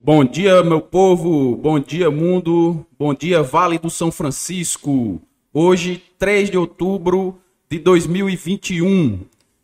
Bom 0.00 0.24
dia, 0.24 0.62
meu 0.62 0.80
povo. 0.80 1.56
Bom 1.56 1.80
dia, 1.80 2.08
mundo. 2.08 2.86
Bom 2.96 3.12
dia, 3.12 3.42
Vale 3.42 3.78
do 3.78 3.90
São 3.90 4.12
Francisco. 4.12 5.20
Hoje, 5.52 6.02
3 6.18 6.50
de 6.50 6.56
outubro 6.56 7.40
de 7.68 7.80
2021, 7.80 9.20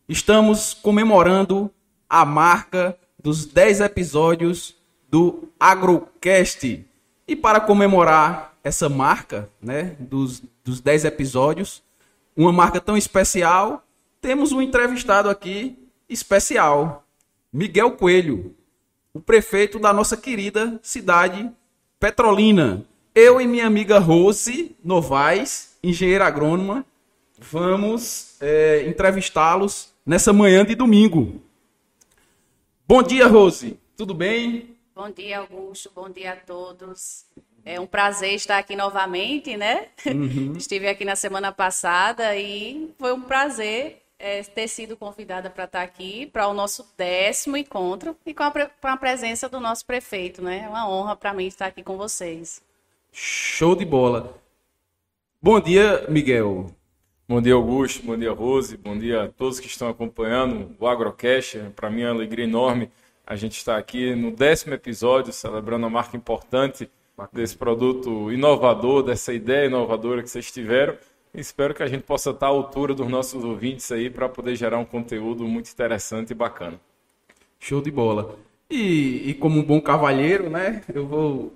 estamos 0.09 0.75
comemorando 0.75 1.71
a 2.11 2.25
marca 2.25 2.99
dos 3.23 3.47
10 3.47 3.83
episódios 3.83 4.77
do 5.09 5.49
Agrocast. 5.59 6.85
E 7.29 7.37
para 7.37 7.61
comemorar 7.61 8.57
essa 8.65 8.89
marca, 8.89 9.49
né, 9.63 9.97
dos, 10.01 10.43
dos 10.65 10.81
10 10.81 11.05
episódios, 11.05 11.81
uma 12.37 12.53
marca 12.53 12.81
tão 12.81 12.97
especial, 12.97 13.85
temos 14.21 14.51
um 14.51 14.61
entrevistado 14.61 15.31
aqui 15.31 15.79
especial, 16.09 17.05
Miguel 17.53 17.93
Coelho, 17.93 18.56
o 19.17 19.21
prefeito 19.21 19.79
da 19.79 19.95
nossa 19.95 20.15
querida 20.15 20.79
cidade 20.83 21.51
Petrolina. 21.99 22.85
Eu 23.15 23.41
e 23.41 23.47
minha 23.47 23.67
amiga 23.67 23.99
Rose 23.99 24.77
Novaes, 24.85 25.79
engenheira 25.83 26.27
agrônoma, 26.27 26.85
vamos 27.39 28.37
é, 28.43 28.85
entrevistá-los 28.87 29.91
nessa 30.05 30.35
manhã 30.35 30.67
de 30.67 30.75
domingo. 30.75 31.41
Bom 32.87 33.03
dia, 33.03 33.27
Rose. 33.27 33.79
Tudo 33.97 34.13
bem? 34.13 34.77
Bom 34.95 35.11
dia, 35.11 35.39
Augusto. 35.39 35.91
Bom 35.95 36.11
dia 36.11 36.33
a 36.33 36.37
todos. 36.37 37.25
É 37.65 37.81
um 37.81 37.87
prazer 37.87 38.35
estar 38.35 38.59
aqui 38.59 38.77
novamente, 38.77 39.57
né? 39.57 39.87
Uhum. 40.05 40.53
Estive 40.61 40.89
aqui 40.89 41.07
na 41.07 41.17
semana 41.17 41.51
passada 41.51 42.37
e 42.37 42.91
foi 42.99 43.15
um 43.15 43.23
prazer 43.23 44.03
é, 44.19 44.43
ter 44.43 44.69
sido 44.69 44.97
convidada 44.97 45.51
para 45.51 45.65
estar 45.65 45.83
aqui 45.83 46.27
para 46.27 46.49
o 46.49 46.55
nosso 46.55 46.87
décimo 46.97 47.57
encontro 47.57 48.17
e 48.25 48.33
com 48.33 48.43
a, 48.43 48.51
com 48.51 48.89
a 48.89 48.97
presença 48.97 49.49
do 49.49 49.61
nosso 49.61 49.85
prefeito, 49.85 50.43
né? 50.43 50.63
É 50.65 50.69
uma 50.69 50.89
honra 50.89 51.17
para 51.17 51.35
mim 51.35 51.47
estar 51.47 51.67
aqui 51.67 51.83
com 51.83 51.97
vocês. 51.97 52.63
Show 53.13 53.75
de 53.75 53.85
bola. 53.85 54.35
Bom 55.41 55.61
dia, 55.61 56.07
Miguel. 56.09 56.71
Bom 57.29 57.41
dia, 57.43 57.55
Augusto. 57.55 58.05
Bom 58.05 58.17
dia, 58.17 58.33
Rose. 58.33 58.77
Bom 58.77 58.97
dia 58.97 59.25
a 59.25 59.29
todos 59.29 59.59
que 59.59 59.67
estão 59.67 59.89
acompanhando 59.89 60.77
o 60.79 60.87
Agrocast. 60.87 61.59
Para 61.75 61.91
mim 61.91 62.03
é 62.03 62.07
uma 62.07 62.15
alegria 62.15 62.45
enorme 62.45 62.91
a 63.27 63.35
gente 63.35 63.57
estar 63.57 63.77
aqui 63.77 64.15
no 64.15 64.31
décimo 64.31 64.75
episódio, 64.75 65.33
celebrando 65.33 65.85
uma 65.85 65.91
marca 65.91 66.17
importante 66.17 66.89
desse 67.33 67.57
produto 67.57 68.31
inovador, 68.31 69.03
dessa 69.03 69.33
ideia 69.33 69.67
inovadora 69.67 70.23
que 70.23 70.31
vocês 70.31 70.51
tiveram. 70.53 70.97
Espero 71.37 71.75
que 71.75 71.83
a 71.83 71.87
gente 71.87 72.03
possa 72.03 72.31
estar 72.31 72.47
à 72.47 72.49
altura 72.49 72.95
dos 72.95 73.07
nossos 73.09 73.45
ouvintes 73.45 73.93
aí 73.93 74.09
para 74.09 74.27
poder 74.27 74.57
gerar 74.57 74.79
um 74.79 74.87
conteúdo 74.87 75.47
muito 75.47 75.71
interessante 75.71 76.31
e 76.31 76.35
bacana. 76.35 76.81
Show 77.61 77.83
de 77.83 77.91
bola. 77.91 78.39
E, 78.71 79.31
e 79.31 79.35
como 79.35 79.61
um 79.61 79.63
bom 79.63 79.79
cavalheiro, 79.79 80.49
né, 80.49 80.83
eu 80.93 81.07
vou 81.07 81.53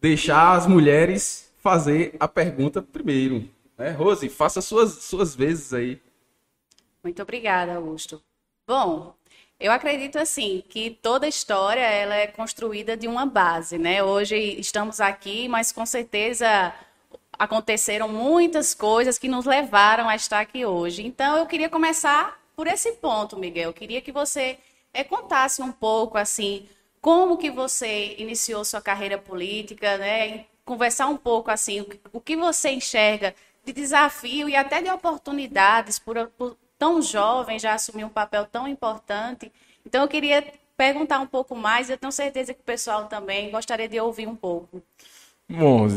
deixar 0.00 0.56
as 0.56 0.66
mulheres 0.66 1.52
fazer 1.58 2.16
a 2.18 2.26
pergunta 2.26 2.80
primeiro. 2.80 3.46
Né? 3.76 3.90
Rose, 3.90 4.26
faça 4.30 4.62
suas, 4.62 4.90
suas 5.04 5.36
vezes 5.36 5.74
aí. 5.74 6.00
Muito 7.04 7.20
obrigada, 7.20 7.74
Augusto. 7.74 8.22
Bom, 8.66 9.14
eu 9.58 9.70
acredito 9.70 10.18
assim 10.18 10.64
que 10.66 10.98
toda 11.02 11.28
história 11.28 11.80
ela 11.80 12.14
é 12.14 12.26
construída 12.26 12.96
de 12.96 13.06
uma 13.06 13.26
base, 13.26 13.76
né? 13.76 14.02
Hoje 14.02 14.36
estamos 14.58 14.98
aqui, 14.98 15.46
mas 15.48 15.72
com 15.72 15.84
certeza 15.84 16.72
aconteceram 17.40 18.06
muitas 18.06 18.74
coisas 18.74 19.18
que 19.18 19.26
nos 19.26 19.46
levaram 19.46 20.10
a 20.10 20.14
estar 20.14 20.40
aqui 20.40 20.66
hoje. 20.66 21.06
Então, 21.06 21.38
eu 21.38 21.46
queria 21.46 21.70
começar 21.70 22.38
por 22.54 22.66
esse 22.66 22.92
ponto, 22.92 23.38
Miguel. 23.38 23.70
Eu 23.70 23.72
queria 23.72 24.02
que 24.02 24.12
você 24.12 24.58
é, 24.92 25.02
contasse 25.02 25.62
um 25.62 25.72
pouco, 25.72 26.18
assim, 26.18 26.68
como 27.00 27.38
que 27.38 27.50
você 27.50 28.14
iniciou 28.18 28.62
sua 28.62 28.82
carreira 28.82 29.16
política, 29.16 29.96
né? 29.96 30.44
Conversar 30.66 31.06
um 31.06 31.16
pouco, 31.16 31.50
assim, 31.50 31.86
o 32.12 32.20
que 32.20 32.36
você 32.36 32.72
enxerga 32.72 33.34
de 33.64 33.72
desafio 33.72 34.46
e 34.46 34.54
até 34.54 34.82
de 34.82 34.90
oportunidades 34.90 35.98
por, 35.98 36.28
por 36.36 36.58
tão 36.78 37.00
jovem 37.00 37.58
já 37.58 37.72
assumir 37.72 38.04
um 38.04 38.10
papel 38.10 38.44
tão 38.44 38.68
importante. 38.68 39.50
Então, 39.86 40.02
eu 40.02 40.08
queria 40.08 40.46
perguntar 40.76 41.20
um 41.20 41.26
pouco 41.26 41.56
mais, 41.56 41.88
eu 41.88 41.96
tenho 41.96 42.12
certeza 42.12 42.52
que 42.52 42.60
o 42.60 42.64
pessoal 42.64 43.06
também 43.06 43.50
gostaria 43.50 43.88
de 43.88 43.98
ouvir 43.98 44.28
um 44.28 44.36
pouco. 44.36 44.82
Bom, 45.52 45.88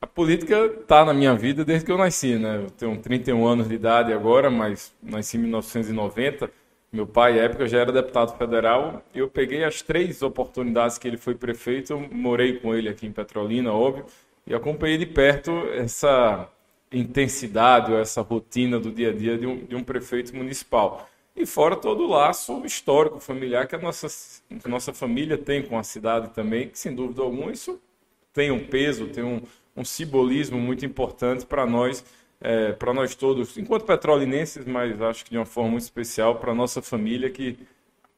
a 0.00 0.06
política 0.06 0.64
está 0.64 1.04
na 1.04 1.12
minha 1.12 1.34
vida 1.34 1.62
desde 1.62 1.84
que 1.84 1.92
eu 1.92 1.98
nasci, 1.98 2.38
né? 2.38 2.56
Eu 2.56 2.70
tenho 2.70 2.96
31 2.98 3.46
anos 3.46 3.68
de 3.68 3.74
idade 3.74 4.14
agora, 4.14 4.50
mas 4.50 4.94
nasci 5.02 5.36
em 5.36 5.40
1990. 5.40 6.50
Meu 6.90 7.06
pai, 7.06 7.38
à 7.38 7.42
época, 7.42 7.68
já 7.68 7.80
era 7.80 7.92
deputado 7.92 8.34
federal. 8.38 9.02
Eu 9.14 9.28
peguei 9.28 9.62
as 9.62 9.82
três 9.82 10.22
oportunidades 10.22 10.96
que 10.96 11.06
ele 11.06 11.18
foi 11.18 11.34
prefeito, 11.34 11.98
morei 12.10 12.58
com 12.58 12.74
ele 12.74 12.88
aqui 12.88 13.06
em 13.06 13.12
Petrolina, 13.12 13.74
óbvio, 13.74 14.06
e 14.46 14.54
acompanhei 14.54 14.96
de 14.96 15.04
perto 15.04 15.50
essa 15.74 16.48
intensidade, 16.90 17.92
ou 17.92 17.98
essa 17.98 18.22
rotina 18.22 18.80
do 18.80 18.90
dia 18.90 19.10
a 19.10 19.12
dia 19.12 19.36
de 19.36 19.46
um, 19.46 19.66
de 19.66 19.76
um 19.76 19.84
prefeito 19.84 20.34
municipal. 20.34 21.06
E 21.36 21.44
fora 21.44 21.76
todo 21.76 22.04
o 22.04 22.08
laço 22.08 22.64
histórico, 22.64 23.20
familiar 23.20 23.66
que 23.66 23.74
a 23.74 23.78
nossa, 23.78 24.06
que 24.48 24.66
a 24.66 24.68
nossa 24.68 24.94
família 24.94 25.36
tem 25.36 25.62
com 25.62 25.78
a 25.78 25.82
cidade 25.82 26.30
também, 26.30 26.70
que 26.70 26.78
sem 26.78 26.94
dúvida 26.94 27.20
alguma 27.20 27.52
isso 27.52 27.78
tem 28.34 28.50
um 28.50 28.58
peso, 28.58 29.06
tem 29.06 29.24
um, 29.24 29.40
um 29.74 29.84
simbolismo 29.84 30.58
muito 30.58 30.84
importante 30.84 31.46
para 31.46 31.64
nós, 31.64 32.04
é, 32.40 32.72
para 32.72 32.92
nós 32.92 33.14
todos, 33.14 33.56
enquanto 33.56 33.86
petrolinenses, 33.86 34.66
mas 34.66 35.00
acho 35.00 35.24
que 35.24 35.30
de 35.30 35.38
uma 35.38 35.46
forma 35.46 35.70
muito 35.70 35.84
especial 35.84 36.34
para 36.36 36.50
a 36.50 36.54
nossa 36.54 36.82
família, 36.82 37.30
que 37.30 37.56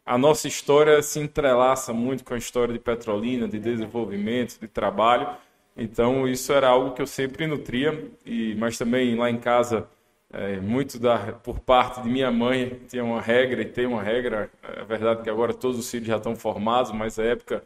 a 0.04 0.16
nossa 0.16 0.48
história 0.48 1.02
se 1.02 1.20
entrelaça 1.20 1.92
muito 1.92 2.24
com 2.24 2.34
a 2.34 2.38
história 2.38 2.72
de 2.72 2.80
Petrolina, 2.80 3.46
de 3.46 3.58
desenvolvimento, 3.58 4.58
de 4.58 4.68
trabalho. 4.68 5.28
Então, 5.76 6.26
isso 6.26 6.52
era 6.52 6.68
algo 6.68 6.92
que 6.92 7.02
eu 7.02 7.06
sempre 7.06 7.46
nutria, 7.46 8.08
e, 8.24 8.54
mas 8.54 8.78
também 8.78 9.14
lá 9.16 9.28
em 9.28 9.36
casa, 9.36 9.86
é, 10.32 10.58
muito 10.60 10.98
da, 10.98 11.32
por 11.32 11.60
parte 11.60 12.02
de 12.02 12.08
minha 12.08 12.30
mãe, 12.30 12.80
tinha 12.88 13.04
uma 13.04 13.20
regra 13.20 13.62
e 13.62 13.66
tem 13.66 13.84
uma 13.84 14.02
regra. 14.02 14.48
É 14.62 14.84
verdade 14.84 15.22
que 15.22 15.28
agora 15.30 15.52
todos 15.52 15.78
os 15.78 15.90
filhos 15.90 16.06
já 16.06 16.16
estão 16.16 16.34
formados, 16.36 16.92
mas 16.92 17.18
na 17.18 17.24
época 17.24 17.62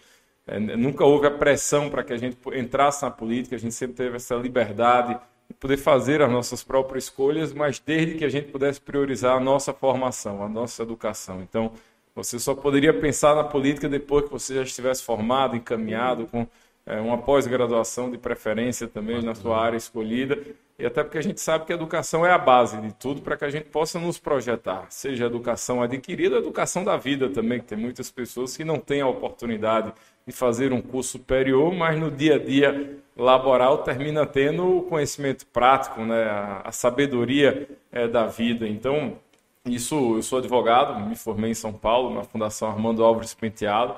nunca 0.59 1.05
houve 1.05 1.27
a 1.27 1.31
pressão 1.31 1.89
para 1.89 2.03
que 2.03 2.13
a 2.13 2.17
gente 2.17 2.37
entrasse 2.55 3.03
na 3.03 3.11
política, 3.11 3.55
a 3.55 3.59
gente 3.59 3.75
sempre 3.75 3.95
teve 3.95 4.17
essa 4.17 4.35
liberdade 4.35 5.19
de 5.49 5.55
poder 5.55 5.77
fazer 5.77 6.23
as 6.23 6.31
nossas 6.31 6.65
próprias 6.65 7.05
escolhas, 7.05 7.53
mas 7.53 7.79
desde 7.79 8.15
que 8.17 8.25
a 8.25 8.29
gente 8.29 8.51
pudesse 8.51 8.81
priorizar 8.81 9.37
a 9.37 9.41
nossa 9.41 9.73
formação, 9.73 10.43
a 10.43 10.49
nossa 10.49 10.83
educação. 10.83 11.41
Então, 11.43 11.73
você 12.15 12.39
só 12.39 12.55
poderia 12.55 12.93
pensar 12.93 13.35
na 13.35 13.45
política 13.45 13.89
depois 13.89 14.25
que 14.25 14.31
você 14.31 14.55
já 14.55 14.63
estivesse 14.63 15.03
formado, 15.03 15.57
encaminhado, 15.57 16.27
com 16.27 16.47
é, 16.87 17.01
uma 17.01 17.19
pós-graduação 17.19 18.11
de 18.11 18.19
preferência 18.19 18.89
também 18.89 19.23
na 19.23 19.35
sua 19.35 19.59
área 19.59 19.77
escolhida, 19.77 20.39
e 20.79 20.87
até 20.87 21.05
porque 21.05 21.19
a 21.19 21.23
gente 21.23 21.41
sabe 21.41 21.67
que 21.67 21.73
a 21.73 21.77
educação 21.77 22.25
é 22.25 22.33
a 22.33 22.39
base 22.39 22.81
de 22.81 22.93
tudo 22.95 23.21
para 23.21 23.37
que 23.37 23.45
a 23.45 23.51
gente 23.51 23.67
possa 23.67 23.99
nos 23.99 24.19
projetar, 24.19 24.87
seja 24.89 25.25
a 25.25 25.27
educação 25.27 25.83
adquirida, 25.83 26.37
a 26.37 26.39
educação 26.39 26.83
da 26.83 26.97
vida 26.97 27.29
também, 27.29 27.61
que 27.61 27.67
tem 27.67 27.79
muitas 27.79 28.11
pessoas 28.11 28.57
que 28.57 28.65
não 28.65 28.79
têm 28.79 29.03
a 29.03 29.07
oportunidade 29.07 29.93
de 30.27 30.33
fazer 30.33 30.73
um 30.73 30.81
curso 30.81 31.13
superior, 31.13 31.75
mas 31.75 31.99
no 31.99 32.11
dia 32.11 32.37
a 32.37 32.39
dia 32.39 32.99
laboral 33.17 33.79
termina 33.79 34.25
tendo 34.25 34.79
o 34.79 34.83
conhecimento 34.83 35.47
prático, 35.47 36.01
né, 36.03 36.25
a, 36.25 36.63
a 36.65 36.73
sabedoria 36.73 37.69
é, 37.93 38.07
da 38.09 38.27
vida. 38.27 38.67
Então, 38.67 39.19
isso, 39.65 40.17
eu 40.17 40.23
sou 40.23 40.39
advogado, 40.39 41.01
me 41.07 41.17
formei 41.17 41.51
em 41.51 41.55
São 41.55 41.73
Paulo, 41.73 42.15
na 42.15 42.25
Fundação 42.25 42.69
Armando 42.69 43.05
Álvares 43.05 43.35
Penteado. 43.35 43.95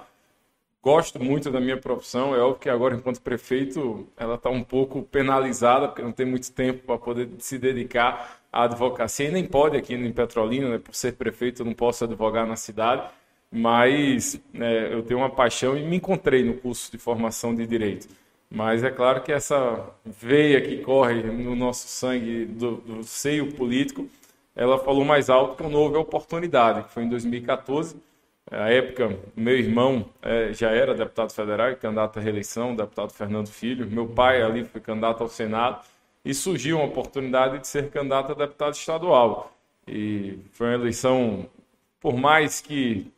Gosto 0.82 1.22
muito 1.22 1.48
da 1.50 1.60
minha 1.60 1.76
profissão, 1.76 2.34
é 2.34 2.40
óbvio 2.40 2.58
que 2.58 2.68
agora, 2.68 2.96
enquanto 2.96 3.20
prefeito, 3.20 4.08
ela 4.16 4.34
está 4.34 4.50
um 4.50 4.64
pouco 4.64 5.02
penalizada, 5.02 5.86
porque 5.86 6.02
não 6.02 6.10
tem 6.10 6.26
muito 6.26 6.50
tempo 6.52 6.84
para 6.84 6.98
poder 6.98 7.28
se 7.38 7.56
dedicar 7.56 8.40
à 8.52 8.64
advocacia, 8.64 9.28
e 9.28 9.30
nem 9.30 9.44
pode 9.46 9.76
aqui 9.76 9.94
em 9.94 10.12
Petrolina, 10.12 10.68
né, 10.68 10.78
por 10.78 10.92
ser 10.92 11.12
prefeito, 11.12 11.62
eu 11.62 11.66
não 11.66 11.72
posso 11.72 12.02
advogar 12.02 12.44
na 12.46 12.56
cidade 12.56 13.08
mas 13.52 14.40
é, 14.54 14.94
eu 14.94 15.02
tenho 15.02 15.20
uma 15.20 15.28
paixão 15.28 15.76
e 15.76 15.82
me 15.82 15.96
encontrei 15.96 16.42
no 16.42 16.54
curso 16.54 16.90
de 16.90 16.96
formação 16.96 17.54
de 17.54 17.66
direito. 17.66 18.08
Mas 18.50 18.82
é 18.82 18.90
claro 18.90 19.22
que 19.22 19.32
essa 19.32 19.90
veia 20.04 20.60
que 20.60 20.78
corre 20.78 21.22
no 21.22 21.54
nosso 21.54 21.86
sangue 21.88 22.46
do, 22.46 22.76
do 22.76 23.02
seio 23.02 23.52
político, 23.52 24.08
ela 24.56 24.78
falou 24.78 25.04
mais 25.04 25.30
alto 25.30 25.56
que 25.56 25.70
não 25.70 25.80
houve 25.80 25.96
oportunidade, 25.96 26.84
que 26.84 26.90
foi 26.90 27.04
em 27.04 27.08
2014. 27.08 27.96
A 28.50 28.70
época, 28.70 29.16
meu 29.36 29.56
irmão 29.56 30.06
é, 30.20 30.52
já 30.52 30.70
era 30.70 30.94
deputado 30.94 31.32
federal, 31.32 31.74
candidato 31.76 32.18
à 32.18 32.22
reeleição, 32.22 32.74
deputado 32.74 33.12
Fernando 33.12 33.48
Filho. 33.48 33.86
Meu 33.86 34.06
pai 34.06 34.42
ali 34.42 34.64
foi 34.64 34.80
candidato 34.80 35.22
ao 35.22 35.28
Senado 35.28 35.82
e 36.24 36.34
surgiu 36.34 36.76
uma 36.76 36.86
oportunidade 36.86 37.58
de 37.58 37.66
ser 37.66 37.90
candidato 37.90 38.32
a 38.32 38.34
deputado 38.34 38.74
estadual. 38.74 39.52
E 39.86 40.38
foi 40.52 40.68
uma 40.68 40.74
eleição, 40.74 41.46
por 42.00 42.14
mais 42.14 42.60
que 42.60 43.10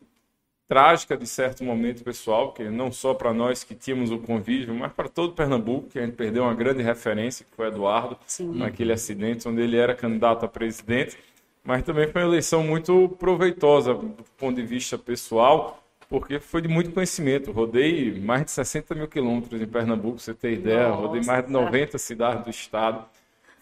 trágica 0.69 1.17
de 1.17 1.27
certo 1.27 1.63
momento 1.63 2.03
pessoal, 2.03 2.53
que 2.53 2.65
não 2.65 2.91
só 2.91 3.15
para 3.15 3.33
nós 3.33 3.65
que 3.65 3.75
tínhamos 3.75 4.11
o 4.11 4.19
convívio, 4.19 4.75
mas 4.75 4.93
para 4.93 5.09
todo 5.09 5.35
Pernambuco, 5.35 5.89
que 5.89 5.99
a 5.99 6.05
gente 6.05 6.15
perdeu 6.15 6.45
uma 6.45 6.55
grande 6.55 6.83
referência, 6.83 7.45
que 7.45 7.55
foi 7.55 7.69
Eduardo, 7.69 8.17
Sim. 8.27 8.57
naquele 8.57 8.93
acidente 8.93 9.47
onde 9.49 9.61
ele 9.61 9.77
era 9.77 9.95
candidato 9.95 10.45
a 10.45 10.49
presidente, 10.49 11.19
mas 11.63 11.83
também 11.83 12.11
foi 12.11 12.23
uma 12.23 12.29
eleição 12.29 12.63
muito 12.63 13.09
proveitosa 13.19 13.95
do 13.95 14.25
ponto 14.37 14.57
de 14.57 14.67
vista 14.67 14.99
pessoal, 14.99 15.83
porque 16.09 16.39
foi 16.39 16.61
de 16.61 16.69
muito 16.69 16.93
conhecimento. 16.93 17.51
Rodei 17.51 18.21
mais 18.21 18.45
de 18.45 18.51
60 18.51 18.95
mil 18.95 19.09
quilômetros 19.09 19.61
em 19.61 19.67
Pernambuco, 19.67 20.19
você 20.19 20.35
ter 20.35 20.53
ideia. 20.53 20.89
Nossa. 20.89 21.01
Rodei 21.01 21.23
mais 21.23 21.47
de 21.47 21.51
90 21.51 21.99
cidades 21.99 22.45
do 22.45 22.51
estado. 22.51 23.07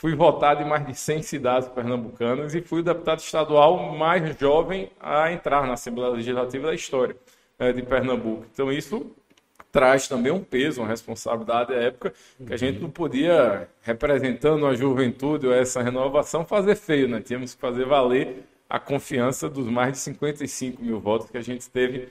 Fui 0.02 0.16
votado 0.16 0.60
em 0.60 0.64
mais 0.66 0.84
de 0.84 0.96
100 0.96 1.22
cidades 1.22 1.68
pernambucanas 1.68 2.56
e 2.56 2.60
fui 2.60 2.80
o 2.80 2.82
deputado 2.82 3.20
estadual 3.20 3.96
mais 3.96 4.36
jovem 4.36 4.90
a 4.98 5.30
entrar 5.30 5.64
na 5.64 5.74
Assembleia 5.74 6.10
Legislativa 6.10 6.66
da 6.66 6.74
história 6.74 7.14
é, 7.56 7.72
de 7.72 7.82
Pernambuco. 7.82 8.44
Então, 8.52 8.72
isso 8.72 9.14
traz 9.70 10.08
também 10.08 10.32
um 10.32 10.42
peso, 10.42 10.80
uma 10.80 10.88
responsabilidade 10.88 11.72
à 11.72 11.76
época 11.76 12.12
que 12.44 12.52
a 12.52 12.56
gente 12.56 12.80
não 12.80 12.90
podia, 12.90 13.68
representando 13.80 14.66
a 14.66 14.74
juventude 14.74 15.46
ou 15.46 15.54
essa 15.54 15.80
renovação, 15.80 16.44
fazer 16.44 16.74
feio, 16.74 17.06
né? 17.06 17.20
Tínhamos 17.20 17.54
que 17.54 17.60
fazer 17.60 17.84
valer 17.84 18.44
a 18.68 18.80
confiança 18.80 19.48
dos 19.48 19.68
mais 19.68 19.92
de 19.92 19.98
55 19.98 20.82
mil 20.82 20.98
votos 20.98 21.30
que 21.30 21.38
a 21.38 21.42
gente 21.42 21.70
teve 21.70 22.08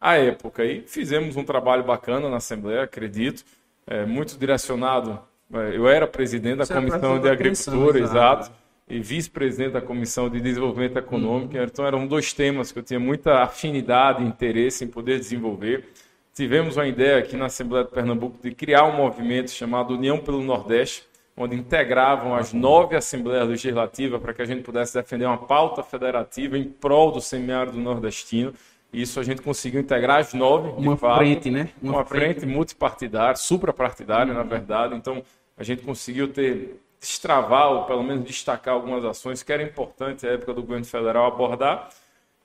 à 0.00 0.16
época. 0.16 0.64
E 0.64 0.80
fizemos 0.86 1.36
um 1.36 1.44
trabalho 1.44 1.84
bacana 1.84 2.30
na 2.30 2.38
Assembleia, 2.38 2.84
acredito, 2.84 3.44
é, 3.86 4.06
muito 4.06 4.38
direcionado. 4.38 5.20
É, 5.54 5.76
eu 5.76 5.88
era 5.88 6.06
presidente 6.06 6.56
da 6.56 6.64
Você 6.64 6.74
Comissão 6.74 7.20
de 7.20 7.28
Agricultura, 7.28 7.98
exato, 8.00 8.50
e 8.88 8.98
vice-presidente 8.98 9.72
da 9.72 9.80
Comissão 9.80 10.28
de 10.28 10.40
Desenvolvimento 10.40 10.98
Econômico. 10.98 11.56
Uhum. 11.56 11.62
Então, 11.62 11.86
eram 11.86 12.06
dois 12.06 12.32
temas 12.32 12.72
que 12.72 12.78
eu 12.78 12.82
tinha 12.82 13.00
muita 13.00 13.42
afinidade 13.42 14.22
e 14.22 14.26
interesse 14.26 14.84
em 14.84 14.88
poder 14.88 15.18
desenvolver. 15.18 15.88
Tivemos 16.34 16.76
uma 16.76 16.86
ideia 16.86 17.18
aqui 17.18 17.36
na 17.36 17.46
Assembleia 17.46 17.84
de 17.84 17.92
Pernambuco 17.92 18.36
de 18.42 18.52
criar 18.52 18.84
um 18.84 18.96
movimento 18.96 19.50
chamado 19.52 19.94
União 19.94 20.18
pelo 20.18 20.42
Nordeste, 20.42 21.04
onde 21.36 21.54
integravam 21.54 22.34
as 22.34 22.52
nove 22.52 22.96
assembleias 22.96 23.48
legislativas 23.48 24.20
para 24.20 24.34
que 24.34 24.42
a 24.42 24.44
gente 24.44 24.62
pudesse 24.62 24.92
defender 24.94 25.26
uma 25.26 25.38
pauta 25.38 25.82
federativa 25.82 26.58
em 26.58 26.64
prol 26.64 27.12
do 27.12 27.20
semiárido 27.20 27.78
nordestino. 27.78 28.52
Isso 28.92 29.18
a 29.18 29.22
gente 29.24 29.42
conseguiu 29.42 29.80
integrar 29.80 30.20
as 30.20 30.34
nove. 30.34 30.70
Uma 30.76 30.96
fato, 30.96 31.18
frente, 31.18 31.50
né? 31.50 31.70
Uma, 31.82 31.94
uma 31.94 32.04
frente, 32.04 32.40
frente 32.40 32.46
multipartidária, 32.46 33.36
suprapartidária, 33.36 34.32
uhum. 34.32 34.38
na 34.38 34.44
verdade. 34.44 34.94
Então, 34.94 35.22
a 35.56 35.62
gente 35.62 35.82
conseguiu 35.82 36.28
ter 36.28 36.80
destravar 37.00 37.70
ou 37.70 37.84
pelo 37.84 38.02
menos 38.02 38.24
destacar 38.24 38.74
algumas 38.74 39.04
ações 39.04 39.42
que 39.42 39.52
era 39.52 39.62
importante 39.62 40.24
na 40.24 40.32
época 40.32 40.54
do 40.54 40.62
governo 40.62 40.86
federal 40.86 41.26
abordar. 41.26 41.90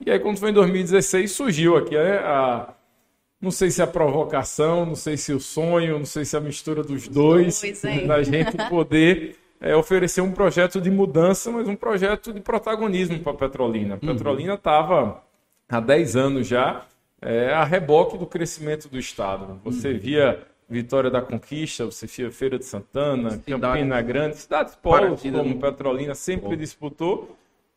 E 0.04 0.10
aí, 0.10 0.18
quando 0.18 0.38
foi 0.38 0.50
em 0.50 0.54
2016, 0.54 1.30
surgiu 1.30 1.76
aqui 1.76 1.96
a, 1.96 2.20
a 2.20 2.74
não 3.40 3.50
sei 3.50 3.70
se 3.70 3.80
a 3.80 3.86
provocação, 3.86 4.84
não 4.84 4.94
sei 4.94 5.16
se 5.16 5.32
o 5.32 5.40
sonho, 5.40 5.98
não 5.98 6.04
sei 6.04 6.26
se 6.26 6.36
a 6.36 6.40
mistura 6.40 6.82
dos 6.82 7.08
dois, 7.08 7.62
da 8.06 8.22
gente 8.22 8.56
poder 8.68 9.36
é, 9.60 9.74
oferecer 9.74 10.20
um 10.20 10.32
projeto 10.32 10.80
de 10.80 10.90
mudança, 10.90 11.50
mas 11.50 11.66
um 11.66 11.76
projeto 11.76 12.32
de 12.32 12.40
protagonismo 12.40 13.18
para 13.20 13.32
a 13.32 13.36
Petrolina. 13.36 13.94
A 13.94 14.06
uhum. 14.06 14.14
Petrolina 14.14 14.54
estava 14.54 15.22
há 15.68 15.80
10 15.80 16.16
anos 16.16 16.46
já 16.46 16.84
é, 17.20 17.52
a 17.52 17.64
reboque 17.64 18.16
do 18.16 18.26
crescimento 18.26 18.88
do 18.88 18.98
Estado. 18.98 19.60
Você 19.64 19.92
uhum. 19.92 19.98
via 19.98 20.42
Vitória 20.70 21.10
da 21.10 21.20
Conquista, 21.20 21.84
você 21.84 22.06
via 22.06 22.30
Feira 22.30 22.58
de 22.58 22.64
Santana, 22.64 23.30
Cidade. 23.30 23.60
Campina 23.60 24.00
Grande, 24.00 24.36
cidades 24.36 24.76
polos 24.76 25.20
como 25.20 25.58
Petrolina 25.58 26.14
sempre 26.14 26.56
disputou, 26.56 27.36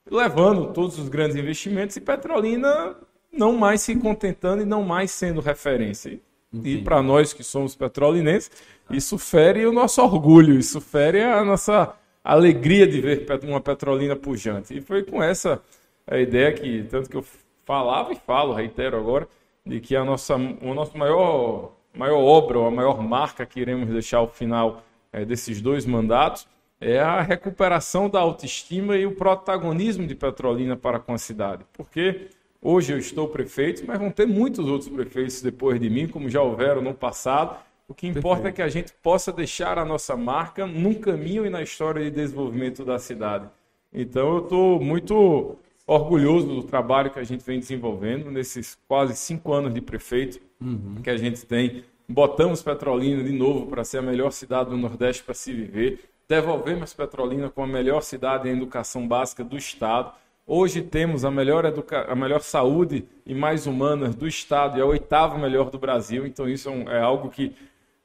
levando 0.09 0.71
todos 0.73 0.99
os 0.99 1.09
grandes 1.09 1.35
investimentos 1.35 1.95
e 1.95 2.01
Petrolina 2.01 2.95
não 3.31 3.53
mais 3.53 3.81
se 3.81 3.95
contentando 3.95 4.61
e 4.61 4.65
não 4.65 4.83
mais 4.83 5.09
sendo 5.09 5.41
referência. 5.41 6.19
E 6.63 6.77
para 6.83 7.01
nós 7.01 7.33
que 7.33 7.43
somos 7.43 7.75
petrolinenses, 7.75 8.51
isso 8.91 9.17
fere 9.17 9.65
o 9.65 9.73
nosso 9.73 10.03
orgulho, 10.03 10.53
isso 10.53 10.79
fere 10.79 11.23
a 11.23 11.43
nossa 11.43 11.95
alegria 12.23 12.85
de 12.85 13.01
ver 13.01 13.25
uma 13.43 13.59
petrolina 13.59 14.15
pujante. 14.15 14.77
E 14.77 14.81
foi 14.81 15.03
com 15.03 15.21
essa 15.21 15.61
a 16.05 16.19
ideia 16.19 16.53
que, 16.53 16.83
tanto 16.83 17.09
que 17.09 17.17
eu 17.17 17.25
falava 17.65 18.13
e 18.13 18.15
falo, 18.15 18.53
reitero 18.53 18.97
agora, 18.97 19.27
de 19.65 19.79
que 19.79 19.95
a 19.95 20.05
nossa, 20.05 20.35
o 20.35 20.73
nosso 20.75 20.95
maior, 20.95 21.71
maior 21.93 22.19
obra, 22.19 22.59
ou 22.59 22.67
a 22.67 22.71
maior 22.71 23.01
marca 23.01 23.45
que 23.45 23.59
iremos 23.59 23.89
deixar 23.89 24.17
ao 24.17 24.27
final 24.27 24.83
é, 25.11 25.23
desses 25.23 25.61
dois 25.61 25.85
mandatos, 25.85 26.47
é 26.81 26.99
a 26.99 27.21
recuperação 27.21 28.09
da 28.09 28.19
autoestima 28.19 28.97
e 28.97 29.05
o 29.05 29.15
protagonismo 29.15 30.05
de 30.05 30.15
Petrolina 30.15 30.75
para 30.75 30.99
com 30.99 31.13
a 31.13 31.17
cidade. 31.17 31.63
Porque 31.71 32.27
Hoje 32.65 32.93
eu 32.93 32.97
estou 32.97 33.27
prefeito, 33.27 33.83
mas 33.85 33.99
vão 33.99 34.09
ter 34.09 34.25
muitos 34.25 34.65
outros 34.65 34.89
prefeitos 34.89 35.41
depois 35.41 35.77
de 35.81 35.89
mim, 35.89 36.07
como 36.07 36.29
já 36.29 36.41
houveram 36.41 36.81
no 36.81 36.93
passado. 36.93 37.57
O 37.89 37.93
que 37.93 38.07
importa 38.07 38.43
Perfeito. 38.43 38.47
é 38.47 38.51
que 38.55 38.61
a 38.61 38.69
gente 38.69 38.93
possa 39.03 39.33
deixar 39.33 39.77
a 39.77 39.83
nossa 39.83 40.15
marca 40.15 40.65
num 40.65 40.93
caminho 40.93 41.45
e 41.45 41.49
na 41.49 41.61
história 41.61 42.01
de 42.01 42.09
desenvolvimento 42.09 42.85
da 42.85 42.97
cidade. 42.97 43.49
Então 43.91 44.37
eu 44.37 44.43
estou 44.45 44.79
muito 44.79 45.57
orgulhoso 45.85 46.47
do 46.47 46.63
trabalho 46.63 47.11
que 47.11 47.19
a 47.19 47.23
gente 47.23 47.43
vem 47.43 47.59
desenvolvendo 47.59 48.31
nesses 48.31 48.77
quase 48.87 49.15
cinco 49.15 49.53
anos 49.53 49.73
de 49.73 49.81
prefeito 49.81 50.39
uhum. 50.61 50.95
que 51.03 51.09
a 51.09 51.17
gente 51.17 51.45
tem. 51.45 51.83
Botamos 52.07 52.61
Petrolina 52.61 53.23
de 53.23 53.31
novo 53.31 53.67
para 53.67 53.83
ser 53.83 53.99
a 53.99 54.01
melhor 54.01 54.31
cidade 54.31 54.69
do 54.69 54.77
Nordeste 54.77 55.23
para 55.23 55.33
se 55.33 55.53
viver. 55.53 55.99
Devolvemos 56.27 56.93
Petrolina 56.93 57.49
como 57.49 57.67
a 57.67 57.73
melhor 57.73 58.01
cidade 58.01 58.47
em 58.47 58.53
educação 58.53 59.07
básica 59.07 59.43
do 59.43 59.57
Estado. 59.57 60.13
Hoje 60.45 60.81
temos 60.81 61.23
a 61.23 61.31
melhor, 61.31 61.65
educa... 61.65 62.05
a 62.09 62.15
melhor 62.15 62.41
saúde 62.41 63.05
e 63.25 63.33
mais 63.33 63.65
humana 63.65 64.09
do 64.09 64.27
Estado 64.27 64.77
e 64.77 64.81
a 64.81 64.85
oitava 64.85 65.37
melhor 65.37 65.69
do 65.69 65.77
Brasil. 65.77 66.25
Então, 66.25 66.47
isso 66.47 66.69
é, 66.69 66.71
um, 66.71 66.89
é 66.89 67.01
algo 67.01 67.29
que 67.29 67.53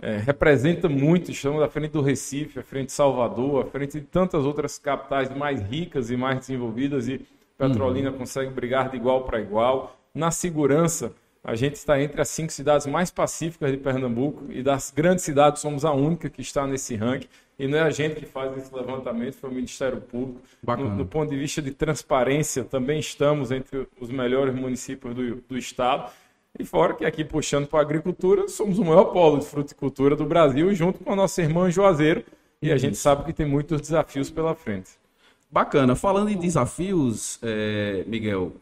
é, 0.01 0.19
representa 0.19 0.89
muito. 0.89 1.31
Estamos 1.31 1.63
à 1.63 1.69
frente 1.69 1.93
do 1.93 2.01
Recife, 2.01 2.59
à 2.59 2.63
frente 2.63 2.87
de 2.87 2.93
Salvador, 2.93 3.65
à 3.65 3.67
frente 3.69 4.01
de 4.01 4.07
tantas 4.07 4.45
outras 4.45 4.79
capitais 4.79 5.35
mais 5.35 5.61
ricas 5.61 6.11
e 6.11 6.17
mais 6.17 6.39
desenvolvidas. 6.39 7.09
E 7.09 7.21
Petrolina 7.59 8.11
uhum. 8.13 8.19
consegue 8.19 8.53
brigar 8.53 8.89
de 8.89 8.97
igual 8.97 9.25
para 9.25 9.41
igual. 9.41 9.99
Na 10.15 10.31
segurança, 10.31 11.13
a 11.43 11.57
gente 11.57 11.75
está 11.75 12.01
entre 12.01 12.21
as 12.21 12.29
cinco 12.29 12.53
cidades 12.53 12.87
mais 12.87 13.11
pacíficas 13.11 13.73
de 13.73 13.77
Pernambuco 13.77 14.45
e 14.49 14.63
das 14.63 14.93
grandes 14.95 15.25
cidades 15.25 15.61
somos 15.61 15.85
a 15.85 15.93
única 15.93 16.31
que 16.31 16.41
está 16.41 16.67
nesse 16.67 16.95
ranking. 16.95 17.29
E 17.59 17.67
não 17.67 17.77
é 17.77 17.83
a 17.83 17.91
gente 17.91 18.17
que 18.21 18.27
faz 18.27 18.57
esse 18.57 18.73
levantamento, 18.73 19.35
foi 19.35 19.51
o 19.51 19.53
Ministério 19.53 20.01
Público. 20.01 20.41
No, 20.65 20.97
do 20.97 21.05
ponto 21.05 21.29
de 21.29 21.37
vista 21.37 21.61
de 21.61 21.73
transparência, 21.73 22.63
também 22.63 23.01
estamos 23.01 23.51
entre 23.51 23.89
os 24.01 24.11
melhores 24.11 24.55
municípios 24.55 25.13
do, 25.13 25.35
do 25.37 25.59
estado. 25.59 26.13
E 26.57 26.65
fora 26.65 26.95
que 26.95 27.05
aqui, 27.05 27.25
puxando 27.25 27.67
para 27.67 27.81
a 27.81 27.83
agricultura, 27.83 28.47
somos 28.47 28.79
o 28.79 28.85
maior 28.85 29.07
polo 29.07 29.39
de 29.39 29.47
fruticultura 29.47 30.15
do 30.15 30.25
Brasil, 30.25 30.73
junto 30.73 31.03
com 31.03 31.13
a 31.13 31.17
nossa 31.17 31.43
irmã 31.43 31.69
Juazeiro. 31.69 32.25
E 32.63 32.71
a 32.71 32.77
gente 32.77 32.97
sabe 32.97 33.25
que 33.25 33.33
tem 33.33 33.47
muitos 33.47 33.81
desafios 33.81 34.31
pela 34.31 34.55
frente. 34.55 34.91
Bacana. 35.51 35.95
Falando 35.95 36.29
em 36.29 36.37
desafios, 36.37 37.39
é, 37.43 38.05
Miguel, 38.07 38.53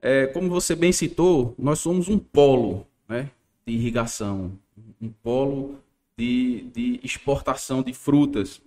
é, 0.00 0.26
como 0.26 0.48
você 0.48 0.76
bem 0.76 0.92
citou, 0.92 1.54
nós 1.58 1.78
somos 1.78 2.08
um 2.08 2.18
polo 2.18 2.86
né, 3.08 3.30
de 3.66 3.72
irrigação, 3.72 4.52
um 5.00 5.08
polo 5.08 5.76
de, 6.16 6.66
de 6.74 7.00
exportação 7.02 7.82
de 7.82 7.94
frutas. 7.94 8.60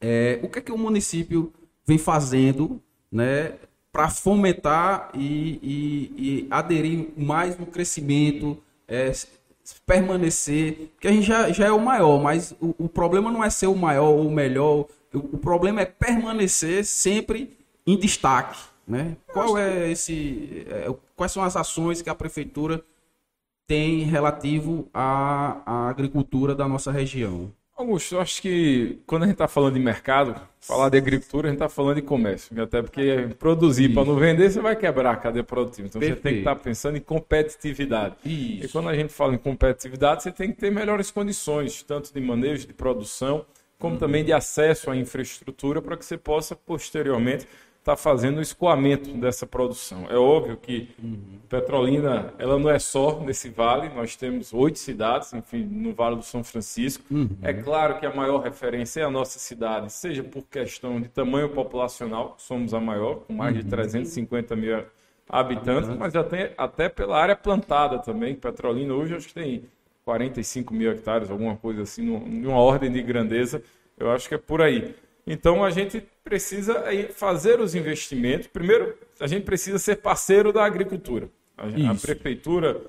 É, 0.00 0.38
o 0.42 0.48
que 0.48 0.58
é 0.58 0.62
que 0.62 0.72
o 0.72 0.78
município 0.78 1.52
vem 1.84 1.98
fazendo 1.98 2.80
né, 3.10 3.54
para 3.90 4.08
fomentar 4.08 5.10
e, 5.14 5.58
e, 5.62 6.12
e, 6.16 6.46
aderir 6.50 7.08
mais 7.16 7.58
no 7.58 7.66
crescimento, 7.66 8.62
é, 8.86 9.10
permanecer? 9.84 10.90
Porque 10.94 11.08
a 11.08 11.12
gente 11.12 11.26
já, 11.26 11.50
já 11.50 11.66
é 11.66 11.72
o 11.72 11.80
maior, 11.80 12.22
mas 12.22 12.54
o, 12.60 12.74
o 12.78 12.88
problema 12.88 13.32
não 13.32 13.42
é 13.42 13.50
ser 13.50 13.66
o 13.66 13.74
maior 13.74 14.10
ou 14.10 14.28
o 14.28 14.30
melhor, 14.30 14.86
o, 15.18 15.38
problema 15.38 15.80
é 15.80 15.84
permanecer 15.84 16.84
sempre 16.84 17.56
em 17.86 17.96
destaque. 17.98 18.58
Né? 18.86 19.16
Qual 19.32 19.58
é 19.58 19.90
esse, 19.90 20.64
é, 20.68 20.94
quais 21.16 21.32
são 21.32 21.42
as 21.42 21.56
ações 21.56 22.02
que 22.02 22.10
a 22.10 22.14
prefeitura 22.14 22.82
tem 23.66 24.02
relativo 24.02 24.88
à, 24.94 25.60
à 25.66 25.88
agricultura 25.88 26.54
da 26.54 26.68
nossa 26.68 26.92
região? 26.92 27.52
Augusto, 27.76 28.14
eu 28.14 28.22
acho 28.22 28.40
que 28.40 29.00
quando 29.06 29.24
a 29.24 29.26
gente 29.26 29.34
está 29.34 29.46
falando 29.46 29.74
de 29.74 29.80
mercado, 29.80 30.34
falar 30.58 30.88
de 30.88 30.96
agricultura, 30.96 31.48
a 31.48 31.50
gente 31.50 31.56
está 31.56 31.68
falando 31.68 31.96
de 31.96 32.02
comércio. 32.02 32.62
Até 32.62 32.80
porque 32.80 33.28
produzir 33.38 33.92
para 33.92 34.02
não 34.02 34.16
vender, 34.16 34.50
você 34.50 34.60
vai 34.60 34.74
quebrar 34.74 35.10
a 35.10 35.16
cadeia 35.16 35.44
produtiva. 35.44 35.86
Então 35.86 36.00
Perfeito. 36.00 36.22
você 36.22 36.22
tem 36.22 36.32
que 36.32 36.38
estar 36.38 36.54
tá 36.54 36.60
pensando 36.60 36.96
em 36.96 37.02
competitividade. 37.02 38.14
Isso. 38.24 38.64
E 38.64 38.68
quando 38.70 38.88
a 38.88 38.94
gente 38.94 39.12
fala 39.12 39.34
em 39.34 39.38
competitividade, 39.38 40.22
você 40.22 40.32
tem 40.32 40.52
que 40.52 40.56
ter 40.58 40.70
melhores 40.70 41.10
condições, 41.10 41.82
tanto 41.82 42.14
de 42.14 42.18
manejo, 42.18 42.66
de 42.66 42.72
produção, 42.72 43.44
como 43.78 43.94
uhum. 43.94 43.98
também 43.98 44.24
de 44.24 44.32
acesso 44.32 44.90
à 44.90 44.96
infraestrutura, 44.96 45.82
para 45.82 45.96
que 45.96 46.04
você 46.04 46.16
possa 46.16 46.54
posteriormente 46.54 47.46
está 47.86 47.96
fazendo 47.96 48.38
o 48.38 48.42
escoamento 48.42 49.12
dessa 49.12 49.46
produção. 49.46 50.06
É 50.10 50.16
óbvio 50.16 50.56
que 50.56 50.88
uhum. 51.00 51.38
Petrolina 51.48 52.34
ela 52.36 52.58
não 52.58 52.68
é 52.68 52.80
só 52.80 53.20
nesse 53.20 53.48
vale, 53.48 53.88
nós 53.90 54.16
temos 54.16 54.52
oito 54.52 54.80
cidades, 54.80 55.32
enfim, 55.32 55.62
no 55.62 55.94
Vale 55.94 56.16
do 56.16 56.24
São 56.24 56.42
Francisco. 56.42 57.04
Uhum. 57.08 57.28
É 57.42 57.52
claro 57.52 58.00
que 58.00 58.04
a 58.04 58.12
maior 58.12 58.38
referência 58.38 59.02
é 59.02 59.04
a 59.04 59.10
nossa 59.10 59.38
cidade, 59.38 59.92
seja 59.92 60.24
por 60.24 60.42
questão 60.42 61.00
de 61.00 61.08
tamanho 61.08 61.48
populacional, 61.50 62.34
somos 62.38 62.74
a 62.74 62.80
maior, 62.80 63.20
com 63.20 63.32
mais 63.32 63.54
uhum. 63.54 63.62
de 63.62 63.68
350 63.68 64.56
mil 64.56 64.84
habitantes, 65.28 65.88
mas 65.96 66.16
até, 66.16 66.54
até 66.58 66.88
pela 66.88 67.16
área 67.16 67.36
plantada 67.36 68.00
também. 68.00 68.34
Petrolina 68.34 68.94
hoje 68.94 69.14
acho 69.14 69.28
que 69.28 69.34
tem 69.34 69.64
45 70.06 70.72
mil 70.72 70.92
hectares, 70.92 71.28
alguma 71.28 71.56
coisa 71.56 71.82
assim, 71.82 72.02
numa 72.02 72.58
ordem 72.58 72.92
de 72.92 73.02
grandeza, 73.02 73.60
eu 73.98 74.08
acho 74.12 74.28
que 74.28 74.36
é 74.36 74.38
por 74.38 74.62
aí. 74.62 74.94
Então 75.26 75.64
a 75.64 75.70
gente 75.70 76.00
precisa 76.22 76.84
fazer 77.12 77.60
os 77.60 77.74
investimentos. 77.74 78.46
Primeiro, 78.46 78.96
a 79.18 79.26
gente 79.26 79.42
precisa 79.42 79.80
ser 79.80 79.96
parceiro 79.96 80.52
da 80.52 80.64
agricultura. 80.64 81.28
A, 81.58 81.64
a 81.90 81.94
prefeitura, 81.96 82.80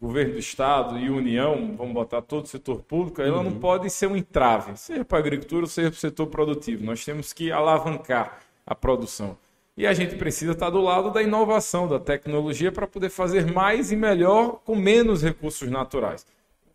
governo 0.00 0.32
do 0.32 0.38
estado 0.38 0.98
e 0.98 1.10
União, 1.10 1.76
vamos 1.76 1.92
botar 1.92 2.22
todo 2.22 2.46
o 2.46 2.48
setor 2.48 2.82
público, 2.82 3.20
ela 3.20 3.38
uhum. 3.38 3.44
não 3.44 3.52
pode 3.58 3.90
ser 3.90 4.06
um 4.06 4.16
entrave, 4.16 4.74
seja 4.78 5.04
para 5.04 5.18
a 5.18 5.20
agricultura, 5.20 5.66
seja 5.66 5.90
para 5.90 5.98
o 5.98 6.00
setor 6.00 6.26
produtivo. 6.28 6.82
Nós 6.84 7.04
temos 7.04 7.34
que 7.34 7.52
alavancar 7.52 8.40
a 8.66 8.74
produção. 8.74 9.36
E 9.76 9.86
a 9.86 9.92
gente 9.92 10.16
precisa 10.16 10.52
estar 10.52 10.70
do 10.70 10.80
lado 10.80 11.10
da 11.10 11.22
inovação, 11.22 11.86
da 11.86 11.98
tecnologia, 11.98 12.72
para 12.72 12.86
poder 12.86 13.10
fazer 13.10 13.52
mais 13.52 13.92
e 13.92 13.96
melhor 13.96 14.60
com 14.64 14.74
menos 14.74 15.22
recursos 15.22 15.70
naturais. 15.70 16.26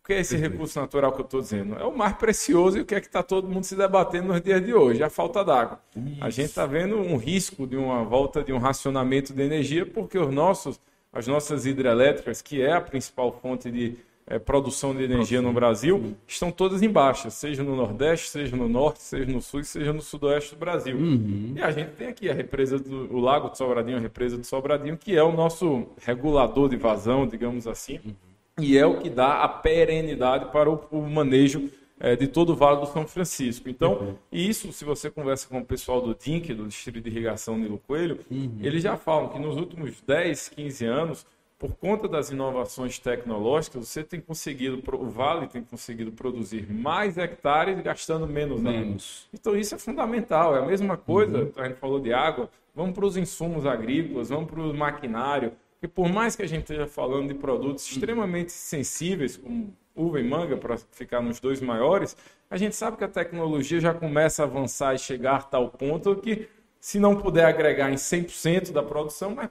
O 0.08 0.10
que 0.10 0.14
é 0.14 0.20
esse 0.20 0.38
recurso 0.38 0.80
natural 0.80 1.12
que 1.12 1.20
eu 1.20 1.24
estou 1.26 1.38
dizendo? 1.42 1.74
É 1.74 1.84
o 1.84 1.94
mais 1.94 2.14
precioso 2.14 2.78
e 2.78 2.80
o 2.80 2.86
que 2.86 2.94
é 2.94 3.00
que 3.00 3.08
está 3.08 3.22
todo 3.22 3.46
mundo 3.46 3.64
se 3.64 3.76
debatendo 3.76 4.28
nos 4.28 4.40
dias 4.40 4.64
de 4.64 4.72
hoje, 4.72 5.02
a 5.02 5.10
falta 5.10 5.44
d'água. 5.44 5.82
A 6.18 6.30
gente 6.30 6.46
está 6.46 6.64
vendo 6.64 6.96
um 6.96 7.18
risco 7.18 7.66
de 7.66 7.76
uma 7.76 8.02
volta 8.04 8.42
de 8.42 8.50
um 8.50 8.56
racionamento 8.56 9.34
de 9.34 9.42
energia, 9.42 9.84
porque 9.84 10.18
os 10.18 10.32
nossos, 10.32 10.80
as 11.12 11.26
nossas 11.26 11.66
hidrelétricas, 11.66 12.40
que 12.40 12.62
é 12.62 12.72
a 12.72 12.80
principal 12.80 13.38
fonte 13.42 13.70
de 13.70 13.98
é, 14.26 14.38
produção 14.38 14.94
de 14.94 15.02
energia 15.02 15.42
no 15.42 15.52
Brasil 15.52 16.16
estão 16.26 16.50
todas 16.50 16.82
em 16.82 16.88
baixa, 16.88 17.28
seja 17.28 17.62
no 17.62 17.76
Nordeste, 17.76 18.30
seja 18.30 18.56
no 18.56 18.66
Norte, 18.66 19.02
seja 19.02 19.30
no 19.30 19.42
Sul, 19.42 19.62
seja 19.62 19.92
no 19.92 20.00
Sudoeste 20.00 20.54
do 20.54 20.58
Brasil. 20.58 20.96
Uhum. 20.96 21.52
E 21.54 21.60
a 21.60 21.70
gente 21.70 21.90
tem 21.90 22.08
aqui 22.08 22.30
a 22.30 22.34
represa 22.34 22.78
do 22.78 23.14
o 23.14 23.20
Lago 23.20 23.50
de 23.50 23.58
Sobradinho, 23.58 23.98
a 23.98 24.00
represa 24.00 24.38
do 24.38 24.44
Sobradinho, 24.46 24.96
que 24.96 25.14
é 25.14 25.22
o 25.22 25.32
nosso 25.32 25.86
regulador 26.00 26.70
de 26.70 26.78
vazão, 26.78 27.26
digamos 27.26 27.66
assim, 27.66 28.00
uhum. 28.02 28.14
E 28.58 28.76
é 28.76 28.86
o 28.86 28.98
que 28.98 29.08
dá 29.08 29.42
a 29.42 29.48
perenidade 29.48 30.46
para 30.52 30.70
o, 30.70 30.84
o 30.90 31.02
manejo 31.02 31.70
é, 32.00 32.14
de 32.16 32.26
todo 32.26 32.50
o 32.50 32.56
Vale 32.56 32.80
do 32.80 32.86
São 32.86 33.06
Francisco. 33.06 33.68
Então, 33.68 33.94
uhum. 33.94 34.14
isso, 34.30 34.72
se 34.72 34.84
você 34.84 35.10
conversa 35.10 35.48
com 35.48 35.58
o 35.58 35.64
pessoal 35.64 36.00
do 36.00 36.14
DINC, 36.14 36.54
do 36.54 36.66
Distrito 36.66 37.00
de 37.02 37.10
Irrigação 37.10 37.58
Nilo 37.58 37.80
Coelho, 37.86 38.20
uhum. 38.30 38.58
eles 38.60 38.82
já 38.82 38.96
falam 38.96 39.28
que 39.28 39.38
nos 39.38 39.56
últimos 39.56 40.00
10, 40.00 40.50
15 40.50 40.84
anos, 40.84 41.26
por 41.58 41.74
conta 41.74 42.06
das 42.06 42.30
inovações 42.30 43.00
tecnológicas, 43.00 43.88
você 43.88 44.04
tem 44.04 44.20
conseguido, 44.20 44.80
o 44.92 45.06
Vale 45.06 45.48
tem 45.48 45.62
conseguido 45.62 46.12
produzir 46.12 46.72
mais 46.72 47.18
hectares 47.18 47.80
gastando 47.80 48.28
menos, 48.28 48.60
menos. 48.60 49.28
Então 49.34 49.56
isso 49.56 49.74
é 49.74 49.78
fundamental. 49.78 50.54
É 50.54 50.60
a 50.60 50.66
mesma 50.66 50.96
coisa, 50.96 51.38
uhum. 51.38 51.52
a 51.56 51.66
gente 51.66 51.78
falou 51.78 51.98
de 51.98 52.12
água, 52.12 52.48
vamos 52.74 52.94
para 52.94 53.04
os 53.04 53.16
insumos 53.16 53.66
agrícolas, 53.66 54.28
vamos 54.28 54.48
para 54.48 54.60
o 54.60 54.72
maquinário, 54.72 55.52
que 55.80 55.86
por 55.86 56.08
mais 56.08 56.34
que 56.34 56.42
a 56.42 56.46
gente 56.46 56.62
esteja 56.62 56.86
falando 56.86 57.28
de 57.28 57.34
produtos 57.34 57.90
extremamente 57.90 58.52
sensíveis, 58.52 59.36
como 59.36 59.74
uva 59.94 60.20
e 60.20 60.24
manga, 60.24 60.56
para 60.56 60.76
ficar 60.92 61.20
nos 61.20 61.40
dois 61.40 61.60
maiores, 61.60 62.16
a 62.50 62.56
gente 62.56 62.74
sabe 62.74 62.96
que 62.96 63.04
a 63.04 63.08
tecnologia 63.08 63.80
já 63.80 63.92
começa 63.92 64.42
a 64.42 64.46
avançar 64.46 64.94
e 64.94 64.98
chegar 64.98 65.36
a 65.36 65.42
tal 65.42 65.68
ponto 65.68 66.16
que, 66.16 66.48
se 66.80 66.98
não 66.98 67.16
puder 67.16 67.44
agregar 67.44 67.90
em 67.90 67.96
100% 67.96 68.72
da 68.72 68.82
produção, 68.82 69.34
mas 69.34 69.50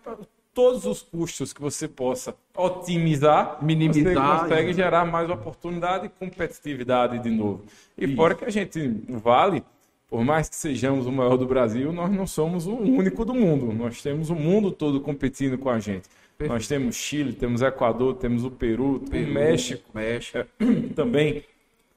todos 0.53 0.85
os 0.85 1.03
custos 1.03 1.53
que 1.53 1.61
você 1.61 1.87
possa 1.87 2.35
otimizar, 2.55 3.63
minimizar, 3.63 4.39
você 4.39 4.43
consegue 4.43 4.73
gerar 4.73 5.05
mais 5.05 5.29
oportunidade 5.29 6.07
e 6.07 6.09
competitividade 6.09 7.19
de 7.19 7.29
novo. 7.29 7.63
E 7.95 8.05
Isso. 8.05 8.15
fora 8.15 8.33
que 8.33 8.43
a 8.43 8.49
gente 8.49 8.79
vale, 9.07 9.63
por 10.09 10.23
mais 10.23 10.47
que 10.47 10.55
sejamos 10.55 11.05
o 11.05 11.11
maior 11.11 11.37
do 11.37 11.45
Brasil, 11.45 11.91
nós 11.91 12.09
não 12.11 12.25
somos 12.25 12.65
o 12.65 12.75
único 12.75 13.25
do 13.25 13.33
mundo. 13.33 13.73
Nós 13.73 14.01
temos 14.01 14.29
o 14.29 14.35
mundo 14.35 14.71
todo 14.71 15.01
competindo 15.01 15.57
com 15.57 15.69
a 15.69 15.79
gente. 15.79 16.07
Perfeito. 16.37 16.53
Nós 16.53 16.67
temos 16.67 16.95
Chile, 16.95 17.33
temos 17.33 17.61
Equador, 17.61 18.15
temos 18.15 18.43
o 18.43 18.51
Peru, 18.51 19.03
Peru 19.09 19.29
o 19.29 19.33
México, 19.33 19.89
México. 19.93 20.45
também 20.95 21.43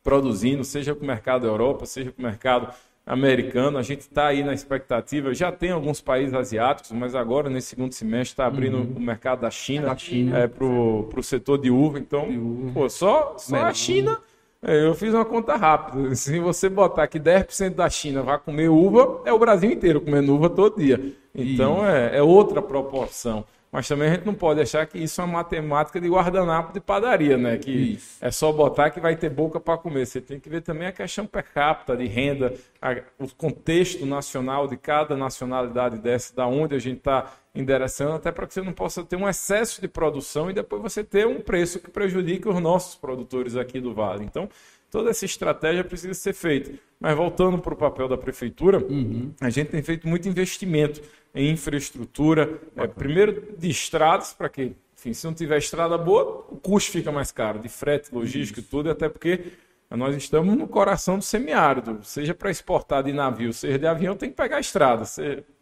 produzindo, 0.02 0.64
seja 0.64 0.94
para 0.94 1.04
o 1.04 1.06
mercado 1.06 1.46
Europa, 1.46 1.86
seja 1.86 2.10
para 2.10 2.20
o 2.20 2.26
mercado 2.26 2.74
americano. 3.06 3.78
A 3.78 3.82
gente 3.82 4.00
está 4.00 4.28
aí 4.28 4.42
na 4.42 4.54
expectativa. 4.54 5.34
Já 5.34 5.52
tem 5.52 5.70
alguns 5.70 6.00
países 6.00 6.34
asiáticos, 6.34 6.90
mas 6.92 7.14
agora, 7.14 7.50
nesse 7.50 7.68
segundo 7.68 7.92
semestre, 7.92 8.32
está 8.32 8.46
abrindo 8.46 8.78
uhum. 8.78 8.94
o 8.96 9.00
mercado 9.00 9.42
da 9.42 9.50
China, 9.50 9.96
China. 9.96 10.38
É, 10.38 10.48
para 10.48 10.64
o 10.64 11.22
setor 11.22 11.58
de 11.58 11.70
uva. 11.70 11.98
Então, 11.98 12.28
uva. 12.28 12.72
Pô, 12.72 12.88
só, 12.88 13.36
só 13.38 13.56
a 13.56 13.74
China. 13.74 14.18
É, 14.62 14.84
eu 14.86 14.94
fiz 14.94 15.14
uma 15.14 15.24
conta 15.24 15.56
rápida. 15.56 16.14
Se 16.16 16.38
você 16.38 16.68
botar 16.68 17.06
que 17.06 17.18
10% 17.18 17.74
da 17.74 17.88
China 17.88 18.22
vai 18.22 18.38
comer 18.38 18.68
uva, 18.68 19.22
é 19.24 19.32
o 19.32 19.38
Brasil 19.38 19.70
inteiro 19.70 20.00
comendo 20.00 20.34
uva 20.34 20.50
todo 20.50 20.78
dia. 20.78 21.14
Então, 21.34 21.86
é, 21.86 22.18
é 22.18 22.22
outra 22.22 22.60
proporção. 22.60 23.44
Mas 23.72 23.86
também 23.86 24.08
a 24.08 24.14
gente 24.14 24.26
não 24.26 24.34
pode 24.34 24.60
achar 24.60 24.84
que 24.84 24.98
isso 24.98 25.20
é 25.20 25.24
uma 25.24 25.34
matemática 25.34 26.00
de 26.00 26.08
guardanapo 26.08 26.72
de 26.72 26.80
padaria, 26.80 27.36
né? 27.36 27.56
Que 27.56 27.70
isso. 27.70 28.18
é 28.20 28.30
só 28.30 28.50
botar 28.50 28.90
que 28.90 28.98
vai 28.98 29.14
ter 29.14 29.30
boca 29.30 29.60
para 29.60 29.78
comer. 29.78 30.06
Você 30.06 30.20
tem 30.20 30.40
que 30.40 30.48
ver 30.48 30.60
também 30.60 30.88
a 30.88 30.92
questão 30.92 31.24
per 31.24 31.44
capita 31.52 31.96
de 31.96 32.06
renda, 32.06 32.52
a, 32.82 32.96
o 33.16 33.32
contexto 33.32 34.04
nacional 34.04 34.66
de 34.66 34.76
cada 34.76 35.16
nacionalidade 35.16 35.98
dessa, 35.98 36.34
da 36.34 36.48
onde 36.48 36.74
a 36.74 36.80
gente 36.80 36.98
está 36.98 37.32
endereçando, 37.54 38.14
até 38.14 38.32
para 38.32 38.46
que 38.46 38.54
você 38.54 38.62
não 38.62 38.72
possa 38.72 39.04
ter 39.04 39.16
um 39.16 39.28
excesso 39.28 39.80
de 39.80 39.86
produção 39.86 40.50
e 40.50 40.52
depois 40.52 40.82
você 40.82 41.04
ter 41.04 41.26
um 41.26 41.40
preço 41.40 41.78
que 41.78 41.90
prejudique 41.90 42.48
os 42.48 42.60
nossos 42.60 42.96
produtores 42.96 43.56
aqui 43.56 43.80
do 43.80 43.94
Vale. 43.94 44.24
Então, 44.24 44.48
toda 44.90 45.10
essa 45.10 45.24
estratégia 45.24 45.84
precisa 45.84 46.14
ser 46.14 46.32
feita. 46.32 46.72
Mas 46.98 47.16
voltando 47.16 47.58
para 47.58 47.72
o 47.72 47.76
papel 47.76 48.08
da 48.08 48.18
prefeitura, 48.18 48.78
uhum. 48.78 49.32
a 49.40 49.48
gente 49.48 49.70
tem 49.70 49.82
feito 49.82 50.06
muito 50.06 50.28
investimento 50.28 51.00
em 51.34 51.50
infraestrutura, 51.50 52.60
é, 52.76 52.86
primeiro 52.86 53.54
de 53.56 53.70
estradas, 53.70 54.32
para 54.32 54.48
que, 54.48 54.74
enfim, 54.98 55.12
se 55.12 55.24
não 55.24 55.32
tiver 55.32 55.58
estrada 55.58 55.96
boa, 55.96 56.44
o 56.50 56.56
custo 56.56 56.92
fica 56.92 57.10
mais 57.12 57.30
caro, 57.30 57.60
de 57.60 57.68
frete, 57.68 58.12
logística 58.12 58.60
e 58.60 58.62
tudo, 58.62 58.90
até 58.90 59.08
porque 59.08 59.52
nós 59.90 60.14
estamos 60.14 60.56
no 60.56 60.68
coração 60.68 61.18
do 61.18 61.24
semiárido, 61.24 62.00
seja 62.02 62.34
para 62.34 62.50
exportar 62.50 63.02
de 63.02 63.12
navio, 63.12 63.52
seja 63.52 63.78
de 63.78 63.86
avião, 63.86 64.16
tem 64.16 64.30
que 64.30 64.36
pegar 64.36 64.58
a 64.58 64.60
estrada, 64.60 65.04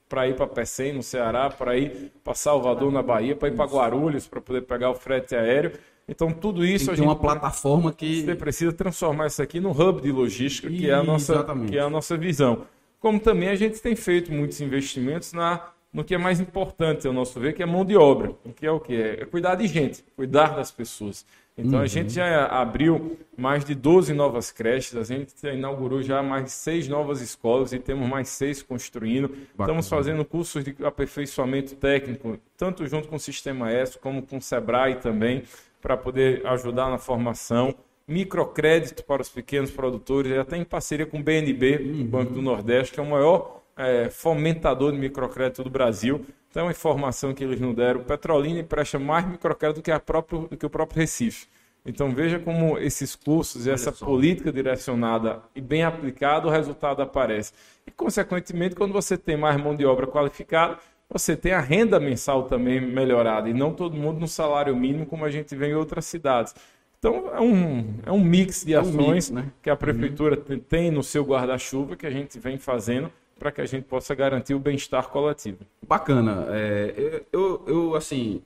para 0.08 0.28
ir 0.28 0.34
para 0.34 0.46
Pecém, 0.46 0.92
no 0.92 1.02
Ceará, 1.02 1.50
para 1.50 1.76
ir 1.76 2.12
para 2.24 2.34
Salvador, 2.34 2.90
na 2.90 3.02
Bahia, 3.02 3.36
para 3.36 3.48
ir 3.48 3.54
para 3.54 3.64
Guarulhos, 3.66 4.26
para 4.26 4.40
poder 4.40 4.62
pegar 4.62 4.90
o 4.90 4.94
frete 4.94 5.34
aéreo. 5.34 5.72
Então, 6.08 6.32
tudo 6.32 6.64
isso 6.64 6.86
tem 6.86 6.94
a 6.94 6.96
gente. 6.96 7.06
uma 7.06 7.16
plataforma 7.16 7.92
que. 7.92 8.22
Você 8.22 8.34
precisa 8.34 8.72
transformar 8.72 9.26
isso 9.26 9.42
aqui 9.42 9.60
no 9.60 9.70
hub 9.70 10.00
de 10.00 10.10
logística, 10.10 10.68
que 10.68 10.88
é, 10.88 10.94
a 10.94 11.02
nossa, 11.02 11.44
que 11.68 11.76
é 11.76 11.82
a 11.82 11.90
nossa 11.90 12.16
visão 12.16 12.66
como 13.00 13.20
também 13.20 13.48
a 13.48 13.54
gente 13.54 13.80
tem 13.80 13.94
feito 13.94 14.32
muitos 14.32 14.60
investimentos 14.60 15.32
na, 15.32 15.68
no 15.92 16.04
que 16.04 16.14
é 16.14 16.18
mais 16.18 16.40
importante, 16.40 17.06
ao 17.06 17.12
nosso 17.12 17.38
ver, 17.38 17.54
que 17.54 17.62
é 17.62 17.66
mão 17.66 17.84
de 17.84 17.96
obra, 17.96 18.34
que 18.56 18.66
é 18.66 18.70
o 18.70 18.80
que? 18.80 18.94
É 18.94 19.24
cuidar 19.24 19.54
de 19.54 19.66
gente, 19.66 20.04
cuidar 20.16 20.56
das 20.56 20.70
pessoas. 20.70 21.24
Então 21.58 21.78
uhum. 21.78 21.84
a 21.84 21.86
gente 21.86 22.12
já 22.12 22.46
abriu 22.46 23.18
mais 23.36 23.64
de 23.64 23.74
12 23.74 24.14
novas 24.14 24.52
creches, 24.52 24.94
a 24.94 25.02
gente 25.02 25.34
inaugurou 25.44 26.00
já 26.02 26.22
mais 26.22 26.44
de 26.44 26.50
seis 26.52 26.86
novas 26.88 27.20
escolas 27.20 27.72
e 27.72 27.80
temos 27.80 28.08
mais 28.08 28.28
seis 28.28 28.62
construindo. 28.62 29.28
Bacana. 29.28 29.48
Estamos 29.58 29.88
fazendo 29.88 30.24
cursos 30.24 30.62
de 30.62 30.76
aperfeiçoamento 30.84 31.74
técnico, 31.74 32.38
tanto 32.56 32.86
junto 32.86 33.08
com 33.08 33.16
o 33.16 33.20
Sistema 33.20 33.70
S 33.72 33.98
como 33.98 34.22
com 34.22 34.36
o 34.36 34.40
Sebrae 34.40 34.96
também, 34.96 35.42
para 35.82 35.96
poder 35.96 36.46
ajudar 36.46 36.88
na 36.90 36.98
formação 36.98 37.74
microcrédito 38.06 39.04
para 39.04 39.20
os 39.20 39.28
pequenos 39.28 39.70
produtores, 39.70 40.32
até 40.38 40.56
em 40.56 40.64
parceria 40.64 41.04
com 41.04 41.18
o 41.18 41.22
BNB, 41.22 41.76
uhum. 41.76 42.06
Banco 42.06 42.32
do 42.32 42.40
Nordeste, 42.40 42.94
que 42.94 43.00
é 43.00 43.02
o 43.02 43.06
maior 43.06 43.62
é, 43.76 44.08
fomentador 44.08 44.92
de 44.92 44.98
microcrédito 44.98 45.62
do 45.62 45.70
Brasil. 45.70 46.24
Então, 46.50 46.64
uma 46.64 46.72
informação 46.72 47.34
que 47.34 47.44
eles 47.44 47.60
nos 47.60 47.74
deram. 47.74 48.02
Petrolina 48.02 48.60
empresta 48.60 48.98
mais 48.98 49.26
microcrédito 49.26 49.80
do 49.80 49.84
que, 49.84 49.90
a 49.90 50.00
próprio, 50.00 50.48
do 50.48 50.56
que 50.56 50.64
o 50.64 50.70
próprio 50.70 51.00
Recife. 51.00 51.46
Então, 51.84 52.10
veja 52.10 52.38
como 52.38 52.78
esses 52.78 53.14
cursos 53.14 53.66
e 53.66 53.70
essa 53.70 53.92
política 53.92 54.52
direcionada 54.52 55.42
e 55.54 55.60
bem 55.60 55.84
aplicada, 55.84 56.46
o 56.46 56.50
resultado 56.50 57.02
aparece. 57.02 57.52
E, 57.86 57.90
consequentemente, 57.90 58.74
quando 58.74 58.92
você 58.92 59.16
tem 59.16 59.36
mais 59.36 59.60
mão 59.60 59.74
de 59.74 59.86
obra 59.86 60.06
qualificada, 60.06 60.78
você 61.10 61.36
tem 61.36 61.52
a 61.52 61.60
renda 61.60 61.98
mensal 61.98 62.44
também 62.44 62.80
melhorada. 62.80 63.48
E 63.48 63.54
não 63.54 63.72
todo 63.72 63.96
mundo 63.96 64.20
no 64.20 64.28
salário 64.28 64.76
mínimo, 64.76 65.06
como 65.06 65.24
a 65.24 65.30
gente 65.30 65.54
vê 65.56 65.68
em 65.68 65.74
outras 65.74 66.04
cidades. 66.04 66.54
Então 66.98 67.30
é 67.32 67.40
um, 67.40 67.94
é 68.04 68.12
um 68.12 68.22
mix 68.22 68.64
de 68.64 68.74
ações 68.74 68.96
é 68.96 69.00
um 69.00 69.12
mix, 69.12 69.30
né? 69.30 69.44
que 69.62 69.70
a 69.70 69.76
prefeitura 69.76 70.36
uhum. 70.48 70.58
tem 70.58 70.90
no 70.90 71.02
seu 71.02 71.24
guarda-chuva 71.24 71.94
que 71.96 72.04
a 72.04 72.10
gente 72.10 72.38
vem 72.40 72.58
fazendo 72.58 73.10
para 73.38 73.52
que 73.52 73.61
a 73.61 73.66
gente 73.66 73.85
possa 73.85 74.14
garantir 74.14 74.54
o 74.54 74.59
bem-estar 74.59 75.09
coletivo. 75.09 75.59
Bacana. 75.87 76.47
É, 76.50 77.23
eu, 77.33 77.64
eu, 77.66 77.95
assim, 77.95 78.42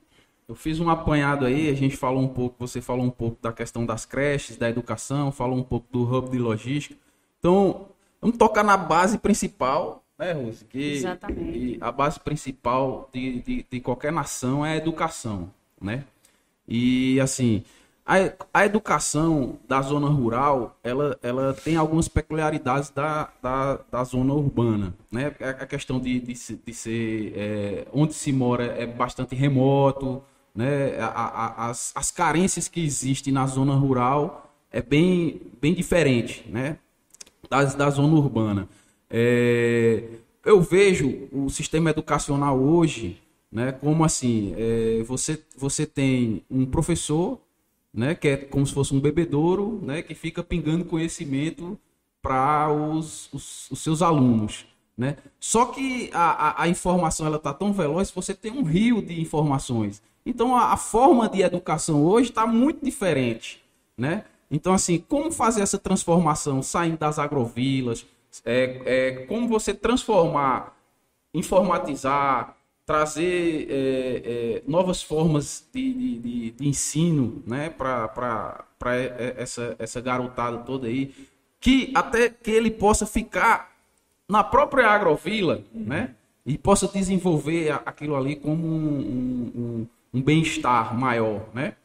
eu 0.48 0.54
fiz 0.54 0.78
um 0.80 0.90
apanhado 0.90 1.46
aí, 1.46 1.70
a 1.70 1.74
gente 1.74 1.96
falou 1.96 2.22
um 2.22 2.28
pouco, 2.28 2.56
você 2.58 2.80
falou 2.80 3.04
um 3.04 3.10
pouco 3.10 3.38
da 3.40 3.52
questão 3.52 3.86
das 3.86 4.04
creches, 4.04 4.56
da 4.56 4.68
educação, 4.68 5.32
falou 5.32 5.58
um 5.58 5.62
pouco 5.62 5.86
do 5.90 6.02
hub 6.02 6.30
de 6.30 6.38
logística. 6.38 6.94
Então, 7.38 7.88
vamos 8.20 8.36
tocar 8.36 8.62
na 8.62 8.76
base 8.76 9.18
principal, 9.18 10.04
né, 10.18 10.32
Rússia? 10.32 10.66
Que, 10.68 10.92
Exatamente. 10.92 11.78
a 11.80 11.90
base 11.90 12.20
principal 12.20 13.08
de, 13.12 13.40
de, 13.40 13.66
de 13.70 13.80
qualquer 13.80 14.12
nação 14.12 14.64
é 14.64 14.74
a 14.74 14.76
educação, 14.76 15.50
né? 15.80 16.04
E, 16.68 17.18
assim, 17.20 17.64
a, 18.04 18.16
a 18.52 18.66
educação 18.66 19.58
da 19.68 19.80
zona 19.80 20.08
rural, 20.08 20.78
ela, 20.82 21.18
ela 21.22 21.54
tem 21.54 21.76
algumas 21.76 22.08
peculiaridades 22.08 22.90
da, 22.90 23.30
da, 23.42 23.80
da 23.90 24.04
zona 24.04 24.32
urbana, 24.34 24.94
né? 25.10 25.34
A 25.40 25.66
questão 25.66 26.00
de, 26.00 26.20
de, 26.20 26.32
de 26.32 26.74
ser, 26.74 27.32
é, 27.36 27.86
onde 27.92 28.14
se 28.14 28.32
mora 28.32 28.64
é 28.64 28.86
bastante 28.86 29.34
remoto, 29.34 30.22
né? 30.54 30.98
A, 30.98 31.06
a, 31.06 31.70
as, 31.70 31.92
as 31.94 32.10
carências 32.10 32.68
que 32.68 32.84
existem 32.84 33.32
na 33.32 33.46
zona 33.46 33.74
rural 33.74 34.52
é 34.70 34.82
bem, 34.82 35.40
bem 35.60 35.74
diferente, 35.74 36.44
né? 36.48 36.78
Das, 37.48 37.74
da 37.74 37.88
zona 37.90 38.14
urbana. 38.14 38.68
É, 39.08 40.04
eu 40.44 40.60
vejo 40.60 41.28
o 41.32 41.48
sistema 41.50 41.90
educacional 41.90 42.58
hoje 42.58 43.22
né? 43.52 43.70
Como 43.70 44.02
assim? 44.02 44.54
É, 44.56 45.02
você, 45.02 45.38
você 45.56 45.84
tem 45.84 46.42
um 46.50 46.64
professor, 46.64 47.38
né? 47.92 48.14
Que 48.14 48.28
é 48.28 48.36
como 48.36 48.66
se 48.66 48.72
fosse 48.72 48.94
um 48.94 49.00
bebedouro, 49.00 49.80
né? 49.82 50.02
Que 50.02 50.14
fica 50.14 50.42
pingando 50.42 50.84
conhecimento 50.84 51.78
para 52.20 52.72
os, 52.72 53.32
os, 53.32 53.70
os, 53.70 53.80
seus 53.80 54.00
alunos, 54.00 54.64
né? 54.96 55.16
Só 55.40 55.66
que 55.66 56.08
a, 56.12 56.48
a, 56.48 56.62
a 56.62 56.68
informação 56.68 57.26
ela 57.26 57.36
está 57.36 57.52
tão 57.52 57.72
veloz, 57.72 58.10
você 58.10 58.32
tem 58.32 58.52
um 58.52 58.62
rio 58.62 59.02
de 59.02 59.20
informações. 59.20 60.00
Então 60.24 60.56
a, 60.56 60.72
a 60.72 60.76
forma 60.76 61.28
de 61.28 61.42
educação 61.42 62.04
hoje 62.04 62.30
está 62.30 62.46
muito 62.46 62.84
diferente, 62.84 63.62
né? 63.96 64.24
Então 64.50 64.72
assim, 64.72 64.98
como 64.98 65.32
fazer 65.32 65.62
essa 65.62 65.78
transformação 65.78 66.62
saindo 66.62 66.98
das 66.98 67.18
agrovilas? 67.18 68.06
É, 68.44 68.82
é, 68.86 69.26
como 69.26 69.46
você 69.46 69.74
transformar, 69.74 70.74
informatizar, 71.34 72.56
trazer 72.84 73.68
é, 73.70 74.22
é, 74.24 74.62
novas 74.66 75.02
formas 75.02 75.66
de, 75.72 75.92
de, 75.92 76.18
de, 76.18 76.50
de 76.50 76.68
ensino 76.68 77.42
né, 77.46 77.70
para 77.70 78.64
essa, 79.36 79.76
essa 79.78 80.00
garotada 80.00 80.58
toda 80.58 80.88
aí, 80.88 81.14
que 81.60 81.92
até 81.94 82.28
que 82.28 82.50
ele 82.50 82.70
possa 82.70 83.06
ficar 83.06 83.72
na 84.28 84.42
própria 84.42 84.88
agrovila 84.88 85.62
né, 85.72 86.14
e 86.44 86.58
possa 86.58 86.88
desenvolver 86.88 87.70
aquilo 87.86 88.16
ali 88.16 88.34
como 88.34 88.66
um, 88.66 89.52
um, 89.54 89.86
um 90.12 90.22
bem-estar 90.22 90.98
maior, 90.98 91.48
né? 91.54 91.76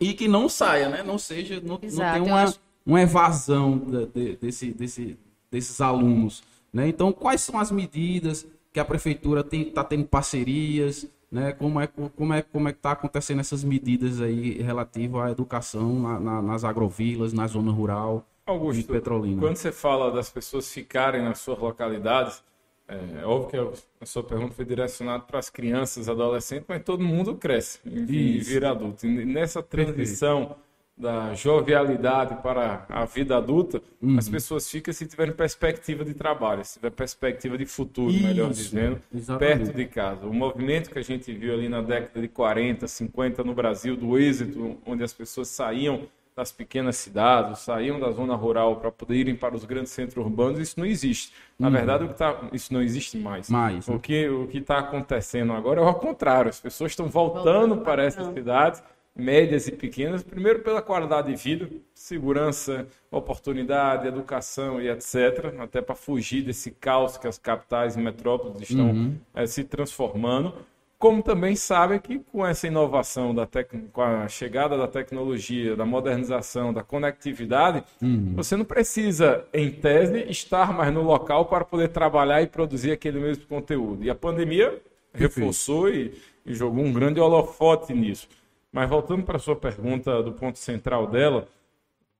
E 0.00 0.12
que 0.12 0.26
não 0.26 0.48
saia, 0.48 0.88
né? 0.88 1.02
Não 1.02 1.16
seja, 1.16 1.60
não, 1.60 1.78
Exato, 1.80 2.18
não 2.18 2.24
tenha 2.24 2.34
uma, 2.34 2.42
acho... 2.42 2.60
uma 2.84 3.00
evasão 3.00 3.78
de, 3.78 4.36
desse, 4.36 4.72
desse, 4.72 5.18
desses 5.50 5.80
alunos. 5.80 6.42
Né? 6.72 6.88
Então, 6.88 7.12
quais 7.12 7.40
são 7.40 7.58
as 7.58 7.70
medidas 7.70 8.44
que 8.74 8.80
a 8.80 8.84
prefeitura 8.84 9.46
está 9.52 9.84
tendo 9.84 10.04
parcerias? 10.04 11.08
Né? 11.30 11.52
Como 11.52 11.80
é 11.80 11.86
como 11.86 12.34
é 12.34 12.42
como 12.42 12.68
é 12.68 12.72
que 12.72 12.78
está 12.78 12.90
acontecendo 12.90 13.40
essas 13.40 13.62
medidas 13.62 14.20
aí 14.20 14.60
relativas 14.60 15.22
à 15.22 15.30
educação 15.30 16.00
na, 16.00 16.20
na, 16.20 16.42
nas 16.42 16.64
agrovilas, 16.64 17.32
na 17.32 17.46
zona 17.46 17.70
rural 17.70 18.26
Augusto, 18.44 18.80
de 18.80 18.88
Petrolina? 18.88 19.40
Quando 19.40 19.56
você 19.56 19.70
fala 19.70 20.10
das 20.10 20.28
pessoas 20.28 20.70
ficarem 20.72 21.22
nas 21.22 21.38
suas 21.38 21.58
localidades, 21.58 22.42
é, 22.88 23.22
é 23.22 23.24
óbvio 23.24 23.70
que 23.70 23.78
a 24.00 24.06
sua 24.06 24.24
pergunta 24.24 24.54
foi 24.54 24.64
direcionada 24.64 25.22
para 25.22 25.38
as 25.38 25.48
crianças, 25.48 26.08
adolescentes, 26.08 26.66
mas 26.68 26.82
todo 26.82 27.02
mundo 27.02 27.36
cresce 27.36 27.78
e 27.86 28.40
vira 28.40 28.70
adulto. 28.70 29.06
E 29.06 29.24
nessa 29.24 29.62
transição 29.62 30.56
da 30.96 31.34
jovialidade 31.34 32.40
para 32.40 32.86
a 32.88 33.04
vida 33.04 33.36
adulta, 33.36 33.82
uhum. 34.00 34.16
as 34.16 34.28
pessoas 34.28 34.70
ficam 34.70 34.94
se 34.94 35.06
tiverem 35.06 35.32
perspectiva 35.32 36.04
de 36.04 36.14
trabalho, 36.14 36.64
se 36.64 36.74
tiver 36.74 36.90
perspectiva 36.90 37.58
de 37.58 37.66
futuro, 37.66 38.12
Isso, 38.12 38.26
melhor 38.26 38.50
dizendo, 38.50 39.02
exatamente. 39.12 39.58
perto 39.58 39.76
de 39.76 39.86
casa. 39.86 40.26
O 40.26 40.32
movimento 40.32 40.90
que 40.90 40.98
a 40.98 41.02
gente 41.02 41.32
viu 41.32 41.52
ali 41.52 41.68
na 41.68 41.82
década 41.82 42.20
de 42.20 42.28
40, 42.28 42.86
50 42.86 43.42
no 43.42 43.54
Brasil, 43.54 43.96
do 43.96 44.16
êxito, 44.16 44.78
onde 44.86 45.02
as 45.02 45.12
pessoas 45.12 45.48
saíam 45.48 46.06
das 46.36 46.50
pequenas 46.50 46.96
cidades, 46.96 47.60
saíam 47.60 47.98
da 47.98 48.10
zona 48.10 48.34
rural 48.34 48.76
para 48.76 48.90
poder 48.90 49.14
irem 49.14 49.36
para 49.36 49.54
os 49.54 49.64
grandes 49.64 49.92
centros 49.92 50.24
urbanos, 50.24 50.58
isso 50.58 50.78
não 50.78 50.86
existe. 50.86 51.32
Na 51.56 51.68
uhum. 51.68 51.72
verdade, 51.74 52.04
o 52.04 52.08
que 52.08 52.14
tá, 52.14 52.40
isso 52.52 52.72
não 52.74 52.82
existe 52.82 53.16
mais. 53.16 53.48
mais 53.48 53.86
né? 53.86 53.94
O 53.94 54.00
que 54.00 54.28
o 54.28 54.48
está 54.52 54.78
acontecendo 54.78 55.52
agora 55.52 55.80
é 55.80 55.84
o 55.84 55.94
contrário. 55.94 56.48
As 56.48 56.60
pessoas 56.60 56.92
estão 56.92 57.06
voltando, 57.06 57.44
voltando 57.44 57.76
para 57.78 58.04
essas 58.04 58.32
cidades 58.32 58.82
médias 59.14 59.68
e 59.68 59.72
pequenas, 59.72 60.22
primeiro 60.22 60.60
pela 60.60 60.82
qualidade 60.82 61.28
de 61.28 61.36
vida, 61.40 61.68
segurança, 61.94 62.86
oportunidade, 63.10 64.08
educação 64.08 64.80
e 64.80 64.88
etc., 64.88 65.54
até 65.60 65.80
para 65.80 65.94
fugir 65.94 66.42
desse 66.42 66.72
caos 66.72 67.16
que 67.16 67.28
as 67.28 67.38
capitais 67.38 67.96
e 67.96 68.00
metrópoles 68.00 68.68
estão 68.68 68.90
uhum. 68.90 69.14
é, 69.32 69.46
se 69.46 69.62
transformando, 69.62 70.54
como 70.98 71.22
também 71.22 71.54
sabem 71.54 71.98
que 72.00 72.18
com 72.18 72.44
essa 72.46 72.66
inovação, 72.66 73.34
da 73.34 73.46
tec... 73.46 73.70
com 73.92 74.02
a 74.02 74.26
chegada 74.26 74.76
da 74.76 74.88
tecnologia, 74.88 75.76
da 75.76 75.84
modernização, 75.84 76.72
da 76.72 76.82
conectividade, 76.82 77.84
uhum. 78.00 78.32
você 78.34 78.56
não 78.56 78.64
precisa, 78.64 79.44
em 79.52 79.70
tese, 79.70 80.24
estar 80.30 80.72
mais 80.72 80.92
no 80.92 81.02
local 81.02 81.44
para 81.44 81.64
poder 81.64 81.88
trabalhar 81.88 82.42
e 82.42 82.46
produzir 82.46 82.90
aquele 82.90 83.20
mesmo 83.20 83.46
conteúdo. 83.46 84.02
E 84.02 84.10
a 84.10 84.14
pandemia 84.14 84.80
reforçou 85.12 85.88
e, 85.88 86.14
e 86.44 86.54
jogou 86.54 86.82
um 86.82 86.92
grande 86.92 87.20
holofote 87.20 87.92
nisso. 87.92 88.26
Mas 88.74 88.90
voltando 88.90 89.22
para 89.22 89.36
a 89.36 89.38
sua 89.38 89.54
pergunta 89.54 90.20
do 90.20 90.32
ponto 90.32 90.58
central 90.58 91.06
dela, 91.06 91.46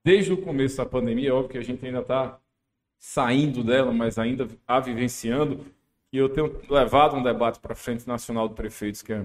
desde 0.05 0.33
o 0.33 0.37
começo 0.37 0.77
da 0.77 0.87
pandemia, 0.87 1.35
óbvio 1.35 1.51
que 1.51 1.59
a 1.59 1.63
gente 1.63 1.85
ainda 1.85 1.99
está 1.99 2.39
saindo 2.97 3.65
dela, 3.65 3.93
mas 3.93 4.19
ainda 4.19 4.47
a 4.65 4.79
vivenciando, 4.79 5.67
e 6.13 6.17
eu 6.17 6.29
tenho 6.29 6.57
levado 6.71 7.17
um 7.17 7.23
debate 7.25 7.59
para 7.59 7.73
a 7.73 7.75
Frente 7.75 8.07
Nacional 8.07 8.49
de 8.49 8.55
Prefeitos, 8.55 9.03
que 9.03 9.13
é 9.13 9.25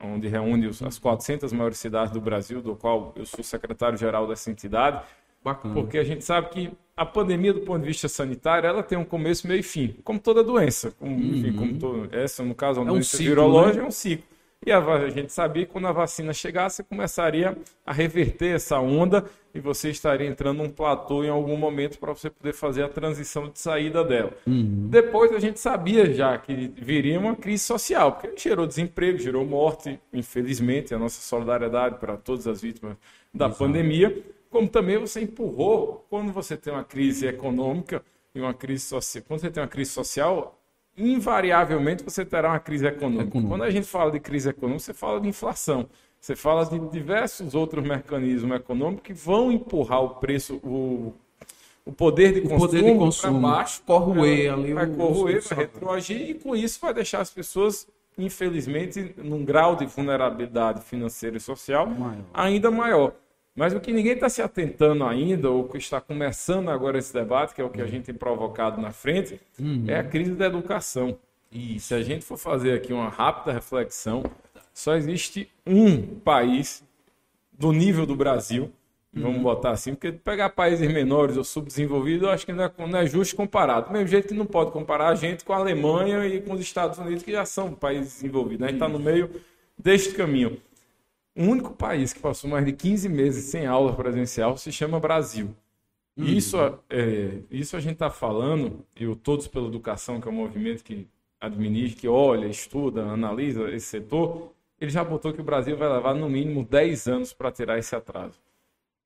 onde 0.00 0.28
reúne 0.28 0.68
as 0.68 1.00
400 1.00 1.52
maiores 1.52 1.78
cidades 1.78 2.12
do 2.12 2.20
Brasil, 2.20 2.62
do 2.62 2.76
qual 2.76 3.12
eu 3.16 3.26
sou 3.26 3.42
secretário-geral 3.42 4.28
dessa 4.28 4.48
entidade, 4.48 5.02
Bacana. 5.42 5.74
porque 5.74 5.98
a 5.98 6.04
gente 6.04 6.24
sabe 6.24 6.48
que 6.50 6.70
a 6.96 7.04
pandemia, 7.04 7.52
do 7.52 7.62
ponto 7.62 7.80
de 7.80 7.88
vista 7.88 8.06
sanitário, 8.08 8.68
ela 8.68 8.84
tem 8.84 8.96
um 8.96 9.04
começo, 9.04 9.48
meio 9.48 9.58
e 9.58 9.64
fim, 9.64 9.96
como 10.04 10.20
toda 10.20 10.44
doença. 10.44 10.92
Como, 10.92 11.12
uhum. 11.12 11.34
enfim, 11.34 11.52
como 11.54 11.76
todo, 11.76 12.08
essa, 12.14 12.44
no 12.44 12.54
caso, 12.54 12.78
é 12.78 12.82
uma 12.84 12.90
é 12.90 12.92
doença 12.92 13.16
um 13.16 13.18
ciclo, 13.18 13.34
virológica, 13.34 13.78
né? 13.78 13.84
é 13.84 13.88
um 13.88 13.90
ciclo. 13.90 14.37
E 14.68 14.72
a, 14.72 15.08
gente 15.08 15.32
sabia 15.32 15.64
que 15.64 15.72
quando 15.72 15.86
a 15.86 15.92
vacina 15.92 16.30
chegasse, 16.34 16.84
começaria 16.84 17.56
a 17.86 17.90
reverter 17.90 18.54
essa 18.54 18.78
onda 18.78 19.24
e 19.54 19.60
você 19.60 19.88
estaria 19.88 20.28
entrando 20.28 20.58
num 20.58 20.68
platô 20.68 21.24
em 21.24 21.30
algum 21.30 21.56
momento 21.56 21.98
para 21.98 22.12
você 22.12 22.28
poder 22.28 22.52
fazer 22.52 22.82
a 22.82 22.88
transição 22.88 23.48
de 23.48 23.58
saída 23.58 24.04
dela. 24.04 24.30
Uhum. 24.46 24.88
Depois 24.90 25.32
a 25.32 25.38
gente 25.38 25.58
sabia 25.58 26.12
já 26.12 26.36
que 26.36 26.70
viria 26.76 27.18
uma 27.18 27.34
crise 27.34 27.64
social, 27.64 28.12
porque 28.12 28.36
gerou 28.36 28.66
desemprego, 28.66 29.18
gerou 29.18 29.42
morte, 29.42 29.98
infelizmente, 30.12 30.94
a 30.94 30.98
nossa 30.98 31.22
solidariedade 31.22 31.98
para 31.98 32.18
todas 32.18 32.46
as 32.46 32.60
vítimas 32.60 32.94
da 33.32 33.46
Exato. 33.46 33.58
pandemia, 33.58 34.22
como 34.50 34.68
também 34.68 34.98
você 34.98 35.22
empurrou, 35.22 36.04
quando 36.10 36.30
você 36.30 36.58
tem 36.58 36.74
uma 36.74 36.84
crise 36.84 37.26
econômica 37.26 38.02
e 38.34 38.40
uma 38.40 38.52
crise 38.52 38.84
social, 38.84 39.24
quando 39.26 39.40
você 39.40 39.50
tem 39.50 39.62
uma 39.62 39.68
crise 39.68 39.92
social, 39.92 40.57
invariavelmente 40.98 42.02
você 42.02 42.24
terá 42.24 42.48
uma 42.50 42.58
crise 42.58 42.86
econômica. 42.86 43.24
econômica. 43.24 43.48
Quando 43.48 43.64
a 43.64 43.70
gente 43.70 43.86
fala 43.86 44.10
de 44.10 44.20
crise 44.20 44.50
econômica, 44.50 44.80
você 44.80 44.94
fala 44.94 45.20
de 45.20 45.28
inflação. 45.28 45.88
Você 46.20 46.34
fala 46.34 46.66
de 46.66 46.78
diversos 46.90 47.54
outros 47.54 47.86
mecanismos 47.86 48.56
econômicos 48.56 49.04
que 49.04 49.12
vão 49.12 49.52
empurrar 49.52 50.02
o 50.02 50.10
preço, 50.16 50.56
o, 50.64 51.14
o 51.84 51.92
poder 51.92 52.32
de 52.32 52.40
o 52.40 52.48
consumo, 52.48 52.98
consumo 52.98 53.40
para 53.40 53.48
baixo, 53.48 53.82
corroer 53.86 54.52
ali 54.52 54.74
vai 54.74 54.86
corroer, 54.88 55.40
vai 55.42 55.58
retroagir 55.58 56.30
e 56.30 56.34
com 56.34 56.56
isso 56.56 56.80
vai 56.80 56.92
deixar 56.92 57.20
as 57.20 57.30
pessoas, 57.30 57.86
infelizmente, 58.16 59.14
num 59.16 59.44
grau 59.44 59.76
de 59.76 59.86
vulnerabilidade 59.86 60.82
financeira 60.82 61.36
e 61.36 61.40
social 61.40 61.86
maior. 61.86 62.24
ainda 62.34 62.70
maior. 62.70 63.14
Mas 63.58 63.74
o 63.74 63.80
que 63.80 63.92
ninguém 63.92 64.12
está 64.12 64.28
se 64.28 64.40
atentando 64.40 65.04
ainda, 65.04 65.50
ou 65.50 65.64
que 65.64 65.78
está 65.78 66.00
começando 66.00 66.68
agora 66.68 66.96
esse 66.96 67.12
debate, 67.12 67.56
que 67.56 67.60
é 67.60 67.64
o 67.64 67.68
que 67.68 67.82
a 67.82 67.86
gente 67.88 68.04
tem 68.04 68.14
provocado 68.14 68.80
na 68.80 68.92
frente, 68.92 69.40
uhum. 69.58 69.84
é 69.88 69.98
a 69.98 70.04
crise 70.04 70.30
da 70.30 70.46
educação. 70.46 71.18
E 71.50 71.80
se 71.80 71.92
a 71.92 72.00
gente 72.00 72.24
for 72.24 72.36
fazer 72.36 72.72
aqui 72.72 72.92
uma 72.92 73.08
rápida 73.08 73.52
reflexão, 73.52 74.22
só 74.72 74.94
existe 74.94 75.50
um 75.66 76.20
país 76.20 76.84
do 77.52 77.72
nível 77.72 78.06
do 78.06 78.14
Brasil, 78.14 78.70
vamos 79.12 79.38
uhum. 79.38 79.42
botar 79.42 79.70
assim, 79.72 79.92
porque 79.92 80.12
pegar 80.12 80.50
países 80.50 80.86
menores 80.86 81.36
ou 81.36 81.42
subdesenvolvidos, 81.42 82.22
eu 82.22 82.30
acho 82.30 82.46
que 82.46 82.52
não 82.52 82.62
é, 82.62 82.72
não 82.86 82.98
é 83.00 83.06
justo 83.06 83.34
comparar. 83.34 83.80
Do 83.80 83.92
mesmo 83.92 84.06
jeito 84.06 84.28
que 84.28 84.34
não 84.34 84.46
pode 84.46 84.70
comparar 84.70 85.08
a 85.08 85.16
gente 85.16 85.44
com 85.44 85.52
a 85.52 85.56
Alemanha 85.56 86.24
e 86.26 86.40
com 86.40 86.52
os 86.52 86.60
Estados 86.60 86.96
Unidos, 87.00 87.24
que 87.24 87.32
já 87.32 87.44
são 87.44 87.72
países 87.72 88.20
desenvolvidos. 88.20 88.60
Né? 88.60 88.66
A 88.66 88.70
gente 88.70 88.76
está 88.76 88.88
no 88.88 89.00
meio 89.00 89.28
deste 89.76 90.14
caminho. 90.14 90.58
O 91.38 91.44
único 91.44 91.72
país 91.72 92.12
que 92.12 92.18
passou 92.18 92.50
mais 92.50 92.66
de 92.66 92.72
15 92.72 93.08
meses 93.08 93.44
sem 93.44 93.64
aula 93.64 93.94
presencial 93.94 94.56
se 94.56 94.72
chama 94.72 94.98
Brasil. 94.98 95.54
Uhum. 96.16 96.24
Isso, 96.24 96.56
é, 96.90 97.38
isso 97.48 97.76
a 97.76 97.80
gente 97.80 97.92
está 97.92 98.10
falando, 98.10 98.84
e 98.96 99.06
o 99.06 99.14
Todos 99.14 99.46
pela 99.46 99.68
Educação, 99.68 100.20
que 100.20 100.26
é 100.26 100.30
um 100.32 100.34
movimento 100.34 100.82
que 100.82 101.06
administra, 101.40 102.00
que 102.00 102.08
olha, 102.08 102.48
estuda, 102.48 103.04
analisa 103.04 103.70
esse 103.70 103.86
setor, 103.86 104.52
ele 104.80 104.90
já 104.90 105.04
botou 105.04 105.32
que 105.32 105.40
o 105.40 105.44
Brasil 105.44 105.76
vai 105.76 105.88
levar 105.88 106.12
no 106.12 106.28
mínimo 106.28 106.64
10 106.64 107.06
anos 107.06 107.32
para 107.32 107.52
tirar 107.52 107.78
esse 107.78 107.94
atraso. 107.94 108.34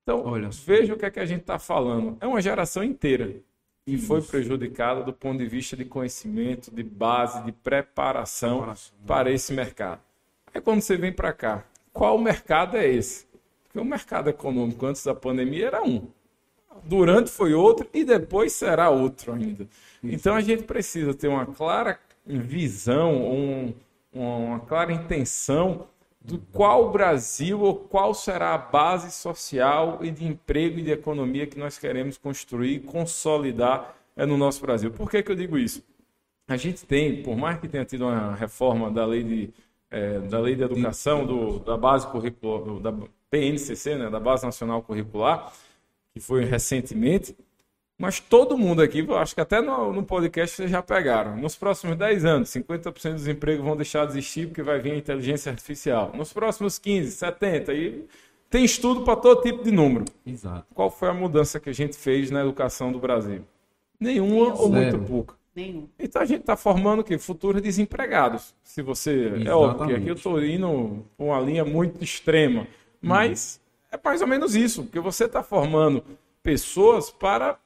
Então, 0.02 0.24
olha. 0.24 0.48
veja 0.64 0.94
o 0.94 0.96
que 0.96 1.04
é 1.04 1.10
que 1.10 1.20
a 1.20 1.26
gente 1.26 1.42
está 1.42 1.58
falando. 1.58 2.16
É 2.18 2.26
uma 2.26 2.40
geração 2.40 2.82
inteira 2.82 3.36
que 3.84 3.92
isso. 3.92 4.06
foi 4.06 4.22
prejudicada 4.22 5.02
do 5.02 5.12
ponto 5.12 5.36
de 5.38 5.46
vista 5.46 5.76
de 5.76 5.84
conhecimento, 5.84 6.74
de 6.74 6.82
base, 6.82 7.44
de 7.44 7.52
preparação, 7.52 8.56
preparação. 8.58 8.94
para 9.06 9.30
esse 9.30 9.52
mercado. 9.52 10.00
Aí 10.54 10.62
quando 10.62 10.80
você 10.80 10.96
vem 10.96 11.12
para 11.12 11.32
cá, 11.34 11.64
qual 11.92 12.18
mercado 12.18 12.76
é 12.76 12.88
esse? 12.88 13.26
Porque 13.64 13.78
o 13.78 13.84
mercado 13.84 14.28
econômico 14.30 14.84
antes 14.86 15.04
da 15.04 15.14
pandemia 15.14 15.66
era 15.66 15.82
um. 15.82 16.06
Durante 16.84 17.30
foi 17.30 17.54
outro 17.54 17.88
e 17.92 18.04
depois 18.04 18.52
será 18.52 18.90
outro 18.90 19.32
ainda. 19.32 19.68
Então 20.02 20.34
a 20.34 20.40
gente 20.40 20.64
precisa 20.64 21.14
ter 21.14 21.28
uma 21.28 21.46
clara 21.46 21.98
visão, 22.26 23.30
um, 23.30 23.74
uma 24.12 24.60
clara 24.60 24.92
intenção 24.92 25.86
do 26.20 26.38
qual 26.38 26.86
o 26.86 26.90
Brasil 26.90 27.60
ou 27.60 27.74
qual 27.74 28.14
será 28.14 28.54
a 28.54 28.58
base 28.58 29.10
social 29.10 29.98
e 30.02 30.10
de 30.10 30.24
emprego 30.24 30.78
e 30.78 30.82
de 30.82 30.92
economia 30.92 31.46
que 31.46 31.58
nós 31.58 31.78
queremos 31.78 32.16
construir 32.16 32.74
e 32.74 32.80
consolidar 32.80 33.96
é, 34.16 34.24
no 34.24 34.36
nosso 34.36 34.60
Brasil. 34.60 34.90
Por 34.90 35.10
que, 35.10 35.22
que 35.22 35.32
eu 35.32 35.36
digo 35.36 35.58
isso? 35.58 35.82
A 36.46 36.56
gente 36.56 36.84
tem, 36.84 37.22
por 37.22 37.36
mais 37.36 37.58
que 37.58 37.68
tenha 37.68 37.84
tido 37.84 38.06
uma 38.06 38.34
reforma 38.34 38.90
da 38.90 39.04
lei 39.04 39.22
de 39.22 39.50
é, 39.92 40.18
da 40.20 40.40
Lei 40.40 40.56
de 40.56 40.62
Educação, 40.62 41.26
do, 41.26 41.58
da 41.58 41.76
base 41.76 42.06
curricular, 42.08 42.80
da 42.80 42.92
BNCC, 43.30 43.94
né, 43.94 44.08
da 44.10 44.18
Base 44.18 44.44
Nacional 44.44 44.82
Curricular, 44.82 45.52
que 46.14 46.18
foi 46.18 46.44
recentemente. 46.44 47.36
Mas 47.98 48.18
todo 48.18 48.58
mundo 48.58 48.80
aqui, 48.82 49.06
acho 49.12 49.34
que 49.34 49.40
até 49.40 49.60
no, 49.60 49.92
no 49.92 50.02
podcast 50.02 50.56
vocês 50.56 50.70
já 50.70 50.82
pegaram. 50.82 51.36
Nos 51.36 51.54
próximos 51.54 51.96
10 51.96 52.24
anos, 52.24 52.48
50% 52.48 53.12
dos 53.12 53.28
empregos 53.28 53.64
vão 53.64 53.76
deixar 53.76 54.06
de 54.06 54.12
existir 54.12 54.48
porque 54.48 54.62
vai 54.62 54.80
vir 54.80 54.92
a 54.92 54.96
inteligência 54.96 55.52
artificial. 55.52 56.10
Nos 56.14 56.32
próximos 56.32 56.78
15, 56.78 57.12
70, 57.12 57.74
e 57.74 58.04
tem 58.50 58.64
estudo 58.64 59.02
para 59.02 59.16
todo 59.16 59.42
tipo 59.42 59.62
de 59.62 59.70
número. 59.70 60.06
Exato. 60.26 60.66
Qual 60.74 60.90
foi 60.90 61.10
a 61.10 61.14
mudança 61.14 61.60
que 61.60 61.68
a 61.68 61.72
gente 61.72 61.96
fez 61.96 62.30
na 62.30 62.40
educação 62.40 62.90
do 62.90 62.98
Brasil? 62.98 63.42
Nenhuma 64.00 64.54
ou 64.54 64.68
muito 64.68 64.98
pouca. 64.98 65.34
Nenhum. 65.54 65.88
Então 65.98 66.22
a 66.22 66.24
gente 66.24 66.40
está 66.40 66.56
formando 66.56 67.00
o 67.00 67.04
quê? 67.04 67.18
Futuros 67.18 67.60
desempregados. 67.60 68.54
Se 68.62 68.80
você. 68.80 69.42
É 69.44 69.54
óbvio 69.54 69.86
que 69.86 69.94
aqui 69.94 70.08
eu 70.08 70.14
estou 70.14 70.42
indo 70.42 71.04
uma 71.18 71.40
linha 71.40 71.64
muito 71.64 72.02
extrema. 72.02 72.66
Mas 73.00 73.60
é 73.90 73.98
mais 74.02 74.22
ou 74.22 74.26
menos 74.26 74.54
isso, 74.54 74.84
porque 74.84 75.00
você 75.00 75.24
está 75.24 75.42
formando 75.42 76.02
pessoas 76.42 77.10
para 77.10 77.58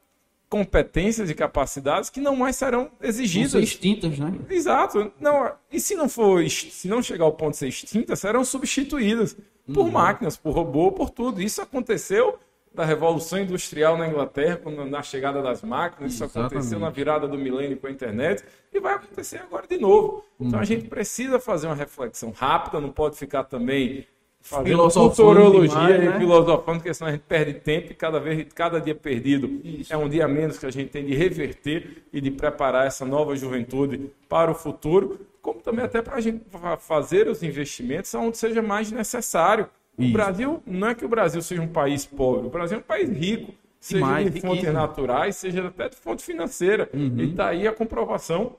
competências 0.49 1.29
e 1.29 1.35
capacidades 1.35 2.09
que 2.09 2.21
não 2.21 2.37
mais 2.37 2.57
serão 2.57 2.91
exigidas. 3.01 3.53
Vão 3.53 3.61
ser 3.61 3.65
extintas, 3.65 4.19
né? 4.19 4.33
Exato. 4.49 5.13
Não, 5.21 5.53
e 5.71 5.81
se 5.81 5.95
não 5.95 6.09
for, 6.09 6.49
se 6.49 6.89
não 6.89 7.03
chegar 7.03 7.25
ao 7.25 7.33
ponto 7.33 7.53
de 7.53 7.59
ser 7.59 7.69
extintas, 7.69 8.21
serão 8.21 8.45
substituídas 8.45 9.37
por 9.73 9.91
máquinas, 9.91 10.37
por 10.37 10.53
robô, 10.53 10.93
por 10.93 11.11
tudo. 11.11 11.43
Isso 11.43 11.61
aconteceu 11.61 12.39
da 12.77 12.85
Revolução 12.85 13.39
Industrial 13.41 13.97
na 13.97 14.07
Inglaterra, 14.07 14.61
quando- 14.63 14.85
na 14.85 15.03
chegada 15.03 15.43
das 15.43 15.63
máquinas, 15.63 16.13
isso 16.15 16.23
aconteceu 16.25 16.59
Exatamente. 16.59 16.81
na 16.83 16.91
virada 16.91 17.27
do 17.27 17.37
milênio 17.39 17.77
com 17.79 17.87
a 17.87 17.91
internet 17.91 18.45
e 18.73 18.79
vai 18.79 18.95
acontecer 18.95 19.39
agora 19.39 19.67
de 19.67 19.79
novo. 19.79 20.25
Então 20.39 20.61
a 20.61 20.65
gente 20.65 20.87
precisa 20.87 21.41
fazer 21.41 21.67
uma 21.67 21.75
reflexão 21.75 22.31
rápida, 22.37 22.81
não 22.81 22.91
pode 22.91 23.17
ficar 23.17 23.45
também 23.45 24.07
fazendo 24.43 24.89
futurologia 24.91 25.69
demais, 25.69 26.03
e 26.05 26.07
né? 26.07 26.19
filosofando, 26.21 26.79
porque 26.79 26.95
senão 26.95 27.09
a 27.09 27.13
gente 27.13 27.25
perde 27.27 27.55
tempo 27.55 27.91
e 27.91 27.95
cada 27.95 28.21
vez, 28.21 28.47
cada 28.55 28.81
dia 28.81 28.95
perdido 28.95 29.61
é 29.91 29.97
um 29.97 30.09
dia 30.09 30.29
menos 30.29 30.57
que 30.57 30.67
a 30.67 30.71
gente 30.71 30.91
tem 30.91 31.05
de 31.05 31.15
reverter 31.17 32.05
e 32.13 32.21
de 32.21 32.31
preparar 32.31 32.87
essa 32.87 33.05
nova 33.05 33.35
juventude 33.35 34.09
para 34.29 34.49
o 34.51 34.55
futuro, 34.55 35.19
como 35.43 35.61
também 35.61 35.85
até 35.85 36.01
para 36.01 36.15
a 36.17 36.21
gente 36.21 36.43
fa- 36.49 36.77
fazer 36.77 37.27
os 37.27 37.43
investimentos 37.43 38.15
onde 38.15 38.37
seja 38.39 38.63
mais 38.63 38.93
necessário. 38.93 39.69
O 39.99 40.03
Isso. 40.03 40.13
Brasil, 40.13 40.63
não 40.67 40.89
é 40.89 40.95
que 40.95 41.05
o 41.05 41.09
Brasil 41.09 41.41
seja 41.41 41.63
um 41.63 41.69
país 41.69 42.05
pobre, 42.05 42.47
o 42.47 42.51
Brasil 42.51 42.77
é 42.77 42.81
um 42.81 42.85
país 42.85 43.09
rico, 43.11 43.53
seja 43.81 44.23
de 44.25 44.41
fontes 44.41 44.73
naturais, 44.73 45.37
seja 45.37 45.67
até 45.67 45.89
de 45.89 45.97
fonte 45.97 46.23
financeira. 46.23 46.89
Uhum. 46.93 47.15
E 47.19 47.31
está 47.31 47.49
aí 47.49 47.67
a 47.67 47.73
comprovação 47.73 48.57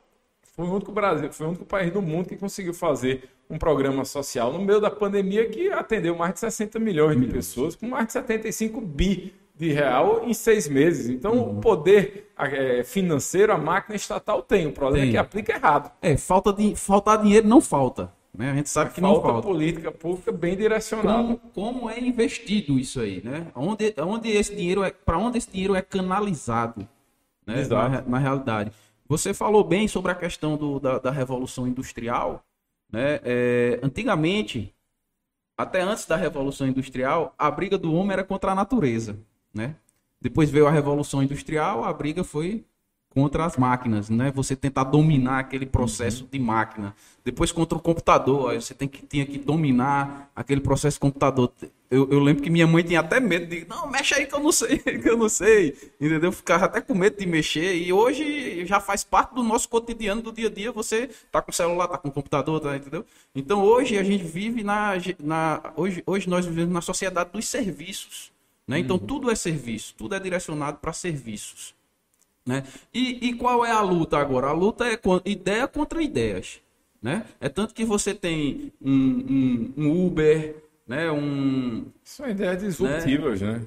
foi 0.57 0.65
o 0.65 0.73
único 0.73 0.91
Brasil, 0.91 1.31
foi 1.31 1.45
o 1.45 1.49
único 1.49 1.65
país 1.65 1.93
do 1.93 2.01
mundo 2.01 2.29
que 2.29 2.35
conseguiu 2.35 2.73
fazer 2.73 3.29
um 3.47 3.59
programa 3.59 4.03
social 4.03 4.51
no 4.51 4.57
meio 4.59 4.81
da 4.81 4.89
pandemia 4.89 5.47
que 5.47 5.71
atendeu 5.71 6.15
mais 6.15 6.33
de 6.33 6.39
60 6.39 6.79
milhões 6.79 7.19
de 7.19 7.27
pessoas, 7.27 7.75
com 7.75 7.87
mais 7.87 8.07
de 8.07 8.13
75 8.13 8.81
bi 8.81 9.35
de 9.55 9.71
real 9.71 10.23
em 10.25 10.33
seis 10.33 10.67
meses. 10.67 11.09
Então, 11.09 11.33
Uhum. 11.33 11.57
o 11.57 11.61
poder 11.61 12.31
eh, 12.39 12.83
financeiro, 12.83 13.53
a 13.53 13.57
máquina 13.57 13.95
estatal 13.95 14.41
tem. 14.41 14.65
O 14.67 14.71
problema 14.71 15.01
Tem. 15.01 15.09
é 15.09 15.11
que 15.11 15.17
aplica 15.17 15.53
errado. 15.53 15.91
É, 16.01 16.17
falta 16.17 16.51
de, 16.51 16.75
faltar 16.75 17.21
dinheiro 17.21 17.47
não 17.47 17.61
falta. 17.61 18.11
Né? 18.37 18.51
A 18.51 18.55
gente 18.55 18.69
sabe 18.69 18.93
que 18.93 19.01
não 19.01 19.13
falta 19.13 19.27
falta. 19.29 19.47
política 19.47 19.91
pública 19.91 20.31
bem 20.31 20.55
direcionada. 20.55 21.23
Como, 21.23 21.39
como 21.55 21.89
é 21.89 21.99
investido 21.99 22.77
isso 22.77 23.01
aí, 23.01 23.19
né? 23.25 23.47
Onde, 23.55 23.95
onde 23.97 24.29
esse 24.29 24.55
dinheiro 24.55 24.83
é, 24.83 24.91
para 24.91 25.17
onde 25.17 25.39
esse 25.39 25.49
dinheiro 25.49 25.73
é 25.73 25.81
canalizado, 25.81 26.87
né? 27.43 27.65
Na, 27.67 28.01
na 28.01 28.17
realidade. 28.19 28.71
Você 29.09 29.33
falou 29.33 29.63
bem 29.63 29.87
sobre 29.87 30.11
a 30.11 30.15
questão 30.15 30.55
do, 30.55 30.79
da, 30.79 30.99
da 30.99 31.09
revolução 31.09 31.67
industrial, 31.67 32.45
né? 32.91 33.19
É, 33.23 33.79
antigamente, 33.81 34.71
até 35.57 35.81
antes 35.81 36.05
da 36.05 36.15
revolução 36.15 36.67
industrial, 36.67 37.33
a 37.39 37.49
briga 37.49 37.75
do 37.75 37.91
homem 37.91 38.13
era 38.13 38.23
contra 38.23 38.51
a 38.51 38.55
natureza, 38.55 39.17
né? 39.51 39.75
Depois 40.21 40.51
veio 40.51 40.67
a 40.67 40.71
revolução 40.71 41.23
industrial, 41.23 41.83
a 41.83 41.91
briga 41.91 42.23
foi 42.23 42.63
contra 43.17 43.45
as 43.45 43.57
máquinas, 43.57 44.11
né? 44.11 44.31
Você 44.35 44.55
tentar 44.55 44.83
dominar 44.83 45.39
aquele 45.39 45.65
processo 45.65 46.27
de 46.31 46.37
máquina. 46.37 46.93
Depois 47.25 47.51
contra 47.51 47.75
o 47.75 47.81
computador, 47.81 48.51
aí 48.51 48.61
você 48.61 48.75
tem 48.75 48.87
que 48.87 49.03
tinha 49.03 49.25
que 49.25 49.39
dominar 49.39 50.29
aquele 50.35 50.61
processo 50.61 50.99
computador. 50.99 51.51
Eu, 51.89 52.07
eu 52.11 52.19
lembro 52.19 52.43
que 52.43 52.49
minha 52.51 52.67
mãe 52.67 52.83
tinha 52.83 52.99
até 52.99 53.19
medo 53.19 53.47
de, 53.47 53.65
não, 53.67 53.89
mexe 53.89 54.13
aí 54.13 54.27
que 54.27 54.35
eu 54.35 54.39
não 54.39 54.51
sei, 54.51 54.77
que 55.01 55.09
eu 55.09 55.17
não 55.17 55.27
sei, 55.27 55.75
entendeu? 55.99 56.31
Ficava 56.31 56.65
até 56.65 56.79
com 56.79 56.93
medo 56.93 57.17
de 57.17 57.25
mexer 57.25 57.73
e 57.75 57.91
hoje 57.91 58.63
já 58.67 58.79
faz 58.79 59.03
parte 59.03 59.33
do 59.33 59.41
nosso 59.41 59.67
cotidiano 59.67 60.21
do 60.21 60.31
dia 60.31 60.47
a 60.47 60.51
dia. 60.51 60.71
Você 60.71 61.09
tá 61.31 61.41
com 61.41 61.49
o 61.49 61.53
celular, 61.53 61.87
tá 61.87 61.97
com 61.97 62.09
o 62.09 62.11
computador, 62.11 62.59
tá, 62.59 62.77
entendeu? 62.77 63.03
Então 63.33 63.63
hoje 63.63 63.97
a 63.97 64.03
gente 64.03 64.23
vive 64.23 64.63
na, 64.63 64.91
na 65.23 65.73
hoje, 65.75 66.03
hoje 66.05 66.29
nós 66.29 66.45
vivemos 66.45 66.71
na 66.71 66.81
sociedade 66.81 67.31
dos 67.33 67.47
serviços, 67.47 68.31
né? 68.67 68.77
Então 68.77 68.99
tudo 68.99 69.31
é 69.31 69.33
serviço, 69.33 69.95
tudo 69.97 70.13
é 70.13 70.19
direcionado 70.19 70.77
para 70.77 70.93
serviços. 70.93 71.75
Né? 72.47 72.63
E, 72.93 73.27
e 73.27 73.33
qual 73.33 73.65
é 73.65 73.71
a 73.71 73.81
luta 73.81 74.17
agora? 74.17 74.47
A 74.47 74.53
luta 74.53 74.85
é 74.87 74.97
ideia 75.25 75.67
contra 75.67 76.01
ideias. 76.01 76.61
Né? 77.01 77.25
É 77.39 77.49
tanto 77.49 77.73
que 77.75 77.83
você 77.85 78.13
tem 78.13 78.71
um, 78.81 78.91
um- 78.91 79.73
um 79.77 80.05
Uber, 80.07 80.55
né? 80.87 81.11
um, 81.11 81.85
São 82.03 82.27
ideias 82.27 82.59
disruptivas, 82.63 83.41
né? 83.41 83.63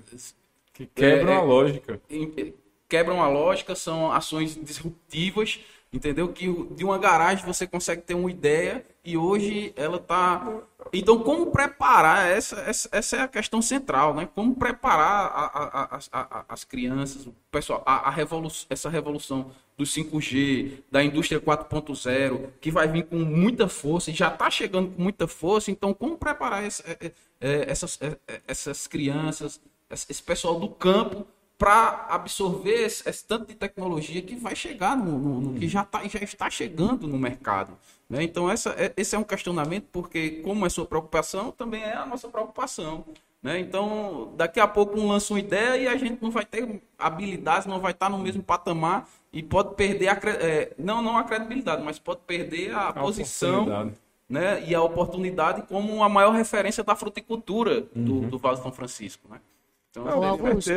Que 0.73 0.85
É, 0.85 0.87
quebram 0.95 1.33
é. 1.33 1.37
a 1.37 1.43
lógica. 1.43 2.01
em- 2.11 2.55
quebram 2.88 3.23
a 3.23 3.29
lógica, 3.29 3.75
são 3.77 4.11
ações 4.11 4.57
disruptivas, 4.61 5.61
entendeu? 5.93 6.29
Que 6.33 6.47
de 6.75 6.85
uma 6.85 6.99
garagem 6.99 7.45
você 7.45 7.66
consegue 7.66 8.03
ter 8.03 8.14
uma 8.14 8.31
ideia 8.31 8.85
e 9.05 9.17
hoje 9.17 9.73
ela 9.77 9.99
tá. 9.99 10.47
Então, 10.93 11.19
como 11.21 11.47
preparar? 11.47 12.27
Essa, 12.31 12.57
essa, 12.61 12.89
essa 12.93 13.17
é 13.17 13.21
a 13.23 13.29
questão 13.29 13.63
central, 13.63 14.15
né? 14.15 14.29
Como 14.35 14.55
preparar 14.55 15.27
a- 15.27 15.47
a- 15.47 15.99
a- 16.13 16.45
as- 16.49 16.65
crianças, 16.65 17.27
o 17.27 17.35
pessoal, 17.51 17.83
a, 17.87 18.09
a 18.09 18.11
revolu 18.11 18.49
essa 18.69 18.91
revolução 18.91 19.51
do 19.77 19.85
5G, 19.87 20.83
da 20.91 21.03
indústria 21.03 21.41
4.0, 21.41 22.51
que 22.61 22.71
vai 22.71 22.87
vir 22.89 23.07
com 23.07 23.17
muita 23.17 23.69
força 23.69 24.11
e 24.11 24.15
já 24.15 24.29
está 24.29 24.51
chegando 24.51 24.91
com 24.95 25.03
muita 25.03 25.27
força. 25.27 25.71
Então, 25.71 25.95
como 25.95 26.19
preparar 26.19 26.65
esse- 26.65 26.83
é, 26.87 26.99
é, 27.07 27.13
é, 27.41 27.71
essas, 27.71 27.99
essas 28.47 28.87
crianças, 28.87 29.61
esse 29.91 30.23
pessoal 30.23 30.61
do 30.61 30.69
campo 30.69 31.27
para 31.57 32.07
absorver 32.11 32.85
esse, 32.87 33.09
esse 33.09 33.25
tanto 33.25 33.47
de 33.47 33.55
tecnologia 33.55 34.21
que 34.23 34.35
vai 34.37 34.55
chegar 34.57 34.97
no, 34.97 35.19
no- 35.19 35.41
no- 35.41 35.59
que 35.59 35.69
já, 35.69 35.85
tá, 35.85 36.07
já 36.09 36.19
está 36.21 36.49
chegando 36.51 37.07
no 37.07 37.19
mercado. 37.19 37.73
Né? 38.11 38.23
Então 38.25 38.51
essa, 38.51 38.70
é- 38.70 38.92
esse 38.96 39.14
é 39.14 39.18
um 39.18 39.23
questionamento 39.25 39.87
porque 39.92 40.42
como 40.42 40.66
é 40.66 40.68
sua 40.68 40.85
preocupação 40.85 41.53
também 41.53 41.83
é 41.83 41.94
a 41.94 42.05
nossa 42.05 42.29
preocupação. 42.29 43.05
né? 43.42 43.59
Então 43.61 44.33
daqui 44.37 44.59
a 44.61 44.66
pouco 44.68 44.99
um 45.01 45.07
lança 45.09 45.33
uma 45.33 45.38
ideia 45.40 45.77
e 45.81 45.88
a 45.88 45.96
gente 45.96 46.20
não 46.20 46.31
vai 46.31 46.44
ter 46.44 46.83
habilidades, 46.99 47.66
não 47.66 47.79
vai 47.81 47.92
estar 47.92 48.11
no 48.11 48.18
mesmo 48.18 48.42
patamar 48.42 49.09
e 49.33 49.42
pode 49.42 49.75
perder 49.77 50.09
a 50.09 50.18
é, 50.40 50.73
não 50.77 51.01
não 51.01 51.16
a 51.16 51.23
credibilidade, 51.25 51.83
mas 51.83 51.99
pode 51.99 52.20
perder 52.27 52.75
a, 52.75 52.88
A 52.88 52.92
posição 52.92 53.92
né, 54.29 54.62
e 54.68 54.75
a 54.75 54.83
oportunidade 54.83 55.62
como 55.62 56.03
a 56.05 56.09
maior 56.09 56.33
referência 56.33 56.85
da 56.85 56.94
fruticultura 56.94 57.81
do, 57.94 58.14
Uhum. 58.14 58.29
do 58.29 58.38
Vale 58.38 58.57
do 58.57 58.62
São 58.62 58.73
Francisco. 58.73 59.27
Né? 59.29 59.40
Então, 59.90 60.05
Com 60.05 60.25
Augusto. 60.25 60.70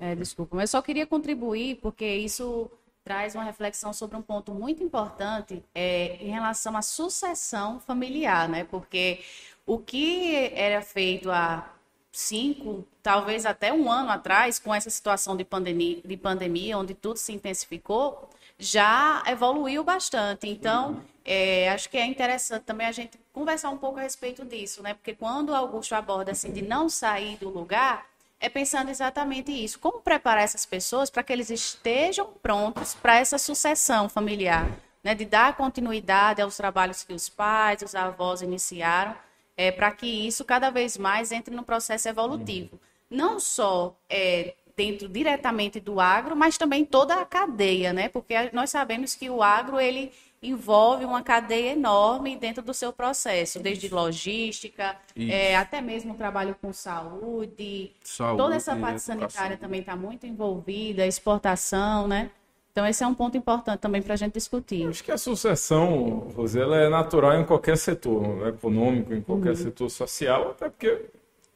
É, 0.00 0.14
desculpa, 0.14 0.54
mas 0.56 0.70
eu 0.72 0.78
só 0.78 0.82
queria 0.82 1.04
contribuir 1.06 1.76
porque 1.76 2.04
isso 2.06 2.70
traz 3.06 3.36
uma 3.36 3.44
reflexão 3.44 3.92
sobre 3.92 4.16
um 4.16 4.20
ponto 4.20 4.52
muito 4.52 4.82
importante 4.82 5.62
é, 5.72 6.16
em 6.20 6.28
relação 6.28 6.76
à 6.76 6.82
sucessão 6.82 7.78
familiar, 7.78 8.48
né? 8.48 8.64
Porque 8.64 9.20
o 9.64 9.78
que 9.78 10.50
era 10.52 10.82
feito 10.82 11.30
há 11.30 11.70
cinco, 12.10 12.84
talvez 13.04 13.46
até 13.46 13.72
um 13.72 13.88
ano 13.88 14.10
atrás, 14.10 14.58
com 14.58 14.74
essa 14.74 14.90
situação 14.90 15.36
de 15.36 15.44
pandemia, 15.44 16.00
de 16.04 16.16
pandemia 16.16 16.76
onde 16.76 16.94
tudo 16.94 17.16
se 17.16 17.32
intensificou, 17.32 18.28
já 18.58 19.22
evoluiu 19.28 19.84
bastante. 19.84 20.48
Então, 20.48 21.00
é, 21.24 21.70
acho 21.70 21.88
que 21.88 21.96
é 21.96 22.04
interessante 22.04 22.64
também 22.64 22.88
a 22.88 22.92
gente 22.92 23.20
conversar 23.32 23.70
um 23.70 23.78
pouco 23.78 24.00
a 24.00 24.02
respeito 24.02 24.44
disso, 24.44 24.82
né? 24.82 24.94
Porque 24.94 25.14
quando 25.14 25.50
o 25.50 25.54
Augusto 25.54 25.94
aborda 25.94 26.32
assim 26.32 26.52
de 26.52 26.60
não 26.60 26.88
sair 26.88 27.36
do 27.36 27.50
lugar, 27.50 28.04
é 28.40 28.48
pensando 28.48 28.90
exatamente 28.90 29.52
isso. 29.52 29.78
Como 29.78 30.00
preparar 30.00 30.44
essas 30.44 30.66
pessoas 30.66 31.10
para 31.10 31.22
que 31.22 31.32
eles 31.32 31.50
estejam 31.50 32.26
prontos 32.42 32.94
para 32.94 33.16
essa 33.16 33.38
sucessão 33.38 34.08
familiar, 34.08 34.68
né? 35.02 35.14
De 35.14 35.24
dar 35.24 35.56
continuidade 35.56 36.42
aos 36.42 36.56
trabalhos 36.56 37.02
que 37.02 37.12
os 37.12 37.28
pais, 37.28 37.82
os 37.82 37.94
avós 37.94 38.42
iniciaram, 38.42 39.16
é, 39.56 39.70
para 39.70 39.90
que 39.92 40.06
isso 40.06 40.44
cada 40.44 40.70
vez 40.70 40.98
mais 40.98 41.32
entre 41.32 41.54
no 41.54 41.62
processo 41.62 42.08
evolutivo. 42.08 42.78
Não 43.08 43.40
só 43.40 43.96
é, 44.10 44.54
dentro 44.76 45.08
diretamente 45.08 45.80
do 45.80 45.98
agro, 45.98 46.36
mas 46.36 46.58
também 46.58 46.84
toda 46.84 47.14
a 47.14 47.24
cadeia, 47.24 47.92
né? 47.92 48.08
Porque 48.08 48.34
nós 48.52 48.70
sabemos 48.70 49.14
que 49.14 49.30
o 49.30 49.42
agro 49.42 49.80
ele 49.80 50.12
envolve 50.48 51.04
uma 51.04 51.22
cadeia 51.22 51.72
enorme 51.72 52.36
dentro 52.36 52.62
do 52.62 52.72
seu 52.72 52.92
processo, 52.92 53.58
desde 53.58 53.88
logística, 53.88 54.96
é, 55.16 55.56
até 55.56 55.80
mesmo 55.80 56.14
trabalho 56.14 56.56
com 56.60 56.72
saúde, 56.72 57.92
Saúde, 58.02 58.38
toda 58.38 58.54
essa 58.54 58.76
parte 58.76 59.00
sanitária 59.00 59.56
também 59.56 59.80
está 59.80 59.96
muito 59.96 60.26
envolvida, 60.26 61.06
exportação, 61.06 62.06
né? 62.06 62.30
Então, 62.72 62.86
esse 62.86 63.02
é 63.02 63.06
um 63.06 63.14
ponto 63.14 63.38
importante 63.38 63.80
também 63.80 64.02
para 64.02 64.12
a 64.12 64.16
gente 64.16 64.34
discutir. 64.34 64.86
Acho 64.86 65.02
que 65.02 65.10
a 65.10 65.16
sucessão, 65.16 66.28
Rosela, 66.36 66.76
é 66.76 66.90
natural 66.90 67.40
em 67.40 67.44
qualquer 67.44 67.78
setor 67.78 68.48
econômico, 68.48 69.14
em 69.14 69.22
qualquer 69.22 69.50
uhum. 69.50 69.56
setor 69.56 69.88
social, 69.88 70.50
até 70.50 70.68
porque 70.68 71.06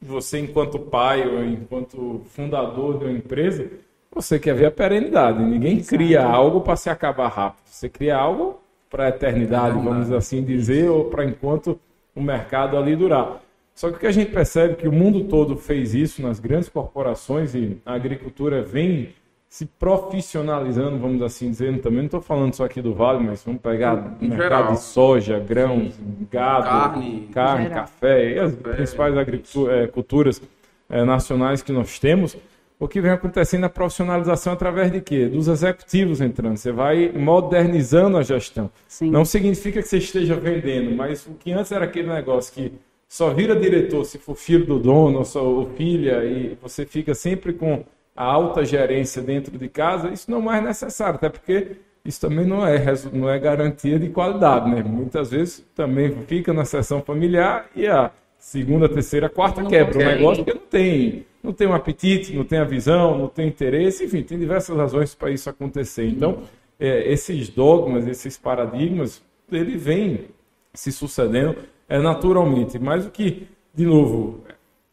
você, 0.01 0.39
enquanto 0.39 0.79
pai 0.79 1.29
ou 1.29 1.45
enquanto 1.45 2.23
fundador 2.25 2.99
de 2.99 3.05
uma 3.05 3.13
empresa, 3.13 3.71
você 4.11 4.39
quer 4.39 4.55
ver 4.55 4.67
a 4.67 4.71
perenidade. 4.71 5.43
Ninguém 5.43 5.77
Exato. 5.77 5.95
cria 5.95 6.25
algo 6.25 6.63
para 6.63 6.77
se 6.77 6.89
acabar 6.89 7.29
rápido. 7.29 7.67
Você 7.67 7.89
cria 7.89 8.17
algo 8.17 8.60
para 8.91 9.07
a 9.07 9.09
eternidade, 9.09 9.79
vamos 9.79 10.11
assim 10.11 10.43
dizer, 10.43 10.91
ou 10.91 11.05
para 11.05 11.25
enquanto 11.25 11.79
o 12.15 12.21
mercado 12.21 12.77
ali 12.77 12.97
durar. 12.97 13.41
Só 13.75 13.89
que 13.89 13.97
o 13.97 13.99
que 13.99 14.07
a 14.07 14.13
gente 14.13 14.33
percebe 14.33 14.73
é 14.75 14.77
que 14.77 14.89
o 14.89 14.93
mundo 14.93 15.25
todo 15.25 15.57
fez 15.57 15.95
isso 15.95 16.21
nas 16.21 16.41
grandes 16.41 16.69
corporações 16.69 17.55
e 17.55 17.79
a 17.87 17.95
agricultura 17.95 18.63
vem 18.63 19.15
se 19.49 19.67
profissionalizando, 19.67 20.99
vamos 20.99 21.23
assim 21.23 21.51
dizer. 21.51 21.81
Também 21.81 22.01
não 22.01 22.05
estou 22.05 22.21
falando 22.21 22.55
só 22.55 22.65
aqui 22.65 22.83
do 22.83 22.95
Vale, 22.95 23.25
mas 23.25 23.43
vamos 23.43 23.61
pegar 23.61 24.17
em 24.21 24.29
mercado 24.29 24.49
geral. 24.49 24.73
de 24.75 24.81
soja, 24.81 25.39
grãos, 25.41 25.99
gado, 26.31 26.65
carne, 26.65 27.29
carne 27.33 27.71
café 27.71 28.35
e 28.35 28.39
as 28.39 28.55
principais 28.55 29.17
agriculturas 29.17 30.43
é, 30.89 31.05
nacionais 31.05 31.63
que 31.63 31.73
nós 31.73 31.99
temos. 31.99 32.37
O 32.81 32.89
que 32.89 32.99
vem 32.99 33.11
acontecendo 33.11 33.65
é 33.65 33.67
a 33.67 33.71
profissionalização 33.71 34.55
através 34.55 34.91
de 34.91 35.03
quê? 35.03 35.27
Dos 35.27 35.49
executivos 35.49 36.23
entrando. 36.23 36.57
Você 36.57 36.73
vai 36.73 37.13
modernizando 37.13 38.17
a 38.17 38.23
gestão. 38.23 38.71
Sim. 38.89 39.11
Não 39.11 39.23
significa 39.23 39.83
que 39.83 39.89
você 39.89 39.99
esteja 39.99 40.35
vendendo, 40.35 40.91
mas 40.97 41.27
o 41.27 41.33
que 41.35 41.53
antes 41.53 41.71
era 41.73 41.85
aquele 41.85 42.09
negócio 42.09 42.55
que 42.55 42.73
só 43.07 43.35
vira 43.35 43.55
diretor 43.55 44.07
se 44.07 44.17
for 44.17 44.35
filho 44.35 44.65
do 44.65 44.79
dono 44.79 45.23
ou 45.35 45.71
filha 45.77 46.25
e 46.25 46.57
você 46.63 46.87
fica 46.87 47.15
sempre 47.15 47.53
com 47.53 47.85
a 48.17 48.25
alta 48.25 48.65
gerência 48.65 49.21
dentro 49.21 49.59
de 49.59 49.69
casa, 49.69 50.09
isso 50.09 50.31
não 50.31 50.39
é 50.39 50.43
mais 50.43 50.65
necessário, 50.65 51.17
até 51.17 51.29
porque 51.29 51.77
isso 52.03 52.21
também 52.21 52.47
não 52.47 52.67
é, 52.67 52.83
não 53.13 53.29
é 53.29 53.39
garantia 53.39 53.99
de 53.99 54.09
qualidade, 54.09 54.71
né? 54.71 54.83
Muitas 54.83 55.31
vezes 55.31 55.67
também 55.75 56.13
fica 56.27 56.53
na 56.53 56.65
sessão 56.65 57.03
familiar 57.03 57.69
e 57.77 57.87
a 57.87 58.11
segunda, 58.39 58.89
terceira, 58.89 59.29
quarta 59.29 59.65
quebra 59.65 59.99
o 59.99 59.99
negócio 59.99 60.45
porque 60.45 60.59
não 60.59 60.67
tem, 60.67 61.27
não 61.43 61.53
tem 61.53 61.67
um 61.67 61.75
apetite, 61.75 62.35
não 62.35 62.45
tem 62.45 62.59
a 62.59 62.65
visão, 62.65 63.17
não 63.17 63.29
tem 63.29 63.49
interesse, 63.49 64.05
enfim, 64.05 64.23
tem 64.23 64.39
diversas 64.39 64.77
razões 64.77 65.15
para 65.15 65.31
isso 65.31 65.49
acontecer. 65.49 66.07
Então, 66.07 66.43
é, 66.79 67.11
esses 67.13 67.49
dogmas, 67.49 68.07
esses 68.07 68.37
paradigmas, 68.37 69.23
ele 69.51 69.77
vem 69.77 70.27
se 70.73 70.93
sucedendo 70.93 71.57
é, 71.89 71.99
naturalmente. 71.99 72.79
Mas 72.79 73.07
o 73.07 73.11
que, 73.11 73.49
de 73.75 73.85
novo, 73.85 74.45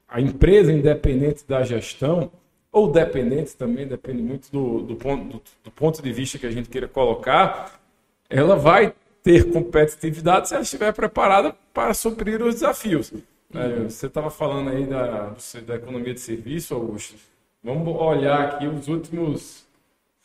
a 0.08 0.22
empresa 0.22 0.72
independente 0.72 1.46
da 1.48 1.64
gestão, 1.64 2.32
ou 2.72 2.92
dependente 2.92 3.56
também, 3.56 3.88
depende 3.88 4.22
muito 4.22 4.52
do, 4.52 4.82
do, 4.82 4.96
ponto, 4.96 5.26
do, 5.26 5.42
do 5.66 5.72
ponto 5.72 6.02
de 6.02 6.12
vista 6.12 6.38
que 6.38 6.46
a 6.46 6.52
gente 6.52 6.70
queira 6.70 6.88
colocar, 6.88 7.80
ela 8.30 8.56
vai 8.56 8.94
ter 9.22 9.52
competitividade 9.52 10.48
se 10.48 10.54
ela 10.54 10.64
estiver 10.64 10.94
preparada 10.94 11.56
para 11.74 11.94
suprir 11.94 12.42
os 12.42 12.56
desafios. 12.56 13.14
Uhum. 13.54 13.90
Você 13.90 14.08
estava 14.08 14.30
falando 14.30 14.70
aí 14.70 14.86
da, 14.86 15.34
da 15.66 15.76
economia 15.76 16.14
de 16.14 16.20
serviço, 16.20 16.74
Augusto. 16.74 17.16
Vamos 17.64 17.88
olhar 17.96 18.42
aqui 18.42 18.68
os 18.68 18.88
últimos, 18.88 19.66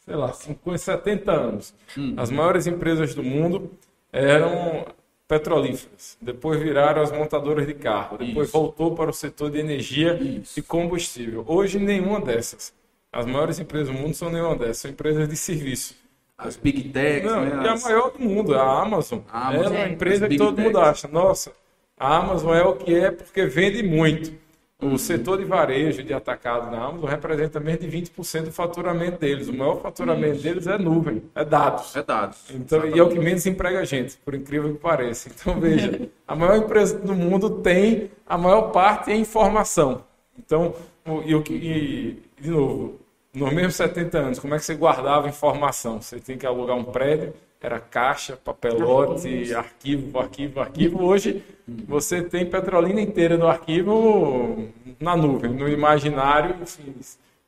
sei 0.00 0.14
lá, 0.14 0.32
50, 0.32 0.78
70 0.78 1.32
anos. 1.32 1.74
Uhum. 1.96 2.14
As 2.16 2.30
maiores 2.30 2.66
empresas 2.66 3.14
do 3.14 3.22
mundo 3.22 3.70
eram 4.12 4.84
petrolíferas, 5.26 6.18
depois 6.20 6.60
viraram 6.60 7.00
as 7.00 7.10
montadoras 7.10 7.66
de 7.66 7.72
carro, 7.72 8.18
depois 8.18 8.48
Isso. 8.48 8.58
voltou 8.58 8.94
para 8.94 9.08
o 9.08 9.14
setor 9.14 9.50
de 9.50 9.58
energia 9.58 10.14
Isso. 10.14 10.58
e 10.58 10.62
combustível. 10.62 11.42
Hoje, 11.46 11.78
nenhuma 11.78 12.20
dessas. 12.20 12.74
As 13.10 13.24
maiores 13.24 13.58
empresas 13.58 13.94
do 13.94 13.94
mundo 13.94 14.14
são 14.14 14.30
nenhuma 14.30 14.56
dessas, 14.56 14.78
são 14.78 14.90
empresas 14.90 15.26
de 15.28 15.36
serviço. 15.36 15.94
As 16.36 16.56
Big 16.56 16.88
Techs, 16.90 17.30
Não, 17.30 17.44
né? 17.44 17.62
E 17.64 17.68
a 17.68 17.76
maior 17.76 18.10
do 18.10 18.18
mundo, 18.18 18.54
a 18.54 18.82
Amazon. 18.82 19.20
A 19.30 19.48
Amazon 19.48 19.74
é 19.74 19.78
uma 19.78 19.88
empresa 19.88 20.28
que 20.28 20.36
todo 20.36 20.60
mundo 20.60 20.78
acha, 20.78 21.08
nossa, 21.08 21.52
a 22.02 22.16
Amazon 22.16 22.52
é 22.52 22.64
o 22.64 22.74
que 22.74 22.92
é 22.92 23.12
porque 23.12 23.46
vende 23.46 23.80
muito. 23.80 24.32
O 24.82 24.98
setor 24.98 25.38
de 25.38 25.44
varejo 25.44 26.02
de 26.02 26.12
atacado 26.12 26.68
na 26.68 26.86
Amazon 26.86 27.08
representa 27.08 27.60
menos 27.60 27.80
de 27.80 27.86
20% 27.86 28.46
do 28.46 28.50
faturamento 28.52 29.20
deles. 29.20 29.46
O 29.46 29.52
maior 29.52 29.80
faturamento 29.80 30.34
Isso. 30.34 30.42
deles 30.42 30.66
é 30.66 30.76
nuvem, 30.76 31.22
é 31.36 31.44
dados. 31.44 31.94
É 31.94 32.02
dados. 32.02 32.50
Então, 32.50 32.84
e 32.88 32.98
é 32.98 33.02
o 33.02 33.08
que 33.08 33.20
menos 33.20 33.46
emprega 33.46 33.78
a 33.78 33.84
gente, 33.84 34.16
por 34.24 34.34
incrível 34.34 34.72
que 34.72 34.80
pareça. 34.80 35.28
Então, 35.28 35.60
veja, 35.60 36.08
a 36.26 36.34
maior 36.34 36.56
empresa 36.56 36.98
do 36.98 37.14
mundo 37.14 37.48
tem 37.60 38.10
a 38.26 38.36
maior 38.36 38.72
parte 38.72 39.12
em 39.12 39.20
informação. 39.20 40.02
Então, 40.36 40.74
e, 41.24 41.32
e, 41.54 42.22
de 42.40 42.50
novo, 42.50 42.98
nos 43.32 43.52
mesmos 43.52 43.76
70 43.76 44.18
anos, 44.18 44.38
como 44.40 44.56
é 44.56 44.58
que 44.58 44.64
você 44.64 44.74
guardava 44.74 45.28
informação? 45.28 46.02
Você 46.02 46.18
tem 46.18 46.36
que 46.36 46.44
alugar 46.44 46.76
um 46.76 46.82
prédio, 46.82 47.32
era 47.66 47.78
caixa, 47.78 48.36
papelote, 48.36 49.54
arquivo, 49.54 50.18
arquivo, 50.18 50.60
arquivo. 50.60 51.02
Hoje 51.04 51.42
você 51.66 52.22
tem 52.22 52.44
Petrolina 52.44 53.00
inteira 53.00 53.36
no 53.36 53.46
arquivo 53.46 54.68
na 55.00 55.16
nuvem, 55.16 55.52
no 55.52 55.68
imaginário, 55.68 56.56
enfim, 56.62 56.94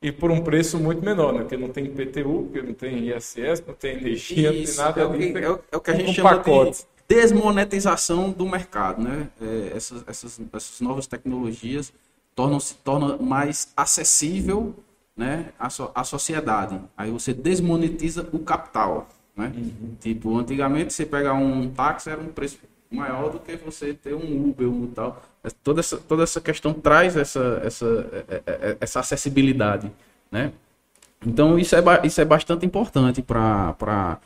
e 0.01 0.13
por 0.13 0.31
um 0.31 0.41
preço 0.43 0.79
muito 0.79 1.05
menor, 1.05 1.33
né? 1.33 1.41
Porque 1.41 1.57
não 1.57 1.69
tem 1.69 1.87
PTU, 1.87 2.45
porque 2.45 2.63
não 2.63 2.75
tem 2.75 3.09
ISS, 3.09 3.65
não 3.67 3.75
tem 3.75 3.97
energia, 3.97 4.53
Isso, 4.53 4.83
não 4.83 4.93
tem 4.93 5.03
nada 5.03 5.15
é 5.17 5.17
o 5.17 5.33
que, 5.33 5.39
é, 5.39 5.51
o, 5.51 5.61
é 5.73 5.77
o 5.77 5.81
que 5.81 5.91
a 5.91 5.95
gente 5.95 6.11
um 6.11 6.15
chama 6.15 6.37
pacote. 6.37 6.83
de 6.83 6.87
desmonetização 7.09 8.31
do 8.31 8.47
mercado, 8.47 9.03
né? 9.03 9.29
É, 9.41 9.77
essas, 9.77 10.05
essas, 10.07 10.41
essas 10.53 10.81
novas 10.81 11.07
tecnologias 11.07 11.93
tornam 12.35 12.61
se 12.61 12.75
torna 12.75 13.17
mais 13.17 13.73
acessível, 13.77 14.75
né, 15.17 15.53
à, 15.59 15.71
so, 15.71 15.91
à 15.95 16.05
sociedade. 16.05 16.81
Aí 16.97 17.11
você 17.11 17.33
desmonetiza 17.33 18.29
o 18.33 18.41
capital. 18.41 19.09
Né? 19.37 19.53
Uhum. 19.57 19.97
Tipo, 20.01 20.39
antigamente 20.39 20.93
você 20.93 21.05
pegar 21.05 21.35
um 21.35 21.69
táxi 21.71 22.11
era 22.11 22.21
um 22.21 22.29
preço 22.29 22.59
maior 22.91 23.31
do 23.31 23.39
que 23.39 23.57
você 23.57 23.93
ter 23.93 24.15
um 24.15 24.49
Uber 24.49 24.69
um 24.69 24.87
tal. 24.87 25.23
Toda 25.63 25.81
essa, 25.81 25.97
toda 25.97 26.23
essa 26.23 26.41
questão 26.41 26.73
traz 26.73 27.17
essa, 27.17 27.61
essa, 27.65 27.87
é, 28.13 28.35
é, 28.35 28.43
é, 28.47 28.77
essa 28.81 29.01
acessibilidade. 29.01 29.91
Né? 30.31 30.53
Então 31.27 31.59
isso 31.59 31.75
é, 31.75 31.83
isso 32.05 32.21
é 32.21 32.25
bastante 32.25 32.65
importante 32.65 33.23
para 33.23 34.19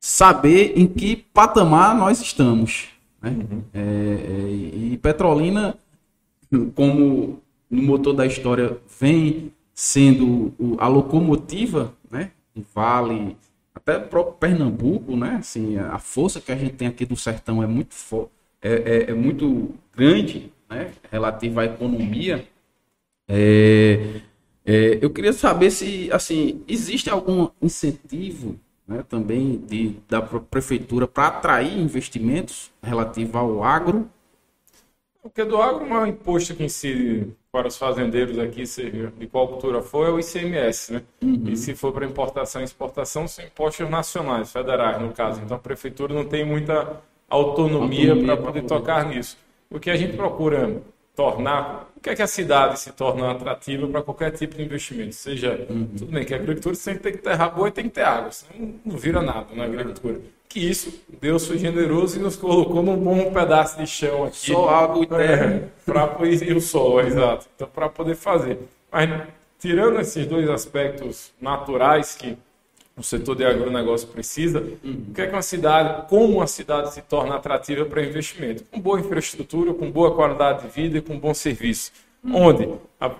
saber 0.00 0.72
em 0.76 0.86
que 0.86 1.16
patamar 1.16 1.94
nós 1.94 2.20
estamos. 2.20 2.88
Né? 3.20 3.30
Uhum. 3.30 3.62
É, 3.74 3.80
é, 3.80 4.50
e 4.92 4.98
Petrolina, 5.02 5.76
como 6.74 7.40
no 7.70 7.82
motor 7.82 8.14
da 8.14 8.26
história 8.26 8.78
vem 8.98 9.52
sendo 9.72 10.52
a 10.78 10.88
locomotiva 10.88 11.94
né, 12.10 12.32
Vale 12.74 13.36
até 13.90 13.98
o 13.98 14.08
próprio 14.08 14.34
Pernambuco, 14.34 15.16
né? 15.16 15.36
Assim, 15.40 15.76
a 15.76 15.98
força 15.98 16.40
que 16.40 16.52
a 16.52 16.56
gente 16.56 16.74
tem 16.74 16.88
aqui 16.88 17.04
do 17.04 17.16
sertão 17.16 17.62
é 17.62 17.66
muito 17.66 17.94
é, 18.62 18.72
é, 18.72 19.10
é 19.10 19.14
muito 19.14 19.74
grande, 19.94 20.52
né? 20.68 20.92
Relativa 21.10 21.62
à 21.62 21.64
economia. 21.64 22.46
É, 23.28 24.20
é, 24.64 24.98
eu 25.00 25.10
queria 25.10 25.32
saber 25.32 25.70
se, 25.70 26.10
assim, 26.12 26.62
existe 26.68 27.10
algum 27.10 27.48
incentivo, 27.60 28.58
né? 28.86 29.04
Também 29.08 29.58
de, 29.58 29.96
da 30.08 30.22
prefeitura 30.22 31.06
para 31.08 31.28
atrair 31.28 31.78
investimentos 31.78 32.70
relativo 32.82 33.38
ao 33.38 33.64
agro. 33.64 34.08
Porque 35.22 35.44
do 35.44 35.60
agro, 35.60 35.84
o 35.84 35.90
maior 35.90 36.08
imposto 36.08 36.54
que 36.54 36.64
incide 36.64 37.36
para 37.52 37.66
os 37.66 37.76
fazendeiros 37.76 38.38
aqui, 38.38 38.64
seja 38.64 39.12
de 39.18 39.26
qual 39.26 39.48
cultura 39.48 39.82
for, 39.82 40.06
é 40.06 40.10
o 40.10 40.20
ICMS, 40.20 40.92
né? 40.92 41.02
Uhum. 41.20 41.44
E 41.48 41.56
se 41.56 41.74
for 41.74 41.92
para 41.92 42.06
importação 42.06 42.62
e 42.62 42.64
exportação, 42.64 43.26
são 43.26 43.44
impostos 43.44 43.90
nacionais, 43.90 44.52
federais, 44.52 45.00
no 45.02 45.12
caso. 45.12 45.40
Então 45.44 45.56
a 45.56 45.60
prefeitura 45.60 46.14
não 46.14 46.24
tem 46.24 46.44
muita 46.44 47.00
autonomia, 47.28 48.12
autonomia 48.12 48.24
para 48.24 48.36
poder 48.36 48.62
tocar 48.62 49.04
nisso. 49.06 49.36
O 49.68 49.80
que 49.80 49.90
a 49.90 49.96
gente 49.96 50.16
procura 50.16 50.80
tornar, 51.14 51.89
o 52.00 52.02
que 52.02 52.08
é 52.10 52.16
que 52.16 52.22
a 52.22 52.26
cidade 52.26 52.80
se 52.80 52.90
torna 52.92 53.30
atrativa 53.30 53.86
para 53.86 54.02
qualquer 54.02 54.30
tipo 54.30 54.56
de 54.56 54.62
investimento? 54.62 55.14
Seja, 55.14 55.66
uhum. 55.68 55.86
tudo 55.86 56.10
bem 56.10 56.24
que 56.24 56.32
a 56.32 56.38
agricultura 56.38 56.74
sempre 56.74 57.02
tem 57.02 57.12
que 57.12 57.18
ter 57.18 57.36
boa 57.50 57.68
e 57.68 57.70
tem 57.70 57.84
que 57.84 57.90
ter 57.90 58.04
água, 58.04 58.32
senão 58.32 58.74
não 58.84 58.96
vira 58.96 59.20
nada 59.20 59.54
na 59.54 59.64
agricultura 59.64 60.18
que 60.50 60.58
isso, 60.58 60.92
Deus 61.20 61.46
foi 61.46 61.58
generoso 61.58 62.18
e 62.18 62.22
nos 62.22 62.34
colocou 62.34 62.82
num 62.82 62.96
bom 62.96 63.32
pedaço 63.32 63.78
de 63.78 63.86
chão 63.86 64.24
aqui. 64.24 64.48
Só 64.50 64.68
água 64.68 65.04
e 65.04 65.06
terra. 65.06 65.44
É, 65.46 65.68
para 65.86 66.26
e 66.26 66.52
o 66.52 66.60
sol, 66.60 67.00
exato. 67.00 67.46
Então, 67.54 67.68
para 67.72 67.88
poder 67.88 68.16
fazer. 68.16 68.58
Mas, 68.90 69.28
tirando 69.60 70.00
esses 70.00 70.26
dois 70.26 70.50
aspectos 70.50 71.32
naturais 71.40 72.16
que 72.16 72.36
o 73.00 73.02
setor 73.02 73.34
de 73.34 73.44
agronegócio 73.44 74.06
precisa, 74.08 74.60
o 74.60 75.14
que 75.14 75.22
é 75.22 75.26
que 75.26 75.32
uma 75.32 75.40
cidade, 75.40 76.06
como 76.06 76.36
uma 76.36 76.46
cidade 76.46 76.92
se 76.92 77.00
torna 77.00 77.34
atrativa 77.34 77.86
para 77.86 78.04
investimento? 78.04 78.62
Com 78.70 78.78
boa 78.78 79.00
infraestrutura, 79.00 79.72
com 79.72 79.90
boa 79.90 80.14
qualidade 80.14 80.62
de 80.62 80.68
vida 80.68 80.98
e 80.98 81.00
com 81.00 81.18
bom 81.18 81.32
serviço. 81.32 81.92
Onde 82.22 82.68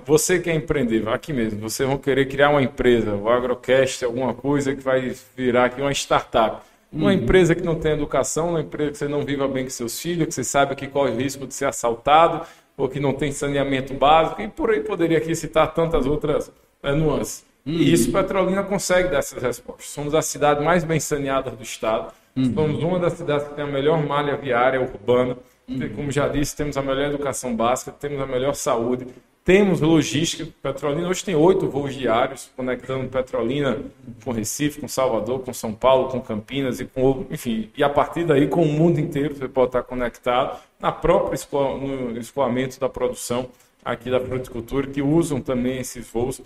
você 0.04 0.38
quer 0.38 0.54
empreender, 0.54 1.08
aqui 1.08 1.32
mesmo, 1.32 1.60
vocês 1.60 1.88
vão 1.88 1.96
querer 1.96 2.26
criar 2.26 2.50
uma 2.50 2.62
empresa, 2.62 3.14
o 3.14 3.30
Agrocast, 3.30 4.04
alguma 4.04 4.34
coisa 4.34 4.76
que 4.76 4.82
vai 4.82 5.14
virar 5.34 5.64
aqui 5.64 5.80
uma 5.80 5.92
startup. 5.92 6.62
Uma 6.92 7.06
uhum. 7.06 7.12
empresa 7.12 7.54
que 7.54 7.62
não 7.62 7.76
tem 7.76 7.92
educação, 7.92 8.50
uma 8.50 8.60
empresa 8.60 8.90
que 8.90 8.98
você 8.98 9.08
não 9.08 9.24
viva 9.24 9.48
bem 9.48 9.64
com 9.64 9.70
seus 9.70 9.98
filhos, 9.98 10.26
que 10.26 10.34
você 10.34 10.44
sabe 10.44 10.74
que 10.74 10.86
corre 10.86 11.12
o 11.12 11.16
risco 11.16 11.46
de 11.46 11.54
ser 11.54 11.64
assaltado, 11.64 12.46
ou 12.76 12.86
que 12.86 13.00
não 13.00 13.14
tem 13.14 13.32
saneamento 13.32 13.94
básico, 13.94 14.42
e 14.42 14.48
por 14.48 14.70
aí 14.70 14.80
poderia 14.80 15.16
aqui 15.16 15.34
citar 15.34 15.72
tantas 15.72 16.04
outras 16.04 16.52
é, 16.82 16.92
nuances. 16.92 17.48
Uhum. 17.66 17.74
E 17.74 17.92
isso 17.92 18.10
Petrolina 18.12 18.62
consegue 18.62 19.08
dar 19.08 19.18
essas 19.18 19.42
respostas. 19.42 19.86
Somos 19.86 20.14
a 20.14 20.22
cidade 20.22 20.64
mais 20.64 20.84
bem 20.84 21.00
saneada 21.00 21.50
do 21.50 21.62
estado. 21.62 22.12
Uhum. 22.36 22.54
Somos 22.54 22.82
uma 22.82 22.98
das 22.98 23.14
cidades 23.14 23.48
que 23.48 23.54
tem 23.54 23.64
a 23.64 23.66
melhor 23.66 24.04
malha 24.04 24.36
viária 24.36 24.80
urbana. 24.80 25.36
Uhum. 25.68 25.88
Como 25.94 26.10
já 26.10 26.28
disse, 26.28 26.56
temos 26.56 26.76
a 26.76 26.82
melhor 26.82 27.06
educação 27.06 27.54
básica, 27.54 27.92
temos 27.92 28.20
a 28.20 28.26
melhor 28.26 28.54
saúde, 28.54 29.06
temos 29.44 29.80
logística. 29.80 30.46
Petrolina 30.62 31.08
hoje 31.08 31.24
tem 31.24 31.34
oito 31.34 31.68
voos 31.68 31.94
diários 31.94 32.50
conectando 32.56 33.08
Petrolina 33.08 33.78
com 34.24 34.32
Recife, 34.32 34.80
com 34.80 34.88
Salvador, 34.88 35.40
com 35.40 35.52
São 35.52 35.72
Paulo, 35.72 36.08
com 36.08 36.20
Campinas 36.20 36.80
e 36.80 36.84
com 36.84 37.26
enfim, 37.30 37.70
e 37.76 37.82
a 37.82 37.88
partir 37.88 38.24
daí 38.24 38.48
com 38.48 38.62
o 38.62 38.66
mundo 38.66 39.00
inteiro 39.00 39.34
você 39.34 39.48
pode 39.48 39.68
estar 39.68 39.82
conectado 39.82 40.60
na 40.78 40.92
própria 40.92 41.38
no 41.52 42.18
escoamento 42.18 42.78
da 42.78 42.88
produção 42.88 43.48
aqui 43.84 44.10
da 44.10 44.20
fruticultura 44.20 44.86
que 44.86 45.02
usam 45.02 45.40
também 45.40 45.78
esses 45.78 46.06
voos. 46.10 46.40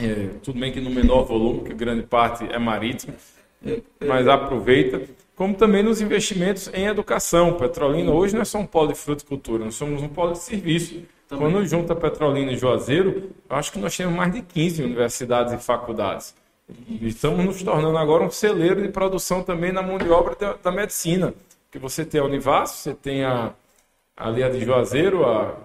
É, 0.00 0.38
tudo 0.42 0.58
bem 0.58 0.72
que 0.72 0.80
no 0.80 0.90
menor 0.90 1.24
volume, 1.24 1.64
que 1.64 1.74
grande 1.74 2.02
parte 2.02 2.44
é 2.50 2.58
marítimo, 2.58 3.14
mas 4.06 4.26
aproveita. 4.26 5.02
Como 5.34 5.54
também 5.54 5.82
nos 5.82 6.00
investimentos 6.00 6.70
em 6.72 6.86
educação. 6.86 7.54
Petrolina 7.54 8.10
hoje 8.10 8.34
não 8.34 8.42
é 8.42 8.44
só 8.44 8.58
um 8.58 8.66
polo 8.66 8.88
de 8.88 8.94
fruticultura, 8.94 9.64
nós 9.64 9.74
somos 9.74 10.02
um 10.02 10.08
polo 10.08 10.32
de 10.32 10.38
serviço. 10.38 11.02
Também. 11.28 11.50
Quando 11.50 11.64
junta 11.64 11.94
Petrolina 11.94 12.52
e 12.52 12.56
Juazeiro, 12.56 13.30
eu 13.48 13.56
acho 13.56 13.70
que 13.70 13.78
nós 13.78 13.96
temos 13.96 14.14
mais 14.14 14.32
de 14.32 14.42
15 14.42 14.82
universidades 14.82 15.52
e 15.52 15.58
faculdades. 15.58 16.34
E 16.88 17.06
estamos 17.08 17.44
nos 17.44 17.62
tornando 17.62 17.96
agora 17.96 18.24
um 18.24 18.30
celeiro 18.30 18.82
de 18.82 18.88
produção 18.88 19.42
também 19.42 19.72
na 19.72 19.82
mão 19.82 19.98
de 19.98 20.08
obra 20.10 20.34
da, 20.34 20.54
da 20.54 20.72
medicina. 20.72 21.32
Que 21.70 21.78
você 21.78 22.04
tem 22.04 22.20
a 22.20 22.24
Univas, 22.24 22.70
você 22.70 22.94
tem 22.94 23.24
a, 23.24 23.52
ali 24.16 24.42
a 24.42 24.48
de 24.48 24.64
Juazeiro, 24.64 25.24
a 25.24 25.56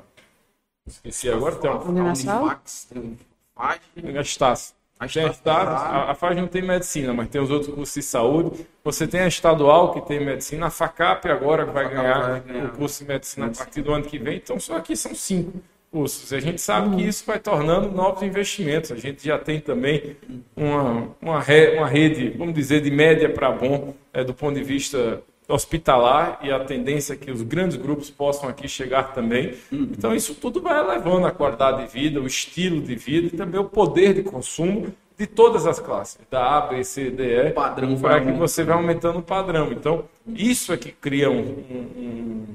Esqueci 0.87 1.29
agora. 1.29 1.55
Tem 1.55 1.69
uma... 1.69 1.81
Univax, 1.83 2.85
tem 2.85 3.17
A 3.55 3.77
Estácio. 4.21 4.75
A, 4.97 5.07
tem 5.07 5.23
a, 5.25 5.51
a, 5.51 6.11
a 6.11 6.15
FAG 6.15 6.39
não 6.39 6.47
tem 6.47 6.61
medicina, 6.61 7.13
mas 7.13 7.27
tem 7.27 7.41
os 7.41 7.51
outros 7.51 7.73
cursos 7.73 7.93
de 7.95 8.01
saúde. 8.01 8.65
Você 8.83 9.05
tem 9.05 9.19
a 9.21 9.27
estadual 9.27 9.93
que 9.93 10.01
tem 10.01 10.23
medicina, 10.23 10.67
a 10.67 10.69
FACAP 10.69 11.27
agora 11.27 11.65
vai 11.65 11.89
ganhar, 11.89 12.29
vai 12.29 12.39
ganhar, 12.39 12.65
o 12.65 12.69
curso 12.69 13.03
de 13.03 13.09
medicina, 13.09 13.47
a 13.47 13.49
partir 13.49 13.81
do 13.81 13.93
ano 13.93 14.05
que 14.05 14.17
vem. 14.17 14.37
Então, 14.37 14.57
só 14.57 14.77
aqui 14.77 14.95
são 14.95 15.13
cinco 15.13 15.61
cursos. 15.91 16.31
A 16.31 16.39
gente 16.39 16.61
sabe 16.61 16.95
que 16.95 17.03
isso 17.03 17.25
vai 17.25 17.39
tornando 17.39 17.91
novos 17.91 18.23
investimentos. 18.23 18.91
A 18.91 18.95
gente 18.95 19.25
já 19.25 19.37
tem 19.37 19.59
também 19.59 20.15
uma, 20.55 21.09
uma, 21.21 21.41
re, 21.41 21.77
uma 21.77 21.87
rede, 21.87 22.29
vamos 22.37 22.53
dizer, 22.53 22.81
de 22.81 22.89
média 22.89 23.29
para 23.29 23.51
bom, 23.51 23.93
é, 24.13 24.23
do 24.23 24.33
ponto 24.33 24.55
de 24.55 24.63
vista 24.63 25.21
hospitalar 25.47 26.39
e 26.41 26.51
a 26.51 26.59
tendência 26.63 27.13
é 27.13 27.15
que 27.15 27.31
os 27.31 27.41
grandes 27.41 27.77
grupos 27.77 28.09
possam 28.09 28.49
aqui 28.49 28.67
chegar 28.67 29.13
também. 29.13 29.55
Uhum. 29.71 29.89
Então, 29.91 30.15
isso 30.15 30.35
tudo 30.35 30.61
vai 30.61 30.79
elevando 30.79 31.27
a 31.27 31.31
qualidade 31.31 31.85
de 31.85 31.91
vida, 31.91 32.19
o 32.19 32.25
estilo 32.25 32.81
de 32.81 32.95
vida 32.95 33.27
e 33.27 33.29
também 33.31 33.59
o 33.59 33.65
poder 33.65 34.13
de 34.13 34.23
consumo 34.23 34.93
de 35.17 35.25
todas 35.25 35.65
as 35.65 35.79
classes, 35.79 36.19
da 36.29 36.57
A, 36.57 36.61
B, 36.61 36.83
C, 36.83 37.09
D, 37.09 37.47
E, 37.47 37.51
padrão 37.51 37.97
para 37.99 38.19
que 38.19 38.31
você 38.31 38.63
vai 38.63 38.75
aumentando 38.75 39.19
o 39.19 39.23
padrão. 39.23 39.71
Então, 39.71 40.05
isso 40.27 40.73
é 40.73 40.77
que 40.77 40.91
cria 40.91 41.31
um, 41.31 41.39
um, 41.39 42.45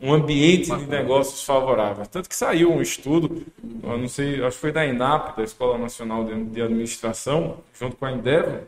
um 0.00 0.12
ambiente 0.12 0.74
de 0.76 0.86
negócios 0.86 1.42
favorável. 1.42 2.06
Tanto 2.06 2.28
que 2.28 2.36
saiu 2.36 2.70
um 2.70 2.80
estudo, 2.80 3.44
não 3.82 4.06
sei, 4.06 4.44
acho 4.44 4.56
que 4.56 4.60
foi 4.60 4.72
da 4.72 4.86
INAP, 4.86 5.36
da 5.36 5.42
Escola 5.42 5.76
Nacional 5.76 6.24
de 6.24 6.62
Administração, 6.62 7.58
junto 7.74 7.96
com 7.96 8.06
a 8.06 8.12
Endeavor, 8.12 8.60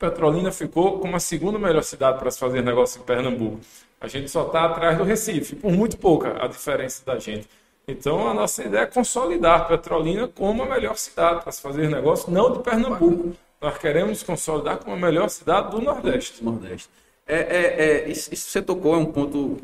Petrolina 0.00 0.50
ficou 0.50 0.98
como 0.98 1.14
a 1.14 1.20
segunda 1.20 1.58
melhor 1.58 1.84
cidade 1.84 2.18
para 2.18 2.30
se 2.30 2.38
fazer 2.38 2.62
negócio 2.62 3.02
em 3.02 3.04
Pernambuco. 3.04 3.60
A 4.00 4.08
gente 4.08 4.30
só 4.30 4.46
está 4.46 4.64
atrás 4.64 4.96
do 4.96 5.04
Recife, 5.04 5.56
por 5.56 5.70
muito 5.70 5.98
pouca 5.98 6.42
a 6.42 6.48
diferença 6.48 7.04
da 7.04 7.18
gente. 7.18 7.46
Então, 7.86 8.26
a 8.26 8.32
nossa 8.32 8.64
ideia 8.64 8.84
é 8.84 8.86
consolidar 8.86 9.68
Petrolina 9.68 10.26
como 10.26 10.62
a 10.62 10.66
melhor 10.66 10.96
cidade 10.96 11.42
para 11.42 11.52
se 11.52 11.60
fazer 11.60 11.90
negócio, 11.90 12.32
não 12.32 12.50
de 12.50 12.60
Pernambuco. 12.60 13.36
Nós 13.60 13.76
queremos 13.76 14.22
consolidar 14.22 14.78
como 14.78 14.96
a 14.96 14.98
melhor 14.98 15.28
cidade 15.28 15.70
do 15.70 15.82
Nordeste. 15.82 16.42
Nordeste. 16.42 16.88
É, 17.26 17.36
é, 17.36 17.84
é, 17.84 18.08
isso, 18.08 18.32
isso 18.32 18.48
você 18.48 18.62
tocou 18.62 18.94
é 18.94 18.98
um 18.98 19.12
ponto 19.12 19.58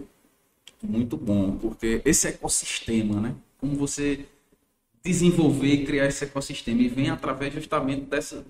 muito 0.83 1.16
bom, 1.16 1.53
porque 1.57 2.03
esse 2.05 2.29
ecossistema, 2.29 3.18
né? 3.22 3.35
Como 3.59 3.75
você 3.75 4.27
desenvolver 5.07 5.73
e 5.73 5.85
criar 5.87 6.07
esse 6.07 6.25
ecossistema. 6.25 6.83
E 6.83 6.88
vem 6.88 7.09
através 7.09 7.55
justamente 7.55 8.03
dessa, 8.03 8.45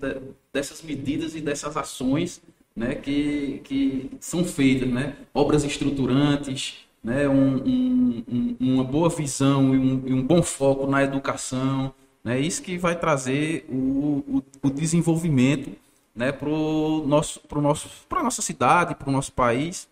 dessas 0.51 0.81
medidas 0.81 1.35
e 1.35 1.41
dessas 1.41 1.77
ações 1.77 2.41
né, 2.75 2.95
que, 2.95 3.61
que 3.63 4.11
são 4.19 4.43
feitas. 4.43 4.89
Né? 4.89 5.15
Obras 5.33 5.63
estruturantes, 5.63 6.85
né, 7.03 7.29
um, 7.29 7.57
um, 7.57 8.57
uma 8.59 8.83
boa 8.83 9.09
visão 9.09 9.73
e 9.75 9.77
um, 9.77 10.07
e 10.07 10.13
um, 10.13 10.23
bom 10.23 10.41
foco 10.41 10.87
na 10.87 11.03
educação. 11.03 11.93
Né? 12.23 12.39
Isso 12.39 12.61
que 12.61 12.77
vai 12.77 12.99
trazer 12.99 13.65
o, 13.69 14.23
o, 14.27 14.43
o 14.63 14.69
desenvolvimento 14.69 15.71
né, 16.15 16.31
para 16.31 16.49
nosso, 16.49 17.41
nosso, 17.55 17.89
a 18.09 18.23
nossa 18.23 18.41
cidade, 18.41 18.95
para 18.95 19.07
o 19.07 19.11
nosso 19.11 19.31
país. 19.31 19.87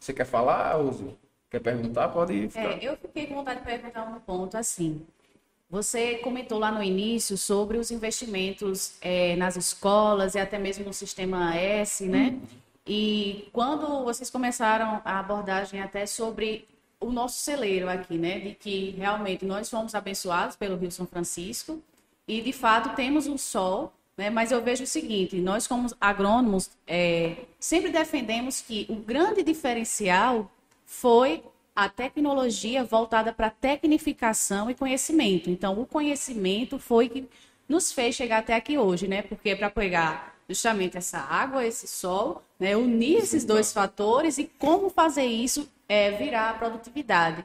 Você 0.00 0.12
quer 0.12 0.24
falar, 0.24 0.78
Uzo? 0.78 1.16
Quer 1.50 1.60
perguntar? 1.60 2.08
Pode 2.08 2.48
ficar. 2.48 2.72
É, 2.72 2.88
eu 2.88 2.96
fiquei 2.96 3.26
com 3.26 3.34
vontade 3.34 3.60
de 3.60 3.66
perguntar 3.66 4.04
um 4.04 4.18
ponto 4.20 4.56
assim. 4.56 5.02
Você 5.72 6.16
comentou 6.16 6.58
lá 6.58 6.70
no 6.70 6.82
início 6.82 7.34
sobre 7.38 7.78
os 7.78 7.90
investimentos 7.90 8.92
é, 9.00 9.34
nas 9.36 9.56
escolas 9.56 10.34
e 10.34 10.38
até 10.38 10.58
mesmo 10.58 10.84
no 10.84 10.92
sistema 10.92 11.56
S, 11.56 12.04
né? 12.04 12.38
E 12.86 13.48
quando 13.54 14.04
vocês 14.04 14.28
começaram 14.28 15.00
a 15.02 15.18
abordagem 15.18 15.80
até 15.80 16.04
sobre 16.04 16.68
o 17.00 17.10
nosso 17.10 17.38
celeiro 17.38 17.88
aqui, 17.88 18.18
né? 18.18 18.38
De 18.38 18.54
que 18.54 18.90
realmente 18.98 19.46
nós 19.46 19.70
fomos 19.70 19.94
abençoados 19.94 20.56
pelo 20.56 20.76
Rio 20.76 20.90
São 20.90 21.06
Francisco 21.06 21.82
e 22.28 22.42
de 22.42 22.52
fato 22.52 22.94
temos 22.94 23.26
um 23.26 23.38
sol, 23.38 23.94
né? 24.14 24.28
Mas 24.28 24.52
eu 24.52 24.62
vejo 24.62 24.84
o 24.84 24.86
seguinte: 24.86 25.40
nós 25.40 25.66
como 25.66 25.88
agrônomos 25.98 26.68
é, 26.86 27.34
sempre 27.58 27.90
defendemos 27.90 28.60
que 28.60 28.84
o 28.90 28.96
grande 28.96 29.42
diferencial 29.42 30.52
foi 30.84 31.42
a 31.74 31.88
tecnologia 31.88 32.84
voltada 32.84 33.32
para 33.32 33.50
tecnificação 33.50 34.70
e 34.70 34.74
conhecimento. 34.74 35.48
Então, 35.48 35.80
o 35.80 35.86
conhecimento 35.86 36.78
foi 36.78 37.08
que 37.08 37.28
nos 37.68 37.92
fez 37.92 38.14
chegar 38.14 38.38
até 38.38 38.54
aqui 38.54 38.76
hoje, 38.76 39.08
né? 39.08 39.22
Porque 39.22 39.50
é 39.50 39.56
para 39.56 39.70
pegar 39.70 40.36
justamente 40.48 40.98
essa 40.98 41.18
água, 41.18 41.64
esse 41.64 41.86
sol, 41.86 42.42
né? 42.58 42.76
unir 42.76 43.18
esses 43.18 43.44
dois 43.44 43.72
fatores 43.72 44.38
e 44.38 44.44
como 44.58 44.90
fazer 44.90 45.24
isso 45.24 45.68
é, 45.88 46.10
virar 46.10 46.50
a 46.50 46.54
produtividade. 46.54 47.44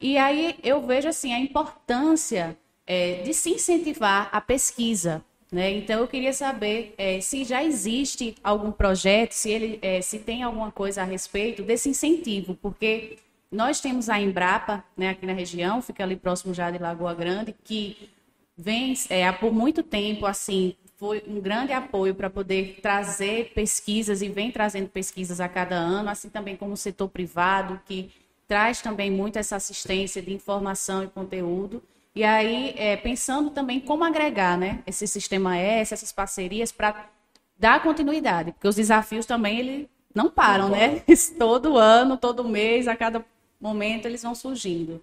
E 0.00 0.16
aí 0.16 0.56
eu 0.62 0.80
vejo 0.86 1.08
assim 1.08 1.32
a 1.32 1.40
importância 1.40 2.56
é, 2.86 3.22
de 3.22 3.34
se 3.34 3.50
incentivar 3.50 4.28
a 4.30 4.40
pesquisa. 4.40 5.24
Né? 5.50 5.72
Então 5.72 6.00
eu 6.00 6.08
queria 6.08 6.32
saber 6.32 6.94
é, 6.98 7.20
se 7.20 7.44
já 7.44 7.64
existe 7.64 8.34
algum 8.42 8.70
projeto, 8.70 9.32
se 9.32 9.50
ele 9.50 9.78
é, 9.80 10.00
se 10.00 10.18
tem 10.18 10.42
alguma 10.42 10.70
coisa 10.70 11.02
a 11.02 11.04
respeito 11.04 11.62
desse 11.62 11.88
incentivo, 11.88 12.56
porque 12.60 13.16
nós 13.50 13.80
temos 13.80 14.08
a 14.08 14.20
Embrapa, 14.20 14.84
né, 14.96 15.10
aqui 15.10 15.26
na 15.26 15.32
região, 15.32 15.80
fica 15.80 16.02
ali 16.02 16.16
próximo 16.16 16.52
já 16.52 16.70
de 16.70 16.78
Lagoa 16.78 17.14
Grande, 17.14 17.54
que 17.64 18.10
vem 18.56 18.94
é, 19.08 19.30
por 19.32 19.52
muito 19.52 19.82
tempo, 19.82 20.26
assim, 20.26 20.74
foi 20.96 21.22
um 21.26 21.40
grande 21.40 21.72
apoio 21.72 22.14
para 22.14 22.30
poder 22.30 22.78
trazer 22.80 23.52
pesquisas 23.54 24.22
e 24.22 24.28
vem 24.28 24.50
trazendo 24.50 24.88
pesquisas 24.88 25.40
a 25.40 25.48
cada 25.48 25.76
ano, 25.76 26.08
assim 26.08 26.30
também 26.30 26.56
como 26.56 26.72
o 26.72 26.76
setor 26.76 27.08
privado, 27.08 27.80
que 27.84 28.10
traz 28.48 28.80
também 28.80 29.10
muito 29.10 29.38
essa 29.38 29.56
assistência 29.56 30.22
de 30.22 30.32
informação 30.32 31.04
e 31.04 31.08
conteúdo. 31.08 31.82
E 32.14 32.24
aí, 32.24 32.74
é, 32.78 32.96
pensando 32.96 33.50
também 33.50 33.78
como 33.78 34.04
agregar 34.04 34.56
né, 34.56 34.82
esse 34.86 35.06
sistema 35.06 35.58
S, 35.58 35.92
essas 35.92 36.12
parcerias, 36.12 36.72
para 36.72 37.10
dar 37.58 37.82
continuidade, 37.82 38.52
porque 38.52 38.66
os 38.66 38.76
desafios 38.76 39.26
também 39.26 39.58
ele 39.58 39.90
não 40.14 40.30
param, 40.30 40.70
né? 40.70 41.02
Todo 41.38 41.76
ano, 41.76 42.16
todo 42.16 42.42
mês, 42.42 42.88
a 42.88 42.96
cada 42.96 43.22
momento 43.60 44.06
eles 44.06 44.22
vão 44.22 44.34
surgindo. 44.34 45.00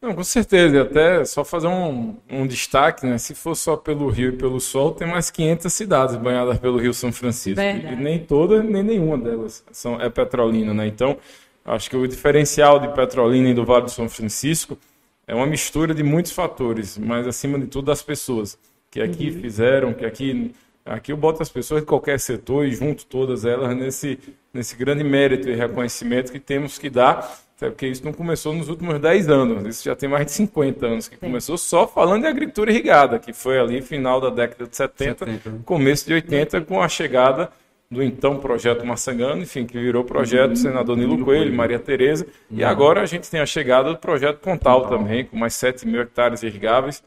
Não, 0.00 0.14
com 0.14 0.22
certeza, 0.22 0.76
e 0.76 0.78
até 0.78 1.24
só 1.24 1.44
fazer 1.44 1.66
um, 1.66 2.16
um 2.30 2.46
destaque, 2.46 3.04
né? 3.04 3.18
Se 3.18 3.34
for 3.34 3.56
só 3.56 3.76
pelo 3.76 4.08
Rio 4.08 4.28
e 4.28 4.36
pelo 4.36 4.60
Sol, 4.60 4.92
tem 4.92 5.08
mais 5.08 5.28
500 5.28 5.72
cidades 5.72 6.14
banhadas 6.14 6.56
pelo 6.58 6.78
Rio 6.78 6.94
São 6.94 7.12
Francisco. 7.12 7.60
Verdade. 7.60 7.94
E 7.94 7.96
nem 7.96 8.20
toda, 8.20 8.62
nem 8.62 8.84
nenhuma 8.84 9.18
delas 9.18 9.64
são, 9.72 10.00
é 10.00 10.08
petrolina, 10.08 10.72
né? 10.72 10.86
Então, 10.86 11.18
acho 11.64 11.90
que 11.90 11.96
o 11.96 12.06
diferencial 12.06 12.78
de 12.78 12.88
Petrolina 12.94 13.48
e 13.48 13.54
do 13.54 13.64
Vale 13.64 13.86
do 13.86 13.90
São 13.90 14.08
Francisco 14.08 14.78
é 15.26 15.34
uma 15.34 15.46
mistura 15.46 15.92
de 15.92 16.04
muitos 16.04 16.30
fatores, 16.30 16.96
mas 16.96 17.26
acima 17.26 17.58
de 17.58 17.66
tudo 17.66 17.86
das 17.86 18.00
pessoas 18.00 18.56
que 18.90 19.00
aqui 19.00 19.30
uhum. 19.30 19.40
fizeram, 19.40 19.92
que 19.92 20.06
aqui 20.06 20.54
aqui 20.84 21.12
eu 21.12 21.16
boto 21.16 21.42
as 21.42 21.50
pessoas 21.50 21.82
de 21.82 21.86
qualquer 21.86 22.18
setor 22.18 22.64
e 22.64 22.72
junto 22.72 23.04
todas 23.04 23.44
elas 23.44 23.76
nesse 23.76 24.18
nesse 24.54 24.74
grande 24.76 25.04
mérito 25.04 25.48
e 25.48 25.54
reconhecimento 25.54 26.32
que 26.32 26.40
temos 26.40 26.78
que 26.78 26.88
dar 26.88 27.47
até 27.58 27.70
porque 27.70 27.88
isso 27.88 28.04
não 28.04 28.12
começou 28.12 28.54
nos 28.54 28.68
últimos 28.68 29.00
10 29.00 29.28
anos, 29.28 29.66
isso 29.66 29.84
já 29.84 29.96
tem 29.96 30.08
mais 30.08 30.26
de 30.26 30.30
50 30.32 30.86
anos 30.86 31.08
que 31.08 31.16
Sim. 31.16 31.20
começou 31.20 31.58
só 31.58 31.88
falando 31.88 32.22
de 32.22 32.28
agricultura 32.28 32.70
irrigada, 32.70 33.18
que 33.18 33.32
foi 33.32 33.58
ali 33.58 33.82
final 33.82 34.20
da 34.20 34.30
década 34.30 34.68
de 34.68 34.76
70, 34.76 35.26
70. 35.26 35.62
começo 35.64 36.06
de 36.06 36.14
80, 36.14 36.60
com 36.60 36.80
a 36.80 36.88
chegada 36.88 37.50
do 37.90 38.00
então 38.00 38.38
projeto 38.38 38.86
Massangano, 38.86 39.42
enfim, 39.42 39.66
que 39.66 39.76
virou 39.76 40.04
projeto 40.04 40.50
uhum. 40.50 40.56
senador 40.56 40.96
Nilo, 40.96 41.14
Nilo 41.14 41.24
Coelho, 41.24 41.42
Coelho, 41.42 41.56
Maria 41.56 41.80
Tereza, 41.80 42.26
uhum. 42.48 42.58
e 42.58 42.62
agora 42.62 43.02
a 43.02 43.06
gente 43.06 43.28
tem 43.28 43.40
a 43.40 43.46
chegada 43.46 43.90
do 43.90 43.98
projeto 43.98 44.38
Pontal, 44.38 44.82
Pontal. 44.82 44.98
também, 44.98 45.24
com 45.24 45.36
mais 45.36 45.54
7 45.54 45.84
mil 45.84 46.00
hectares 46.00 46.44
irrigáveis 46.44 47.02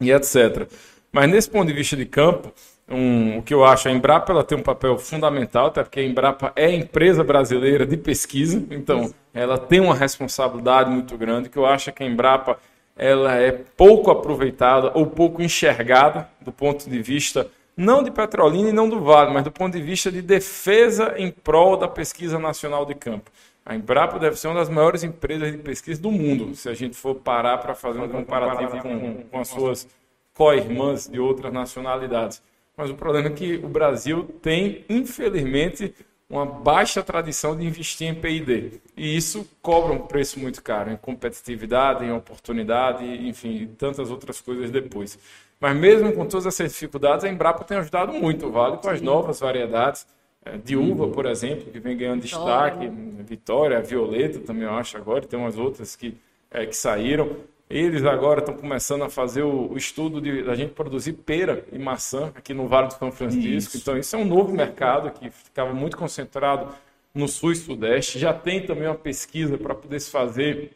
e 0.00 0.12
etc. 0.12 0.68
Mas 1.10 1.28
nesse 1.28 1.50
ponto 1.50 1.66
de 1.66 1.72
vista 1.72 1.96
de 1.96 2.06
campo, 2.06 2.52
um, 2.90 3.38
o 3.38 3.42
que 3.42 3.54
eu 3.54 3.64
acho, 3.64 3.88
a 3.88 3.92
Embrapa 3.92 4.32
ela 4.32 4.42
tem 4.42 4.58
um 4.58 4.62
papel 4.62 4.98
fundamental, 4.98 5.66
até 5.66 5.82
porque 5.82 6.00
a 6.00 6.04
Embrapa 6.04 6.52
é 6.56 6.66
a 6.66 6.74
empresa 6.74 7.22
brasileira 7.22 7.86
de 7.86 7.96
pesquisa, 7.96 8.62
então 8.70 9.14
ela 9.32 9.56
tem 9.56 9.80
uma 9.80 9.94
responsabilidade 9.94 10.90
muito 10.90 11.16
grande, 11.16 11.48
que 11.48 11.56
eu 11.56 11.64
acho 11.64 11.92
que 11.92 12.02
a 12.02 12.06
Embrapa 12.06 12.58
ela 12.96 13.36
é 13.36 13.52
pouco 13.52 14.10
aproveitada 14.10 14.90
ou 14.94 15.06
pouco 15.06 15.40
enxergada 15.40 16.28
do 16.40 16.52
ponto 16.52 16.90
de 16.90 17.00
vista 17.00 17.46
não 17.76 18.02
de 18.02 18.10
Petrolina 18.10 18.68
e 18.68 18.72
não 18.72 18.88
do 18.88 19.00
Vale, 19.00 19.32
mas 19.32 19.44
do 19.44 19.50
ponto 19.50 19.72
de 19.72 19.82
vista 19.82 20.12
de 20.12 20.20
defesa 20.20 21.14
em 21.16 21.30
prol 21.30 21.76
da 21.76 21.88
pesquisa 21.88 22.38
nacional 22.38 22.84
de 22.84 22.94
campo. 22.94 23.30
A 23.64 23.74
Embrapa 23.74 24.18
deve 24.18 24.36
ser 24.36 24.48
uma 24.48 24.56
das 24.56 24.68
maiores 24.68 25.02
empresas 25.02 25.52
de 25.52 25.58
pesquisa 25.58 26.02
do 26.02 26.10
mundo, 26.10 26.54
se 26.54 26.68
a 26.68 26.74
gente 26.74 26.96
for 26.96 27.14
parar 27.14 27.58
para 27.58 27.74
fazer 27.74 28.00
um 28.00 28.08
comparativo 28.08 28.82
com, 28.82 29.22
com 29.30 29.40
as 29.40 29.48
suas 29.48 29.88
co-irmãs 30.34 31.08
de 31.08 31.20
outras 31.20 31.52
nacionalidades. 31.52 32.42
Mas 32.80 32.88
o 32.88 32.94
problema 32.94 33.28
é 33.28 33.30
que 33.30 33.56
o 33.62 33.68
Brasil 33.68 34.24
tem, 34.40 34.86
infelizmente, 34.88 35.94
uma 36.30 36.46
baixa 36.46 37.02
tradição 37.02 37.54
de 37.54 37.66
investir 37.66 38.08
em 38.08 38.14
P&D. 38.14 38.80
E 38.96 39.14
isso 39.14 39.46
cobra 39.60 39.92
um 39.92 39.98
preço 39.98 40.40
muito 40.40 40.62
caro 40.62 40.90
em 40.90 40.96
competitividade, 40.96 42.06
em 42.06 42.10
oportunidade, 42.10 43.04
enfim, 43.04 43.68
tantas 43.76 44.10
outras 44.10 44.40
coisas 44.40 44.70
depois. 44.70 45.18
Mas 45.60 45.76
mesmo 45.76 46.10
com 46.14 46.24
todas 46.24 46.46
essas 46.46 46.72
dificuldades, 46.72 47.22
a 47.22 47.28
Embrapa 47.28 47.64
tem 47.64 47.76
ajudado 47.76 48.14
muito 48.14 48.46
o 48.46 48.50
Vale 48.50 48.78
com 48.78 48.88
as 48.88 49.02
novas 49.02 49.40
variedades 49.40 50.06
eh, 50.42 50.56
de 50.56 50.74
uva, 50.74 51.08
por 51.08 51.26
exemplo, 51.26 51.70
que 51.70 51.78
vem 51.78 51.94
ganhando 51.98 52.22
destaque, 52.22 52.90
Vitória, 53.28 53.82
Violeta 53.82 54.40
também 54.40 54.62
eu 54.62 54.72
acho 54.72 54.96
agora, 54.96 55.20
tem 55.26 55.38
umas 55.38 55.58
outras 55.58 55.94
que, 55.94 56.16
é, 56.50 56.64
que 56.64 56.74
saíram. 56.74 57.36
Eles 57.70 58.04
agora 58.04 58.40
estão 58.40 58.56
começando 58.56 59.04
a 59.04 59.08
fazer 59.08 59.42
o, 59.42 59.70
o 59.70 59.76
estudo 59.76 60.20
de 60.20 60.50
a 60.50 60.56
gente 60.56 60.72
produzir 60.72 61.12
pera 61.12 61.64
e 61.72 61.78
maçã 61.78 62.32
aqui 62.34 62.52
no 62.52 62.66
Vale 62.66 62.88
do 62.88 62.94
São 62.94 63.12
Francisco. 63.12 63.76
Isso. 63.76 63.76
Então, 63.76 63.96
isso 63.96 64.16
é 64.16 64.18
um 64.18 64.24
novo 64.24 64.52
mercado 64.52 65.12
que 65.12 65.30
ficava 65.30 65.72
muito 65.72 65.96
concentrado 65.96 66.74
no 67.14 67.28
sul 67.28 67.52
e 67.52 67.56
sudeste. 67.56 68.18
Já 68.18 68.34
tem 68.34 68.66
também 68.66 68.88
uma 68.88 68.96
pesquisa 68.96 69.56
para 69.56 69.72
poder 69.72 70.00
se 70.00 70.10
fazer 70.10 70.72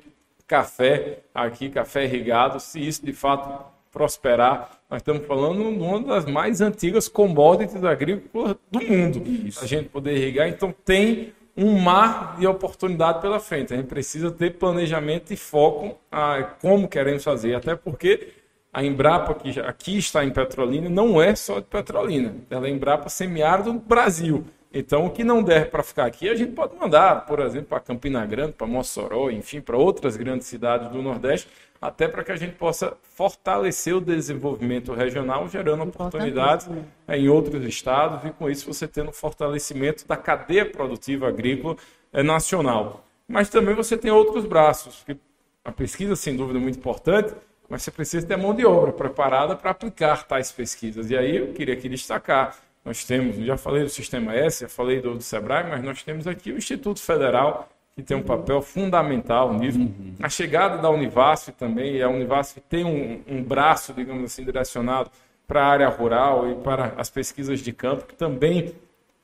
café 0.47 1.19
aqui, 1.35 1.69
café 1.69 2.05
irrigado. 2.05 2.61
Se 2.61 2.79
isso 2.79 3.05
de 3.05 3.13
fato 3.13 3.65
prosperar, 3.91 4.79
nós 4.89 5.01
estamos 5.01 5.27
falando 5.27 5.73
de 5.73 5.83
uma 5.83 6.01
das 6.01 6.25
mais 6.27 6.61
antigas 6.61 7.09
commodities 7.09 7.83
agrícolas 7.83 8.55
do 8.71 8.81
mundo. 8.81 9.21
Isso. 9.27 9.65
A 9.65 9.67
gente 9.67 9.89
poder 9.89 10.17
irrigar. 10.17 10.49
Então, 10.49 10.73
tem 10.85 11.33
um 11.57 11.79
mar 11.79 12.37
de 12.39 12.47
oportunidade 12.47 13.21
pela 13.21 13.39
frente. 13.39 13.73
A 13.73 13.77
gente 13.77 13.87
precisa 13.87 14.31
ter 14.31 14.59
planejamento 14.59 15.33
e 15.33 15.37
foco 15.37 15.99
a 16.11 16.43
como 16.61 16.89
queremos 16.89 17.23
fazer, 17.23 17.55
até 17.55 17.77
porque 17.77 18.33
a 18.73 18.83
Embrapa, 18.83 19.35
que 19.35 19.61
aqui 19.61 19.99
está 19.99 20.25
em 20.25 20.31
Petrolina, 20.31 20.89
não 20.91 21.23
é 21.23 21.35
só 21.37 21.61
de 21.61 21.67
Petrolina. 21.67 22.35
Ela 22.51 22.67
é 22.67 22.71
Embrapa 22.71 23.09
semiárido 23.09 23.73
do 23.73 23.79
Brasil. 23.79 24.45
Então, 24.73 25.07
o 25.07 25.11
que 25.11 25.23
não 25.23 25.41
der 25.41 25.71
para 25.71 25.85
ficar 25.85 26.05
aqui, 26.05 26.29
a 26.29 26.35
gente 26.35 26.51
pode 26.51 26.75
mandar, 26.75 27.25
por 27.27 27.39
exemplo, 27.39 27.69
para 27.69 27.79
Campina 27.79 28.27
Grande, 28.27 28.55
para 28.55 28.67
Mossoró, 28.67 29.31
enfim, 29.31 29.61
para 29.61 29.77
outras 29.77 30.17
grandes 30.17 30.49
cidades 30.49 30.89
do 30.89 31.01
Nordeste, 31.01 31.49
até 31.85 32.09
para 32.09 32.25
que 32.25 32.33
a 32.33 32.37
gente 32.37 32.55
possa 32.55 32.97
fortalecer 33.03 33.95
o 33.95 34.01
desenvolvimento 34.01 34.95
regional, 34.95 35.47
gerando 35.51 35.83
oportunidades 35.83 36.67
em 37.07 37.29
outros 37.29 37.63
estados 37.63 38.25
e, 38.25 38.33
com 38.33 38.49
isso, 38.49 38.73
você 38.73 38.89
tendo 38.89 39.13
fortalecimento 39.13 40.09
da 40.09 40.17
cadeia 40.17 40.65
produtiva 40.65 41.29
agrícola 41.29 41.77
eh, 42.11 42.23
nacional. 42.23 43.05
Mas 43.29 43.51
também 43.51 43.75
você 43.75 43.99
tem 43.99 44.11
outros 44.11 44.47
braços, 44.47 45.03
que 45.05 45.15
a 45.63 45.71
pesquisa, 45.71 46.17
sem 46.17 46.35
dúvida, 46.35 46.59
é 46.59 46.63
muito 46.63 46.79
importante, 46.79 47.35
mas 47.69 47.83
você 47.83 47.91
precisa 47.91 48.27
ter 48.27 48.39
mão 48.39 48.55
de 48.55 48.65
obra 48.65 48.91
preparada 48.91 49.55
para 49.55 49.71
aplicar 49.71 50.25
tais 50.25 50.51
pesquisas. 50.51 51.11
E 51.11 51.17
aí 51.19 51.37
eu 51.37 51.53
queria 51.53 51.75
aqui 51.75 51.87
destacar 51.87 52.57
nós 52.85 53.03
temos, 53.03 53.37
já 53.37 53.57
falei 53.57 53.83
do 53.83 53.89
Sistema 53.89 54.35
S, 54.35 54.61
já 54.61 54.69
falei 54.69 55.01
do, 55.01 55.15
do 55.15 55.23
SEBRAE, 55.23 55.71
mas 55.71 55.83
nós 55.83 56.03
temos 56.03 56.27
aqui 56.27 56.53
o 56.53 56.59
Instituto 56.59 57.01
Federal, 57.01 57.69
que 57.95 58.03
tem 58.03 58.17
um 58.17 58.23
papel 58.23 58.61
fundamental 58.61 59.55
nisso. 59.55 59.79
Uhum. 59.79 60.15
A 60.21 60.29
chegada 60.29 60.79
da 60.79 60.91
Univasf 60.91 61.53
também, 61.53 62.03
a 62.03 62.09
Univasf 62.09 62.61
tem 62.69 62.85
um, 62.85 63.23
um 63.27 63.43
braço, 63.43 63.93
digamos 63.93 64.25
assim, 64.25 64.45
direcionado 64.45 65.11
para 65.47 65.63
a 65.63 65.67
área 65.67 65.89
rural 65.89 66.51
e 66.51 66.55
para 66.57 66.95
as 66.97 67.09
pesquisas 67.09 67.61
de 67.61 67.73
campo, 67.73 68.07
que 68.07 68.15
também 68.17 68.75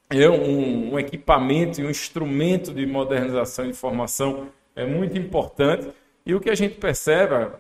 é 0.08 0.28
um, 0.28 0.94
um 0.94 0.98
equipamento 0.98 1.80
e 1.80 1.84
um 1.84 1.90
instrumento 1.90 2.72
de 2.72 2.86
modernização 2.86 3.68
e 3.68 3.72
formação 3.72 4.48
é 4.76 4.86
muito 4.86 5.18
importante. 5.18 5.88
E 6.24 6.34
o 6.34 6.40
que 6.40 6.50
a 6.50 6.54
gente 6.54 6.76
percebe, 6.76 7.50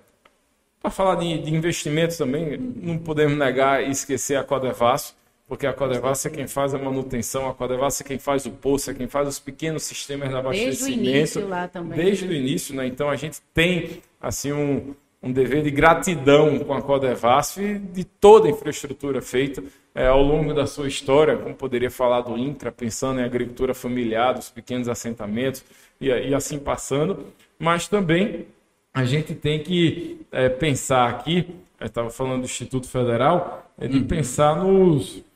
para 0.80 0.90
falar 0.90 1.16
de, 1.16 1.38
de 1.38 1.54
investimentos 1.54 2.16
também, 2.16 2.56
não 2.56 2.98
podemos 2.98 3.36
negar 3.36 3.82
e 3.82 3.90
esquecer 3.90 4.36
a 4.36 4.44
Codevasf, 4.44 5.14
porque 5.50 5.66
a 5.66 5.72
Codevasf 5.72 6.28
é 6.28 6.30
quem 6.30 6.46
faz 6.46 6.74
a 6.74 6.78
manutenção, 6.78 7.48
a 7.48 7.52
Codevasf 7.52 8.02
é 8.02 8.06
quem 8.06 8.20
faz 8.20 8.46
o 8.46 8.52
poço, 8.52 8.88
é 8.88 8.94
quem 8.94 9.08
faz 9.08 9.26
os 9.26 9.40
pequenos 9.40 9.82
sistemas 9.82 10.28
de 10.28 10.36
abastecimento. 10.36 10.76
Desde 10.76 11.08
o 11.08 11.10
início 11.10 11.48
lá 11.48 11.66
também. 11.66 11.98
Desde 11.98 12.24
o 12.24 12.32
início, 12.32 12.76
né? 12.76 12.86
Então 12.86 13.10
a 13.10 13.16
gente 13.16 13.40
tem 13.52 14.00
assim 14.20 14.52
um, 14.52 14.94
um 15.20 15.32
dever 15.32 15.64
de 15.64 15.72
gratidão 15.72 16.56
com 16.60 16.72
a 16.72 16.80
Codevasf 16.80 17.58
de 17.92 18.04
toda 18.04 18.46
a 18.46 18.50
infraestrutura 18.52 19.20
feita 19.20 19.60
é, 19.92 20.06
ao 20.06 20.22
longo 20.22 20.54
da 20.54 20.68
sua 20.68 20.86
história, 20.86 21.36
como 21.36 21.52
poderia 21.52 21.90
falar 21.90 22.20
do 22.20 22.38
INCRA, 22.38 22.70
pensando 22.70 23.18
em 23.18 23.24
agricultura 23.24 23.74
familiar, 23.74 24.34
dos 24.34 24.50
pequenos 24.50 24.88
assentamentos 24.88 25.64
e, 26.00 26.06
e 26.06 26.32
assim 26.32 26.60
passando, 26.60 27.26
mas 27.58 27.88
também 27.88 28.46
a 28.94 29.04
gente 29.04 29.34
tem 29.34 29.60
que 29.60 30.24
é, 30.30 30.48
pensar 30.48 31.10
aqui, 31.10 31.56
eu 31.80 31.88
estava 31.88 32.08
falando 32.08 32.42
do 32.42 32.44
Instituto 32.44 32.88
Federal, 32.88 33.68
é 33.76 33.88
de 33.88 33.98
uhum. 33.98 34.06
pensar 34.06 34.54
nos 34.54 35.28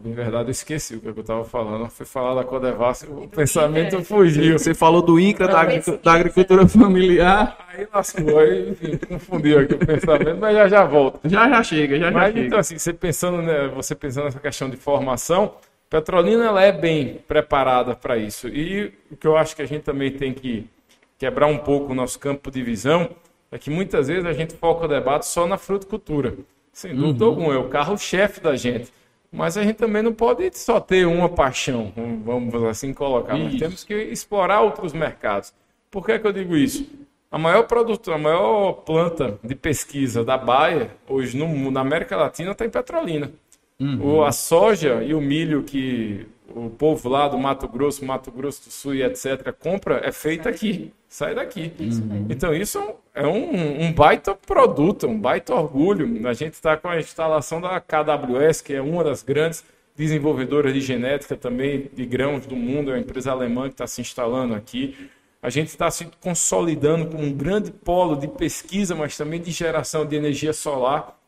na 0.00 0.14
verdade, 0.14 0.48
eu 0.48 0.52
esqueci 0.52 0.96
o 0.96 1.00
que 1.00 1.08
eu 1.08 1.20
estava 1.20 1.44
falando. 1.44 1.88
Foi 1.90 2.06
falar 2.06 2.34
da 2.34 2.44
Codevasf, 2.44 3.06
o 3.08 3.28
pensamento 3.28 3.96
é. 3.96 4.02
fugiu. 4.02 4.58
Você 4.58 4.74
falou 4.74 5.02
do 5.02 5.20
INCRA, 5.20 5.46
da, 5.46 5.64
da, 6.02 6.12
agricultura 6.12 6.66
familiar. 6.66 7.58
Aí 7.68 7.86
lascou, 7.92 8.38
aí 8.38 8.70
enfim, 8.70 8.96
confundiu 8.96 9.60
aqui 9.60 9.74
o 9.74 9.78
pensamento, 9.78 10.38
mas 10.40 10.56
já 10.56 10.68
já 10.68 10.84
volta. 10.84 11.28
Já 11.28 11.48
já 11.48 11.62
chega, 11.62 11.98
já 11.98 12.10
mas, 12.10 12.34
já 12.34 12.40
então, 12.40 12.42
chega. 12.42 12.58
assim, 12.60 12.78
você 12.78 12.92
pensando, 12.92 13.42
né, 13.42 13.68
você 13.68 13.94
pensando 13.94 14.24
nessa 14.24 14.40
questão 14.40 14.70
de 14.70 14.76
formação, 14.76 15.54
Petrolina 15.90 16.46
ela 16.46 16.62
é 16.62 16.72
bem 16.72 17.20
preparada 17.28 17.94
para 17.94 18.16
isso. 18.16 18.48
E 18.48 18.94
o 19.10 19.16
que 19.16 19.26
eu 19.26 19.36
acho 19.36 19.54
que 19.54 19.60
a 19.60 19.66
gente 19.66 19.82
também 19.82 20.10
tem 20.10 20.32
que 20.32 20.66
quebrar 21.18 21.46
um 21.46 21.58
pouco 21.58 21.92
o 21.92 21.94
nosso 21.94 22.18
campo 22.18 22.50
de 22.50 22.62
visão 22.62 23.10
é 23.50 23.58
que 23.58 23.68
muitas 23.68 24.08
vezes 24.08 24.24
a 24.24 24.32
gente 24.32 24.56
foca 24.56 24.86
o 24.86 24.88
debate 24.88 25.26
só 25.26 25.46
na 25.46 25.58
fruticultura. 25.58 26.34
Sem 26.72 26.96
dúvida 26.96 27.24
uhum. 27.24 27.30
alguma, 27.30 27.54
é 27.54 27.58
o 27.58 27.68
carro-chefe 27.68 28.40
da 28.40 28.56
gente. 28.56 28.90
Mas 29.32 29.56
a 29.56 29.62
gente 29.62 29.76
também 29.76 30.02
não 30.02 30.12
pode 30.12 30.50
só 30.58 30.78
ter 30.78 31.06
uma 31.06 31.28
paixão, 31.28 31.90
vamos 32.22 32.54
assim 32.64 32.92
colocar. 32.92 33.36
Nós 33.36 33.54
temos 33.54 33.82
que 33.82 33.94
explorar 33.94 34.60
outros 34.60 34.92
mercados. 34.92 35.54
Por 35.90 36.04
que, 36.04 36.12
é 36.12 36.18
que 36.18 36.26
eu 36.26 36.32
digo 36.32 36.54
isso? 36.54 36.86
A 37.30 37.38
maior 37.38 37.62
produto, 37.62 38.12
a 38.12 38.18
maior 38.18 38.72
planta 38.84 39.38
de 39.42 39.54
pesquisa 39.54 40.22
da 40.22 40.36
Baia, 40.36 40.90
hoje 41.08 41.34
no, 41.34 41.70
na 41.70 41.80
América 41.80 42.14
Latina, 42.14 42.52
está 42.52 42.66
em 42.66 42.70
Petrolina. 42.70 43.32
Uhum. 43.80 44.16
O, 44.18 44.22
a 44.22 44.32
soja 44.32 45.02
e 45.02 45.14
o 45.14 45.20
milho 45.20 45.62
que 45.62 46.26
o 46.54 46.68
povo 46.68 47.08
lá 47.08 47.28
do 47.28 47.38
Mato 47.38 47.66
Grosso, 47.66 48.04
Mato 48.04 48.30
Grosso 48.30 48.64
do 48.64 48.70
Sul 48.70 48.94
e 48.94 49.02
etc. 49.02 49.50
compra 49.58 50.02
é 50.04 50.12
feita 50.12 50.50
aqui, 50.50 50.92
sai 51.12 51.34
daqui. 51.34 51.72
Uhum. 51.78 52.26
Então 52.30 52.54
isso 52.54 52.82
é 53.14 53.26
um, 53.26 53.82
um, 53.84 53.92
baita 53.92 54.34
produto, 54.34 55.06
um 55.06 55.18
baita 55.18 55.54
orgulho. 55.54 56.26
A 56.26 56.32
gente 56.32 56.54
está 56.54 56.74
com 56.74 56.88
a 56.88 56.98
instalação 56.98 57.60
da 57.60 57.78
KWS, 57.78 58.62
que 58.62 58.72
é 58.72 58.80
uma 58.80 59.04
das 59.04 59.22
grandes 59.22 59.62
desenvolvedoras 59.94 60.72
de 60.72 60.80
genética 60.80 61.36
também 61.36 61.90
de 61.92 62.06
grãos 62.06 62.46
do 62.46 62.56
mundo, 62.56 62.90
é 62.90 62.94
uma 62.94 63.00
empresa 63.00 63.30
alemã 63.30 63.64
que 63.64 63.74
está 63.74 63.86
se 63.86 64.00
instalando 64.00 64.54
aqui. 64.54 65.10
A 65.42 65.50
gente 65.50 65.68
está 65.68 65.90
se 65.90 66.08
consolidando 66.18 67.06
como 67.06 67.22
um 67.22 67.32
grande 67.32 67.70
polo 67.70 68.16
de 68.16 68.28
pesquisa, 68.28 68.94
mas 68.94 69.14
também 69.14 69.40
de 69.40 69.50
geração 69.50 70.06
de 70.06 70.16
energia 70.16 70.54
solar 70.54 71.18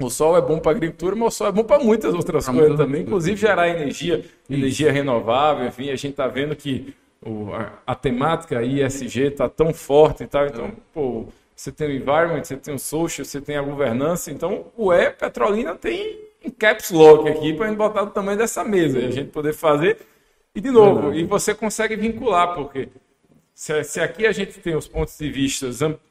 o 0.00 0.10
sol 0.10 0.36
é 0.36 0.40
bom 0.40 0.58
para 0.58 0.72
a 0.72 0.74
agricultura, 0.74 1.14
mas 1.14 1.34
o 1.34 1.36
sol 1.36 1.46
é 1.46 1.52
bom 1.52 1.62
para 1.62 1.82
muitas 1.82 2.12
outras 2.12 2.44
pra 2.44 2.54
coisas 2.54 2.76
também, 2.76 3.02
inclusive 3.02 3.36
gerar 3.36 3.68
energia, 3.68 4.18
Isso. 4.18 4.28
energia 4.50 4.90
renovável, 4.90 5.66
enfim, 5.66 5.90
a 5.90 5.96
gente 5.96 6.10
está 6.10 6.26
vendo 6.26 6.56
que 6.56 6.92
o, 7.24 7.52
a, 7.54 7.72
a, 7.86 7.94
temática 7.94 8.62
ISG 8.62 9.28
está 9.28 9.48
tão 9.48 9.72
forte 9.72 10.24
e 10.24 10.26
tal, 10.26 10.46
então, 10.46 10.72
pô, 10.92 11.26
você 11.54 11.70
tem 11.70 11.88
o 11.88 11.92
environment, 11.92 12.42
você 12.42 12.56
tem 12.56 12.74
o 12.74 12.78
social, 12.78 13.24
você 13.24 13.40
tem 13.40 13.56
a 13.56 13.62
governança, 13.62 14.30
então 14.30 14.66
o 14.76 14.92
E 14.92 15.10
Petrolina 15.10 15.74
tem 15.76 16.18
um 16.44 16.50
caps 16.50 16.90
lock 16.90 17.28
aqui 17.28 17.52
para 17.52 17.66
a 17.66 17.68
gente 17.68 17.78
botar 17.78 18.04
do 18.04 18.10
tamanho 18.10 18.36
dessa 18.36 18.64
mesa 18.64 18.98
e 18.98 19.06
a 19.06 19.10
gente 19.10 19.30
poder 19.30 19.52
fazer. 19.52 19.98
E 20.54 20.60
de 20.60 20.70
novo, 20.70 21.14
e 21.14 21.24
você 21.24 21.54
consegue 21.54 21.96
vincular, 21.96 22.54
porque 22.54 22.88
se, 23.54 23.84
se, 23.84 24.00
aqui 24.00 24.26
a 24.26 24.32
gente 24.32 24.58
tem 24.58 24.74
os 24.74 24.88
pontos 24.88 25.16
de 25.16 25.30
vista 25.30 25.68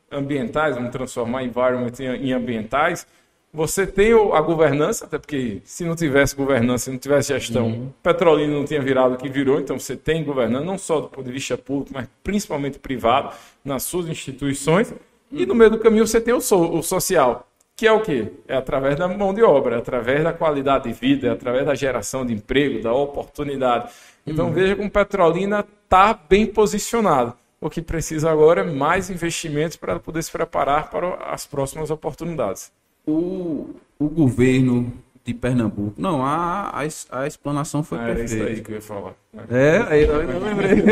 ambientais, 0.09 0.75
vamos 0.75 0.91
transformar 0.91 1.43
environment 1.43 1.91
em, 1.99 2.29
em 2.29 2.33
ambientais, 2.33 3.05
você 3.53 3.85
tem 3.85 4.13
a 4.13 4.41
governança, 4.41 5.05
até 5.05 5.17
porque 5.17 5.61
se 5.65 5.83
não 5.83 5.95
tivesse 5.95 6.35
governança, 6.35 6.85
se 6.85 6.91
não 6.91 6.97
tivesse 6.97 7.33
gestão, 7.33 7.67
uhum. 7.67 7.89
Petrolina 8.01 8.53
não 8.53 8.63
tinha 8.63 8.81
virado 8.81 9.15
o 9.15 9.17
que 9.17 9.27
virou, 9.27 9.59
então 9.59 9.77
você 9.77 9.95
tem 9.95 10.23
governança, 10.23 10.63
não 10.63 10.77
só 10.77 11.01
do 11.01 11.09
ponto 11.09 11.25
de 11.25 11.31
vista 11.31 11.57
público, 11.57 11.91
mas 11.93 12.07
principalmente 12.23 12.79
privado, 12.79 13.35
nas 13.63 13.83
suas 13.83 14.07
instituições. 14.07 14.93
E 15.31 15.45
no 15.45 15.53
meio 15.53 15.69
do 15.69 15.79
caminho 15.79 16.07
você 16.07 16.21
tem 16.21 16.33
o, 16.33 16.39
so, 16.39 16.57
o 16.57 16.81
social, 16.81 17.47
que 17.75 17.85
é 17.85 17.91
o 17.91 18.01
quê? 18.01 18.31
É 18.47 18.55
através 18.55 18.95
da 18.95 19.07
mão 19.07 19.33
de 19.33 19.43
obra, 19.43 19.75
é 19.75 19.79
através 19.79 20.23
da 20.23 20.31
qualidade 20.31 20.85
de 20.85 20.93
vida, 20.93 21.27
é 21.27 21.31
através 21.31 21.65
da 21.65 21.75
geração 21.75 22.25
de 22.25 22.33
emprego, 22.33 22.81
da 22.81 22.93
oportunidade. 22.93 23.91
Então 24.25 24.47
uhum. 24.47 24.53
veja 24.53 24.75
como 24.75 24.89
Petrolina 24.89 25.65
está 25.83 26.13
bem 26.13 26.45
posicionado. 26.45 27.33
O 27.59 27.69
que 27.69 27.81
precisa 27.81 28.31
agora 28.31 28.61
é 28.61 28.63
mais 28.63 29.09
investimentos 29.09 29.77
para 29.77 29.99
poder 29.99 30.23
se 30.23 30.31
preparar 30.31 30.89
para 30.89 31.15
as 31.31 31.45
próximas 31.45 31.91
oportunidades. 31.91 32.71
O, 33.05 33.69
o 33.97 34.09
governo 34.09 34.91
de 35.23 35.33
Pernambuco. 35.33 35.93
Não, 35.97 36.25
a, 36.25 36.69
a, 36.69 36.81
a 37.21 37.27
explanação 37.27 37.83
foi 37.83 37.99
ah, 37.99 38.05
perfeita. 38.05 38.33
Era 38.33 38.43
isso 38.43 38.59
aí 38.59 38.61
que 38.61 38.71
eu 38.71 38.75
ia 38.75 38.81
falar. 38.81 39.15
É, 39.49 39.77
aí 39.87 40.03
eu 40.03 40.27
não 40.27 40.39
lembrei. 40.39 40.83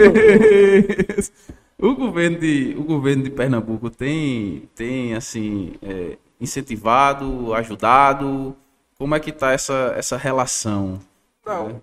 o, 1.80 1.95
governo 1.95 2.39
de, 2.39 2.76
o 2.78 2.84
governo 2.84 3.24
de 3.24 3.30
Pernambuco 3.30 3.89
tem, 3.89 4.70
tem 4.76 5.16
assim, 5.16 5.74
é, 5.82 6.18
incentivado, 6.39 7.53
ajudado? 7.53 8.55
Como 8.97 9.16
é 9.16 9.20
que 9.20 9.30
está 9.30 9.51
essa, 9.51 9.93
essa 9.95 10.18
relação? 10.18 10.99
Não. 11.45 11.82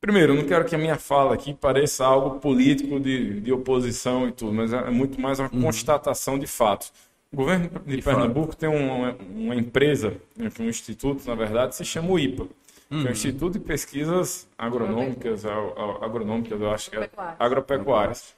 Primeiro, 0.00 0.32
eu 0.32 0.36
não 0.36 0.44
quero 0.46 0.64
que 0.64 0.74
a 0.74 0.78
minha 0.78 0.96
fala 0.96 1.34
aqui 1.34 1.52
pareça 1.52 2.06
algo 2.06 2.40
político 2.40 2.98
de, 2.98 3.40
de 3.40 3.52
oposição 3.52 4.26
e 4.26 4.32
tudo, 4.32 4.52
mas 4.52 4.72
é 4.72 4.88
muito 4.90 5.20
mais 5.20 5.38
uma 5.38 5.50
uhum. 5.52 5.60
constatação 5.60 6.38
de 6.38 6.46
fatos. 6.46 6.90
O 7.32 7.36
governo 7.36 7.70
de, 7.86 8.02
Pernambuco 8.02 8.56
tem 8.56 8.68
uma, 8.68 9.16
uma 9.34 9.54
empresa, 9.54 10.14
né, 10.36 10.50
um 10.58 10.64
instituto, 10.64 11.26
na 11.28 11.34
verdade, 11.36 11.76
se 11.76 11.84
chama 11.84 12.10
o 12.10 12.18
IPA, 12.18 12.42
uhum. 12.42 12.48
que 12.88 12.94
é 12.96 12.98
o 12.98 13.04
uhum. 13.04 13.10
Instituto 13.12 13.52
de 13.52 13.60
Pesquisas 13.60 14.48
Agronômicas, 14.58 15.44
agronômicas, 15.46 16.60
eu 16.60 16.70
acho 16.70 16.90
que 16.90 16.96
é 16.96 17.08
agropecuárias. 17.38 18.34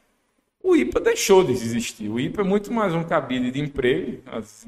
O 0.62 0.76
IPA 0.76 1.00
deixou 1.00 1.42
de 1.42 1.50
existir. 1.50 2.08
O 2.08 2.20
IPA 2.20 2.42
é 2.42 2.44
muito 2.44 2.72
mais 2.72 2.94
um 2.94 3.02
cabide 3.02 3.50
de 3.50 3.60
emprego, 3.60 4.22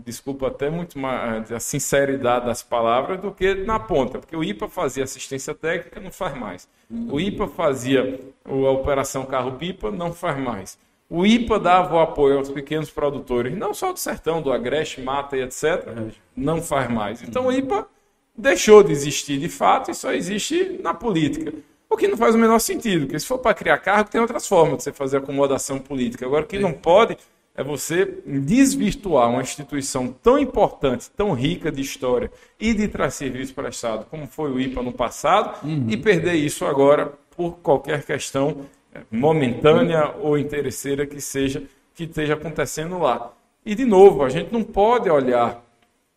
desculpa 0.05 0.49
até 0.49 0.69
muito 0.69 0.99
mais 0.99 1.53
a 1.53 1.61
sinceridade 1.61 2.47
das 2.47 2.63
palavras, 2.63 3.21
do 3.21 3.31
que 3.31 3.55
na 3.55 3.79
ponta, 3.79 4.19
porque 4.19 4.35
o 4.35 4.43
IPA 4.43 4.69
fazia 4.69 5.05
assistência 5.05 5.55
técnica, 5.55 6.01
não 6.01 6.11
faz 6.11 6.37
mais. 6.37 6.69
O 6.91 7.21
IPA 7.21 7.47
fazia 7.47 8.21
a 8.45 8.71
operação 8.71 9.25
carro-pipa, 9.25 9.91
não 9.91 10.13
faz 10.13 10.37
mais. 10.39 10.79
O 11.15 11.25
IPA 11.25 11.61
dava 11.61 11.95
o 11.95 12.01
apoio 12.01 12.39
aos 12.39 12.51
pequenos 12.51 12.91
produtores, 12.91 13.57
não 13.57 13.73
só 13.73 13.93
do 13.93 14.01
sertão, 14.01 14.43
do 14.43 14.53
agreste, 14.53 15.01
mata 15.01 15.37
e 15.37 15.43
etc., 15.43 15.87
não 16.37 16.61
faz 16.61 16.91
mais. 16.91 17.23
Então 17.23 17.47
o 17.47 17.53
IPA 17.53 17.87
deixou 18.37 18.83
de 18.83 18.91
existir 18.91 19.39
de 19.39 19.49
fato 19.49 19.93
e 19.93 19.95
só 19.95 20.13
existe 20.13 20.77
na 20.83 20.93
política. 20.93 21.53
O 21.89 21.97
que 21.97 22.09
não 22.09 22.17
faz 22.17 22.35
o 22.35 22.39
menor 22.39 22.59
sentido, 22.59 23.07
porque 23.07 23.21
se 23.21 23.27
for 23.27 23.39
para 23.39 23.55
criar 23.55 23.79
cargo, 23.79 24.11
tem 24.11 24.21
outras 24.21 24.49
formas 24.49 24.79
de 24.79 24.83
você 24.83 24.93
fazer 24.93 25.19
acomodação 25.19 25.79
política. 25.79 26.27
Agora, 26.27 26.43
o 26.43 26.49
que 26.49 26.59
não 26.59 26.73
pode 26.73 27.17
é 27.55 27.63
você 27.63 28.21
desvirtuar 28.27 29.31
uma 29.31 29.41
instituição 29.41 30.09
tão 30.09 30.37
importante, 30.37 31.09
tão 31.13 31.33
rica 31.33 31.71
de 31.71 31.81
história 31.81 32.29
e 32.59 32.75
de 32.75 32.89
trás 32.89 33.15
serviço 33.15 33.55
para 33.55 33.67
o 33.67 33.71
Estado, 33.71 34.05
como 34.11 34.27
foi 34.27 34.51
o 34.51 34.59
IPA 34.59 34.83
no 34.83 34.93
passado, 34.93 35.65
uhum. 35.65 35.87
e 35.89 35.97
perder 35.97 36.35
isso 36.35 36.65
agora 36.65 37.13
por 37.37 37.59
qualquer 37.59 38.03
questão 38.03 38.67
momentânea 39.11 40.15
ou 40.21 40.39
interesseira 40.39 41.07
que 41.07 41.21
seja 41.21 41.63
que 41.95 42.05
esteja 42.05 42.35
acontecendo 42.35 42.99
lá. 42.99 43.33
E, 43.65 43.75
de 43.75 43.85
novo, 43.85 44.25
a 44.25 44.29
gente 44.29 44.53
não 44.53 44.63
pode 44.63 45.09
olhar 45.09 45.65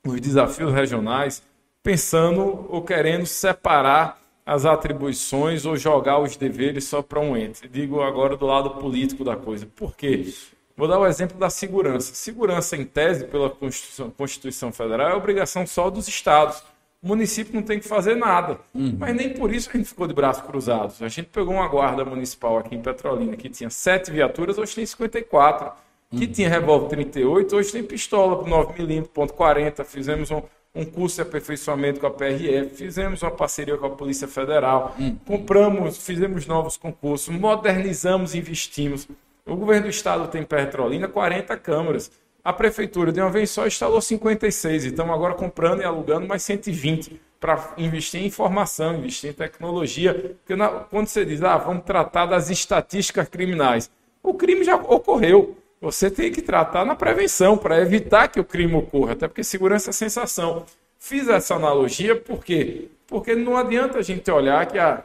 os 0.06 0.20
desafios 0.20 0.74
regionais 0.74 1.44
pensando 1.84 2.66
ou 2.70 2.82
querendo 2.82 3.26
separar 3.26 4.20
as 4.46 4.66
atribuições 4.66 5.66
ou 5.66 5.78
jogar 5.78 6.20
os 6.20 6.36
deveres 6.36 6.86
só 6.86 7.02
para 7.02 7.20
um 7.20 7.38
ente. 7.38 7.68
Digo 7.68 8.02
agora 8.02 8.36
do 8.36 8.46
lado 8.46 8.72
político 8.72 9.24
da 9.24 9.36
coisa. 9.36 9.68
Por 9.76 9.96
quê? 9.96 10.34
Vou 10.76 10.88
dar 10.88 11.00
o 11.00 11.06
exemplo 11.06 11.38
da 11.38 11.50
segurança. 11.50 12.14
Segurança, 12.14 12.76
em 12.78 12.86
tese, 12.86 13.26
pela 13.26 13.50
Constituição, 13.50 14.10
Constituição 14.12 14.72
Federal, 14.72 15.10
é 15.10 15.16
obrigação 15.16 15.66
só 15.66 15.90
dos 15.90 16.08
estados. 16.08 16.64
O 17.08 17.16
município 17.16 17.56
não 17.56 17.62
tem 17.62 17.80
que 17.80 17.88
fazer 17.88 18.16
nada. 18.16 18.60
Uhum. 18.76 18.98
Mas 19.00 19.16
nem 19.16 19.30
por 19.30 19.54
isso 19.54 19.70
a 19.74 19.78
gente 19.78 19.88
ficou 19.88 20.06
de 20.06 20.14
braços 20.14 20.44
cruzados. 20.46 21.02
A 21.02 21.08
gente 21.08 21.30
pegou 21.30 21.54
uma 21.54 21.68
guarda 21.70 22.04
municipal 22.04 22.58
aqui 22.58 22.76
em 22.76 22.82
Petrolina 22.82 23.38
que 23.38 23.48
tinha 23.48 23.70
sete 23.70 24.12
viaturas, 24.12 24.58
hoje 24.58 24.76
tem 24.76 24.86
54. 24.86 25.72
Que 26.12 26.26
uhum. 26.26 26.32
tinha 26.32 26.50
revólver 26.50 26.90
38, 26.90 27.56
hoje 27.56 27.72
tem 27.72 27.84
pistola 27.84 28.44
9mm, 28.44 29.08
ponto 29.08 29.34
.40. 29.34 29.86
Fizemos 29.86 30.32
um, 30.32 30.42
um 30.76 30.84
curso 30.84 31.16
de 31.16 31.22
aperfeiçoamento 31.22 32.02
com 32.02 32.08
a 32.08 32.12
PRF, 32.12 32.76
fizemos 32.76 33.22
uma 33.22 33.32
parceria 33.32 33.78
com 33.78 33.86
a 33.86 33.90
Polícia 33.90 34.28
Federal, 34.28 34.94
hum. 35.00 35.16
compramos, 35.26 35.98
fizemos 35.98 36.46
novos 36.46 36.76
concursos, 36.76 37.34
modernizamos, 37.34 38.36
investimos. 38.36 39.08
O 39.46 39.56
governo 39.56 39.84
do 39.84 39.90
estado 39.90 40.28
tem 40.28 40.44
Petrolina 40.44 41.08
40 41.08 41.56
câmaras. 41.58 42.12
A 42.48 42.54
prefeitura 42.54 43.12
de 43.12 43.20
uma 43.20 43.30
vez 43.30 43.50
só 43.50 43.68
instalou 43.68 44.00
56 44.00 44.86
e 44.86 44.88
estamos 44.88 45.14
agora 45.14 45.34
comprando 45.34 45.82
e 45.82 45.84
alugando 45.84 46.26
mais 46.26 46.44
120 46.44 47.20
para 47.42 47.74
investir 47.78 48.22
em 48.22 48.28
informação, 48.28 48.96
investir 48.96 49.32
em 49.32 49.34
tecnologia. 49.34 50.14
Porque 50.14 50.56
na, 50.56 50.70
quando 50.70 51.08
você 51.08 51.26
diz, 51.26 51.44
ah, 51.44 51.58
vamos 51.58 51.84
tratar 51.84 52.26
das 52.26 52.50
estatísticas 52.50 53.28
criminais, 53.28 53.92
o 54.24 54.34
crime 54.34 54.64
já 54.64 54.78
ocorreu 54.78 55.58
você 55.82 56.10
tem 56.10 56.32
que 56.32 56.42
tratar 56.42 56.86
na 56.86 56.96
prevenção 56.96 57.58
para 57.58 57.82
evitar 57.82 58.30
que 58.30 58.40
o 58.40 58.46
crime 58.46 58.76
ocorra, 58.76 59.12
até 59.12 59.28
porque 59.28 59.44
segurança 59.44 59.90
é 59.90 59.94
sensação. 59.94 60.66
Fiz 60.98 61.28
essa 61.28 61.56
analogia 61.56 62.16
por 62.16 62.46
quê? 62.46 62.88
Porque 63.08 63.36
não 63.36 63.58
adianta 63.58 64.00
a 64.00 64.02
gente 64.02 64.32
olhar 64.32 64.66
que 64.68 64.80
a 64.80 65.04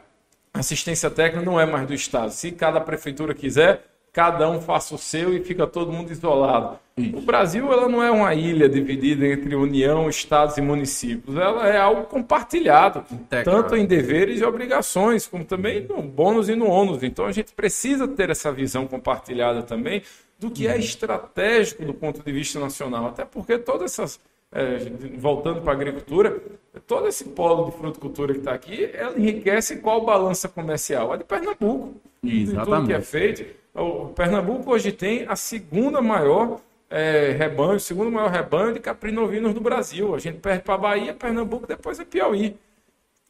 assistência 0.53 1.09
técnica 1.09 1.45
não 1.45 1.59
é 1.59 1.65
mais 1.65 1.85
do 1.85 1.93
Estado. 1.93 2.31
Se 2.31 2.53
cada 2.53 2.79
prefeitura 2.79 3.33
quiser, 3.33 3.83
cada 4.13 4.47
um 4.47 4.61
faça 4.61 4.93
o 4.93 4.97
seu 4.97 5.35
e 5.35 5.43
fica 5.43 5.65
todo 5.65 5.91
mundo 5.91 6.11
isolado. 6.11 6.77
O 6.95 7.21
Brasil 7.21 7.73
ela 7.73 7.89
não 7.89 8.03
é 8.03 8.11
uma 8.11 8.35
ilha 8.35 8.69
dividida 8.69 9.25
entre 9.25 9.55
União, 9.55 10.07
Estados 10.07 10.55
e 10.57 10.61
municípios. 10.61 11.35
Ela 11.35 11.67
é 11.67 11.79
algo 11.79 12.03
compartilhado, 12.03 13.03
tanto 13.43 13.75
em 13.75 13.87
deveres 13.87 14.39
e 14.39 14.43
obrigações, 14.45 15.25
como 15.25 15.43
também 15.43 15.81
no 15.87 16.03
bônus 16.03 16.49
e 16.49 16.55
no 16.55 16.67
ônus. 16.67 17.01
Então 17.01 17.25
a 17.25 17.31
gente 17.31 17.51
precisa 17.53 18.07
ter 18.07 18.29
essa 18.29 18.51
visão 18.51 18.85
compartilhada 18.85 19.63
também 19.63 20.03
do 20.39 20.51
que 20.51 20.67
é 20.67 20.77
estratégico 20.77 21.83
do 21.83 21.93
ponto 21.95 22.21
de 22.21 22.31
vista 22.31 22.59
nacional. 22.59 23.07
Até 23.07 23.25
porque 23.25 23.57
todas 23.57 23.93
essas. 23.93 24.19
É, 24.55 24.77
voltando 25.17 25.61
para 25.61 25.71
a 25.71 25.75
agricultura, 25.75 26.39
todo 26.85 27.07
esse 27.07 27.23
polo 27.23 27.71
de 27.71 27.75
fruticultura 27.75 28.33
que 28.33 28.39
está 28.39 28.53
aqui, 28.53 28.87
ela 28.93 29.17
enriquece 29.17 29.77
qual 29.77 30.05
balança 30.05 30.47
comercial? 30.47 31.11
A 31.11 31.17
de 31.17 31.23
Pernambuco. 31.23 31.95
Exatamente. 32.23 32.59
De 32.59 32.65
tudo 32.65 32.85
que 32.85 32.93
é 32.93 33.01
feito. 33.01 33.62
O 33.73 34.09
Pernambuco 34.09 34.71
hoje 34.71 34.91
tem 34.91 35.25
a 35.27 35.35
segunda 35.35 36.01
maior 36.01 36.59
é, 36.89 37.35
rebanho, 37.37 37.75
o 37.75 37.79
segundo 37.79 38.11
maior 38.11 38.29
rebanho 38.29 38.73
de 38.73 38.79
caprinovinos 38.79 39.53
do 39.53 39.59
Brasil. 39.59 40.13
A 40.13 40.19
gente 40.19 40.37
perde 40.37 40.63
para 40.63 40.75
a 40.75 40.77
Bahia, 40.77 41.13
Pernambuco, 41.13 41.65
depois 41.65 41.99
é 41.99 42.05
Piauí. 42.05 42.55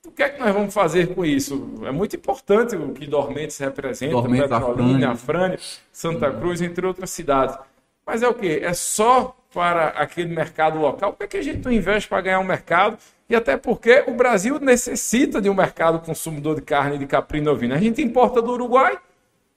O 0.06 0.12
que 0.12 0.22
é 0.22 0.28
que 0.28 0.40
nós 0.40 0.54
vamos 0.54 0.74
fazer 0.74 1.16
com 1.16 1.24
isso? 1.24 1.80
É 1.86 1.92
muito 1.92 2.18
importante 2.18 2.76
o 2.76 2.92
que 2.92 3.08
Dormentes 3.08 3.58
representa, 3.58 4.12
Dormentes, 4.12 4.50
Petrolina, 4.50 5.12
Afrânia, 5.12 5.58
Santa 5.94 6.30
Cruz, 6.30 6.62
entre 6.62 6.86
outras 6.86 7.10
cidades. 7.10 7.58
Mas 8.06 8.22
é 8.22 8.28
o 8.28 8.34
quê? 8.34 8.60
É 8.62 8.74
só 8.74 9.34
para 9.54 9.90
aquele 9.90 10.36
mercado 10.36 10.78
local? 10.78 11.14
Por 11.14 11.20
que, 11.20 11.24
é 11.24 11.28
que 11.28 11.38
a 11.38 11.42
gente 11.42 11.64
não 11.64 11.72
investe 11.72 12.10
para 12.10 12.20
ganhar 12.20 12.40
um 12.42 12.44
mercado? 12.44 12.98
E 13.30 13.36
até 13.36 13.56
porque 13.56 14.04
o 14.06 14.12
Brasil 14.14 14.60
necessita 14.60 15.42
de 15.42 15.50
um 15.50 15.54
mercado 15.54 16.00
consumidor 16.00 16.56
de 16.56 16.62
carne 16.64 16.98
de 16.98 17.06
caprino 17.06 17.50
ovino. 17.52 17.74
A 17.74 17.78
gente 17.78 18.02
importa 18.02 18.42
do 18.42 18.52
Uruguai. 18.52 18.98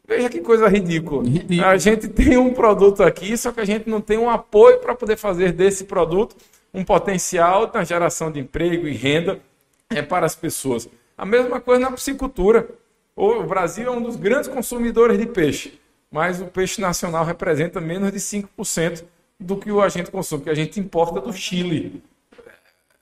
Veja 0.06 0.28
que 0.28 0.40
coisa 0.40 0.68
ridícula. 0.68 1.24
Ridículo. 1.24 1.64
A 1.64 1.76
gente 1.76 2.08
tem 2.08 2.36
um 2.36 2.54
produto 2.54 3.02
aqui, 3.02 3.36
só 3.36 3.50
que 3.50 3.60
a 3.60 3.64
gente 3.64 3.88
não 3.88 4.00
tem 4.00 4.16
um 4.18 4.30
apoio 4.30 4.78
para 4.78 4.94
poder 4.94 5.16
fazer 5.16 5.52
desse 5.52 5.84
produto 5.84 6.36
um 6.72 6.84
potencial 6.84 7.70
na 7.72 7.82
geração 7.84 8.30
de 8.30 8.38
emprego 8.38 8.86
e 8.86 8.92
renda 8.92 9.40
é 9.90 10.02
para 10.02 10.26
as 10.26 10.36
pessoas. 10.36 10.88
A 11.16 11.24
mesma 11.24 11.60
coisa 11.60 11.80
na 11.80 11.90
piscicultura. 11.90 12.68
O 13.14 13.42
Brasil 13.44 13.86
é 13.86 13.90
um 13.90 14.02
dos 14.02 14.14
grandes 14.14 14.46
consumidores 14.46 15.18
de 15.18 15.24
peixe, 15.24 15.80
mas 16.10 16.38
o 16.38 16.44
peixe 16.44 16.82
nacional 16.82 17.24
representa 17.24 17.80
menos 17.80 18.12
de 18.12 18.18
5% 18.18 19.04
do 19.40 19.56
que 19.56 19.70
a 19.70 19.88
gente 19.88 20.10
consome, 20.10 20.44
que 20.44 20.50
a 20.50 20.54
gente 20.54 20.78
importa 20.78 21.18
do 21.18 21.32
Chile. 21.32 22.02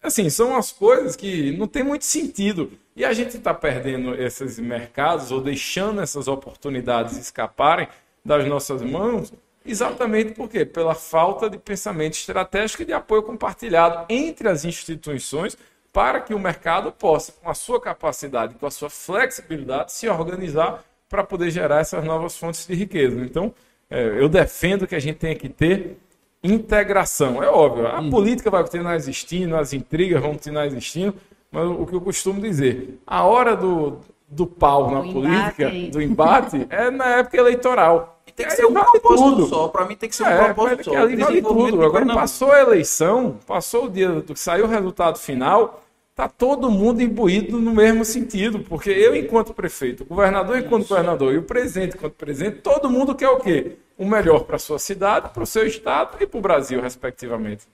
Assim, 0.01 0.31
são 0.31 0.57
as 0.57 0.71
coisas 0.71 1.17
que 1.17 1.57
não 1.57 1.67
tem 1.67 1.83
muito 1.83 2.05
sentido. 2.05 2.71
E 2.97 3.05
a 3.05 3.13
gente 3.13 3.37
está 3.37 3.53
perdendo 3.53 4.15
esses 4.15 4.59
mercados 4.59 5.33
ou 5.33 5.41
deixando 5.41 6.01
essas 6.01 6.29
oportunidades 6.29 7.17
escaparem 7.17 7.89
das 8.25 8.47
nossas 8.47 8.83
mãos, 8.83 9.33
exatamente 9.67 10.33
por 10.33 10.49
quê? 10.49 10.65
Pela 10.65 10.95
falta 10.95 11.51
de 11.51 11.59
pensamento 11.59 12.15
estratégico 12.15 12.83
e 12.83 12.87
de 12.87 12.93
apoio 12.93 13.23
compartilhado 13.23 14.07
entre 14.09 14.49
as 14.49 14.65
instituições 14.65 15.57
para 15.93 16.21
que 16.21 16.35
o 16.35 16.39
mercado 16.39 16.91
possa, 16.91 17.33
com 17.33 17.49
a 17.49 17.55
sua 17.55 17.81
capacidade, 17.81 18.55
com 18.55 18.67
a 18.67 18.71
sua 18.71 18.91
flexibilidade, 18.91 19.93
se 19.93 20.09
organizar 20.09 20.85
para 21.09 21.23
poder 21.23 21.51
gerar 21.51 21.81
essas 21.81 22.05
novas 22.05 22.37
fontes 22.37 22.67
de 22.67 22.75
riqueza. 22.75 23.21
Então, 23.21 23.55
é, 23.89 24.03
eu 24.21 24.29
defendo 24.29 24.87
que 24.87 24.95
a 24.95 24.99
gente 24.99 25.19
tenha 25.19 25.37
que 25.37 25.49
ter 25.49 25.97
integração. 26.43 27.43
É 27.43 27.49
óbvio, 27.49 27.87
a 27.87 28.01
hum. 28.01 28.11
política 28.11 28.51
vai 28.51 28.63
continuar 28.63 28.97
existindo, 28.97 29.57
as 29.57 29.73
intrigas 29.73 30.21
vão 30.21 30.33
continuar 30.33 30.67
existindo, 30.67 31.15
mas 31.55 31.69
o 31.71 31.87
que 31.87 31.95
eu 31.95 32.01
costumo 32.01 32.41
dizer, 32.41 32.99
a 33.07 33.25
hora 33.25 33.57
do, 33.57 33.99
do 34.29 34.47
pau 34.47 34.91
na 34.91 35.01
Do 35.01 35.13
política, 35.13 35.65
embate. 35.65 35.91
do 35.91 36.03
embate, 36.03 36.67
é 36.71 36.91
na 36.91 37.07
época 37.19 37.37
eleitoral. 37.37 38.21
E 38.27 38.33
tem 38.33 38.47
que 38.47 38.53
Aí 38.53 38.57
ser 38.57 38.67
um 38.67 38.73
vale 38.73 38.87
propósito 38.91 39.37
tudo. 39.37 39.47
só. 39.47 39.69
Para 39.69 39.85
mim 39.87 39.97
tem 39.97 40.09
que 40.09 40.17
ser 40.17 40.25
um 40.25 40.31
É, 40.31 40.37
propósito 40.37 40.77
mas 40.77 40.85
só. 40.85 40.97
ali 40.97 41.17
vale 41.17 41.43
tudo. 41.43 41.83
Agora 41.85 42.05
passou 42.07 42.51
a 42.53 42.61
eleição, 42.61 43.39
passou 43.47 43.85
o 43.87 43.91
dia 43.91 44.09
do 44.11 44.35
que 44.35 44.41
saiu 44.41 44.65
o 44.65 44.69
resultado 44.69 45.19
final, 45.19 45.83
tá 46.15 46.29
todo 46.29 46.71
mundo 46.71 47.03
imbuído 47.03 47.59
no 47.61 47.73
mesmo 47.73 48.05
sentido, 48.05 48.61
porque 48.61 48.91
eu 48.91 49.15
enquanto 49.15 49.53
prefeito, 49.55 50.03
o 50.05 50.07
governador 50.07 50.59
enquanto 50.59 50.89
governador 50.89 51.35
e 51.35 51.39
o 51.39 51.43
presidente 51.43 51.97
enquanto 51.97 52.15
presidente, 52.15 52.59
todo 52.63 52.91
mundo 52.91 53.15
quer 53.15 53.29
o 53.29 53.39
quê? 53.41 53.77
O 53.99 54.05
melhor 54.07 54.45
para 54.45 54.59
sua 54.59 54.79
cidade, 54.79 55.31
para 55.31 55.43
o 55.43 55.47
seu 55.47 55.67
estado 55.67 56.17
e 56.21 56.27
para 56.27 56.39
o 56.39 56.41
Brasil, 56.43 56.81
respectivamente. 56.81 57.67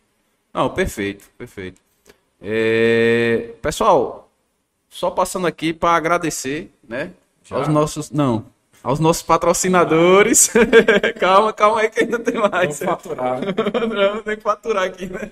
Não, 0.53 0.68
perfeito, 0.70 1.31
perfeito. 1.39 1.81
É, 2.41 3.51
Pessoal, 3.61 4.30
só 4.88 5.11
passando 5.11 5.47
aqui 5.47 5.72
para 5.72 5.95
agradecer, 5.95 6.72
né? 6.86 7.11
Já? 7.45 7.57
Aos 7.57 7.68
nossos. 7.68 8.11
Não. 8.11 8.45
Aos 8.82 8.99
nossos 8.99 9.22
patrocinadores. 9.22 10.51
calma, 11.20 11.53
calma 11.53 11.80
aí 11.82 11.91
que 11.91 12.01
ainda 12.01 12.18
tem 12.18 12.34
mais. 12.34 12.78
faturar. 12.78 13.41
Não, 13.88 14.22
tem 14.22 14.36
que 14.36 14.43
faturar 14.43 14.84
aqui, 14.84 15.07
né? 15.07 15.28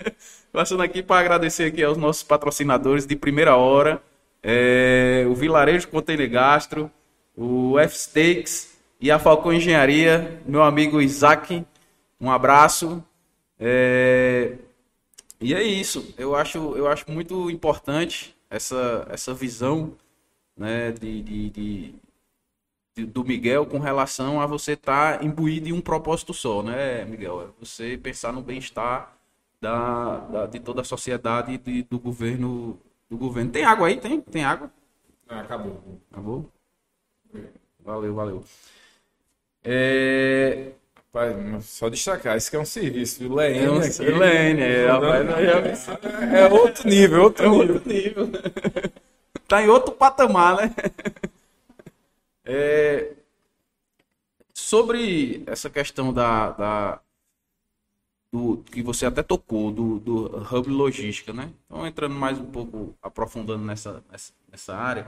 Passando 0.52 0.82
aqui 0.82 1.02
para 1.02 1.20
agradecer 1.20 1.64
aqui 1.64 1.82
aos 1.82 1.96
nossos 1.96 2.22
patrocinadores 2.22 3.06
de 3.06 3.16
primeira 3.16 3.56
hora. 3.56 4.02
é, 4.42 5.24
o 5.28 5.34
Vilarejo 5.34 5.88
Container 5.88 6.28
Gastro, 6.30 6.90
o 7.36 7.78
F-Steaks 7.78 8.76
e 9.00 9.10
a 9.10 9.18
Falcão 9.18 9.52
Engenharia, 9.52 10.40
meu 10.46 10.62
amigo 10.62 11.00
Isaac. 11.00 11.64
Um 12.20 12.30
abraço. 12.30 13.02
É, 13.58 14.52
e 15.40 15.54
é 15.54 15.62
isso. 15.62 16.14
Eu 16.18 16.34
acho, 16.34 16.58
eu 16.76 16.86
acho 16.88 17.10
muito 17.10 17.50
importante 17.50 18.36
essa, 18.50 19.06
essa 19.10 19.34
visão 19.34 19.96
né, 20.56 20.92
de, 20.92 21.22
de- 21.22 21.50
de- 21.50 21.94
de- 22.96 23.06
do 23.06 23.24
Miguel 23.24 23.66
com 23.66 23.78
relação 23.78 24.40
a 24.40 24.46
você 24.46 24.72
estar 24.72 25.24
imbuído 25.24 25.68
em 25.68 25.72
um 25.72 25.80
propósito 25.80 26.34
só, 26.34 26.62
né, 26.62 27.04
Miguel? 27.04 27.42
É 27.42 27.46
você 27.64 27.96
pensar 27.96 28.32
no 28.32 28.42
bem-estar 28.42 29.16
da, 29.60 30.18
da- 30.20 30.46
de 30.46 30.60
toda 30.60 30.82
a 30.82 30.84
sociedade 30.84 31.52
e 31.52 31.58
de- 31.58 31.82
do 31.84 31.98
governo. 31.98 32.78
Do 33.10 33.16
governo. 33.16 33.50
Tem 33.50 33.64
água 33.64 33.88
aí? 33.88 33.98
Tem? 34.00 34.20
Tem 34.20 34.44
água? 34.44 34.70
Ah, 35.28 35.40
acabou. 35.40 35.82
Acabou? 36.12 36.52
Valeu, 37.84 38.14
valeu. 38.14 38.44
É, 39.64 40.72
Mas 41.12 41.64
só 41.64 41.88
destacar, 41.88 42.36
isso 42.36 42.50
que 42.50 42.56
é 42.56 42.60
um 42.60 42.64
serviço, 42.64 43.18
viu? 43.20 43.34
Lene 43.34 43.58
É 43.64 43.70
um 43.70 43.78
aqui. 43.78 44.02
Lene, 44.04 44.62
é, 44.62 44.86
rapaz, 44.86 45.88
É 46.34 46.46
outro 46.48 46.88
nível, 46.88 47.22
outro 47.22 47.46
É 47.46 47.48
nível. 47.48 47.74
outro 47.76 47.88
nível. 47.92 48.28
tá 49.46 49.62
em 49.62 49.68
outro 49.68 49.92
patamar, 49.92 50.56
né? 50.56 50.74
É, 52.44 53.14
sobre 54.54 55.42
essa 55.46 55.70
questão 55.70 56.12
da, 56.12 56.50
da- 56.50 57.00
do 58.32 58.58
que 58.64 58.82
você 58.82 59.06
até 59.06 59.22
tocou 59.22 59.72
do, 59.72 59.98
do 60.00 60.26
hub 60.54 60.68
logística, 60.70 61.32
né? 61.32 61.50
Então 61.66 61.86
entrando 61.86 62.14
mais 62.14 62.38
um 62.38 62.44
pouco 62.44 62.94
aprofundando 63.02 63.64
nessa, 63.64 64.04
nessa, 64.10 64.32
nessa 64.50 64.76
área, 64.76 65.06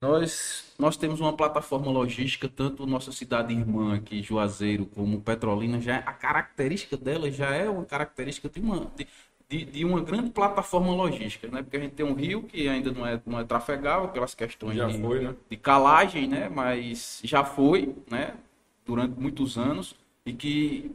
nós 0.00 0.72
nós 0.78 0.96
temos 0.96 1.20
uma 1.20 1.32
plataforma 1.36 1.90
logística 1.90 2.48
tanto 2.48 2.86
nossa 2.86 3.12
cidade 3.12 3.52
irmã 3.52 3.96
aqui 3.96 4.22
Juazeiro 4.22 4.86
como 4.86 5.20
Petrolina 5.20 5.80
já 5.80 5.96
é- 5.96 6.02
a 6.06 6.12
característica 6.12 6.96
dela 6.96 7.30
já 7.30 7.50
é 7.54 7.68
uma 7.68 7.84
característica 7.84 8.48
de 8.48 8.60
uma 8.60 8.90
de, 9.50 9.64
de, 9.64 9.84
uma 9.84 10.00
grande 10.00 10.30
plataforma 10.30 10.92
logística, 10.92 11.48
né? 11.48 11.60
Porque 11.60 11.76
a 11.76 11.80
gente 11.80 11.94
tem 11.94 12.06
um 12.06 12.14
rio 12.14 12.44
que 12.44 12.68
ainda 12.68 12.92
não 12.92 13.04
é, 13.04 13.20
não 13.26 13.40
é 13.40 13.44
trafegável 13.44 14.08
pelas 14.08 14.32
questões 14.32 14.76
de, 14.76 15.00
foi, 15.00 15.24
né? 15.24 15.34
de 15.50 15.56
calagem, 15.56 16.28
né? 16.28 16.48
Mas 16.48 17.20
já 17.24 17.42
foi, 17.44 17.96
né? 18.08 18.34
Durante 18.86 19.18
muitos 19.18 19.58
anos 19.58 19.96
e 20.24 20.32
que 20.32 20.92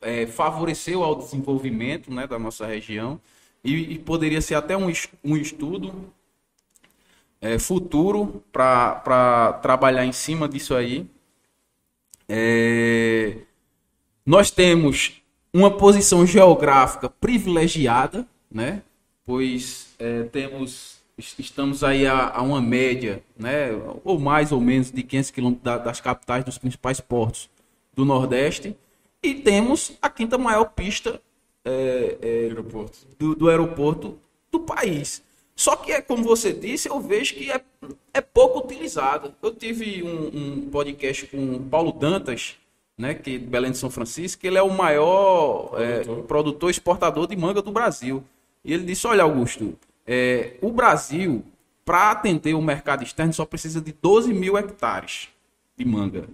é, 0.00 0.26
favoreceu 0.26 1.04
ao 1.04 1.16
desenvolvimento, 1.16 2.10
né? 2.10 2.26
Da 2.26 2.38
nossa 2.38 2.66
região 2.66 3.20
e, 3.62 3.74
e 3.92 3.98
poderia 3.98 4.40
ser 4.40 4.54
até 4.54 4.74
um, 4.74 4.90
um 5.22 5.36
estudo 5.36 6.10
é, 7.40 7.58
futuro 7.58 8.42
para 8.52 9.52
trabalhar 9.62 10.04
em 10.04 10.12
cima 10.12 10.48
disso 10.48 10.74
aí. 10.74 11.06
É, 12.28 13.38
nós 14.26 14.50
temos 14.50 15.22
uma 15.52 15.70
posição 15.70 16.26
geográfica 16.26 17.08
privilegiada, 17.08 18.26
né? 18.50 18.82
Pois 19.24 19.88
é, 19.98 20.24
temos 20.24 20.98
es- 21.16 21.34
estamos 21.38 21.82
aí 21.82 22.06
a, 22.06 22.28
a 22.28 22.42
uma 22.42 22.60
média, 22.60 23.22
né? 23.38 23.68
Ou 24.04 24.18
mais 24.18 24.52
ou 24.52 24.60
menos 24.60 24.90
de 24.90 25.02
500 25.02 25.30
quilômetros 25.30 25.64
da- 25.64 25.78
das 25.78 26.00
capitais 26.00 26.44
dos 26.44 26.58
principais 26.58 27.00
portos 27.00 27.48
do 27.94 28.04
Nordeste 28.04 28.76
e 29.22 29.34
temos 29.34 29.92
a 30.02 30.10
quinta 30.10 30.36
maior 30.38 30.66
pista 30.66 31.20
é, 31.64 32.18
é, 32.22 32.48
do, 33.18 33.34
do 33.34 33.48
aeroporto 33.48 34.18
do 34.50 34.60
país. 34.60 35.22
Só 35.58 35.74
que 35.74 35.90
é 35.90 36.00
como 36.00 36.22
você 36.22 36.52
disse, 36.52 36.88
eu 36.88 37.00
vejo 37.00 37.34
que 37.34 37.50
é, 37.50 37.60
é 38.14 38.20
pouco 38.20 38.60
utilizado. 38.60 39.34
Eu 39.42 39.52
tive 39.52 40.04
um, 40.04 40.28
um 40.32 40.70
podcast 40.70 41.26
com 41.26 41.56
o 41.56 41.60
Paulo 41.60 41.90
Dantas, 41.90 42.54
né, 42.96 43.12
que 43.12 43.34
é 43.34 43.38
de 43.38 43.44
Belém 43.44 43.72
de 43.72 43.76
São 43.76 43.90
Francisco, 43.90 44.40
que 44.40 44.46
ele 44.46 44.56
é 44.56 44.62
o 44.62 44.70
maior 44.70 45.72
é, 45.76 46.04
Produtor. 46.04 46.24
produtor 46.26 46.70
exportador 46.70 47.26
de 47.26 47.34
manga 47.34 47.60
do 47.60 47.72
Brasil. 47.72 48.22
E 48.64 48.72
ele 48.72 48.84
disse: 48.84 49.04
Olha, 49.08 49.24
Augusto, 49.24 49.76
é, 50.06 50.54
o 50.62 50.70
Brasil, 50.70 51.44
para 51.84 52.12
atender 52.12 52.54
o 52.54 52.62
mercado 52.62 53.02
externo, 53.02 53.32
só 53.32 53.44
precisa 53.44 53.80
de 53.80 53.90
12 53.90 54.32
mil 54.32 54.56
hectares 54.56 55.28
de 55.76 55.84
manga. 55.84 56.28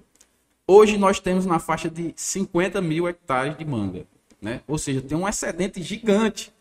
Hoje 0.66 0.98
nós 0.98 1.18
temos 1.18 1.46
na 1.46 1.58
faixa 1.58 1.88
de 1.88 2.12
50 2.14 2.78
mil 2.82 3.08
hectares 3.08 3.56
de 3.56 3.64
manga. 3.64 4.04
Né? 4.38 4.60
Ou 4.68 4.76
seja, 4.76 5.00
tem 5.00 5.16
um 5.16 5.26
excedente 5.26 5.82
gigante. 5.82 6.52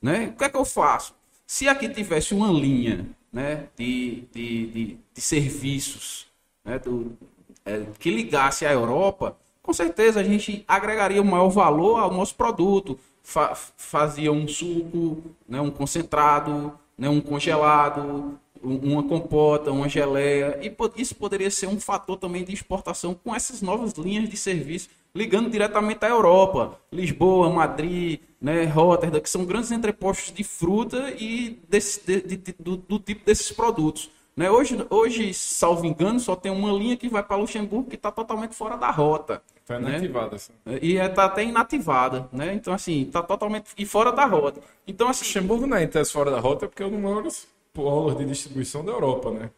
Né? 0.00 0.28
O 0.32 0.38
que 0.38 0.44
é 0.44 0.48
que 0.48 0.56
eu 0.56 0.64
faço? 0.64 1.20
Se 1.46 1.68
aqui 1.68 1.88
tivesse 1.88 2.34
uma 2.34 2.48
linha 2.50 3.06
né, 3.32 3.68
de, 3.76 4.24
de, 4.32 4.66
de, 4.66 4.98
de 5.14 5.20
serviços 5.20 6.26
né, 6.64 6.78
do- 6.78 7.16
é, 7.64 7.82
que 7.98 8.10
ligasse 8.10 8.66
à 8.66 8.72
Europa, 8.72 9.36
com 9.62 9.72
certeza 9.72 10.20
a 10.20 10.24
gente 10.24 10.64
agregaria 10.66 11.20
um 11.22 11.24
maior 11.24 11.48
valor 11.48 11.98
ao 11.98 12.12
nosso 12.12 12.34
produto. 12.34 12.98
Fa- 13.22 13.54
fazia 13.54 14.32
um 14.32 14.48
suco, 14.48 15.22
né, 15.48 15.60
um 15.60 15.70
concentrado, 15.70 16.76
né, 16.98 17.08
um 17.08 17.20
congelado, 17.20 18.38
um- 18.62 18.92
uma 18.92 19.02
compota, 19.02 19.70
uma 19.70 19.88
geleia. 19.88 20.58
E 20.62 20.74
isso 21.00 21.14
poderia 21.14 21.50
ser 21.50 21.66
um 21.68 21.78
fator 21.78 22.16
também 22.16 22.44
de 22.44 22.52
exportação 22.52 23.14
com 23.14 23.34
essas 23.34 23.62
novas 23.62 23.92
linhas 23.92 24.28
de 24.28 24.36
serviço, 24.36 24.88
ligando 25.14 25.50
diretamente 25.50 26.04
à 26.04 26.08
Europa. 26.08 26.78
Lisboa, 26.90 27.50
Madrid, 27.50 28.20
né, 28.40 28.64
Rotterdam, 28.64 29.20
que 29.20 29.28
são 29.30 29.44
grandes 29.44 29.70
entrepostos 29.70 30.32
de 30.32 30.42
fruta 30.44 31.10
e 31.18 31.60
desse- 31.68 32.00
de- 32.22 32.36
de- 32.36 32.54
do, 32.58 32.76
do 32.76 32.98
tipo 32.98 33.24
desses 33.24 33.52
produtos. 33.52 34.10
Né? 34.34 34.50
Hoje, 34.50 34.84
hoje, 34.88 35.34
salvo 35.34 35.84
engano, 35.84 36.18
só 36.18 36.34
tem 36.34 36.50
uma 36.50 36.72
linha 36.72 36.96
que 36.96 37.08
vai 37.08 37.22
para 37.22 37.36
Luxemburgo 37.36 37.90
que 37.90 37.96
está 37.96 38.10
totalmente 38.10 38.54
fora 38.54 38.76
da 38.76 38.90
rota. 38.90 39.42
Tá 39.66 39.78
né? 39.78 39.90
inativada. 39.90 40.36
Assim. 40.36 40.52
E 40.80 40.96
está 40.96 41.26
até 41.26 41.44
inativada, 41.44 42.28
né? 42.32 42.52
Então, 42.54 42.72
assim, 42.72 43.02
está 43.02 43.22
totalmente 43.22 43.66
e 43.78 43.84
fora 43.86 44.10
da 44.10 44.24
rota. 44.24 44.60
Então, 44.86 45.08
assim, 45.08 45.24
Luxemburgo 45.24 45.66
não 45.66 45.76
é 45.76 45.86
tese 45.86 46.10
fora 46.10 46.30
da 46.30 46.40
rota 46.40 46.66
porque 46.66 46.82
é 46.82 46.86
um 46.86 46.90
dos 46.90 47.00
maiores 47.00 47.46
polos 47.74 48.16
de 48.16 48.24
distribuição 48.24 48.82
da 48.84 48.90
Europa, 48.90 49.30
né? 49.30 49.50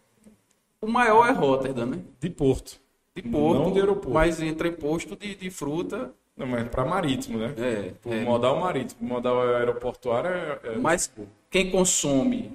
o 0.80 0.86
maior 0.86 1.26
é 1.26 1.32
Rotterdam, 1.32 1.86
né? 1.86 1.98
De 2.20 2.28
porto. 2.28 2.78
De 3.14 3.22
porto, 3.22 3.62
Não 3.62 3.72
de 3.72 3.78
aeroporto. 3.78 4.10
mas 4.10 4.42
entra 4.42 4.66
em 4.68 4.72
posto 4.72 5.14
de, 5.16 5.34
de 5.36 5.50
fruta. 5.50 6.10
Não, 6.36 6.46
mas 6.48 6.66
para 6.68 6.84
marítimo, 6.84 7.38
né? 7.38 7.54
É, 7.56 7.92
Por 8.02 8.12
é. 8.12 8.20
modal 8.24 8.58
marítimo. 8.58 9.06
Modal 9.08 9.40
aeroportuário 9.54 10.30
é. 10.30 10.58
é- 10.64 10.76
Mas 10.78 11.12
quem 11.48 11.70
consome 11.70 12.50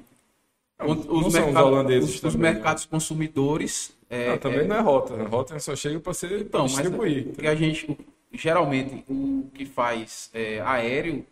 Não, 0.77 0.87
os, 0.89 1.05
não 1.05 1.17
os 1.27 1.33
mercados- 1.33 1.61
holandeses 1.61 2.09
os- 2.09 2.15
os 2.15 2.21
também, 2.21 2.37
né? 2.41 2.51
mercados 2.55 2.85
consumidores. 2.85 3.97
É, 4.09 4.31
Não, 4.31 4.37
também 4.37 4.59
é- 4.61 4.63
não 4.67 4.75
é 4.75 4.79
rota. 4.81 5.13
A 5.13 5.23
rota 5.27 5.57
só 5.59 5.75
chega 5.77 5.97
para 5.99 6.13
ser 6.13 6.41
Então, 6.41 6.63
mas 6.63 6.71
distribuir. 6.73 7.27
o 7.29 7.33
que 7.33 7.47
a 7.47 7.55
gente, 7.55 7.89
o- 7.89 7.97
geralmente, 8.33 9.05
o 9.07 9.45
que 9.53 9.65
faz 9.65 10.29
é, 10.33 10.59
aéreo, 10.59 11.25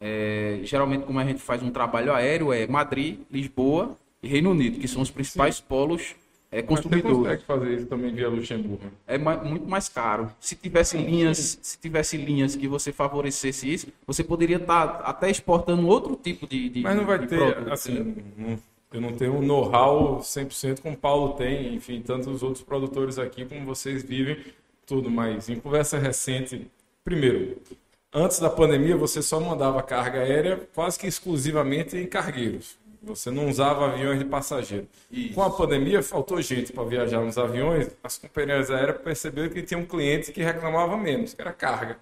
é, 0.00 0.60
geralmente 0.62 1.04
como 1.04 1.18
a 1.18 1.24
gente 1.24 1.42
faz 1.42 1.62
um 1.62 1.70
trabalho 1.70 2.14
aéreo, 2.14 2.52
é 2.54 2.66
Madrid, 2.66 3.18
Lisboa 3.30 3.98
e 4.22 4.28
Reino 4.28 4.50
Unido, 4.52 4.78
que 4.80 4.88
são 4.88 5.02
os 5.02 5.10
principais 5.10 5.60
polos 5.60 6.14
é, 6.52 6.62
Mas 6.62 6.84
você 6.84 7.00
consegue 7.00 7.42
fazer 7.44 7.74
isso 7.74 7.86
também 7.86 8.12
via 8.14 8.28
Luxemburgo. 8.28 8.84
É 9.06 9.16
ma- 9.16 9.38
muito 9.38 9.66
mais 9.66 9.88
caro. 9.88 10.30
Se 10.38 10.54
tivesse 10.54 10.98
linhas, 10.98 11.58
se 11.62 11.78
tivesse 11.78 12.18
linhas 12.18 12.54
que 12.54 12.68
você 12.68 12.92
favorecesse 12.92 13.72
isso, 13.72 13.86
você 14.06 14.22
poderia 14.22 14.58
estar 14.58 15.00
até 15.02 15.30
exportando 15.30 15.86
outro 15.88 16.14
tipo 16.14 16.46
de, 16.46 16.68
de 16.68 16.82
Mas 16.82 16.94
não 16.94 17.06
vai 17.06 17.26
ter, 17.26 17.38
produto, 17.38 17.72
assim, 17.72 18.14
eu 18.92 19.00
não 19.00 19.12
tenho 19.14 19.36
um 19.36 19.42
know-how 19.42 20.20
100% 20.20 20.80
como 20.82 20.94
o 20.94 20.98
Paulo 20.98 21.32
tem, 21.34 21.74
enfim, 21.74 22.02
tantos 22.02 22.42
outros 22.42 22.62
produtores 22.62 23.18
aqui 23.18 23.46
como 23.46 23.64
vocês 23.64 24.02
vivem, 24.02 24.36
tudo, 24.86 25.10
mas 25.10 25.48
em 25.48 25.56
conversa 25.58 25.98
recente, 25.98 26.70
primeiro, 27.02 27.56
antes 28.12 28.38
da 28.38 28.50
pandemia 28.50 28.94
você 28.94 29.22
só 29.22 29.40
mandava 29.40 29.82
carga 29.82 30.20
aérea 30.20 30.68
quase 30.74 30.98
que 30.98 31.06
exclusivamente 31.06 31.96
em 31.96 32.06
cargueiros. 32.06 32.76
Você 33.02 33.30
não 33.30 33.48
usava 33.48 33.86
aviões 33.86 34.18
de 34.18 34.24
passageiro. 34.24 34.86
Isso. 35.10 35.34
Com 35.34 35.42
a 35.42 35.50
pandemia, 35.50 36.02
faltou 36.02 36.40
gente 36.40 36.72
para 36.72 36.84
viajar 36.84 37.20
nos 37.20 37.36
aviões. 37.36 37.90
As 38.02 38.16
companhias 38.16 38.70
aéreas 38.70 38.98
perceberam 38.98 39.48
que 39.48 39.62
tinha 39.62 39.78
um 39.78 39.84
cliente 39.84 40.30
que 40.30 40.42
reclamava 40.42 40.96
menos, 40.96 41.34
que 41.34 41.40
era 41.42 41.52
carga. 41.52 41.98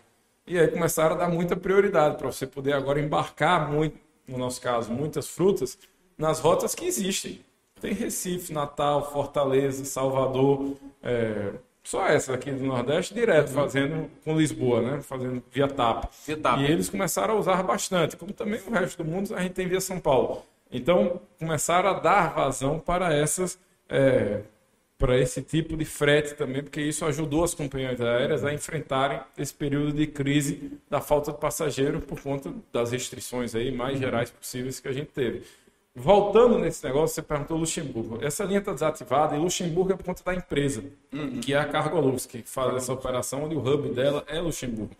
E 0.46 0.58
aí 0.58 0.68
começaram 0.68 1.14
a 1.14 1.18
dar 1.18 1.28
muita 1.28 1.56
prioridade 1.56 2.18
para 2.18 2.26
você 2.30 2.46
poder 2.46 2.74
agora 2.74 3.00
embarcar, 3.00 3.70
muito, 3.70 3.96
no 4.28 4.36
nosso 4.36 4.60
caso, 4.60 4.92
muitas 4.92 5.28
frutas 5.28 5.78
nas 6.18 6.38
rotas 6.38 6.74
que 6.74 6.84
existem. 6.84 7.40
Tem 7.80 7.94
Recife, 7.94 8.52
Natal, 8.52 9.10
Fortaleza, 9.10 9.84
Salvador, 9.86 10.76
é, 11.02 11.52
só 11.82 12.06
essa 12.06 12.34
aqui 12.34 12.50
do 12.52 12.64
Nordeste, 12.64 13.14
direto, 13.14 13.48
fazendo 13.48 14.10
com 14.22 14.36
Lisboa, 14.36 14.82
né? 14.82 15.00
Fazendo 15.00 15.42
via 15.50 15.66
TAP. 15.66 16.04
Via 16.26 16.36
TAP. 16.36 16.60
E 16.60 16.64
eles 16.64 16.90
começaram 16.90 17.34
a 17.34 17.38
usar 17.38 17.62
bastante, 17.62 18.16
como 18.16 18.32
também 18.32 18.60
o 18.66 18.70
resto 18.70 19.02
do 19.02 19.10
mundo 19.10 19.34
a 19.34 19.40
gente 19.40 19.54
tem 19.54 19.66
via 19.66 19.80
São 19.80 19.98
Paulo. 19.98 20.42
Então, 20.70 21.20
começaram 21.38 21.90
a 21.90 21.94
dar 21.94 22.34
vazão 22.34 22.78
para 22.78 23.12
essas. 23.14 23.58
é, 23.88 24.42
para 24.98 25.18
esse 25.18 25.40
tipo 25.40 25.78
de 25.78 25.84
frete 25.86 26.34
também, 26.34 26.62
porque 26.62 26.80
isso 26.80 27.06
ajudou 27.06 27.42
as 27.42 27.54
companhias 27.54 27.98
aéreas 28.02 28.44
a 28.44 28.52
enfrentarem 28.52 29.18
esse 29.38 29.54
período 29.54 29.94
de 29.94 30.06
crise 30.06 30.78
da 30.90 31.00
falta 31.00 31.32
de 31.32 31.38
passageiro 31.38 32.02
por 32.02 32.20
conta 32.20 32.52
das 32.70 32.92
restrições 32.92 33.54
aí 33.54 33.72
mais 33.72 33.98
gerais 33.98 34.30
possíveis 34.30 34.78
que 34.78 34.86
a 34.88 34.92
gente 34.92 35.08
teve. 35.08 35.42
Voltando 35.94 36.58
nesse 36.58 36.84
negócio, 36.84 37.14
você 37.14 37.22
perguntou 37.22 37.56
Luxemburgo. 37.56 38.18
Essa 38.22 38.44
linha 38.44 38.58
está 38.60 38.72
desativada 38.72 39.34
e 39.34 39.38
Luxemburgo 39.38 39.92
é 39.92 39.96
por 39.96 40.04
conta 40.04 40.22
da 40.22 40.34
empresa, 40.34 40.84
que 41.42 41.54
é 41.54 41.58
a 41.58 41.64
Cargolux, 41.64 42.26
que 42.26 42.42
faz 42.42 42.76
essa 42.76 42.92
operação, 42.92 43.44
onde 43.44 43.54
o 43.56 43.58
hub 43.58 43.88
dela 43.94 44.22
é 44.28 44.38
Luxemburgo. 44.38 44.94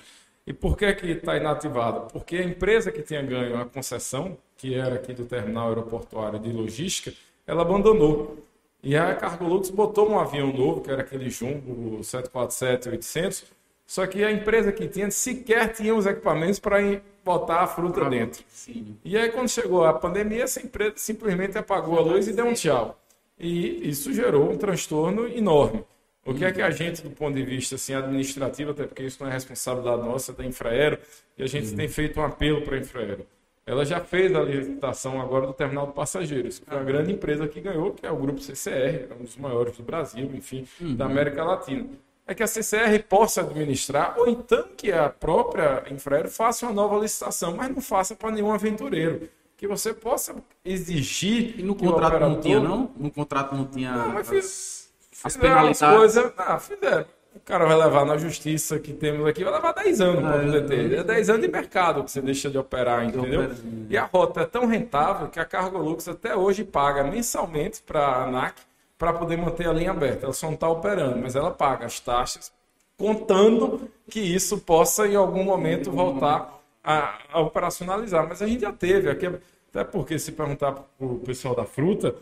E 0.47 0.53
por 0.53 0.77
que 0.77 0.93
que 0.95 1.07
está 1.09 1.37
inativada? 1.37 2.01
Porque 2.01 2.37
a 2.37 2.43
empresa 2.43 2.91
que 2.91 3.03
tinha 3.03 3.23
ganho 3.23 3.61
a 3.61 3.67
concessão, 3.67 4.37
que 4.61 4.75
era 4.75 4.97
aqui 4.97 5.15
do 5.15 5.25
terminal 5.25 5.69
aeroportuário 5.69 6.39
de 6.39 6.53
logística, 6.53 7.15
ela 7.47 7.63
abandonou. 7.63 8.45
E 8.83 8.95
a 8.95 9.15
Cargolux 9.15 9.71
botou 9.71 10.11
um 10.11 10.19
avião 10.19 10.53
novo, 10.53 10.83
que 10.83 10.91
era 10.91 11.01
aquele 11.01 11.31
Jumbo 11.31 12.01
747-800, 12.01 13.45
só 13.87 14.07
que 14.07 14.23
a 14.23 14.31
empresa 14.31 14.71
que 14.71 14.87
tinha 14.87 15.11
sequer 15.11 15.73
tinha 15.73 15.95
os 15.95 16.05
equipamentos 16.05 16.59
para 16.59 16.77
botar 17.25 17.61
a 17.63 17.67
fruta 17.67 18.09
dentro. 18.09 18.45
Sim. 18.49 18.97
E 19.03 19.17
aí, 19.17 19.31
quando 19.31 19.49
chegou 19.49 19.85
a 19.85 19.95
pandemia, 19.95 20.45
essa 20.45 20.61
empresa 20.61 20.93
simplesmente 20.97 21.57
apagou 21.57 21.99
a 21.99 22.03
luz 22.03 22.29
e 22.29 22.33
deu 22.33 22.45
um 22.45 22.53
tchau. 22.53 23.01
E 23.39 23.89
isso 23.89 24.13
gerou 24.13 24.51
um 24.51 24.59
transtorno 24.59 25.27
enorme. 25.27 25.83
O 26.25 26.35
que 26.35 26.45
é 26.45 26.53
que 26.53 26.61
a 26.61 26.71
gente, 26.71 27.03
do 27.03 27.11
ponto 27.11 27.35
de 27.35 27.43
vista 27.43 27.77
assim, 27.77 27.95
administrativo, 27.95 28.73
até 28.73 28.85
porque 28.85 29.05
isso 29.05 29.23
não 29.23 29.31
é 29.31 29.33
responsabilidade 29.33 30.03
nossa, 30.03 30.35
da 30.35 30.45
Infraero, 30.45 30.99
e 31.37 31.43
a 31.43 31.47
gente 31.47 31.75
tem 31.75 31.89
feito 31.89 32.21
um 32.21 32.25
apelo 32.25 32.61
para 32.61 32.77
a 32.77 32.79
Infraero. 32.79 33.27
Ela 33.71 33.85
já 33.85 34.01
fez 34.01 34.35
a 34.35 34.41
licitação 34.41 35.21
agora 35.21 35.47
do 35.47 35.53
terminal 35.53 35.87
de 35.87 35.93
passageiros, 35.93 36.59
que 36.59 36.67
foi 36.67 36.77
a 36.79 36.83
grande 36.83 37.13
empresa 37.13 37.47
que 37.47 37.61
ganhou, 37.61 37.93
que 37.93 38.05
é 38.05 38.11
o 38.11 38.17
Grupo 38.17 38.41
CCR, 38.41 39.07
é 39.09 39.15
um 39.19 39.23
dos 39.23 39.37
maiores 39.37 39.77
do 39.77 39.83
Brasil, 39.85 40.29
enfim, 40.35 40.67
da 40.97 41.05
América 41.07 41.45
Latina. 41.45 41.87
É 42.27 42.35
que 42.35 42.43
a 42.43 42.47
CCR 42.49 43.03
possa 43.09 43.43
administrar, 43.43 44.15
ou 44.19 44.29
então 44.29 44.65
que 44.77 44.91
a 44.91 45.09
própria 45.09 45.85
Infraero 45.91 46.29
faça 46.29 46.67
uma 46.67 46.73
nova 46.75 46.99
licitação, 46.99 47.57
mas 47.57 47.69
não 47.71 47.81
faça 47.81 48.15
para 48.17 48.31
nenhum 48.33 48.53
aventureiro. 48.53 49.29
Que 49.57 49.69
você 49.69 49.93
possa 49.95 50.35
exigir. 50.65 51.59
E 51.61 51.63
no 51.63 51.75
contrato 51.75 52.13
não 52.19 52.33
operador- 52.33 52.41
tinha, 52.41 52.61
não? 52.61 52.91
No 52.97 53.11
contrato 53.11 53.55
não 53.55 53.67
tinha 53.67 53.93
Não, 53.93 54.09
mas 54.15 54.29
as, 54.29 54.35
fiz- 54.35 54.91
as 55.25 55.33
Fizeram 55.35 55.69
as 55.69 55.79
penalidades. 55.79 55.97
coisas. 55.99 56.33
Ah, 56.39 56.59
fizeram. 56.59 57.05
O 57.35 57.41
cara 57.41 57.65
vai 57.65 57.77
levar 57.77 58.05
na 58.05 58.17
justiça 58.17 58.79
que 58.79 58.93
temos 58.93 59.27
aqui, 59.27 59.45
vai 59.45 59.53
levar 59.53 59.73
10 59.73 60.01
anos 60.01 60.21
para 60.21 60.39
poder 60.41 60.65
é, 60.65 60.67
ter. 60.67 60.99
É 60.99 61.05
10 61.05 61.31
anos 61.31 61.43
de 61.43 61.49
mercado 61.49 62.03
que 62.03 62.11
você 62.11 62.21
deixa 62.21 62.51
de 62.51 62.59
operar, 62.59 63.05
entendeu? 63.05 63.51
E 63.89 63.97
a 63.97 64.05
rota 64.05 64.41
é 64.41 64.47
tão 64.47 64.67
rentável 64.67 65.29
que 65.29 65.39
a 65.39 65.45
Cargolux 65.45 66.09
até 66.09 66.35
hoje 66.35 66.65
paga 66.65 67.05
mensalmente 67.05 67.81
para 67.83 68.01
a 68.01 68.25
ANAC 68.25 68.57
para 68.99 69.13
poder 69.13 69.37
manter 69.39 69.69
a 69.69 69.73
linha 69.73 69.93
aberta. 69.93 70.27
Ela 70.27 70.33
só 70.33 70.47
não 70.47 70.55
está 70.55 70.69
operando, 70.69 71.19
mas 71.19 71.37
ela 71.37 71.51
paga 71.51 71.87
as 71.87 72.01
taxas, 72.01 72.53
contando 72.99 73.89
que 74.11 74.21
isso 74.21 74.59
possa 74.59 75.07
em 75.07 75.15
algum 75.15 75.45
momento 75.45 75.91
voltar 75.91 76.61
a, 76.83 77.19
a 77.33 77.41
operacionalizar. 77.41 78.29
Mas 78.29 78.43
a 78.43 78.47
gente 78.47 78.63
já 78.63 78.73
teve, 78.73 79.09
aqui, 79.09 79.27
até 79.71 79.85
porque 79.85 80.19
se 80.19 80.33
perguntar 80.33 80.73
para 80.73 81.07
o 81.07 81.21
pessoal 81.21 81.55
da 81.55 81.65
fruta, 81.65 82.15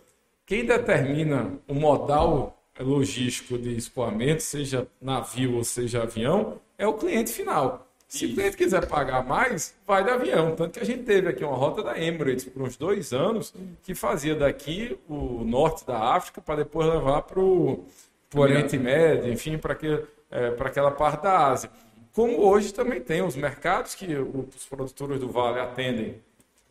quem 0.44 0.64
determina 0.64 1.52
o 1.66 1.74
modal 1.74 2.57
logístico 2.82 3.58
de 3.58 3.76
escoamento, 3.76 4.42
seja 4.42 4.86
navio 5.00 5.56
ou 5.56 5.64
seja 5.64 6.02
avião, 6.02 6.60
é 6.76 6.86
o 6.86 6.94
cliente 6.94 7.32
final. 7.32 7.86
Se 8.06 8.24
o 8.24 8.34
cliente 8.34 8.56
quiser 8.56 8.86
pagar 8.86 9.22
mais, 9.22 9.74
vai 9.86 10.02
de 10.02 10.10
avião. 10.10 10.56
Tanto 10.56 10.72
que 10.72 10.80
a 10.80 10.86
gente 10.86 11.02
teve 11.02 11.28
aqui 11.28 11.44
uma 11.44 11.56
rota 11.56 11.82
da 11.82 11.98
Emirates 11.98 12.46
por 12.46 12.62
uns 12.62 12.76
dois 12.76 13.12
anos, 13.12 13.52
que 13.82 13.94
fazia 13.94 14.34
daqui 14.34 14.98
o 15.06 15.44
norte 15.44 15.86
da 15.86 16.14
África 16.14 16.40
para 16.40 16.62
depois 16.62 16.88
levar 16.88 17.22
para 17.22 17.38
o 17.38 17.84
Oriente 18.34 18.78
Médio, 18.78 19.30
enfim, 19.30 19.58
para 19.58 19.74
é, 20.30 20.50
para 20.50 20.68
aquela 20.68 20.90
parte 20.90 21.22
da 21.22 21.48
Ásia. 21.48 21.70
Como 22.14 22.40
hoje 22.40 22.72
também 22.72 23.00
tem 23.00 23.22
os 23.22 23.36
mercados 23.36 23.94
que 23.94 24.06
os 24.14 24.66
produtores 24.66 25.20
do 25.20 25.28
Vale 25.28 25.60
atendem, 25.60 26.16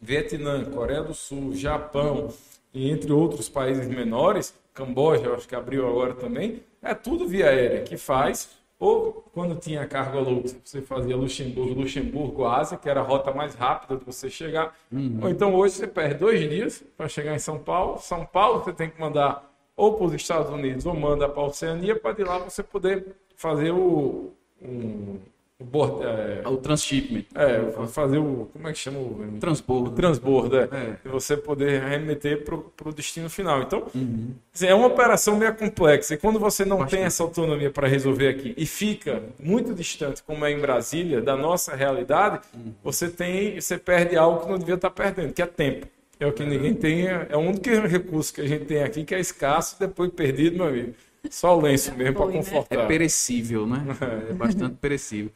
Vietnã, 0.01 0.63
Coreia 0.65 1.03
do 1.03 1.13
Sul, 1.13 1.55
Japão 1.55 2.33
e 2.73 2.89
entre 2.91 3.11
outros 3.11 3.49
países 3.49 3.87
menores, 3.87 4.53
Camboja, 4.77 5.25
eu 5.25 5.33
acho 5.33 5.47
que 5.47 5.55
abriu 5.55 5.87
agora 5.87 6.13
também, 6.13 6.61
é 6.83 6.93
tudo 6.93 7.27
via 7.27 7.49
aérea 7.49 7.81
que 7.81 7.97
faz. 7.97 8.55
Ou 8.79 9.25
quando 9.33 9.55
tinha 9.55 9.87
carga 9.87 10.19
Lux, 10.19 10.55
você 10.63 10.83
fazia 10.83 11.17
Luxemburgo, 11.17 11.81
Luxemburgo, 11.81 12.45
Ásia, 12.45 12.77
que 12.77 12.87
era 12.87 12.99
a 12.99 13.03
rota 13.03 13.33
mais 13.33 13.55
rápida 13.55 13.97
de 13.97 14.05
você 14.05 14.29
chegar. 14.29 14.77
Ou 15.19 15.29
então 15.29 15.55
hoje 15.55 15.73
você 15.73 15.87
perde 15.87 16.13
dois 16.19 16.39
dias 16.47 16.83
para 16.95 17.07
chegar 17.07 17.33
em 17.33 17.39
São 17.39 17.57
Paulo. 17.57 17.97
São 17.97 18.23
Paulo 18.23 18.63
você 18.63 18.71
tem 18.71 18.87
que 18.87 19.01
mandar 19.01 19.51
ou 19.75 19.95
para 19.95 20.05
os 20.05 20.13
Estados 20.13 20.51
Unidos 20.51 20.85
ou 20.85 20.95
manda 20.95 21.27
para 21.27 21.41
a 21.41 21.45
Oceania 21.47 21.95
para 21.99 22.11
de 22.13 22.23
lá 22.23 22.37
você 22.37 22.61
poder 22.61 23.15
fazer 23.35 23.71
o, 23.71 24.31
um, 24.61 25.19
o 25.59 25.63
bord- 25.63 26.03
é, 26.03 26.47
O 26.47 26.57
transshipment. 26.57 27.25
é, 27.33 27.87
fazer 27.87 28.19
o. 28.19 28.47
Como 28.53 28.67
é 28.67 28.71
que 28.73 28.77
chama? 28.77 28.99
O, 28.99 29.35
o 29.35 29.39
Transbordo. 29.39 29.91
transbordo, 29.95 30.57
é. 30.59 30.63
É. 30.71 30.95
E 31.03 31.09
você 31.09 31.35
poder 31.35 31.81
remeter 31.81 32.43
para 32.43 32.89
o 32.89 32.93
destino 32.93 33.27
final. 33.29 33.63
Então, 33.63 33.87
Uhum. 33.95 34.33
assim, 34.53 34.67
é 34.67 34.75
uma 34.75 34.85
operação 34.87 35.35
meio 35.35 35.55
complexa. 35.55 36.13
E 36.13 36.17
quando 36.17 36.39
você 36.39 36.63
não 36.63 36.77
tem 36.77 36.83
Bastante. 36.85 37.03
essa 37.03 37.23
autonomia 37.23 37.71
para 37.71 37.87
resolver 37.87 38.27
aqui 38.27 38.53
e 38.55 38.65
fica 38.67 39.23
muito 39.39 39.73
distante, 39.73 40.21
como 40.21 40.45
é 40.45 40.51
em 40.51 40.59
Brasília, 40.59 41.21
da 41.21 41.35
nossa 41.35 41.75
realidade, 41.75 42.41
Uhum. 42.53 42.73
você 42.83 43.09
tem, 43.09 43.59
você 43.59 43.77
perde 43.79 44.15
algo 44.15 44.41
que 44.45 44.51
não 44.51 44.59
devia 44.59 44.75
estar 44.75 44.91
perdendo, 44.91 45.33
que 45.33 45.41
é 45.41 45.45
tempo. 45.47 45.87
É 46.19 46.25
o 46.27 46.31
que 46.33 46.43
ninguém 46.45 46.73
tem, 46.75 47.07
é 47.07 47.35
o 47.35 47.39
único 47.39 47.67
recurso 47.87 48.33
que 48.33 48.41
a 48.41 48.47
gente 48.47 48.65
tem 48.65 48.81
aqui 48.83 49.03
que 49.03 49.13
é 49.15 49.19
escasso, 49.19 49.75
depois 49.79 50.11
perdido, 50.11 50.55
meu 50.57 50.67
amigo. 50.67 50.93
Só 51.29 51.57
o 51.57 51.61
lenço 51.61 51.93
mesmo 51.95 52.15
para 52.15 52.25
né? 52.27 52.33
confortar. 52.33 52.75
É 52.79 52.85
perecível, 52.87 53.65
né? 53.67 53.83
É 54.29 54.33
bastante 54.33 54.75
perecível. 54.79 55.31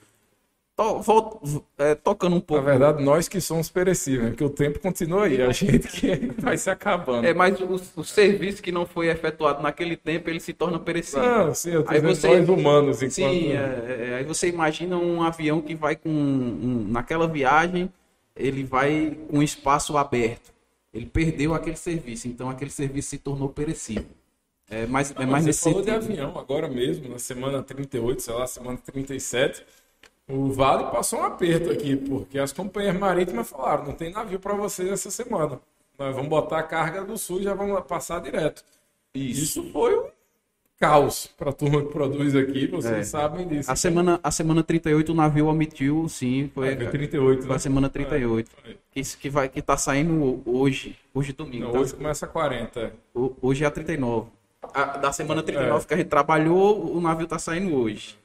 To, 0.81 0.99
volto, 1.01 1.63
é, 1.77 1.93
tocando 1.95 2.33
um 2.33 2.39
Na 2.39 2.41
pouco. 2.41 2.63
verdade, 2.63 3.03
nós 3.03 3.27
que 3.27 3.39
somos 3.39 3.69
perecíveis, 3.69 4.23
né? 4.23 4.29
porque 4.31 4.43
o 4.43 4.49
tempo 4.49 4.79
continua 4.79 5.25
aí, 5.25 5.41
a 5.41 5.51
gente 5.51 5.87
que 5.87 6.31
vai 6.41 6.57
se 6.57 6.69
acabando. 6.69 7.25
É, 7.27 7.33
mas 7.33 7.59
o, 7.61 7.79
o 7.95 8.03
serviço 8.03 8.61
que 8.63 8.71
não 8.71 8.85
foi 8.85 9.07
efetuado 9.09 9.61
naquele 9.61 9.95
tempo, 9.95 10.29
ele 10.29 10.39
se 10.39 10.53
torna 10.53 10.79
perecível. 10.79 11.21
Não, 11.23 11.53
sim, 11.53 11.71
eu 11.71 11.83
tô 11.83 11.91
Aí 11.91 11.99
você- 11.99 12.39
nós 12.39 12.49
humanos, 12.49 12.97
enquanto... 12.97 13.13
Sim, 13.13 13.51
é, 13.51 13.55
é, 14.11 14.15
aí 14.17 14.23
você 14.23 14.47
imagina 14.49 14.97
um 14.97 15.21
avião 15.21 15.61
que 15.61 15.75
vai 15.75 15.95
com. 15.95 16.09
um- 16.09 16.87
naquela 16.89 17.27
viagem, 17.27 17.91
ele 18.35 18.63
vai 18.63 19.17
com 19.29 19.43
espaço 19.43 19.97
aberto. 19.97 20.51
Ele 20.93 21.05
perdeu 21.05 21.53
aquele 21.53 21.77
serviço, 21.77 22.27
então 22.27 22.49
aquele 22.49 22.71
serviço 22.71 23.09
se 23.11 23.17
tornou 23.17 23.49
perecível. 23.49 24.05
É 24.69 24.85
mais, 24.85 25.11
é 25.17 25.25
mais 25.25 25.43
Você 25.43 25.47
nesse 25.49 25.63
falou 25.63 25.83
sentido. 25.83 25.99
de 26.07 26.11
avião 26.13 26.37
agora 26.39 26.67
mesmo, 26.67 27.09
na 27.09 27.19
semana 27.19 27.61
38, 27.61 28.21
sei 28.21 28.33
lá, 28.33 28.47
semana 28.47 28.77
37, 28.77 29.63
o 30.31 30.51
Vale 30.51 30.85
passou 30.91 31.19
um 31.19 31.23
aperto 31.25 31.69
aqui, 31.71 31.95
porque 31.95 32.39
as 32.39 32.51
companhias 32.53 32.97
marítimas 32.97 33.49
falaram, 33.49 33.85
não 33.85 33.93
tem 33.93 34.11
navio 34.11 34.39
para 34.39 34.53
vocês 34.53 34.89
essa 34.89 35.11
semana. 35.11 35.59
Nós 35.99 36.15
vamos 36.15 36.29
botar 36.29 36.59
a 36.59 36.63
carga 36.63 37.03
do 37.03 37.17
sul 37.17 37.39
e 37.39 37.43
já 37.43 37.53
vamos 37.53 37.79
passar 37.85 38.19
direto. 38.21 38.63
Isso. 39.13 39.41
Isso 39.43 39.71
foi 39.71 39.97
um 39.99 40.05
caos 40.79 41.27
para 41.37 41.51
a 41.51 41.53
turma 41.53 41.81
que 41.83 41.91
produz 41.91 42.35
aqui, 42.35 42.65
vocês 42.67 42.97
É. 42.97 43.03
sabem 43.03 43.47
disso. 43.47 43.71
A 43.71 43.75
semana, 43.75 44.19
a 44.23 44.31
semana 44.31 44.63
38 44.63 45.11
o 45.11 45.15
navio 45.15 45.45
omitiu, 45.47 46.07
sim, 46.09 46.49
foi, 46.55 46.69
É, 46.69 46.75
foi 46.75 46.87
38, 46.87 47.41
foi 47.41 47.49
né? 47.49 47.55
a 47.55 47.59
semana 47.59 47.89
38. 47.89 48.49
Foi. 48.63 48.77
Isso 48.95 49.17
que, 49.17 49.29
vai, 49.29 49.47
que 49.47 49.61
tá 49.61 49.77
saindo 49.77 50.41
hoje, 50.45 50.97
hoje 51.13 51.33
domingo. 51.33 51.65
Não, 51.65 51.71
tá? 51.73 51.79
hoje 51.79 51.93
começa 51.93 52.25
40. 52.25 52.93
O- 53.13 53.33
Hoje 53.41 53.63
é 53.63 53.67
a 53.67 53.71
39. 53.71 54.29
A, 54.73 54.97
da 54.97 55.11
semana 55.11 55.43
39 55.43 55.85
que 55.85 55.93
a 55.93 55.97
gente 55.97 56.07
trabalhou, 56.07 56.95
o 56.95 56.99
navio 57.01 57.27
tá 57.27 57.37
saindo 57.37 57.75
hoje. 57.75 58.17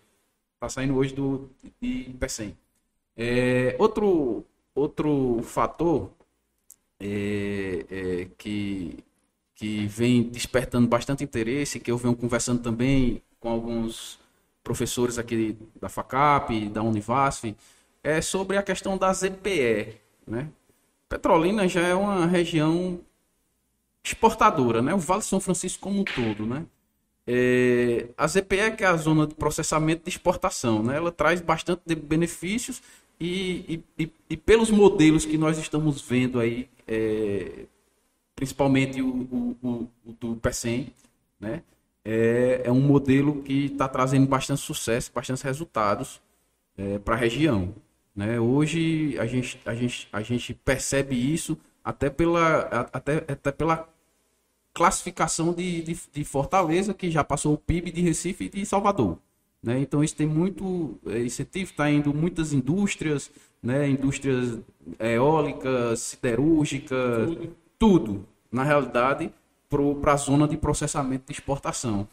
Tá 0.59 0.69
saindo 0.69 0.97
hoje 0.97 1.15
do, 1.15 1.51
de. 1.81 2.15
É, 3.17 3.77
outro, 3.79 4.45
outro 4.75 5.41
fator 5.43 6.11
é, 7.01 7.87
é, 7.91 8.29
que, 8.37 8.99
que 9.55 9.87
vem 9.87 10.23
despertando 10.23 10.89
bastante 10.89 11.25
interesse, 11.25 11.81
que 11.81 11.91
eu 11.91 11.99
venho 11.99 12.17
conversando 12.17 12.63
também 12.63 13.23
com 13.41 13.49
alguns 13.49 14.19
professores 14.63 15.19
aqui 15.19 15.57
da 15.81 15.89
FACAP, 15.89 16.69
da 16.69 16.83
Univasf, 16.83 17.55
é 18.03 18.21
sobre 18.21 18.57
a 18.57 18.63
questão 18.63 18.99
da 18.99 19.13
ZPE. 19.13 19.97
Né? 20.27 20.49
Petrolina 21.09 21.69
já 21.69 21.83
é 21.83 21.95
uma 21.95 22.27
região 22.27 23.01
exportadora, 24.03 24.81
né? 24.83 24.95
O 24.95 24.99
Vale 24.99 25.23
São 25.23 25.41
Francisco 25.41 25.83
como 25.83 26.01
um 26.01 26.05
todo, 26.05 26.47
né? 26.47 26.65
É, 27.27 28.09
a 28.17 28.27
ZPE, 28.27 28.77
que 28.77 28.85
é 28.85 28.87
a 28.87 28.97
zona 28.97 29.27
de 29.27 29.35
processamento 29.35 30.05
de 30.05 30.11
exportação, 30.11 30.83
né? 30.83 30.97
Ela 30.97 31.11
traz 31.11 31.41
bastante 31.41 31.95
benefícios 31.95 32.81
e, 33.21 33.83
e, 33.99 34.11
e, 34.31 34.37
pelos 34.37 34.71
modelos 34.71 35.25
que 35.25 35.37
nós 35.37 35.59
estamos 35.59 36.01
vendo 36.03 36.39
aí, 36.39 36.69
é, 36.87 37.65
principalmente 38.37 39.03
o, 39.03 39.09
o, 39.09 39.57
o, 39.63 39.89
o 40.05 40.13
do 40.21 40.37
PECEM, 40.37 40.93
né? 41.41 41.63
É, 42.05 42.63
é 42.65 42.71
um 42.71 42.81
modelo 42.81 43.43
que 43.43 43.65
está 43.65 43.89
trazendo 43.89 44.29
bastante 44.29 44.61
sucesso, 44.61 45.11
bastante 45.13 45.43
resultados 45.43 46.21
é, 46.79 47.01
para 47.01 47.17
a 47.17 47.19
região. 47.19 47.75
Né? 48.15 48.39
Hoje 48.39 49.19
a 49.19 49.27
gente, 49.27 49.61
a, 49.67 49.75
gente, 49.75 50.09
a 50.13 50.23
gente 50.23 50.55
percebe 50.55 51.17
isso 51.17 51.59
até 51.83 52.09
pela, 52.09 52.89
até, 52.93 53.17
até 53.29 53.51
pela 53.51 53.89
classificação 54.77 55.55
de, 55.55 55.81
de, 55.81 55.99
de, 56.13 56.23
Fortaleza, 56.23 56.93
que 56.93 57.11
já 57.11 57.25
passou 57.25 57.55
o 57.55 57.57
PIB 57.57 57.91
de 57.91 58.03
Recife 58.03 58.45
e 58.45 58.49
de 58.51 58.67
Salvador. 58.67 59.17
Né? 59.63 59.79
Então 59.81 60.05
isso 60.05 60.15
tem 60.15 60.27
muito 60.27 60.99
é, 61.07 61.21
incentivo, 61.21 61.71
está 61.71 61.91
indo 61.91 62.13
muitas 62.13 62.53
indústrias, 62.53 63.31
né? 63.63 63.89
indústrias 63.89 64.59
eólicas, 65.01 66.01
siderúrgicas, 66.01 67.27
tudo. 67.27 67.57
tudo, 67.79 68.27
na 68.53 68.65
realidade, 68.65 69.33
para 70.03 70.13
a 70.13 70.17
zona 70.17 70.47
de 70.47 70.59
processamento 70.59 71.25
de 71.29 71.33
exportação. 71.33 72.07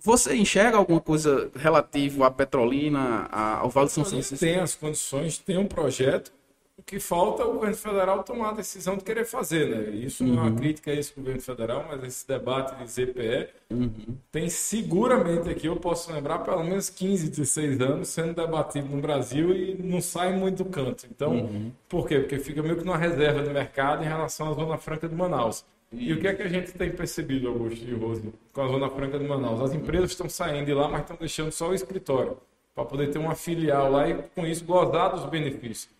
Você 0.00 0.34
enxerga 0.34 0.78
alguma 0.78 1.00
coisa 1.00 1.52
relativa 1.54 2.26
à 2.26 2.30
Petrolina, 2.32 3.28
ao 3.30 3.70
Vale 3.70 3.86
de 3.86 3.92
São 3.92 4.04
Francisco? 4.04 4.44
Tem 4.44 4.58
as 4.58 4.74
condições, 4.74 5.38
tem 5.38 5.56
um 5.56 5.66
projeto, 5.66 6.32
o 6.78 6.82
que 6.82 6.98
falta 6.98 7.42
é 7.42 7.46
o 7.46 7.52
governo 7.52 7.76
federal 7.76 8.22
tomar 8.24 8.50
a 8.50 8.52
decisão 8.52 8.96
de 8.96 9.04
querer 9.04 9.24
fazer, 9.24 9.68
né? 9.68 9.90
Isso 9.94 10.24
não 10.24 10.34
é 10.34 10.40
uma 10.40 10.50
uhum. 10.50 10.56
crítica 10.56 10.90
a 10.90 10.94
esse 10.94 11.14
governo 11.14 11.40
federal, 11.40 11.84
mas 11.88 12.02
esse 12.02 12.26
debate 12.26 12.74
de 12.76 12.90
ZPE 12.90 13.48
uhum. 13.70 14.16
tem 14.30 14.48
seguramente 14.48 15.50
aqui, 15.50 15.66
eu 15.66 15.76
posso 15.76 16.10
lembrar, 16.12 16.38
pelo 16.38 16.64
menos 16.64 16.88
15, 16.88 17.28
16 17.28 17.80
anos 17.80 18.08
sendo 18.08 18.34
debatido 18.34 18.88
no 18.88 19.02
Brasil 19.02 19.54
e 19.54 19.74
não 19.74 20.00
sai 20.00 20.34
muito 20.34 20.64
do 20.64 20.70
canto. 20.70 21.06
Então, 21.10 21.32
uhum. 21.32 21.70
por 21.88 22.08
quê? 22.08 22.20
Porque 22.20 22.38
fica 22.38 22.62
meio 22.62 22.76
que 22.76 22.84
numa 22.84 22.98
reserva 22.98 23.42
de 23.42 23.50
mercado 23.50 24.02
em 24.02 24.08
relação 24.08 24.50
à 24.50 24.54
Zona 24.54 24.78
Franca 24.78 25.08
de 25.08 25.14
Manaus. 25.14 25.64
E 25.92 26.10
o 26.14 26.18
que 26.18 26.26
é 26.26 26.32
que 26.32 26.42
a 26.42 26.48
gente 26.48 26.72
tem 26.72 26.90
percebido, 26.90 27.48
Augusto 27.48 27.84
e 27.84 27.92
Rose, 27.92 28.32
com 28.50 28.62
a 28.62 28.68
Zona 28.68 28.88
Franca 28.88 29.18
de 29.18 29.28
Manaus? 29.28 29.60
As 29.60 29.74
empresas 29.74 30.10
estão 30.10 30.26
saindo 30.26 30.64
de 30.64 30.72
lá, 30.72 30.88
mas 30.88 31.02
estão 31.02 31.16
deixando 31.20 31.52
só 31.52 31.68
o 31.68 31.74
escritório, 31.74 32.38
para 32.74 32.86
poder 32.86 33.10
ter 33.10 33.18
uma 33.18 33.34
filial 33.34 33.90
lá 33.90 34.08
e, 34.08 34.14
com 34.34 34.46
isso, 34.46 34.64
gozar 34.64 35.10
dos 35.10 35.26
benefícios. 35.26 35.90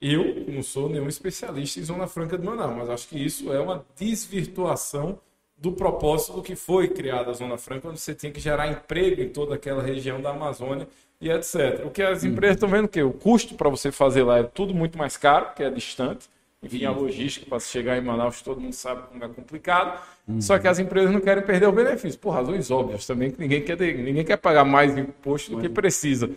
Eu 0.00 0.44
não 0.48 0.62
sou 0.62 0.88
nenhum 0.88 1.08
especialista 1.08 1.80
em 1.80 1.84
Zona 1.84 2.06
Franca 2.06 2.36
de 2.36 2.44
Manaus, 2.44 2.76
mas 2.76 2.90
acho 2.90 3.08
que 3.08 3.24
isso 3.24 3.52
é 3.52 3.58
uma 3.58 3.84
desvirtuação 3.96 5.18
do 5.56 5.72
propósito 5.72 6.34
do 6.34 6.42
que 6.42 6.54
foi 6.54 6.88
criada 6.88 7.30
a 7.30 7.34
Zona 7.34 7.56
Franca, 7.56 7.88
onde 7.88 7.98
você 7.98 8.14
tinha 8.14 8.30
que 8.30 8.40
gerar 8.40 8.68
emprego 8.68 9.22
em 9.22 9.28
toda 9.28 9.54
aquela 9.54 9.82
região 9.82 10.20
da 10.20 10.30
Amazônia 10.30 10.86
e 11.18 11.30
etc. 11.30 11.84
O 11.86 11.90
que 11.90 12.02
as 12.02 12.24
empresas 12.24 12.56
estão 12.56 12.68
vendo 12.68 12.88
que 12.88 13.02
o 13.02 13.10
custo 13.10 13.54
para 13.54 13.70
você 13.70 13.90
fazer 13.90 14.22
lá 14.22 14.38
é 14.38 14.42
tudo 14.42 14.74
muito 14.74 14.98
mais 14.98 15.16
caro, 15.16 15.54
que 15.54 15.62
é 15.62 15.70
distante. 15.70 16.28
Enfim, 16.62 16.84
a 16.84 16.90
logística 16.90 17.46
para 17.46 17.60
chegar 17.60 17.96
em 17.96 18.00
Manaus, 18.00 18.42
todo 18.42 18.60
mundo 18.60 18.72
sabe 18.72 19.02
como 19.08 19.24
é 19.24 19.28
complicado. 19.28 20.00
Uhum. 20.26 20.40
Só 20.40 20.58
que 20.58 20.66
as 20.66 20.78
empresas 20.78 21.10
não 21.10 21.20
querem 21.20 21.42
perder 21.42 21.66
o 21.66 21.72
benefício, 21.72 22.18
por 22.18 22.30
razões 22.30 22.70
óbvias 22.70 23.06
também, 23.06 23.30
que 23.30 23.40
ninguém 23.40 23.62
quer, 23.62 23.78
ninguém 23.78 24.24
quer 24.24 24.36
pagar 24.36 24.64
mais 24.64 24.96
imposto 24.96 25.52
do 25.52 25.60
que 25.60 25.68
precisa. 25.68 26.28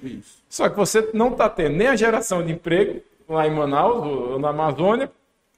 Só 0.47 0.69
que 0.69 0.77
você 0.77 1.09
não 1.13 1.29
está 1.31 1.49
tendo 1.49 1.75
nem 1.75 1.87
a 1.87 1.95
geração 1.95 2.45
de 2.45 2.51
emprego 2.51 3.01
lá 3.29 3.47
em 3.47 3.51
Manaus, 3.51 4.05
ou 4.05 4.39
na 4.39 4.49
Amazônia, 4.49 5.11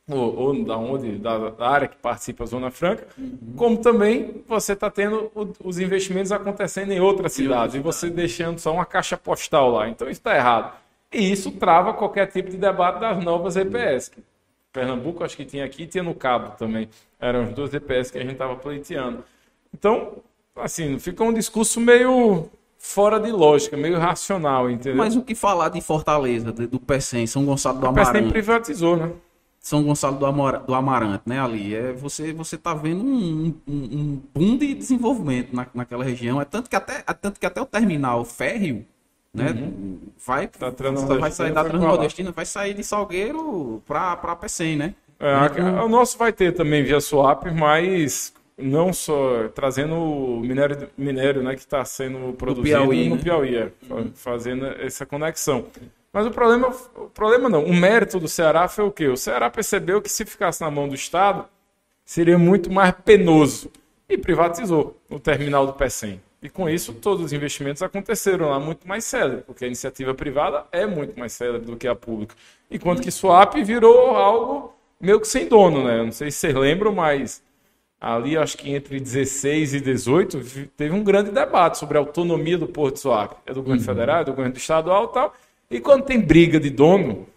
ou, 0.09 0.37
ou 0.37 0.65
da 0.65 0.77
onde, 0.77 1.17
da, 1.17 1.49
da, 1.49 1.67
área 1.67 1.87
que 1.87 1.95
participa 1.95 2.43
a 2.43 2.47
Zona 2.47 2.69
Franca, 2.69 3.07
uhum. 3.17 3.53
como 3.55 3.77
também 3.77 4.43
você 4.47 4.73
está 4.73 4.89
tendo 4.91 5.31
o, 5.33 5.53
os 5.63 5.79
investimentos 5.79 6.31
acontecendo 6.31 6.91
em 6.91 6.99
outras 6.99 7.33
cidades, 7.33 7.75
e 7.75 7.79
você 7.79 8.09
deixando 8.09 8.59
só 8.59 8.73
uma 8.73 8.85
caixa 8.85 9.15
postal 9.15 9.71
lá. 9.71 9.87
Então 9.87 10.09
isso 10.09 10.19
está 10.19 10.35
errado. 10.35 10.73
E 11.13 11.31
isso 11.31 11.51
trava 11.51 11.93
qualquer 11.93 12.27
tipo 12.27 12.49
de 12.49 12.57
debate 12.57 12.99
das 12.99 13.23
novas 13.23 13.55
EPS. 13.55 14.11
Pernambuco, 14.71 15.23
acho 15.23 15.35
que 15.35 15.45
tinha 15.45 15.65
aqui, 15.65 15.83
e 15.83 15.87
tinha 15.87 16.03
no 16.03 16.15
Cabo 16.15 16.55
também. 16.57 16.89
Eram 17.19 17.43
os 17.43 17.53
dois 17.53 17.73
EPS 17.73 18.11
que 18.11 18.17
a 18.17 18.21
gente 18.21 18.33
estava 18.33 18.55
pleiteando. 18.55 19.23
Então, 19.73 20.17
assim, 20.55 20.97
fica 20.99 21.23
um 21.23 21.33
discurso 21.33 21.79
meio 21.79 22.49
fora 22.81 23.19
de 23.19 23.31
lógica, 23.31 23.77
meio 23.77 23.99
racional, 23.99 24.69
entendeu? 24.69 24.97
Mas 24.97 25.15
o 25.15 25.21
que 25.21 25.35
falar 25.35 25.69
de 25.69 25.79
Fortaleza, 25.79 26.51
do 26.51 26.79
PECEM, 26.79 27.27
São 27.27 27.45
Gonçalo 27.45 27.79
do 27.79 27.85
Amarante? 27.85 28.09
O 28.09 28.13
PECEM 28.13 28.29
privatizou, 28.31 28.97
né? 28.97 29.11
São 29.59 29.83
Gonçalo 29.83 30.17
do, 30.17 30.25
Amor, 30.25 30.57
do 30.57 30.73
Amarante, 30.73 31.21
né, 31.27 31.39
ali. 31.39 31.75
É, 31.75 31.93
você 31.93 32.33
você 32.33 32.57
tá 32.57 32.73
vendo 32.73 33.03
um, 33.03 33.53
um, 33.67 33.73
um 33.75 34.21
boom 34.33 34.57
de 34.57 34.73
desenvolvimento 34.73 35.55
na, 35.55 35.67
naquela 35.75 36.03
região. 36.03 36.41
É 36.41 36.45
tanto 36.45 36.67
que 36.67 36.75
até, 36.75 37.03
é 37.07 37.13
tanto 37.13 37.39
que 37.39 37.45
até 37.45 37.61
o 37.61 37.65
terminal 37.67 38.25
férreo, 38.25 38.83
né, 39.31 39.51
uhum. 39.51 39.99
vai, 40.25 40.47
tá 40.47 40.71
vai 41.19 41.31
sair 41.31 41.53
da 41.53 41.63
Transnordestina, 41.63 42.31
vai 42.31 42.45
sair 42.47 42.73
de 42.73 42.83
Salgueiro 42.83 43.83
para 43.85 44.35
PECEM, 44.35 44.75
né? 44.75 44.95
É, 45.19 45.45
então, 45.45 45.85
o 45.85 45.87
nosso 45.87 46.17
vai 46.17 46.33
ter 46.33 46.51
também 46.51 46.83
via 46.83 46.99
swap, 46.99 47.45
mas 47.53 48.33
não 48.61 48.93
só 48.93 49.47
trazendo 49.49 49.95
o 49.95 50.39
minério, 50.39 50.89
minério 50.97 51.43
né, 51.43 51.53
que 51.55 51.61
está 51.61 51.83
sendo 51.85 52.33
produzido 52.33 52.77
Piauí, 52.77 53.09
no 53.09 53.15
né? 53.15 53.21
Piauí, 53.21 53.55
é, 53.55 53.71
uhum. 53.89 54.11
fazendo 54.13 54.65
essa 54.65 55.05
conexão. 55.05 55.65
Mas 56.13 56.25
o 56.25 56.31
problema, 56.31 56.75
o 56.95 57.09
problema 57.09 57.49
não, 57.49 57.63
o 57.63 57.73
mérito 57.73 58.19
do 58.19 58.27
Ceará 58.27 58.67
foi 58.67 58.85
o 58.85 58.91
quê? 58.91 59.07
O 59.07 59.17
Ceará 59.17 59.49
percebeu 59.49 60.01
que 60.01 60.09
se 60.09 60.25
ficasse 60.25 60.61
na 60.61 60.69
mão 60.69 60.87
do 60.87 60.95
Estado, 60.95 61.45
seria 62.03 62.37
muito 62.37 62.71
mais 62.71 62.93
penoso 63.05 63.71
e 64.09 64.17
privatizou 64.17 64.97
o 65.09 65.19
terminal 65.19 65.65
do 65.65 65.73
PECEM. 65.73 66.21
E 66.43 66.49
com 66.49 66.67
isso, 66.67 66.93
todos 66.93 67.23
os 67.25 67.33
investimentos 67.33 67.83
aconteceram 67.83 68.49
lá 68.49 68.59
muito 68.59 68.87
mais 68.87 69.05
célebre, 69.05 69.43
porque 69.45 69.63
a 69.63 69.67
iniciativa 69.67 70.13
privada 70.13 70.65
é 70.71 70.85
muito 70.85 71.17
mais 71.17 71.33
célebre 71.33 71.69
do 71.69 71.77
que 71.77 71.87
a 71.87 71.95
pública. 71.95 72.35
Enquanto 72.69 73.01
que 73.01 73.11
Swap 73.11 73.53
virou 73.63 74.15
algo 74.15 74.73
meio 74.99 75.19
que 75.19 75.27
sem 75.27 75.47
dono, 75.47 75.83
né? 75.83 76.03
Não 76.03 76.11
sei 76.11 76.31
se 76.31 76.39
vocês 76.39 76.55
lembram, 76.55 76.93
mas 76.93 77.43
ali 78.01 78.35
acho 78.35 78.57
que 78.57 78.71
entre 78.73 78.99
16 78.99 79.75
e 79.75 79.79
18 79.79 80.69
teve 80.75 80.93
um 80.93 81.03
grande 81.03 81.29
debate 81.29 81.77
sobre 81.77 81.97
a 81.97 82.01
autonomia 82.01 82.57
do 82.57 82.65
Porto 82.65 82.97
Suape. 82.97 83.35
É 83.45 83.53
do 83.53 83.61
governo 83.61 83.79
uhum. 83.79 83.85
federal, 83.85 84.21
é 84.21 84.23
do 84.23 84.31
governo 84.31 84.57
estadual 84.57 85.05
e 85.05 85.13
tal. 85.13 85.33
E 85.69 85.79
quando 85.79 86.03
tem 86.03 86.19
briga 86.19 86.59
de 86.59 86.71
dono, 86.71 87.27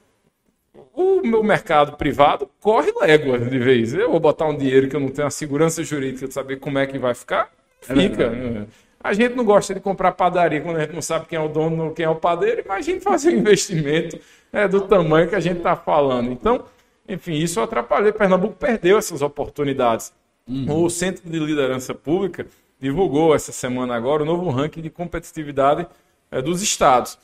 o 0.95 1.21
meu 1.23 1.43
mercado 1.45 1.97
privado 1.99 2.49
corre 2.61 2.91
légua 2.99 3.39
de 3.39 3.59
vez. 3.59 3.93
Eu 3.93 4.11
vou 4.11 4.19
botar 4.19 4.47
um 4.47 4.57
dinheiro 4.57 4.89
que 4.89 4.97
eu 4.97 5.01
não 5.01 5.09
tenho 5.09 5.27
a 5.27 5.31
segurança 5.31 5.85
jurídica 5.85 6.27
de 6.27 6.33
saber 6.33 6.57
como 6.57 6.79
é 6.79 6.87
que 6.87 6.99
vai 6.99 7.15
ficar, 7.15 7.51
é 7.89 7.95
fica. 7.95 8.25
É 8.25 8.67
a 9.05 9.13
gente 9.13 9.35
não 9.35 9.45
gosta 9.45 9.75
de 9.75 9.81
comprar 9.81 10.13
padaria 10.13 10.63
quando 10.63 10.79
a 10.79 10.81
gente 10.81 10.95
não 10.95 11.03
sabe 11.03 11.27
quem 11.27 11.37
é 11.37 11.43
o 11.43 11.47
dono, 11.47 11.93
quem 11.93 12.07
é 12.07 12.09
o 12.09 12.15
padeiro. 12.15 12.63
Imagina 12.65 12.99
fazer 13.03 13.35
um 13.35 13.39
investimento 13.39 14.19
é, 14.51 14.67
do 14.67 14.81
tamanho 14.81 15.29
que 15.29 15.35
a 15.35 15.41
gente 15.41 15.59
está 15.59 15.77
falando. 15.77 16.33
Então, 16.33 16.65
enfim, 17.07 17.35
isso 17.35 17.61
atrapalhou. 17.61 18.15
Pernambuco 18.15 18.55
perdeu 18.55 18.97
essas 18.97 19.21
oportunidades. 19.21 20.11
Uhum. 20.47 20.85
O 20.85 20.91
Centro 20.91 21.29
de 21.29 21.39
Liderança 21.39 21.95
Pública 21.95 22.47
divulgou 22.79 23.35
essa 23.35 23.53
semana 23.53 23.95
agora 23.95 24.23
o 24.23 24.27
novo 24.27 24.51
ranking 24.51 24.83
de 24.83 24.91
competitividade 24.91 25.87
é, 26.31 26.43
dos 26.43 26.63
estados. 26.63 27.19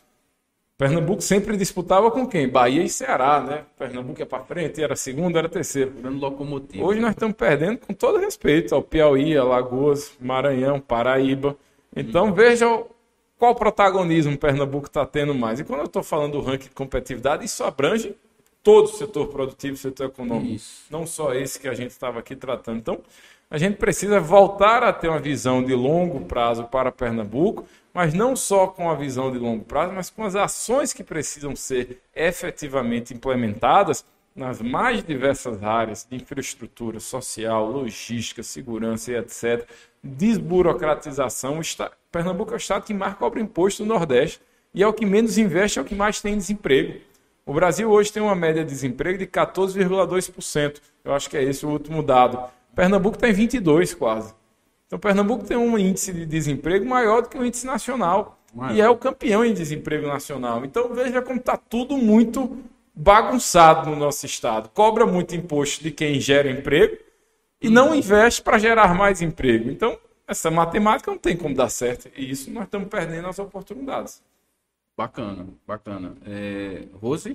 Pernambuco 0.78 1.20
sempre 1.20 1.58
disputava 1.58 2.10
com 2.10 2.26
quem? 2.26 2.48
Bahia 2.48 2.82
e 2.82 2.88
Ceará, 2.88 3.38
né? 3.42 3.64
Pernambuco 3.78 4.22
é 4.22 4.24
para 4.24 4.42
frente, 4.42 4.82
era 4.82 4.96
segundo, 4.96 5.36
era 5.36 5.46
terceiro. 5.46 5.92
Locomotivo. 6.02 6.82
Hoje 6.82 6.98
nós 7.00 7.10
estamos 7.10 7.36
perdendo 7.36 7.76
com 7.78 7.92
todo 7.92 8.18
respeito 8.18 8.74
ao 8.74 8.82
Piauí, 8.82 9.36
Alagoas, 9.36 10.12
Maranhão, 10.18 10.80
Paraíba. 10.80 11.54
Então 11.94 12.28
uhum. 12.28 12.32
veja 12.32 12.82
qual 13.36 13.54
protagonismo 13.54 14.38
Pernambuco 14.38 14.86
está 14.86 15.04
tendo 15.04 15.34
mais. 15.34 15.60
E 15.60 15.64
quando 15.64 15.80
eu 15.80 15.86
estou 15.86 16.02
falando 16.02 16.32
do 16.32 16.40
ranking 16.40 16.68
de 16.68 16.74
competitividade, 16.74 17.44
isso 17.44 17.62
abrange 17.62 18.14
todo 18.62 18.86
o 18.86 18.88
setor 18.88 19.28
produtivo, 19.28 19.76
setor 19.76 20.06
econômico, 20.06 20.54
Isso. 20.54 20.84
não 20.90 21.06
só 21.06 21.34
esse 21.34 21.58
que 21.58 21.68
a 21.68 21.74
gente 21.74 21.90
estava 21.90 22.18
aqui 22.18 22.36
tratando. 22.36 22.78
Então, 22.78 23.00
a 23.50 23.58
gente 23.58 23.76
precisa 23.78 24.20
voltar 24.20 24.82
a 24.84 24.92
ter 24.92 25.08
uma 25.08 25.18
visão 25.18 25.62
de 25.62 25.74
longo 25.74 26.20
prazo 26.24 26.64
para 26.64 26.92
Pernambuco, 26.92 27.66
mas 27.92 28.14
não 28.14 28.36
só 28.36 28.68
com 28.68 28.88
a 28.88 28.94
visão 28.94 29.32
de 29.32 29.38
longo 29.38 29.64
prazo, 29.64 29.92
mas 29.92 30.08
com 30.08 30.22
as 30.22 30.36
ações 30.36 30.92
que 30.92 31.02
precisam 31.02 31.56
ser 31.56 32.00
efetivamente 32.14 33.12
implementadas 33.12 34.04
nas 34.36 34.62
mais 34.62 35.02
diversas 35.02 35.62
áreas 35.64 36.06
de 36.08 36.16
infraestrutura 36.16 37.00
social, 37.00 37.68
logística, 37.68 38.42
segurança 38.42 39.10
e 39.10 39.16
etc. 39.16 39.68
Desburocratização. 40.02 41.60
Pernambuco 42.12 42.52
é 42.52 42.54
o 42.54 42.56
estado 42.56 42.84
que 42.84 42.94
mais 42.94 43.14
cobra 43.14 43.40
imposto 43.40 43.84
no 43.84 43.92
Nordeste 43.94 44.40
e 44.72 44.82
é 44.82 44.86
o 44.86 44.92
que 44.92 45.04
menos 45.04 45.36
investe, 45.36 45.80
é 45.80 45.82
o 45.82 45.84
que 45.84 45.94
mais 45.94 46.20
tem 46.20 46.36
desemprego. 46.36 47.00
O 47.50 47.52
Brasil 47.52 47.90
hoje 47.90 48.12
tem 48.12 48.22
uma 48.22 48.36
média 48.36 48.62
de 48.62 48.70
desemprego 48.70 49.18
de 49.18 49.26
14,2%. 49.26 50.80
Eu 51.04 51.12
acho 51.12 51.28
que 51.28 51.36
é 51.36 51.42
esse 51.42 51.66
o 51.66 51.68
último 51.68 52.00
dado. 52.00 52.40
Pernambuco 52.76 53.16
está 53.16 53.28
em 53.28 53.32
22 53.32 53.92
quase. 53.92 54.32
Então 54.86 55.00
Pernambuco 55.00 55.42
tem 55.42 55.56
um 55.56 55.76
índice 55.76 56.12
de 56.12 56.24
desemprego 56.24 56.86
maior 56.86 57.22
do 57.22 57.28
que 57.28 57.36
o 57.36 57.44
índice 57.44 57.66
nacional. 57.66 58.38
E 58.72 58.80
é 58.80 58.88
o 58.88 58.96
campeão 58.96 59.44
em 59.44 59.52
desemprego 59.52 60.06
nacional. 60.06 60.64
Então 60.64 60.94
veja 60.94 61.20
como 61.20 61.40
está 61.40 61.56
tudo 61.56 61.96
muito 61.96 62.56
bagunçado 62.94 63.90
no 63.90 63.96
nosso 63.96 64.24
estado. 64.26 64.68
Cobra 64.68 65.04
muito 65.04 65.34
imposto 65.34 65.82
de 65.82 65.90
quem 65.90 66.20
gera 66.20 66.48
emprego 66.48 66.98
e 67.60 67.68
não 67.68 67.92
investe 67.92 68.42
para 68.42 68.58
gerar 68.58 68.94
mais 68.94 69.20
emprego. 69.20 69.68
Então, 69.72 69.98
essa 70.24 70.52
matemática 70.52 71.10
não 71.10 71.18
tem 71.18 71.36
como 71.36 71.52
dar 71.52 71.68
certo. 71.68 72.08
E 72.16 72.30
isso 72.30 72.48
nós 72.52 72.66
estamos 72.66 72.86
perdendo 72.86 73.26
as 73.26 73.40
oportunidades. 73.40 74.22
Bacana, 75.00 75.46
bacana. 75.66 76.14
É, 76.26 76.84
Rose? 77.00 77.34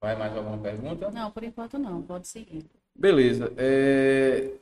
Vai 0.00 0.14
mais 0.14 0.36
alguma 0.36 0.56
pergunta? 0.56 1.10
Não, 1.10 1.28
por 1.28 1.42
enquanto 1.42 1.76
não. 1.80 2.00
Pode 2.00 2.28
seguir. 2.28 2.64
Beleza. 2.94 3.52
É... 3.56 4.52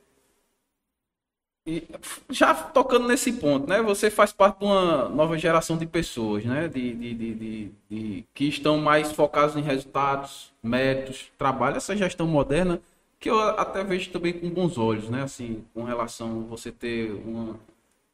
E 1.67 1.87
já 2.31 2.55
tocando 2.55 3.07
nesse 3.07 3.33
ponto, 3.33 3.69
né? 3.69 3.79
Você 3.83 4.09
faz 4.09 4.33
parte 4.33 4.57
de 4.57 4.65
uma 4.65 5.07
nova 5.07 5.37
geração 5.37 5.77
de 5.77 5.85
pessoas, 5.85 6.43
né? 6.43 6.67
De, 6.67 6.95
de, 6.95 7.13
de, 7.13 7.33
de, 7.35 7.71
de 7.87 8.25
que 8.33 8.45
estão 8.45 8.79
mais 8.79 9.11
focados 9.11 9.55
em 9.55 9.61
resultados, 9.61 10.51
méritos, 10.63 11.31
trabalho. 11.37 11.77
Essa 11.77 11.95
gestão 11.95 12.25
moderna 12.25 12.81
que 13.19 13.29
eu 13.29 13.39
até 13.39 13.83
vejo 13.83 14.09
também 14.09 14.33
com 14.33 14.49
bons 14.49 14.79
olhos, 14.79 15.07
né? 15.11 15.21
Assim, 15.21 15.63
com 15.75 15.83
relação 15.83 16.39
a 16.41 16.43
você 16.49 16.71
ter 16.71 17.11
uma, 17.11 17.59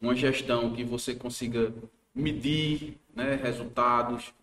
uma 0.02 0.14
gestão 0.14 0.74
que 0.74 0.84
você 0.84 1.16
consiga 1.16 1.72
medir, 2.14 2.98
né? 3.16 3.40
Resultados. 3.42 4.34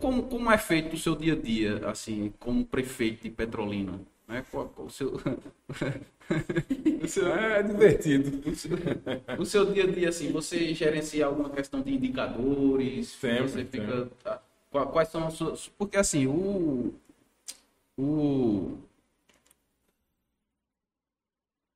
Como, 0.00 0.24
como 0.24 0.50
é 0.50 0.58
feito 0.58 0.94
o 0.94 0.98
seu 0.98 1.16
dia 1.16 1.32
a 1.32 1.36
dia, 1.36 1.88
assim, 1.88 2.32
como 2.38 2.64
prefeito 2.64 3.22
de 3.24 3.30
Petrolina? 3.30 3.98
Né? 4.28 4.44
Qual, 4.50 4.68
qual 4.68 4.86
o 4.86 4.90
seu... 4.90 5.14
o 7.02 7.08
seu... 7.08 7.34
É 7.34 7.62
divertido. 7.62 8.48
O 8.48 8.54
seu, 8.54 8.70
o 9.38 9.44
seu, 9.44 9.72
dia 9.72 9.84
a 9.84 9.86
dia, 9.86 10.08
assim, 10.08 10.30
você 10.30 10.72
gerencia 10.72 11.26
alguma 11.26 11.50
questão 11.50 11.82
de 11.82 11.92
indicadores? 11.92 13.08
Sempre, 13.08 13.48
você 13.48 13.64
fica... 13.64 14.08
Tá, 14.22 14.40
quais 14.70 15.08
são 15.08 15.26
as 15.26 15.34
suas... 15.34 15.68
Porque, 15.68 15.96
assim, 15.96 16.26
o... 16.26 16.94
O... 17.98 18.78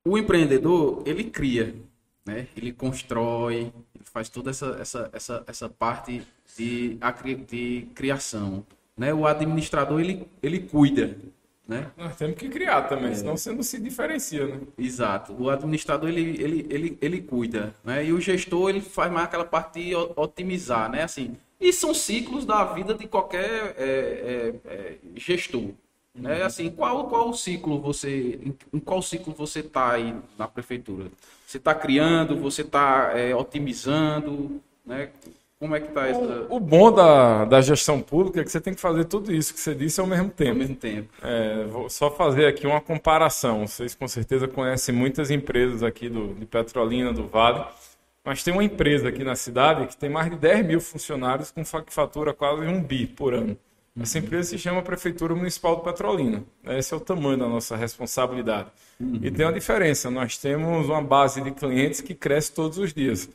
O 0.05 0.17
empreendedor, 0.17 1.03
ele 1.05 1.25
cria, 1.25 1.75
né? 2.25 2.47
Ele 2.55 2.71
constrói, 2.71 3.73
faz 4.09 4.29
toda 4.29 4.49
essa, 4.49 4.77
essa, 4.79 5.09
essa, 5.13 5.43
essa 5.47 5.69
parte 5.69 6.21
de, 6.57 6.97
de 7.47 7.87
criação. 7.93 8.65
Né? 8.97 9.13
O 9.13 9.27
administrador, 9.27 9.99
ele, 9.99 10.27
ele 10.41 10.59
cuida, 10.59 11.17
né? 11.67 11.91
Nós 11.97 12.15
temos 12.15 12.37
que 12.37 12.47
criar 12.47 12.83
também, 12.83 13.11
é. 13.11 13.15
senão 13.15 13.35
você 13.35 13.51
não 13.51 13.61
se 13.61 13.77
diferencia, 13.79 14.47
né? 14.47 14.61
Exato. 14.77 15.35
O 15.37 15.49
administrador 15.49 16.09
ele, 16.09 16.41
ele, 16.41 16.67
ele, 16.69 16.97
ele 17.01 17.21
cuida, 17.21 17.75
né? 17.83 18.05
E 18.05 18.13
o 18.13 18.21
gestor 18.21 18.69
ele 18.69 18.79
faz 18.79 19.11
mais 19.11 19.25
aquela 19.25 19.43
parte 19.43 19.83
de 19.83 19.93
otimizar, 19.93 20.89
né? 20.89 21.03
Assim, 21.03 21.35
e 21.59 21.73
são 21.73 21.93
ciclos 21.93 22.45
da 22.45 22.63
vida 22.63 22.93
de 22.93 23.05
qualquer 23.05 23.75
é, 23.77 23.83
é, 23.85 24.53
é 24.65 24.97
gestor, 25.15 25.71
né? 26.17 26.39
Uhum. 26.39 26.45
Assim, 26.45 26.69
qual 26.69 27.07
qual 27.07 27.33
ciclo 27.33 27.79
você 27.79 28.39
em, 28.73 28.79
qual 28.79 29.01
ciclo 29.01 29.33
você 29.33 29.59
está 29.59 29.91
aí 29.91 30.15
na 30.37 30.47
prefeitura? 30.47 31.05
Você 31.45 31.57
está 31.57 31.73
criando, 31.73 32.35
você 32.37 32.61
está 32.61 33.11
é, 33.13 33.35
otimizando, 33.35 34.61
né? 34.85 35.09
Como 35.59 35.75
é 35.75 35.79
que 35.79 35.87
está 35.87 36.07
essa... 36.07 36.19
O, 36.49 36.57
o 36.57 36.59
bom 36.59 36.91
da, 36.91 37.43
da 37.45 37.61
gestão 37.61 37.99
pública 37.99 38.41
é 38.41 38.43
que 38.43 38.51
você 38.51 38.61
tem 38.61 38.75
que 38.75 38.79
fazer 38.79 39.05
tudo 39.05 39.33
isso 39.33 39.53
que 39.53 39.59
você 39.59 39.73
disse 39.73 39.99
ao 39.99 40.05
mesmo 40.05 40.29
tempo. 40.29 40.51
Ao 40.51 40.57
mesmo 40.57 40.75
tempo. 40.75 41.09
É, 41.23 41.63
vou 41.63 41.89
só 41.89 42.11
fazer 42.11 42.45
aqui 42.45 42.67
uma 42.67 42.79
comparação. 42.79 43.65
Vocês 43.65 43.95
com 43.95 44.07
certeza 44.07 44.47
conhecem 44.47 44.93
muitas 44.93 45.31
empresas 45.31 45.81
aqui 45.81 46.09
do, 46.09 46.35
de 46.35 46.45
Petrolina, 46.45 47.11
do 47.11 47.25
Vale, 47.25 47.65
mas 48.23 48.43
tem 48.43 48.53
uma 48.53 48.63
empresa 48.63 49.09
aqui 49.09 49.23
na 49.23 49.35
cidade 49.35 49.87
que 49.87 49.97
tem 49.97 50.09
mais 50.09 50.29
de 50.29 50.35
10 50.35 50.65
mil 50.65 50.79
funcionários 50.79 51.49
com 51.49 51.63
fatura 51.65 52.33
quase 52.33 52.61
um 52.67 52.83
bi 52.83 53.07
por 53.07 53.33
ano. 53.33 53.57
Essa 54.01 54.19
empresa 54.19 54.49
se 54.49 54.57
chama 54.57 54.81
Prefeitura 54.81 55.35
Municipal 55.35 55.77
de 55.77 55.83
Petrolina. 55.83 56.43
Esse 56.65 56.93
é 56.93 56.97
o 56.97 56.99
tamanho 56.99 57.37
da 57.37 57.47
nossa 57.47 57.75
responsabilidade. 57.75 58.69
Uhum. 58.99 59.19
E 59.21 59.31
tem 59.31 59.45
uma 59.45 59.53
diferença: 59.53 60.09
nós 60.09 60.37
temos 60.37 60.87
uma 60.87 61.01
base 61.01 61.41
de 61.41 61.51
clientes 61.51 62.01
que 62.01 62.13
cresce 62.13 62.51
todos 62.51 62.77
os 62.77 62.93
dias. 62.93 63.29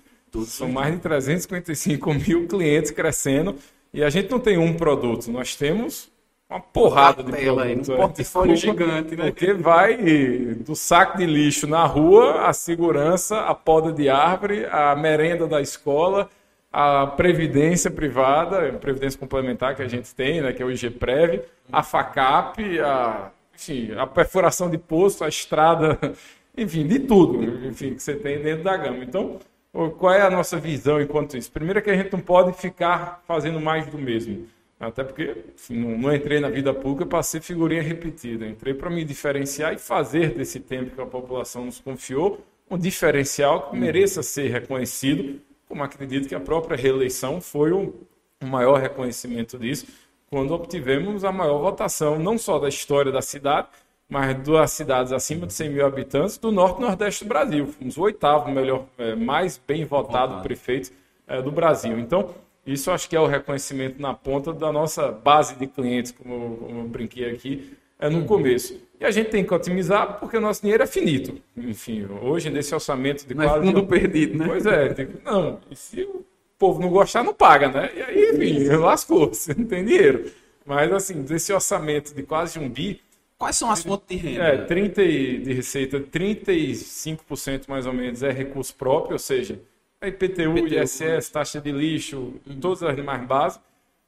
São 0.47 0.71
mais 0.71 0.95
de 0.95 1.01
355 1.01 2.15
mil 2.15 2.47
clientes 2.47 2.91
crescendo 2.91 3.57
e 3.93 4.03
a 4.03 4.09
gente 4.09 4.31
não 4.31 4.41
tem 4.41 4.57
um 4.57 4.73
produto, 4.73 5.31
nós 5.31 5.55
temos 5.55 6.11
uma 6.49 6.61
porrada 6.61 7.23
de 7.23 7.31
produtos. 7.31 7.89
Um 7.91 7.97
portfólio 7.97 8.57
gigante, 8.57 9.15
né? 9.17 9.31
Porque 9.31 9.53
vai 9.53 9.97
do 10.57 10.75
saco 10.75 11.19
de 11.19 11.27
lixo 11.27 11.67
na 11.67 11.85
rua, 11.85 12.47
a 12.47 12.53
segurança, 12.55 13.41
a 13.41 13.55
poda 13.55 13.93
de 13.93 14.09
árvore, 14.09 14.67
a 14.67 14.97
merenda 14.97 15.47
da 15.47 15.61
escola, 15.61 16.31
a 16.73 17.07
previdência 17.07 17.91
privada, 17.91 18.69
a 18.69 18.73
previdência 18.73 19.19
complementar 19.19 19.77
que 19.77 19.83
a 19.83 19.89
gente 19.89 20.15
tem, 20.15 20.41
né, 20.41 20.53
que 20.53 20.63
é 20.63 20.67
o 20.67 20.71
IGPREV, 20.71 21.43
a 21.71 21.83
FACAP, 21.83 22.81
a, 22.81 23.31
enfim, 23.55 23.93
a 23.97 24.07
perfuração 24.07 24.71
de 24.71 24.79
poço, 24.79 25.23
a 25.23 25.29
estrada, 25.29 25.99
enfim, 26.57 26.87
de 26.87 27.01
tudo, 27.01 27.67
enfim, 27.67 27.95
que 27.95 28.03
você 28.03 28.15
tem 28.15 28.41
dentro 28.41 28.65
da 28.65 28.77
gama. 28.77 29.05
Então, 29.05 29.39
qual 29.99 30.13
é 30.13 30.23
a 30.23 30.31
nossa 30.31 30.59
visão 30.59 31.01
enquanto 31.01 31.37
isso? 31.37 31.51
Primeiro 31.53 31.79
é 31.79 31.83
que 31.83 31.91
a 31.91 31.97
gente 31.97 32.13
não 32.13 32.21
pode 32.21 32.53
ficar 32.55 33.23
fazendo 33.27 33.61
mais 33.61 33.87
do 33.87 33.99
mesmo. 33.99 34.47
Até 34.79 35.05
porque 35.05 35.37
enfim, 35.55 35.77
não, 35.77 35.97
não, 35.97 36.15
entrei 36.15 36.41
na 36.41 36.51
vida 36.51 36.75
pública 36.75 37.07
para 37.07 37.23
ser 37.23 37.41
figurinha 37.41 37.81
repetida. 37.81 38.47
Entrei 38.47 38.75
para 38.75 38.91
me 38.91 39.05
diferenciar 39.05 39.73
e 39.73 39.79
fazer 39.79 40.35
desse 40.35 40.59
tempo 40.59 40.91
que 40.91 41.01
a 41.01 41.07
população 41.07 41.67
nos 41.67 41.79
confiou 41.79 42.45
um 42.69 42.77
diferencial 42.77 43.71
que 43.71 43.77
mereça 43.77 44.23
ser 44.23 44.51
reconhecido, 44.51 45.41
como 45.73 45.83
acredito 45.83 46.29
que 46.29 46.35
a 46.35 46.41
própria 46.41 46.77
reeleição 46.77 47.41
foi 47.41 47.73
o, 47.73 47.95
maior 48.45 48.79
reconhecimento 48.79 49.59
disso, 49.59 49.87
quando 50.27 50.53
obtivemos 50.53 51.25
a 51.25 51.33
maior 51.33 51.61
votação, 51.63 52.19
não 52.19 52.37
só 52.37 52.59
da 52.59 52.69
história 52.69 53.11
da 53.11 53.23
cidade, 53.23 53.69
mas 54.07 54.37
duas 54.37 54.71
cidades 54.71 55.13
acima 55.13 55.47
de 55.47 55.55
100 55.55 55.71
mil 55.71 55.87
habitantes 55.87 56.37
do 56.37 56.53
norte 56.53 56.77
e 56.77 56.83
nordeste 56.83 57.25
do 57.25 57.29
Brasil. 57.29 57.67
Fomos 57.69 57.97
o 57.97 58.03
oitavo 58.03 58.51
melhor, 58.51 58.85
é, 58.99 59.15
mais 59.15 59.57
bem 59.57 59.87
votado, 59.87 60.33
votado. 60.33 60.43
prefeito 60.43 60.93
é, 61.27 61.41
do 61.41 61.51
Brasil. 61.51 61.99
Então, 61.99 62.35
isso 62.67 62.91
acho 62.91 63.09
que 63.09 63.17
é 63.17 63.21
o 63.21 63.27
reconhecimento 63.27 63.99
na 63.99 64.13
ponta 64.13 64.53
da 64.53 64.71
nossa 64.71 65.11
base 65.11 65.55
de 65.55 65.67
clientes, 65.67 66.13
como, 66.13 66.59
como 66.59 66.81
eu 66.81 66.89
brinquei 66.89 67.31
aqui 67.31 67.75
é, 67.99 68.11
no 68.11 68.19
uhum. 68.19 68.27
começo. 68.27 68.79
E 69.03 69.05
a 69.05 69.11
gente 69.11 69.31
tem 69.31 69.45
que 69.45 69.53
otimizar 69.53 70.21
porque 70.21 70.37
o 70.37 70.41
nosso 70.41 70.63
dinheiro 70.63 70.85
é 70.85 70.87
finito. 70.87 71.37
Enfim, 71.57 72.07
hoje 72.23 72.49
nesse 72.51 72.73
orçamento 72.73 73.27
de 73.27 73.33
é 73.33 73.37
quase... 73.37 73.59
É 73.59 73.73
fundo 73.73 73.85
perdido, 73.85 74.39
né? 74.39 74.47
Pois 74.47 74.65
é, 74.65 74.89
tem... 74.95 75.09
não, 75.25 75.59
e 75.69 75.75
se 75.75 76.03
o 76.03 76.25
povo 76.57 76.81
não 76.81 76.89
gostar, 76.89 77.25
não 77.25 77.35
paga, 77.35 77.69
né? 77.69 77.91
E 77.97 78.01
aí, 78.01 78.31
enfim, 78.31 78.69
lascou, 78.79 79.35
você 79.35 79.53
não 79.55 79.65
tem 79.65 79.85
dinheiro. 79.85 80.31
Mas 80.65 80.93
assim, 80.93 81.23
desse 81.23 81.53
orçamento 81.53 82.15
de 82.15 82.23
quase 82.23 82.61
um 82.61 82.69
bi, 82.69 83.01
Quais 83.37 83.57
são 83.57 83.73
as 83.73 83.83
fontes 83.83 84.07
de 84.07 84.15
renda? 84.15 84.45
É, 84.45 84.57
30 84.59 85.05
de 85.05 85.53
receita, 85.53 85.99
35% 85.99 87.65
mais 87.67 87.87
ou 87.87 87.93
menos 87.93 88.23
é 88.23 88.31
recurso 88.31 88.73
próprio, 88.73 89.15
ou 89.15 89.19
seja, 89.19 89.61
a 90.01 90.07
IPTU, 90.07 90.59
IPTU 90.59 90.81
ISS, 90.81 91.29
taxa 91.29 91.61
de 91.61 91.73
lixo, 91.73 92.35
uhum. 92.47 92.61
todas 92.61 92.85
as 92.85 92.95
demais 92.95 93.27
bases. 93.27 93.59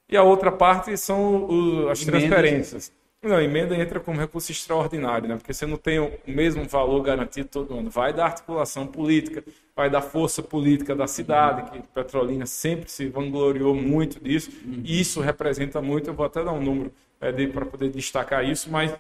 E 0.09 0.17
a 0.17 0.23
outra 0.23 0.53
parte 0.53 0.97
são 0.97 1.47
o, 1.47 1.89
as 1.89 2.05
transferências. 2.05 2.93
Não, 3.25 3.37
a 3.37 3.43
emenda 3.43 3.75
entra 3.75 3.99
como 3.99 4.21
recurso 4.21 4.53
extraordinário, 4.53 5.27
né? 5.27 5.37
porque 5.37 5.55
você 5.55 5.65
não 5.65 5.79
tem 5.79 5.99
o 5.99 6.13
mesmo 6.27 6.65
valor 6.65 7.01
garantido 7.03 7.49
todo 7.49 7.79
ano. 7.79 7.89
Vai 7.89 8.13
da 8.13 8.27
articulação 8.27 8.87
política, 8.87 9.43
vai 9.75 9.89
da 9.89 10.03
força 10.03 10.43
política 10.43 10.95
da 10.95 11.07
cidade, 11.07 11.71
que 11.71 11.89
Petrolina 11.89 12.45
sempre 12.45 12.91
se 12.91 13.09
vangloriou 13.09 13.75
muito 13.75 14.23
disso, 14.23 14.51
e 14.85 15.01
isso 15.01 15.23
representa 15.23 15.81
muito. 15.81 16.11
Eu 16.11 16.15
vou 16.15 16.27
até 16.27 16.45
dar 16.45 16.53
um 16.53 16.61
número 16.61 16.93
é, 17.19 17.47
para 17.47 17.65
poder 17.65 17.89
destacar 17.89 18.45
isso, 18.45 18.71
mas 18.71 18.95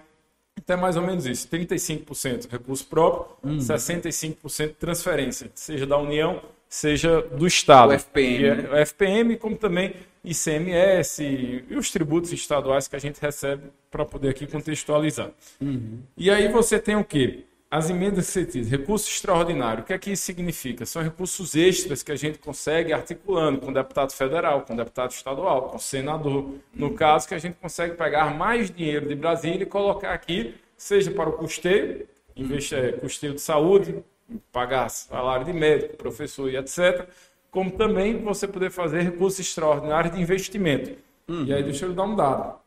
então 0.56 0.78
é 0.78 0.80
mais 0.80 0.96
ou 0.96 1.02
menos 1.02 1.26
isso: 1.26 1.46
35% 1.48 2.50
recurso 2.50 2.86
próprio, 2.86 3.36
uhum. 3.42 3.58
65% 3.58 4.74
transferência, 4.76 5.50
seja 5.54 5.86
da 5.86 5.98
União, 5.98 6.40
seja 6.66 7.20
do 7.20 7.46
Estado. 7.46 7.90
O 7.90 7.92
FPM. 7.92 8.66
É, 8.66 8.72
o 8.72 8.76
FPM, 8.86 9.36
como 9.36 9.56
também 9.56 9.94
ICMS 10.24 11.22
e 11.22 11.76
os 11.76 11.90
tributos 11.90 12.32
estaduais 12.32 12.88
que 12.88 12.96
a 12.96 12.98
gente 12.98 13.20
recebe 13.20 13.64
para 13.94 14.04
poder 14.04 14.30
aqui 14.30 14.44
contextualizar. 14.44 15.30
Uhum. 15.60 16.00
E 16.16 16.28
aí 16.28 16.48
você 16.48 16.80
tem 16.80 16.96
o 16.96 17.04
quê? 17.04 17.44
As 17.70 17.88
emendas 17.90 18.26
CETIS, 18.26 18.68
recurso 18.68 19.08
extraordinário. 19.08 19.84
O 19.84 19.86
que 19.86 19.92
é 19.92 19.98
que 19.98 20.10
isso 20.10 20.24
significa? 20.24 20.84
São 20.84 21.00
recursos 21.00 21.54
extras 21.54 22.02
que 22.02 22.10
a 22.10 22.16
gente 22.16 22.38
consegue 22.38 22.92
articulando 22.92 23.60
com 23.60 23.72
deputado 23.72 24.12
federal, 24.12 24.62
com 24.62 24.74
deputado 24.74 25.12
estadual, 25.12 25.68
com 25.68 25.78
senador. 25.78 26.54
No 26.74 26.92
caso, 26.94 27.28
que 27.28 27.34
a 27.34 27.38
gente 27.38 27.54
consegue 27.54 27.94
pegar 27.94 28.36
mais 28.36 28.68
dinheiro 28.68 29.08
de 29.08 29.14
Brasília 29.14 29.62
e 29.62 29.66
colocar 29.66 30.12
aqui, 30.12 30.54
seja 30.76 31.12
para 31.12 31.28
o 31.28 31.32
custeio, 31.34 32.06
investir, 32.36 32.78
é, 32.78 32.92
custeio 32.92 33.34
de 33.34 33.40
saúde, 33.40 34.02
pagar 34.50 34.88
salário 34.88 35.46
de 35.46 35.52
médico, 35.52 35.96
professor 35.96 36.50
e 36.50 36.56
etc., 36.56 37.08
como 37.48 37.70
também 37.70 38.18
você 38.18 38.48
poder 38.48 38.70
fazer 38.70 39.02
recursos 39.02 39.38
extraordinários 39.38 40.14
de 40.14 40.20
investimento. 40.20 40.96
Uhum. 41.28 41.44
E 41.44 41.54
aí, 41.54 41.62
deixa 41.62 41.86
eu 41.86 41.92
dar 41.92 42.02
um 42.02 42.16
dado. 42.16 42.63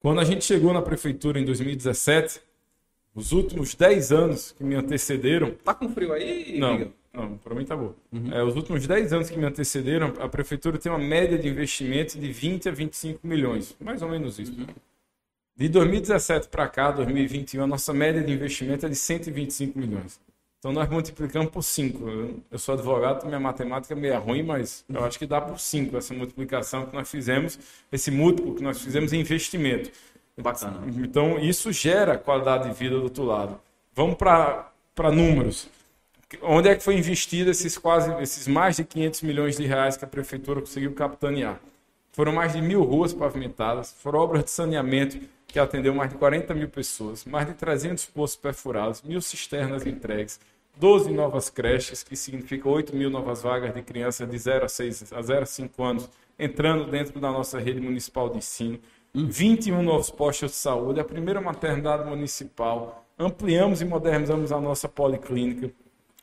Quando 0.00 0.20
a 0.20 0.24
gente 0.24 0.44
chegou 0.44 0.72
na 0.72 0.82
prefeitura 0.82 1.40
em 1.40 1.44
2017, 1.44 2.40
os 3.14 3.32
últimos 3.32 3.74
10 3.74 4.12
anos 4.12 4.52
que 4.52 4.62
me 4.62 4.74
antecederam. 4.76 5.50
Tá 5.64 5.74
com 5.74 5.88
frio 5.88 6.12
aí? 6.12 6.58
Não, 6.58 6.92
não, 7.12 7.36
para 7.38 7.54
mim 7.54 7.64
tá 7.64 7.76
bom. 7.76 7.94
Uhum. 8.12 8.32
É, 8.32 8.42
os 8.44 8.54
últimos 8.54 8.86
10 8.86 9.12
anos 9.12 9.28
que 9.28 9.36
me 9.36 9.44
antecederam, 9.44 10.14
a 10.20 10.28
prefeitura 10.28 10.78
tem 10.78 10.90
uma 10.90 10.98
média 10.98 11.36
de 11.36 11.48
investimento 11.48 12.18
de 12.18 12.30
20 12.30 12.68
a 12.68 12.72
25 12.72 13.26
milhões. 13.26 13.74
Mais 13.80 14.02
ou 14.02 14.08
menos 14.08 14.38
isso. 14.38 14.52
Uhum. 14.52 14.66
De 15.56 15.68
2017 15.68 16.48
para 16.48 16.68
cá, 16.68 16.92
2021, 16.92 17.64
a 17.64 17.66
nossa 17.66 17.92
média 17.92 18.22
de 18.22 18.32
investimento 18.32 18.86
é 18.86 18.88
de 18.88 18.94
125 18.94 19.76
milhões. 19.76 20.20
Então 20.58 20.72
nós 20.72 20.88
multiplicamos 20.88 21.50
por 21.50 21.62
5. 21.62 22.42
Eu 22.50 22.58
sou 22.58 22.74
advogado, 22.74 23.26
minha 23.26 23.38
matemática 23.38 23.94
é 23.94 23.96
meio 23.96 24.18
ruim, 24.18 24.42
mas 24.42 24.84
eu 24.88 25.04
acho 25.04 25.18
que 25.18 25.26
dá 25.26 25.40
por 25.40 25.60
5 25.60 25.96
essa 25.96 26.12
multiplicação 26.12 26.86
que 26.86 26.94
nós 26.94 27.08
fizemos, 27.08 27.58
esse 27.92 28.10
múltiplo 28.10 28.56
que 28.56 28.62
nós 28.62 28.80
fizemos 28.82 29.12
em 29.12 29.20
investimento. 29.20 29.90
Bacana. 30.36 30.82
Então 30.98 31.38
isso 31.38 31.72
gera 31.72 32.16
qualidade 32.16 32.68
de 32.68 32.74
vida 32.74 32.96
do 32.96 33.04
outro 33.04 33.24
lado. 33.24 33.60
Vamos 33.94 34.16
para 34.16 34.72
números. 35.12 35.68
Onde 36.42 36.68
é 36.68 36.74
que 36.74 36.82
foi 36.82 36.96
investido 36.96 37.50
esses 37.50 37.78
quase, 37.78 38.12
esses 38.20 38.46
mais 38.46 38.76
de 38.76 38.84
500 38.84 39.22
milhões 39.22 39.56
de 39.56 39.66
reais 39.66 39.96
que 39.96 40.04
a 40.04 40.08
prefeitura 40.08 40.60
conseguiu 40.60 40.92
capitanear? 40.92 41.60
Foram 42.12 42.32
mais 42.32 42.52
de 42.52 42.60
mil 42.60 42.82
ruas 42.82 43.12
pavimentadas, 43.12 43.92
foram 43.92 44.18
obras 44.18 44.44
de 44.44 44.50
saneamento 44.50 45.18
que 45.48 45.58
atendeu 45.58 45.94
mais 45.94 46.10
de 46.10 46.16
40 46.16 46.54
mil 46.54 46.68
pessoas, 46.68 47.24
mais 47.24 47.46
de 47.46 47.54
300 47.54 48.04
poços 48.06 48.36
perfurados, 48.36 49.02
mil 49.02 49.20
cisternas 49.20 49.86
entregues, 49.86 50.38
12 50.76 51.10
novas 51.10 51.50
creches, 51.50 52.02
que 52.04 52.14
significa 52.14 52.68
8 52.68 52.94
mil 52.94 53.10
novas 53.10 53.42
vagas 53.42 53.74
de 53.74 53.82
crianças 53.82 54.28
de 54.30 54.38
0 54.38 54.66
a, 54.66 54.68
6, 54.68 55.12
a 55.12 55.22
0 55.22 55.42
a 55.42 55.46
5 55.46 55.82
anos 55.82 56.08
entrando 56.38 56.88
dentro 56.88 57.18
da 57.18 57.32
nossa 57.32 57.58
rede 57.58 57.80
municipal 57.80 58.28
de 58.28 58.38
ensino, 58.38 58.78
21 59.12 59.82
novos 59.82 60.10
postos 60.10 60.52
de 60.52 60.56
saúde, 60.56 61.00
a 61.00 61.04
primeira 61.04 61.40
maternidade 61.40 62.08
municipal, 62.08 63.04
ampliamos 63.18 63.80
e 63.80 63.84
modernizamos 63.84 64.52
a 64.52 64.60
nossa 64.60 64.88
policlínica, 64.88 65.72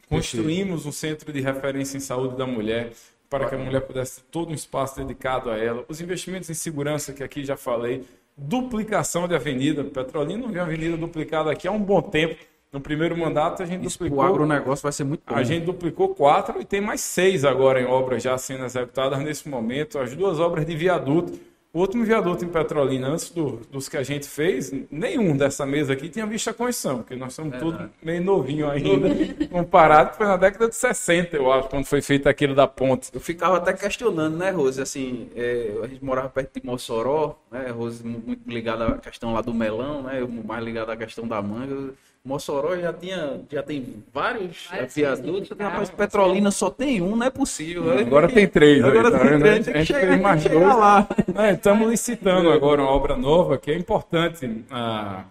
construímos 0.08 0.86
um 0.86 0.92
centro 0.92 1.34
de 1.34 1.42
referência 1.42 1.98
em 1.98 2.00
saúde 2.00 2.38
da 2.38 2.46
mulher, 2.46 2.94
para 3.30 3.50
que 3.50 3.56
a 3.56 3.58
mulher 3.58 3.82
pudesse 3.82 4.22
ter 4.22 4.28
todo 4.32 4.52
um 4.52 4.54
espaço 4.54 4.96
dedicado 4.98 5.50
a 5.50 5.58
ela, 5.58 5.84
os 5.90 6.00
investimentos 6.00 6.50
em 6.50 6.54
segurança, 6.54 7.12
que 7.12 7.24
aqui 7.24 7.44
já 7.44 7.58
falei, 7.58 8.06
duplicação 8.38 9.28
de 9.28 9.36
avenida. 9.36 9.84
Petrolina 9.84 10.42
não 10.42 10.52
vê 10.52 10.60
avenida 10.60 10.98
duplicada 10.98 11.52
aqui 11.52 11.68
há 11.68 11.72
um 11.72 11.80
bom 11.80 12.02
tempo. 12.02 12.36
No 12.72 12.82
primeiro 12.82 13.18
mandato 13.18 13.64
a 13.64 13.66
gente 13.66 13.86
Isso 13.86 13.98
duplicou. 13.98 14.24
O 14.24 14.28
agronegócio 14.28 14.84
vai 14.84 14.92
ser 14.92 15.06
muito 15.06 15.24
bom. 15.26 15.36
A 15.36 15.44
gente 15.44 15.66
duplicou 15.66 16.10
quatro 16.10 16.60
e 16.60 16.66
tem 16.66 16.82
mais 16.82 17.00
seis 17.00 17.46
agora 17.46 17.82
em 17.82 17.86
obras 17.86 18.22
já 18.22 18.38
sendo 18.38 18.66
executadas 18.66 19.20
nesse 19.20 19.48
momento. 19.48 19.98
As 19.98 20.14
duas 20.14 20.40
obras 20.40 20.66
de 20.66 20.76
viaduto 20.76 21.40
o 21.76 21.82
último 21.82 22.06
viaduto 22.06 22.46
em 22.46 22.48
Petrolina, 22.48 23.10
antes 23.10 23.30
do, 23.32 23.60
dos 23.70 23.90
que 23.90 23.98
a 23.98 24.02
gente 24.02 24.26
fez, 24.30 24.72
nenhum 24.90 25.36
dessa 25.36 25.66
mesa 25.66 25.92
aqui 25.92 26.08
tinha 26.08 26.26
visto 26.26 26.50
a 26.50 26.54
construção, 26.54 27.00
porque 27.00 27.18
nós 27.18 27.34
somos 27.34 27.58
tudo 27.58 27.92
meio 28.02 28.24
novinho 28.24 28.70
ainda, 28.70 29.10
comparado, 29.52 30.16
foi 30.16 30.26
na 30.26 30.38
década 30.38 30.70
de 30.70 30.76
60, 30.76 31.36
eu 31.36 31.52
acho, 31.52 31.68
quando 31.68 31.84
foi 31.84 32.02
feito 32.02 32.30
aquilo 32.30 32.56
da 32.56 32.66
ponte. 32.66 33.10
Eu 33.14 33.20
ficava 33.20 33.58
até 33.58 33.74
questionando, 33.74 34.38
né, 34.38 34.52
Rose? 34.52 34.82
Assim, 34.82 35.30
é, 35.36 35.78
a 35.84 35.88
gente 35.88 36.02
morava 36.02 36.30
perto 36.30 36.62
de 36.62 36.66
Mossoró, 36.66 37.38
né? 37.52 37.70
Rose 37.72 38.08
muito 38.08 38.50
ligada 38.50 38.88
à 38.88 38.98
questão 38.98 39.34
lá 39.34 39.42
do 39.42 39.54
melão, 39.54 40.02
né? 40.04 40.22
Eu 40.22 40.30
mais 40.30 40.64
ligado 40.64 40.92
à 40.92 40.96
questão 40.96 41.28
da 41.28 41.42
manga. 41.42 41.94
Mossoró 42.26 42.76
já 42.76 42.92
tinha, 42.92 43.40
já 43.52 43.62
tem 43.62 44.04
vários 44.12 44.68
viadutos, 44.96 45.56
rapaz, 45.56 45.92
Petrolina 45.92 46.50
só 46.50 46.72
tem 46.72 47.00
um, 47.00 47.16
não 47.16 47.28
é 47.28 47.30
possível. 47.30 48.00
Agora 48.00 48.28
tem 48.28 48.48
três, 48.48 48.84
aí, 48.84 48.90
Agora 48.90 49.12
tá 49.12 49.20
tem 49.20 49.40
três, 49.40 49.68
A 49.68 49.72
tem 49.72 49.86
que 49.86 49.94
gente 49.94 50.22
mais 50.22 50.42
tem 50.42 50.52
chegar 50.52 50.66
dois. 50.66 50.80
lá. 50.80 51.08
É, 51.36 51.52
estamos 51.52 51.88
licitando 51.88 52.50
agora 52.50 52.82
uma 52.82 52.90
obra 52.90 53.16
nova 53.16 53.60
que 53.60 53.70
é 53.70 53.78
importante. 53.78 54.66
A, 54.72 55.26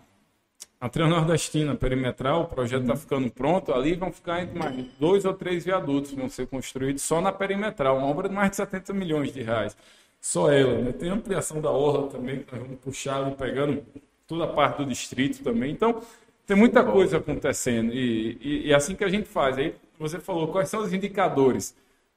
a 0.81 0.89
Transnordestina 0.89 1.75
Perimetral, 1.75 2.43
o 2.43 2.47
projeto 2.47 2.83
está 2.83 2.95
ficando 2.95 3.29
pronto. 3.29 3.73
Ali 3.73 3.95
vão 3.95 4.13
ficar 4.13 4.43
entre 4.43 4.57
mais 4.57 4.77
dois 5.01 5.25
ou 5.25 5.35
três 5.35 5.65
viadutos 5.65 6.13
vão 6.13 6.29
ser 6.29 6.47
construídos 6.47 7.03
só 7.03 7.21
na 7.21 7.33
Perimetral. 7.33 7.99
Uma 7.99 8.07
obra 8.07 8.29
de 8.29 8.35
mais 8.37 8.51
de 8.51 8.57
70 8.57 8.93
milhões 8.93 9.33
de 9.33 9.43
reais. 9.43 9.77
Só 10.21 10.49
ela. 10.53 10.79
Né? 10.79 10.93
Tem 10.93 11.11
ampliação 11.11 11.61
da 11.61 11.71
orla 11.71 12.09
também, 12.09 12.39
que 12.39 12.53
nós 12.55 12.63
vamos 12.63 12.79
puxar 12.81 13.17
ali, 13.17 13.35
pegando 13.35 13.83
toda 14.29 14.45
a 14.45 14.49
parte 14.49 14.79
do 14.79 14.87
distrito 14.87 15.43
também. 15.43 15.73
Então, 15.73 16.01
tem 16.47 16.57
muita 16.57 16.85
coisa 16.85 17.19
acontecendo. 17.19 17.93
E, 17.93 18.39
e, 18.41 18.67
e 18.67 18.73
é 18.73 18.75
assim 18.75 18.95
que 18.95 19.05
a 19.05 19.09
gente 19.09 19.29
faz. 19.29 19.59
Aí 19.59 19.75
você 19.99 20.19
falou, 20.19 20.49
quais 20.49 20.69
são 20.69 20.81
os 20.83 20.93
indicadores? 20.93 21.75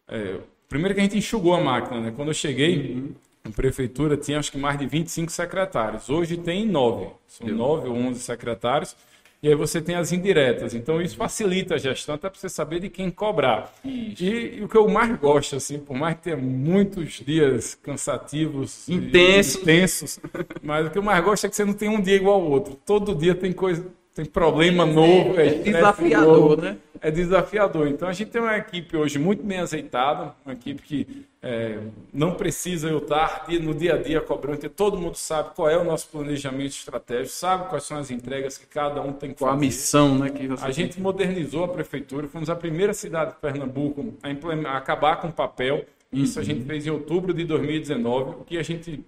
É, 0.07 0.37
primeiro 0.67 0.93
que 0.93 0.99
a 0.99 1.03
gente 1.03 1.17
enxugou 1.17 1.53
a 1.53 1.61
máquina, 1.61 1.99
né? 2.01 2.13
Quando 2.15 2.29
eu 2.29 2.33
cheguei, 2.33 3.03
a 3.43 3.49
prefeitura 3.49 4.17
tinha 4.17 4.39
acho 4.39 4.51
que 4.51 4.57
mais 4.57 4.77
de 4.77 4.85
25 4.85 5.31
secretários. 5.31 6.09
Hoje 6.09 6.37
tem 6.37 6.65
nove. 6.65 7.07
São 7.27 7.47
nove 7.47 7.87
ou 7.87 7.95
11 7.95 8.19
secretários. 8.19 8.95
E 9.41 9.47
aí 9.47 9.53
você 9.53 9.79
tem 9.79 9.95
as 9.95 10.11
indiretas. 10.11 10.73
Então 10.73 10.99
isso 10.99 11.15
facilita 11.15 11.75
a 11.75 11.77
gestão, 11.77 12.15
até 12.15 12.27
para 12.27 12.39
você 12.39 12.49
saber 12.49 12.79
de 12.79 12.89
quem 12.89 13.11
cobrar. 13.11 13.71
E, 13.85 14.57
e 14.57 14.63
o 14.63 14.67
que 14.67 14.75
eu 14.75 14.87
mais 14.87 15.15
gosto, 15.19 15.55
assim, 15.55 15.77
por 15.77 15.95
mais 15.95 16.15
que 16.15 16.23
tenha 16.23 16.37
muitos 16.37 17.21
dias 17.25 17.75
cansativos, 17.75 18.89
Intensos. 18.89 19.61
intensos, 19.61 20.19
mas 20.63 20.87
o 20.87 20.89
que 20.89 20.97
eu 20.97 21.03
mais 21.03 21.23
gosto 21.23 21.45
é 21.45 21.49
que 21.49 21.55
você 21.55 21.63
não 21.63 21.73
tem 21.73 21.87
um 21.87 22.01
dia 22.01 22.15
igual 22.15 22.41
ao 22.41 22.49
outro. 22.49 22.75
Todo 22.83 23.13
dia 23.13 23.35
tem 23.35 23.53
coisa, 23.53 23.85
tem 24.17 24.25
problema 24.25 24.83
novo, 24.83 25.39
é, 25.39 25.45
estresse 25.45 25.71
desafiador, 25.71 26.49
novo 26.49 26.61
né? 26.61 26.77
é 26.99 27.11
desafiador. 27.11 27.87
Então 27.87 28.07
a 28.07 28.13
gente 28.13 28.31
tem 28.31 28.41
uma 28.41 28.57
equipe 28.57 28.97
hoje 28.97 29.19
muito 29.19 29.43
bem 29.43 29.59
azeitada, 29.59 30.33
uma 30.43 30.53
equipe 30.53 30.81
que 30.81 31.25
é, 31.39 31.77
não 32.11 32.33
precisa 32.33 32.89
eu 32.89 32.97
estar 32.97 33.45
no 33.61 33.75
dia 33.75 33.93
a 33.93 33.97
dia 33.97 34.19
cobrando, 34.19 34.57
porque 34.57 34.69
todo 34.69 34.97
mundo 34.97 35.15
sabe 35.15 35.51
qual 35.55 35.69
é 35.69 35.77
o 35.77 35.83
nosso 35.83 36.07
planejamento 36.07 36.71
estratégico, 36.71 37.29
sabe 37.29 37.69
quais 37.69 37.83
são 37.83 37.97
as 37.99 38.09
entregas 38.09 38.57
que 38.57 38.65
cada 38.65 39.03
um 39.03 39.13
tem 39.13 39.33
que 39.33 39.37
Com 39.37 39.45
a 39.45 39.49
fazer. 39.49 39.59
missão, 39.59 40.17
né? 40.17 40.31
Que 40.31 40.49
A 40.63 40.71
gente 40.71 40.99
modernizou 40.99 41.65
a 41.65 41.67
prefeitura, 41.67 42.27
fomos 42.27 42.49
a 42.49 42.55
primeira 42.55 42.95
cidade 42.95 43.35
de 43.35 43.37
Pernambuco 43.37 44.15
a, 44.23 44.69
a 44.69 44.77
acabar 44.77 45.17
com 45.17 45.27
o 45.27 45.31
papel. 45.33 45.85
Isso 46.11 46.39
a 46.39 46.43
gente 46.43 46.65
fez 46.65 46.87
em 46.87 46.89
outubro 46.89 47.35
de 47.35 47.43
2019, 47.43 48.41
o 48.41 48.43
que 48.43 48.57
a 48.57 48.63
gente, 48.63 49.05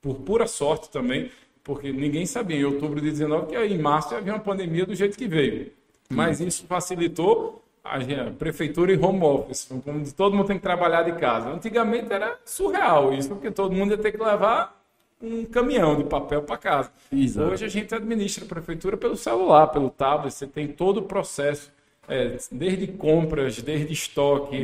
por 0.00 0.20
pura 0.20 0.46
sorte 0.46 0.88
também, 0.88 1.32
porque 1.64 1.92
ninguém 1.92 2.26
sabia 2.26 2.56
em 2.58 2.64
outubro 2.64 2.96
de 3.00 3.08
2019 3.10 3.46
que 3.46 3.56
em 3.56 3.78
março 3.78 4.14
ia 4.14 4.20
vir 4.20 4.30
uma 4.30 4.38
pandemia 4.40 4.84
do 4.86 4.94
jeito 4.94 5.16
que 5.16 5.28
veio. 5.28 5.70
Mas 6.10 6.40
isso 6.40 6.66
facilitou 6.66 7.62
a 7.84 7.98
prefeitura 8.38 8.92
em 8.94 9.02
home 9.02 9.22
office, 9.24 9.68
como 9.84 10.04
todo 10.12 10.36
mundo 10.36 10.46
tem 10.46 10.56
que 10.56 10.62
trabalhar 10.62 11.02
de 11.02 11.12
casa. 11.12 11.48
Antigamente 11.50 12.12
era 12.12 12.38
surreal 12.44 13.12
isso, 13.12 13.28
porque 13.30 13.50
todo 13.50 13.74
mundo 13.74 13.92
ia 13.92 13.98
ter 13.98 14.12
que 14.12 14.22
levar 14.22 14.80
um 15.20 15.44
caminhão 15.44 15.96
de 15.96 16.04
papel 16.04 16.42
para 16.42 16.56
casa. 16.56 16.90
Exato. 17.12 17.50
Hoje 17.52 17.64
a 17.64 17.68
gente 17.68 17.94
administra 17.94 18.44
a 18.44 18.48
prefeitura 18.48 18.96
pelo 18.96 19.16
celular, 19.16 19.68
pelo 19.68 19.88
tablet, 19.88 20.32
você 20.34 20.46
tem 20.46 20.66
todo 20.68 20.98
o 20.98 21.02
processo, 21.02 21.72
é, 22.08 22.36
desde 22.50 22.88
compras, 22.88 23.62
desde 23.62 23.92
estoque, 23.92 24.56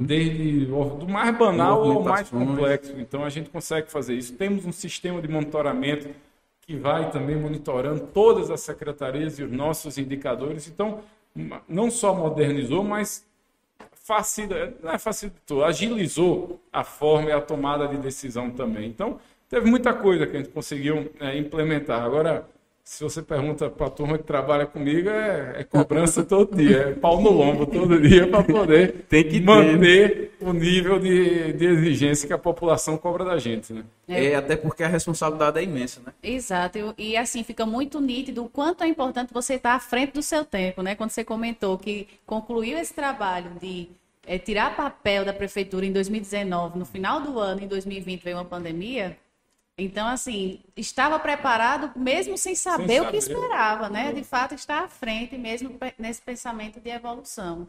desde 0.00 0.66
o- 0.72 0.84
do 0.96 1.08
mais 1.08 1.36
banal 1.36 1.82
ao 1.84 2.02
mais 2.02 2.28
complexo. 2.30 2.94
Então 2.98 3.24
a 3.24 3.28
gente 3.28 3.50
consegue 3.50 3.90
fazer 3.90 4.14
isso. 4.14 4.32
Temos 4.34 4.64
um 4.64 4.72
sistema 4.72 5.20
de 5.20 5.28
monitoramento 5.28 6.08
que 6.66 6.76
vai 6.76 7.10
também 7.10 7.36
monitorando 7.36 8.08
todas 8.08 8.50
as 8.50 8.60
secretarias 8.60 9.38
e 9.38 9.44
os 9.44 9.52
nossos 9.52 9.98
indicadores. 9.98 10.66
Então, 10.66 11.00
não 11.68 11.90
só 11.90 12.12
modernizou, 12.14 12.82
mas 12.82 13.24
facilitou, 13.92 14.90
é 14.90 14.98
facilitou, 14.98 15.64
agilizou 15.64 16.60
a 16.72 16.82
forma 16.82 17.30
e 17.30 17.32
a 17.32 17.40
tomada 17.40 17.86
de 17.86 17.96
decisão 17.96 18.50
também. 18.50 18.88
Então, 18.88 19.20
teve 19.48 19.70
muita 19.70 19.94
coisa 19.94 20.26
que 20.26 20.36
a 20.36 20.38
gente 20.40 20.52
conseguiu 20.52 21.12
é, 21.20 21.38
implementar. 21.38 22.02
Agora, 22.02 22.48
se 22.86 23.02
você 23.02 23.20
pergunta 23.20 23.68
para 23.68 23.88
a 23.88 23.90
turma 23.90 24.16
que 24.16 24.22
trabalha 24.22 24.64
comigo, 24.64 25.08
é, 25.10 25.56
é 25.58 25.64
cobrança 25.64 26.22
todo 26.22 26.54
dia, 26.56 26.90
é 26.90 26.94
pau 26.94 27.20
no 27.20 27.30
lombo 27.30 27.66
todo 27.66 28.00
dia 28.00 28.28
para 28.28 28.44
poder 28.44 29.04
Tem 29.10 29.24
que 29.24 29.40
ter, 29.40 29.40
manter 29.40 30.36
o 30.40 30.52
nível 30.52 30.96
de, 31.00 31.52
de 31.52 31.64
exigência 31.66 32.28
que 32.28 32.32
a 32.32 32.38
população 32.38 32.96
cobra 32.96 33.24
da 33.24 33.38
gente. 33.38 33.72
Né? 33.72 33.82
É, 34.06 34.36
até 34.36 34.56
porque 34.56 34.84
a 34.84 34.88
responsabilidade 34.88 35.58
é 35.58 35.64
imensa, 35.64 36.00
né? 36.06 36.12
Exato, 36.22 36.78
Eu- 36.78 36.94
e 36.96 37.16
assim 37.16 37.42
fica 37.42 37.66
muito 37.66 38.00
nítido 38.00 38.44
o 38.44 38.48
quanto 38.48 38.84
é 38.84 38.86
importante 38.86 39.34
você 39.34 39.54
estar 39.54 39.74
à 39.74 39.80
frente 39.80 40.12
do 40.12 40.22
seu 40.22 40.44
tempo, 40.44 40.80
né? 40.80 40.94
Quando 40.94 41.10
você 41.10 41.24
comentou 41.24 41.76
que 41.76 42.06
concluiu 42.24 42.78
esse 42.78 42.94
trabalho 42.94 43.50
de 43.60 43.88
eh, 44.24 44.38
tirar 44.38 44.76
papel 44.76 45.24
da 45.24 45.32
prefeitura 45.32 45.84
em 45.84 45.92
2019, 45.92 46.78
no 46.78 46.84
final 46.84 47.20
do 47.20 47.36
ano, 47.40 47.62
em 47.62 47.66
2020 47.66 48.22
veio 48.22 48.36
uma 48.36 48.44
pandemia. 48.44 49.16
Então, 49.78 50.08
assim, 50.08 50.60
estava 50.74 51.18
preparado 51.18 51.98
mesmo 51.98 52.38
sem 52.38 52.54
saber 52.54 53.02
o 53.02 53.10
que 53.10 53.20
saber. 53.20 53.38
esperava, 53.38 53.90
né? 53.90 54.12
De 54.12 54.24
fato, 54.24 54.54
estar 54.54 54.84
à 54.84 54.88
frente 54.88 55.36
mesmo 55.36 55.78
nesse 55.98 56.22
pensamento 56.22 56.80
de 56.80 56.88
evolução. 56.88 57.68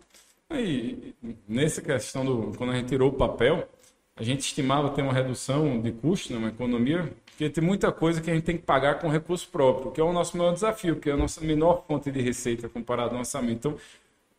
E 0.49 1.13
nessa 1.47 1.81
questão 1.81 2.23
do 2.23 2.57
quando 2.57 2.71
a 2.71 2.75
gente 2.75 2.87
tirou 2.87 3.09
o 3.09 3.13
papel, 3.13 3.67
a 4.15 4.23
gente 4.23 4.39
estimava 4.39 4.89
ter 4.91 5.01
uma 5.01 5.11
redução 5.11 5.81
de 5.81 5.91
custo 5.91 6.31
numa 6.31 6.47
economia, 6.47 7.11
porque 7.25 7.49
tem 7.49 7.63
muita 7.63 7.91
coisa 7.91 8.21
que 8.21 8.31
a 8.31 8.33
gente 8.33 8.45
tem 8.45 8.57
que 8.57 8.63
pagar 8.63 8.99
com 8.99 9.09
recurso 9.09 9.47
próprio, 9.49 9.91
que 9.91 9.99
é 9.99 10.03
o 10.03 10.13
nosso 10.13 10.37
maior 10.37 10.53
desafio, 10.53 10.95
que 10.95 11.09
é 11.09 11.13
a 11.13 11.17
nossa 11.17 11.41
menor 11.41 11.83
fonte 11.85 12.09
de 12.09 12.21
receita 12.21 12.69
comparado 12.69 13.15
ao 13.15 13.19
orçamento. 13.19 13.67
Então, 13.67 13.77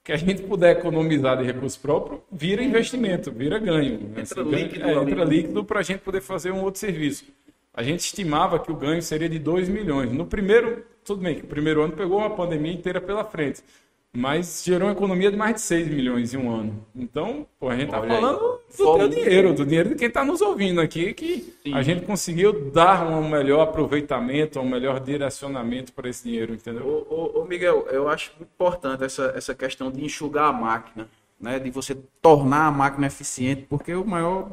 que 0.03 0.11
a 0.11 0.17
gente 0.17 0.43
puder 0.43 0.79
economizar 0.79 1.37
de 1.37 1.45
recurso 1.45 1.79
próprio, 1.79 2.23
vira 2.33 2.63
investimento, 2.63 3.31
vira 3.31 3.59
ganho. 3.59 4.11
Entra 4.17 4.41
Assim, 4.41 4.51
líquido 4.51 4.89
é, 4.89 4.93
entra 4.95 5.25
né? 5.25 5.25
líquido 5.27 5.63
para 5.63 5.81
a 5.81 5.83
gente 5.83 6.01
poder 6.01 6.23
fazer 6.23 6.51
um 6.51 6.63
outro 6.63 6.81
serviço. 6.81 7.27
A 7.75 7.83
gente 7.83 8.01
estimava 8.01 8.59
que 8.59 8.73
o 8.73 8.77
ganho 8.77 9.01
seria 9.03 9.29
de 9.29 9.39
2 9.39 9.69
milhões. 9.69 10.13
No 10.13 10.27
primeiro, 10.27 10.85
tudo 11.05 11.23
bem, 11.23 11.37
que 11.37 11.45
o 11.45 11.47
primeiro 11.49 11.83
ano 11.83 11.93
pegou 11.93 12.19
uma 12.19 12.31
pandemia 12.31 12.73
inteira 12.73 13.01
pela 13.01 13.25
frente. 13.25 13.63
mas 14.13 14.63
gerou 14.65 14.89
uma 14.89 14.93
economia 14.95 15.31
de 15.31 15.37
mais 15.37 15.55
de 15.57 15.61
6 15.61 15.87
milhões 15.89 16.33
em 16.35 16.39
um 16.39 16.51
ano. 16.51 16.85
Então, 16.97 17.47
pô, 17.61 17.69
a 17.69 17.77
gente 17.77 17.85
está 17.85 18.03
falando 18.03 18.39
do 18.39 18.61
Fome. 18.71 18.99
teu 19.01 19.09
dinheiro, 19.11 19.55
do 19.55 19.65
dinheiro 19.67 19.91
de 19.91 19.95
quem 19.97 20.09
está 20.09 20.25
nos 20.25 20.41
ouvindo 20.41 20.81
aqui, 20.81 21.13
que 21.15 21.55
Sim. 21.63 21.75
a 21.75 21.83
gente 21.83 22.05
conseguiu 22.07 22.71
dar 22.71 23.07
um 23.07 23.29
melhor 23.29 23.61
aproveitamento, 23.63 24.59
um 24.61 24.69
melhor 24.69 24.99
direcionamento 24.99 25.93
para 25.93 26.09
esse 26.09 26.25
dinheiro, 26.25 26.55
entendeu? 26.55 26.85
Ô, 26.87 27.15
ô, 27.15 27.41
ô, 27.43 27.45
Miguel, 27.45 27.87
eu 27.91 28.09
acho 28.09 28.33
importante 28.41 29.05
essa, 29.05 29.33
essa 29.37 29.55
questão 29.55 29.91
de 29.91 30.03
enxugar 30.05 30.49
a 30.49 30.53
máquina, 30.53 31.07
né? 31.39 31.59
De 31.59 31.71
você 31.71 31.95
tornar 32.21 32.67
a 32.67 32.73
máquina 32.73 33.07
eficiente, 33.07 33.67
porque 33.69 33.95
o 33.95 34.05
maior 34.07 34.51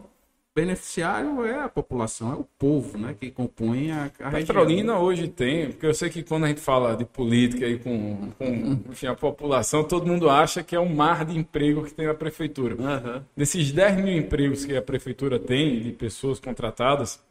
beneficiário 0.55 1.43
é 1.43 1.61
a 1.61 1.67
população, 1.67 2.31
é 2.31 2.35
o 2.35 2.47
povo, 2.57 2.97
né? 2.97 3.13
Que 3.19 3.29
compõe 3.29 3.91
a, 3.91 4.09
a 4.19 4.29
região. 4.29 4.31
Petrolina 4.31 4.97
hoje 4.97 5.27
tem, 5.27 5.71
porque 5.71 5.85
eu 5.85 5.93
sei 5.93 6.09
que 6.09 6.23
quando 6.23 6.45
a 6.45 6.47
gente 6.47 6.61
fala 6.61 6.95
de 6.95 7.03
política 7.03 7.65
aí 7.65 7.77
com, 7.77 8.31
com 8.37 8.79
enfim, 8.89 9.07
a 9.07 9.13
população, 9.13 9.83
todo 9.83 10.07
mundo 10.07 10.29
acha 10.29 10.63
que 10.63 10.73
é 10.73 10.79
um 10.79 10.95
mar 10.95 11.25
de 11.25 11.37
emprego 11.37 11.83
que 11.83 11.93
tem 11.93 12.07
na 12.07 12.13
prefeitura. 12.13 12.81
Aham. 12.81 13.25
Desses 13.35 13.69
10 13.73 13.97
mil 13.97 14.17
empregos 14.17 14.63
que 14.63 14.77
a 14.77 14.81
prefeitura 14.81 15.37
tem 15.37 15.81
de 15.81 15.91
pessoas 15.91 16.39
contratadas, 16.39 17.21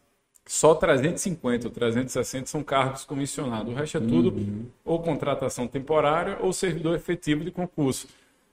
só 0.44 0.74
350 0.74 1.68
ou 1.68 1.72
360 1.72 2.46
são 2.46 2.62
cargos 2.62 3.04
comissionados. 3.04 3.72
O 3.72 3.74
resto 3.74 3.96
é 3.96 4.00
tudo 4.00 4.70
ou 4.84 4.98
contratação 5.00 5.66
temporária 5.66 6.36
ou 6.42 6.52
servidor 6.52 6.94
efetivo 6.94 7.42
de 7.42 7.50
concurso. 7.50 8.06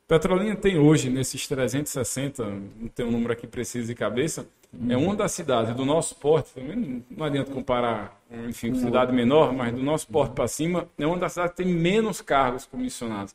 Petrolina 0.08 0.56
tem 0.56 0.78
hoje, 0.78 1.10
nesses 1.10 1.48
360, 1.48 2.46
não 2.46 2.88
tem 2.90 3.06
um 3.06 3.12
número 3.12 3.34
aqui 3.34 3.48
preciso 3.48 3.88
de 3.88 3.96
cabeça, 3.96 4.46
é 4.90 4.96
uma 4.96 5.16
das 5.16 5.34
cidades 5.34 5.76
do 5.76 5.86
nosso 5.86 6.16
porte, 6.16 6.54
também 6.54 7.04
não 7.10 7.26
adianta 7.26 7.52
comparar, 7.52 8.22
enfim, 8.48 8.72
com 8.72 8.80
cidade 8.80 9.12
menor, 9.12 9.54
mas 9.54 9.74
do 9.74 9.84
nosso 9.84 10.08
porte 10.08 10.34
para 10.34 10.48
cima, 10.48 10.88
é 10.98 11.06
uma 11.06 11.18
das 11.18 11.34
cidades 11.34 11.56
que 11.56 11.64
tem 11.64 11.74
menos 11.74 12.22
cargos 12.22 12.66
comissionados. 12.66 13.34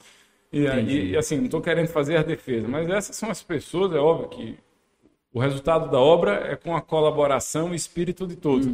E, 0.51 0.67
aí, 0.67 1.11
e, 1.11 1.17
assim, 1.17 1.37
não 1.37 1.45
estou 1.45 1.61
querendo 1.61 1.89
fazer 1.89 2.17
a 2.17 2.23
defesa, 2.23 2.67
mas 2.67 2.89
essas 2.89 3.17
são 3.17 3.31
as 3.31 3.43
pessoas, 3.43 3.93
é 3.93 3.99
óbvio 3.99 4.29
que 4.29 4.59
o 5.33 5.39
resultado 5.39 5.91
da 5.91 6.01
obra 6.01 6.51
é 6.51 6.57
com 6.57 6.75
a 6.75 6.81
colaboração 6.81 7.73
e 7.73 7.77
espírito 7.77 8.27
de 8.27 8.37
todos. 8.37 8.67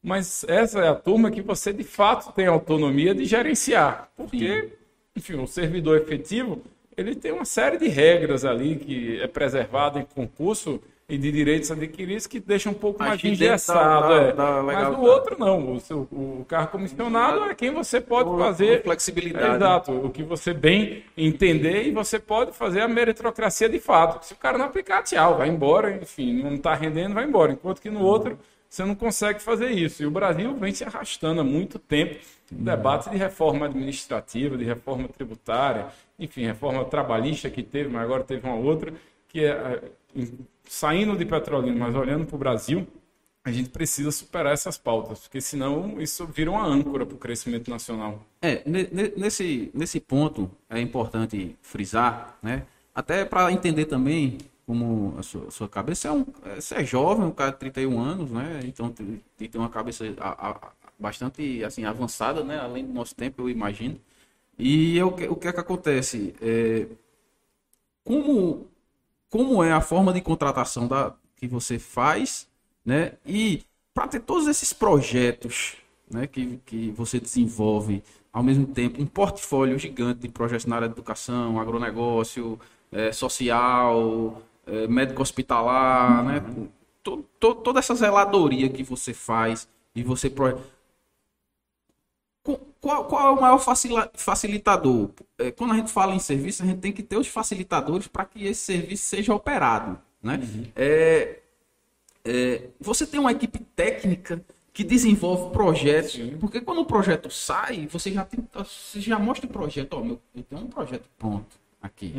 Mas 0.00 0.44
essa 0.46 0.78
é 0.78 0.88
a 0.88 0.94
turma 0.94 1.32
que 1.32 1.42
você 1.42 1.72
de 1.72 1.82
fato 1.82 2.32
tem 2.32 2.46
autonomia 2.46 3.12
de 3.12 3.24
gerenciar. 3.24 4.08
Porque, 4.16 4.70
enfim, 5.16 5.34
o 5.34 5.48
servidor 5.48 5.96
efetivo, 5.96 6.62
ele 6.96 7.16
tem 7.16 7.32
uma 7.32 7.44
série 7.44 7.76
de 7.76 7.88
regras 7.88 8.44
ali 8.44 8.76
que 8.76 9.20
é 9.20 9.26
preservada 9.26 9.98
em 9.98 10.04
concurso 10.04 10.80
e 11.08 11.16
de 11.16 11.30
direitos 11.30 11.70
adquiridos 11.70 12.26
que 12.26 12.40
deixa 12.40 12.68
um 12.68 12.74
pouco 12.74 12.98
mais 13.00 13.22
engessado. 13.22 14.08
da- 14.08 14.14
é. 14.22 14.32
da 14.32 14.62
Mas 14.62 14.76
legal- 14.76 14.94
o 15.00 15.04
outro 15.04 15.36
não. 15.38 15.74
O, 15.74 15.80
seu, 15.80 15.98
o 16.10 16.44
carro 16.48 16.66
comissionado 16.68 17.44
é 17.44 17.54
quem 17.54 17.70
você 17.72 18.00
pode 18.00 18.28
Com- 18.28 18.38
fazer 18.38 18.78
com 18.78 18.84
flexibilidade. 18.88 19.54
Exato, 19.56 19.92
o 19.92 20.10
que 20.10 20.24
você 20.24 20.52
bem 20.52 21.04
entender 21.16 21.84
e 21.86 21.92
você 21.92 22.18
pode 22.18 22.50
fazer 22.52 22.80
a 22.80 22.88
meritocracia 22.88 23.68
de 23.68 23.78
fato. 23.78 24.24
Se 24.26 24.32
o 24.32 24.36
cara 24.36 24.58
não 24.58 24.64
aplicar, 24.66 25.02
tchau, 25.04 25.36
vai 25.38 25.48
embora, 25.48 25.94
enfim, 25.94 26.42
não 26.42 26.54
está 26.54 26.74
rendendo, 26.74 27.14
vai 27.14 27.24
embora. 27.24 27.52
Enquanto 27.52 27.80
que 27.80 27.88
no 27.90 28.00
outro 28.02 28.36
você 28.68 28.84
não 28.84 28.96
consegue 28.96 29.40
fazer 29.40 29.70
isso. 29.70 30.02
E 30.02 30.06
o 30.06 30.10
Brasil 30.10 30.56
vem 30.56 30.74
se 30.74 30.82
arrastando 30.82 31.40
há 31.40 31.44
muito 31.44 31.78
tempo 31.78 32.16
debate 32.50 33.10
de 33.10 33.16
reforma 33.16 33.66
administrativa, 33.66 34.56
de 34.56 34.64
reforma 34.64 35.06
tributária, 35.08 35.86
enfim, 36.18 36.44
reforma 36.46 36.84
trabalhista 36.84 37.48
que 37.48 37.62
teve, 37.62 37.88
mas 37.90 38.02
agora 38.02 38.24
teve 38.24 38.44
uma 38.44 38.56
outra, 38.56 38.92
que 39.28 39.44
é 39.44 39.82
saindo 40.66 41.16
de 41.16 41.24
petrolina, 41.24 41.76
mas 41.78 41.94
olhando 41.94 42.26
para 42.26 42.36
o 42.36 42.38
Brasil, 42.38 42.86
a 43.44 43.52
gente 43.52 43.70
precisa 43.70 44.10
superar 44.10 44.52
essas 44.52 44.76
pautas, 44.76 45.20
porque 45.20 45.40
senão 45.40 46.00
isso 46.00 46.26
vira 46.26 46.50
uma 46.50 46.64
âncora 46.66 47.06
para 47.06 47.14
o 47.14 47.18
crescimento 47.18 47.70
nacional. 47.70 48.20
É, 48.42 48.62
ne- 48.68 48.88
ne- 48.90 49.12
nesse, 49.16 49.70
nesse 49.72 50.00
ponto 50.00 50.50
é 50.68 50.80
importante 50.80 51.56
frisar, 51.62 52.36
né? 52.42 52.64
Até 52.94 53.24
para 53.24 53.52
entender 53.52 53.84
também 53.84 54.38
como 54.66 55.14
a 55.16 55.22
sua, 55.22 55.46
a 55.46 55.50
sua 55.50 55.68
cabeça 55.68 56.08
é 56.08 56.10
um, 56.12 56.24
você 56.56 56.76
é 56.76 56.84
jovem, 56.84 57.24
um 57.26 57.30
cara 57.30 57.52
de 57.52 57.58
31 57.58 58.00
anos, 58.00 58.30
né? 58.32 58.60
Então 58.64 58.90
tem, 58.90 59.22
tem 59.38 59.50
uma 59.60 59.68
cabeça 59.68 60.04
a- 60.18 60.48
a- 60.50 60.72
bastante 60.98 61.62
assim 61.62 61.84
avançada, 61.84 62.42
né? 62.42 62.58
Além 62.58 62.84
do 62.84 62.92
nosso 62.92 63.14
tempo, 63.14 63.42
eu 63.42 63.50
imagino. 63.50 64.00
E 64.58 64.98
é 64.98 65.04
o 65.04 65.12
que, 65.12 65.26
o 65.28 65.36
que 65.36 65.48
é 65.48 65.52
que 65.52 65.60
acontece? 65.60 66.34
É, 66.42 66.86
como 68.04 68.66
como 69.36 69.62
é 69.62 69.72
a 69.72 69.80
forma 69.80 70.12
de 70.12 70.20
contratação 70.20 70.86
da, 70.88 71.14
que 71.36 71.46
você 71.46 71.78
faz, 71.78 72.48
né? 72.84 73.12
E 73.26 73.62
para 73.94 74.08
ter 74.08 74.20
todos 74.20 74.46
esses 74.46 74.72
projetos, 74.72 75.76
né, 76.10 76.26
que, 76.26 76.58
que 76.66 76.90
você 76.92 77.18
desenvolve 77.18 78.02
ao 78.32 78.42
mesmo 78.42 78.66
tempo, 78.66 79.00
um 79.02 79.06
portfólio 79.06 79.78
gigante 79.78 80.20
de 80.20 80.28
projetos 80.28 80.66
na 80.66 80.76
área 80.76 80.88
de 80.88 80.94
educação, 80.94 81.58
agronegócio, 81.58 82.60
eh, 82.92 83.10
social, 83.12 84.42
eh, 84.66 84.86
médico 84.86 85.22
hospitalar, 85.22 86.22
né? 86.24 86.42
To- 87.02 87.24
to- 87.40 87.54
toda 87.54 87.78
essa 87.78 87.94
zeladoria 87.94 88.68
que 88.68 88.82
você 88.82 89.14
faz 89.14 89.68
e 89.94 90.02
você 90.02 90.28
pro- 90.28 90.60
Qual, 92.80 93.04
qual 93.04 93.28
é 93.28 93.30
o 93.30 93.40
maior 93.40 93.58
facilitador? 94.14 95.10
É, 95.38 95.50
Quando 95.50 95.72
a 95.72 95.76
gente 95.76 95.90
fala 95.90 96.14
em 96.14 96.18
serviço, 96.18 96.62
a 96.62 96.66
gente 96.66 96.78
tem 96.78 96.92
que 96.92 97.02
ter 97.02 97.16
os 97.16 97.26
facilitadores 97.26 98.06
para 98.06 98.24
que 98.24 98.44
esse 98.44 98.60
serviço 98.60 99.04
seja 99.04 99.34
operado. 99.34 99.98
Né? 100.22 100.40
É, 100.74 101.40
é, 102.24 102.62
você 102.80 103.06
tem 103.06 103.20
uma 103.20 103.32
equipe 103.32 103.58
técnica 103.74 104.42
que 104.72 104.84
desenvolve 104.84 105.52
projetos, 105.52 106.20
porque 106.38 106.60
quando 106.60 106.82
o 106.82 106.84
projeto 106.84 107.30
sai, 107.30 107.86
você 107.86 108.12
já, 108.12 108.24
tem, 108.24 108.46
você 108.52 109.00
já 109.00 109.18
mostra 109.18 109.46
o 109.46 109.50
projeto. 109.50 109.94
Ó, 109.94 110.04
meu, 110.04 110.20
eu 110.34 110.42
tenho 110.42 110.62
um 110.62 110.66
projeto 110.66 111.08
pronto 111.18 111.56
aqui. 111.80 112.12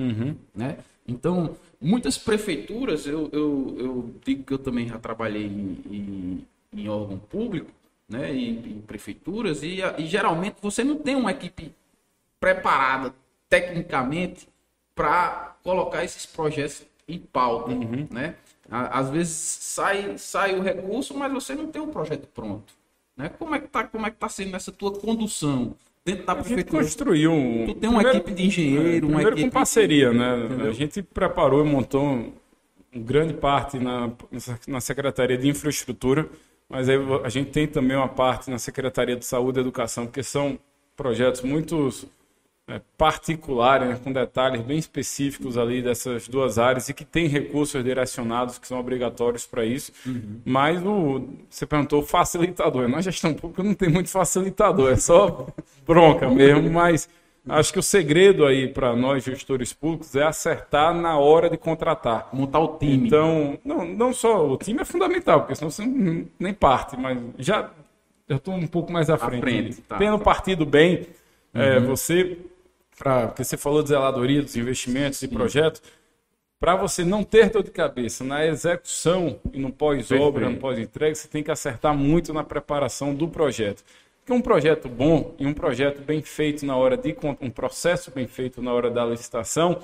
Né? 0.55 0.77
Então, 1.07 1.55
muitas 1.79 2.17
prefeituras, 2.17 3.05
eu, 3.05 3.29
eu, 3.31 3.75
eu 3.77 4.11
digo 4.25 4.43
que 4.43 4.53
eu 4.53 4.57
também 4.57 4.87
já 4.87 4.97
trabalhei 4.97 5.45
em, 5.45 5.77
em, 5.91 6.47
em 6.73 6.89
órgão 6.89 7.17
público, 7.17 7.71
né, 8.09 8.33
em, 8.33 8.49
em 8.77 8.81
prefeituras, 8.85 9.63
e, 9.63 9.79
e 9.97 10.05
geralmente 10.05 10.55
você 10.61 10.83
não 10.83 10.95
tem 10.97 11.15
uma 11.15 11.31
equipe 11.31 11.73
preparada 12.39 13.13
tecnicamente 13.49 14.47
para 14.95 15.55
colocar 15.63 16.03
esses 16.03 16.25
projetos 16.25 16.83
em 17.07 17.19
pauta, 17.19 17.71
né? 18.11 18.35
A- 18.69 18.99
Às 18.99 19.09
vezes 19.09 19.33
sai, 19.33 20.17
sai 20.17 20.55
o 20.57 20.61
recurso, 20.61 21.13
mas 21.17 21.31
você 21.31 21.55
não 21.55 21.67
tem 21.67 21.81
o 21.81 21.87
projeto 21.87 22.27
pronto, 22.33 22.73
né? 23.15 23.29
Como 23.29 23.55
é 23.55 23.59
que 23.59 23.67
tá, 23.67 23.83
como 23.85 24.05
é 24.05 24.11
que 24.11 24.17
tá 24.17 24.27
sendo 24.29 24.55
essa 24.55 24.71
tua 24.71 24.91
condução 24.91 25.75
dentro 26.03 26.25
da 26.25 26.33
A 26.33 26.35
prefeitura? 26.37 26.83
construiu 26.83 27.31
um. 27.31 27.65
Tu 27.67 27.75
tem 27.75 27.89
uma 27.89 28.01
equipe 28.03 28.33
de 28.33 28.45
engenheiro, 28.45 29.07
uma 29.07 29.15
primeiro 29.15 29.29
equipe- 29.35 29.49
com 29.49 29.53
parceria, 29.53 30.11
né? 30.11 30.45
Entendeu? 30.45 30.67
A 30.69 30.73
gente 30.73 31.01
preparou 31.01 31.65
e 31.65 31.69
montou 31.69 32.03
um, 32.03 32.33
um 32.93 33.01
grande 33.01 33.33
parte 33.33 33.77
na, 33.79 34.11
na 34.67 34.81
Secretaria 34.81 35.37
de 35.37 35.47
Infraestrutura, 35.47 36.27
mas 36.69 36.89
aí 36.89 36.97
a 37.23 37.29
gente 37.29 37.51
tem 37.51 37.67
também 37.67 37.95
uma 37.95 38.07
parte 38.07 38.49
na 38.49 38.59
Secretaria 38.59 39.15
de 39.15 39.25
Saúde 39.25 39.59
e 39.59 39.61
Educação, 39.61 40.05
porque 40.05 40.23
são 40.23 40.59
projetos 40.95 41.41
muito 41.41 41.89
é, 42.69 42.81
particulares, 42.97 43.87
né, 43.87 43.99
com 44.03 44.11
detalhes 44.11 44.61
bem 44.61 44.77
específicos 44.77 45.57
ali 45.57 45.81
dessas 45.81 46.27
duas 46.27 46.59
áreas 46.59 46.89
e 46.89 46.93
que 46.93 47.05
tem 47.05 47.27
recursos 47.27 47.81
direcionados 47.81 48.57
que 48.57 48.67
são 48.67 48.77
obrigatórios 48.77 49.45
para 49.45 49.63
isso. 49.63 49.93
Mas 50.43 50.85
o, 50.85 51.29
você 51.49 51.65
perguntou 51.65 52.03
facilitador. 52.03 52.89
Na 52.89 52.99
gestão 52.99 53.33
pública 53.33 53.63
não 53.63 53.73
tem 53.73 53.87
muito 53.87 54.09
facilitador, 54.09 54.91
é 54.91 54.97
só 54.97 55.47
bronca 55.87 56.29
mesmo, 56.29 56.69
mas 56.69 57.07
acho 57.49 57.73
que 57.73 57.79
o 57.79 57.83
segredo 57.83 58.45
aí 58.45 58.67
para 58.67 58.95
nós 58.95 59.23
gestores 59.23 59.73
públicos 59.73 60.15
é 60.15 60.23
acertar 60.23 60.93
na 60.93 61.17
hora 61.17 61.49
de 61.49 61.57
contratar. 61.57 62.29
montar 62.33 62.59
o 62.59 62.77
time. 62.77 63.07
Então, 63.07 63.57
não, 63.63 63.85
não 63.85 64.13
só 64.13 64.47
o 64.47 64.57
time 64.57 64.81
é 64.81 64.85
fundamental, 64.85 65.41
porque 65.41 65.55
senão 65.55 65.69
você 65.71 65.85
não- 65.85 66.25
nem 66.39 66.53
parte, 66.53 66.97
mas 66.97 67.17
já 67.37 67.69
eu 68.27 68.37
estou 68.37 68.53
um 68.53 68.67
pouco 68.67 68.91
mais 68.91 69.09
à 69.09 69.17
frente. 69.17 69.41
frente, 69.41 69.81
tá, 69.81 69.97
Tendo 69.97 70.17
tá. 70.17 70.23
partido 70.23 70.65
bem, 70.65 71.07
é, 71.53 71.79
você, 71.79 72.37
pra, 72.97 73.27
porque 73.27 73.43
você 73.43 73.55
falou 73.57 73.81
de 73.81 73.89
zeladoria, 73.89 74.41
dos 74.41 74.55
investimentos 74.55 75.21
e 75.21 75.27
projetos, 75.27 75.81
para 76.59 76.75
você 76.75 77.05
não 77.05 77.23
ter 77.23 77.49
dor 77.51 77.61
de 77.63 77.69
cabeça 77.69 78.23
na 78.23 78.45
execução 78.45 79.39
e 79.53 79.59
no 79.59 79.71
pós-obra, 79.71 80.49
no 80.49 80.57
pós-entrega, 80.57 81.13
você 81.13 81.27
tem 81.27 81.43
que 81.43 81.51
acertar 81.51 81.95
muito 81.95 82.33
na 82.33 82.43
preparação 82.43 83.13
do 83.13 83.27
projeto. 83.27 83.83
Porque 84.27 84.37
um 84.37 84.41
projeto 84.41 84.89
bom 84.89 85.33
e 85.39 85.47
um 85.47 85.53
projeto 85.53 86.01
bem 86.01 86.21
feito 86.21 86.65
na 86.65 86.75
hora 86.75 86.97
de 86.97 87.15
um 87.39 87.49
processo 87.49 88.11
bem 88.11 88.27
feito 88.27 88.61
na 88.61 88.73
hora 88.73 88.91
da 88.91 89.05
licitação, 89.05 89.79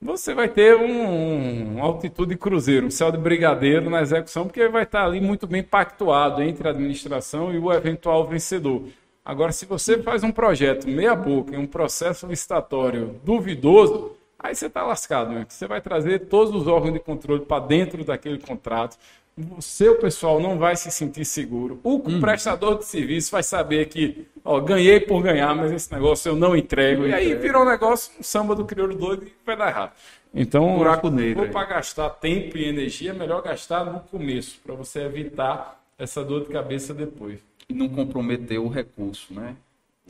você 0.00 0.32
vai 0.32 0.48
ter 0.48 0.74
um, 0.74 1.74
um 1.74 1.82
altitude 1.82 2.38
cruzeiro, 2.38 2.86
um 2.86 2.90
céu 2.90 3.12
de 3.12 3.18
brigadeiro 3.18 3.90
na 3.90 4.00
execução, 4.00 4.46
porque 4.46 4.66
vai 4.66 4.84
estar 4.84 5.04
ali 5.04 5.20
muito 5.20 5.46
bem 5.46 5.62
pactuado 5.62 6.42
entre 6.42 6.66
a 6.66 6.70
administração 6.70 7.52
e 7.52 7.58
o 7.58 7.70
eventual 7.70 8.26
vencedor. 8.26 8.84
Agora, 9.22 9.52
se 9.52 9.66
você 9.66 10.02
faz 10.02 10.24
um 10.24 10.32
projeto 10.32 10.88
meia 10.88 11.14
boca 11.14 11.54
em 11.54 11.58
um 11.58 11.66
processo 11.66 12.26
licitatório 12.26 13.20
duvidoso, 13.22 14.12
aí 14.38 14.54
você 14.54 14.68
está 14.68 14.86
lascado, 14.86 15.32
né? 15.32 15.44
Você 15.46 15.66
vai 15.66 15.82
trazer 15.82 16.20
todos 16.28 16.54
os 16.54 16.66
órgãos 16.66 16.94
de 16.94 17.00
controle 17.00 17.44
para 17.44 17.62
dentro 17.62 18.02
daquele 18.04 18.38
contrato. 18.38 18.96
O 19.38 19.60
seu 19.60 19.98
pessoal 19.98 20.40
não 20.40 20.56
vai 20.56 20.76
se 20.76 20.90
sentir 20.90 21.26
seguro. 21.26 21.78
O 21.84 21.96
hum. 21.96 22.20
prestador 22.20 22.78
de 22.78 22.86
serviço 22.86 23.30
vai 23.30 23.42
saber 23.42 23.86
que, 23.86 24.26
ó, 24.42 24.58
ganhei 24.60 24.98
por 24.98 25.22
ganhar, 25.22 25.54
mas 25.54 25.70
esse 25.72 25.92
negócio 25.92 26.30
eu 26.30 26.36
não 26.36 26.56
entrego. 26.56 27.02
Não 27.02 27.08
e 27.08 27.12
aí 27.12 27.34
virou 27.34 27.62
um 27.62 27.68
negócio, 27.68 28.12
um 28.18 28.22
samba 28.22 28.54
do 28.54 28.64
crioulo 28.64 28.94
doido 28.94 29.26
e 29.26 29.32
vai 29.44 29.54
dar 29.54 29.68
errado. 29.68 29.92
Então, 30.32 30.78
buraco 30.78 31.10
negro. 31.10 31.50
para 31.50 31.66
gastar 31.66 32.08
tempo 32.10 32.56
e 32.56 32.64
energia, 32.66 33.10
é 33.10 33.12
melhor 33.12 33.42
gastar 33.42 33.84
no 33.84 34.00
começo, 34.00 34.58
para 34.64 34.74
você 34.74 35.00
evitar 35.00 35.84
essa 35.98 36.24
dor 36.24 36.44
de 36.44 36.52
cabeça 36.52 36.94
depois. 36.94 37.38
E 37.68 37.74
não 37.74 37.90
comprometer 37.90 38.58
o 38.58 38.68
recurso, 38.68 39.34
né? 39.34 39.54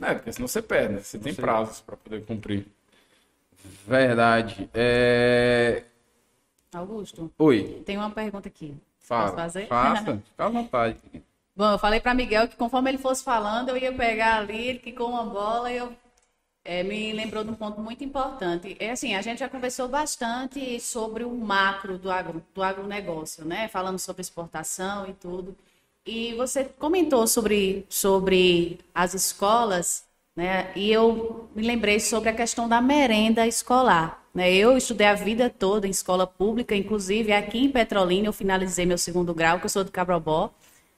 É, 0.01 0.13
porque 0.13 0.31
senão 0.31 0.47
você 0.47 0.61
perde, 0.61 1.03
você 1.03 1.17
tem 1.17 1.33
prazos 1.33 1.81
para 1.81 1.97
poder 1.97 2.23
cumprir. 2.23 2.65
Verdade. 3.85 4.69
É... 4.73 5.83
Augusto. 6.73 7.31
Oi. 7.37 7.81
Tem 7.85 7.97
uma 7.97 8.09
pergunta 8.09 8.47
aqui. 8.47 8.75
Fala. 9.07 9.23
Posso 9.23 9.35
fazer? 9.35 9.67
Faça, 9.67 10.17
fica 10.17 10.45
à 10.45 10.49
vontade. 10.49 10.97
Bom, 11.55 11.71
eu 11.71 11.79
falei 11.79 11.99
para 11.99 12.13
Miguel 12.13 12.47
que 12.47 12.57
conforme 12.57 12.91
ele 12.91 12.97
fosse 12.97 13.23
falando, 13.23 13.69
eu 13.69 13.77
ia 13.77 13.91
pegar 13.93 14.39
ali, 14.39 14.67
ele 14.67 14.79
quicou 14.79 15.09
uma 15.09 15.23
bola 15.23 15.71
e 15.71 15.77
eu 15.77 15.95
é, 16.63 16.83
me 16.83 17.13
lembrou 17.13 17.43
de 17.45 17.49
um 17.49 17.55
ponto 17.55 17.79
muito 17.79 18.03
importante. 18.03 18.75
É 18.79 18.91
assim, 18.91 19.15
a 19.15 19.21
gente 19.21 19.39
já 19.39 19.47
conversou 19.47 19.87
bastante 19.87 20.79
sobre 20.81 21.23
o 21.23 21.31
macro 21.31 21.97
do, 21.97 22.11
agro, 22.11 22.43
do 22.53 22.61
agronegócio, 22.61 23.45
né? 23.45 23.69
Falando 23.69 23.97
sobre 23.97 24.21
exportação 24.21 25.07
e 25.07 25.13
tudo. 25.13 25.55
E 26.05 26.33
você 26.35 26.65
comentou 26.65 27.25
sobre, 27.27 27.85
sobre 27.89 28.79
as 28.93 29.13
escolas, 29.13 30.05
né? 30.35 30.71
E 30.75 30.91
eu 30.91 31.49
me 31.55 31.65
lembrei 31.65 32.01
sobre 32.01 32.29
a 32.29 32.35
questão 32.35 32.67
da 32.67 32.81
merenda 32.81 33.47
escolar. 33.47 34.21
Né? 34.37 34.53
Eu 34.53 34.77
estudei 34.77 35.07
a 35.07 35.15
vida 35.15 35.49
toda 35.49 35.87
em 35.87 35.89
escola 35.89 36.27
pública, 36.27 36.75
inclusive 36.75 37.33
aqui 37.33 37.57
em 37.57 37.71
Petrolina 37.71 38.27
eu 38.27 38.33
finalizei 38.33 38.85
meu 38.85 38.99
segundo 38.99 39.33
grau, 39.33 39.57
que 39.57 39.65
eu 39.65 39.69
sou 39.69 39.83
de 39.83 39.89
Cabrobó. 39.89 40.51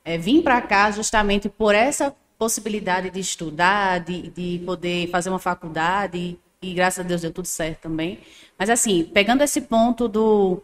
É, 0.04 0.18
vim 0.18 0.42
para 0.42 0.62
cá 0.62 0.92
justamente 0.92 1.48
por 1.48 1.74
essa 1.74 2.14
possibilidade 2.38 3.10
de 3.10 3.22
estudar, 3.22 4.02
de, 4.02 4.30
de 4.32 4.62
poder 4.66 5.08
fazer 5.10 5.30
uma 5.30 5.40
faculdade, 5.40 6.18
e, 6.18 6.38
e 6.62 6.74
graças 6.74 7.00
a 7.00 7.08
Deus 7.08 7.22
deu 7.22 7.32
tudo 7.32 7.46
certo 7.46 7.84
também. 7.84 8.20
Mas 8.58 8.70
assim, 8.70 9.06
pegando 9.06 9.42
esse 9.42 9.62
ponto 9.62 10.10
do, 10.10 10.62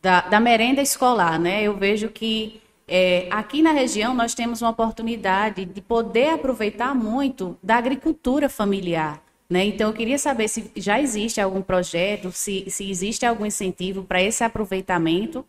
da, 0.00 0.22
da 0.22 0.40
merenda 0.40 0.80
escolar, 0.80 1.38
né, 1.38 1.64
eu 1.64 1.76
vejo 1.76 2.08
que 2.08 2.62
é, 2.88 3.28
aqui 3.30 3.60
na 3.60 3.72
região 3.72 4.14
nós 4.14 4.32
temos 4.32 4.62
uma 4.62 4.70
oportunidade 4.70 5.66
de 5.66 5.82
poder 5.82 6.30
aproveitar 6.30 6.94
muito 6.94 7.58
da 7.62 7.76
agricultura 7.76 8.48
familiar. 8.48 9.25
Né? 9.48 9.64
Então, 9.66 9.90
eu 9.90 9.94
queria 9.94 10.18
saber 10.18 10.48
se 10.48 10.70
já 10.76 11.00
existe 11.00 11.40
algum 11.40 11.62
projeto, 11.62 12.32
se, 12.32 12.64
se 12.68 12.90
existe 12.90 13.24
algum 13.24 13.46
incentivo 13.46 14.02
para 14.02 14.20
esse 14.20 14.42
aproveitamento. 14.42 15.44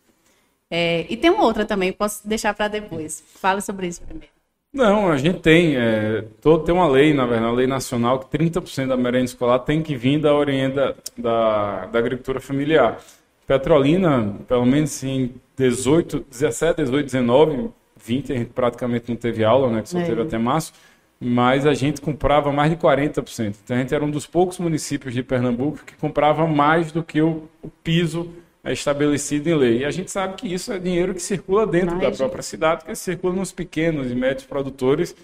É, 0.70 1.06
e 1.08 1.16
tem 1.16 1.30
uma 1.30 1.44
outra 1.44 1.64
também, 1.64 1.92
posso 1.92 2.26
deixar 2.26 2.54
para 2.54 2.68
depois. 2.68 3.24
Fala 3.34 3.60
sobre 3.60 3.88
isso 3.88 4.02
primeiro. 4.02 4.38
Não, 4.72 5.10
a 5.10 5.16
gente 5.16 5.40
tem, 5.40 5.76
é, 5.76 6.24
todo, 6.42 6.62
tem 6.64 6.74
uma 6.74 6.86
lei, 6.86 7.14
na 7.14 7.24
verdade, 7.24 7.46
uma 7.46 7.56
lei 7.56 7.66
nacional, 7.66 8.18
que 8.18 8.38
30% 8.38 8.86
da 8.86 8.96
merenda 8.96 9.24
escolar 9.24 9.60
tem 9.60 9.82
que 9.82 9.96
vir 9.96 10.20
da 10.20 10.34
orienda 10.34 10.94
da, 11.16 11.86
da 11.86 11.98
agricultura 11.98 12.38
familiar. 12.38 13.00
Petrolina, 13.46 14.36
pelo 14.46 14.66
menos 14.66 15.02
em 15.02 15.34
18, 15.56 16.26
17, 16.30 16.82
18, 16.82 17.06
19, 17.06 17.70
20, 17.96 18.32
a 18.32 18.36
gente 18.36 18.50
praticamente 18.50 19.08
não 19.08 19.16
teve 19.16 19.42
aula, 19.42 19.70
né, 19.70 19.82
que 19.82 19.88
só 19.88 19.98
é. 19.98 20.04
teve 20.04 20.20
até 20.20 20.36
março, 20.36 20.72
mas 21.20 21.66
a 21.66 21.74
gente 21.74 22.00
comprava 22.00 22.52
mais 22.52 22.70
de 22.70 22.76
40%. 22.76 23.56
Então 23.64 23.76
a 23.76 23.80
gente 23.80 23.94
era 23.94 24.04
um 24.04 24.10
dos 24.10 24.26
poucos 24.26 24.58
municípios 24.58 25.12
de 25.12 25.22
Pernambuco 25.22 25.80
que 25.84 25.96
comprava 25.96 26.46
mais 26.46 26.92
do 26.92 27.02
que 27.02 27.20
o, 27.20 27.48
o 27.62 27.68
piso 27.68 28.30
é 28.62 28.72
estabelecido 28.72 29.48
em 29.48 29.54
lei. 29.54 29.78
E 29.78 29.84
a 29.84 29.90
gente 29.90 30.10
sabe 30.10 30.34
que 30.34 30.52
isso 30.52 30.72
é 30.72 30.78
dinheiro 30.78 31.14
que 31.14 31.22
circula 31.22 31.66
dentro 31.66 31.96
Mas, 31.96 32.10
da 32.10 32.16
própria 32.16 32.42
cidade, 32.42 32.84
que 32.84 32.94
circula 32.94 33.34
nos 33.34 33.50
pequenos 33.50 34.10
e 34.10 34.14
médios 34.14 34.44
produtores, 34.44 35.14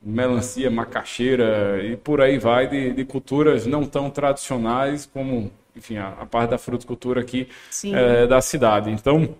melancia, 0.00 0.70
macaxeira 0.70 1.82
e 1.84 1.96
por 1.96 2.20
aí 2.20 2.38
vai, 2.38 2.66
de, 2.66 2.92
de 2.92 3.04
culturas 3.04 3.66
não 3.66 3.84
tão 3.84 4.10
tradicionais 4.10 5.04
como, 5.04 5.50
enfim, 5.76 5.98
a, 5.98 6.08
a 6.20 6.26
parte 6.26 6.50
da 6.50 6.58
fruticultura 6.58 7.20
aqui 7.20 7.48
é, 7.84 8.26
da 8.26 8.40
cidade. 8.40 8.90
Então, 8.90 9.34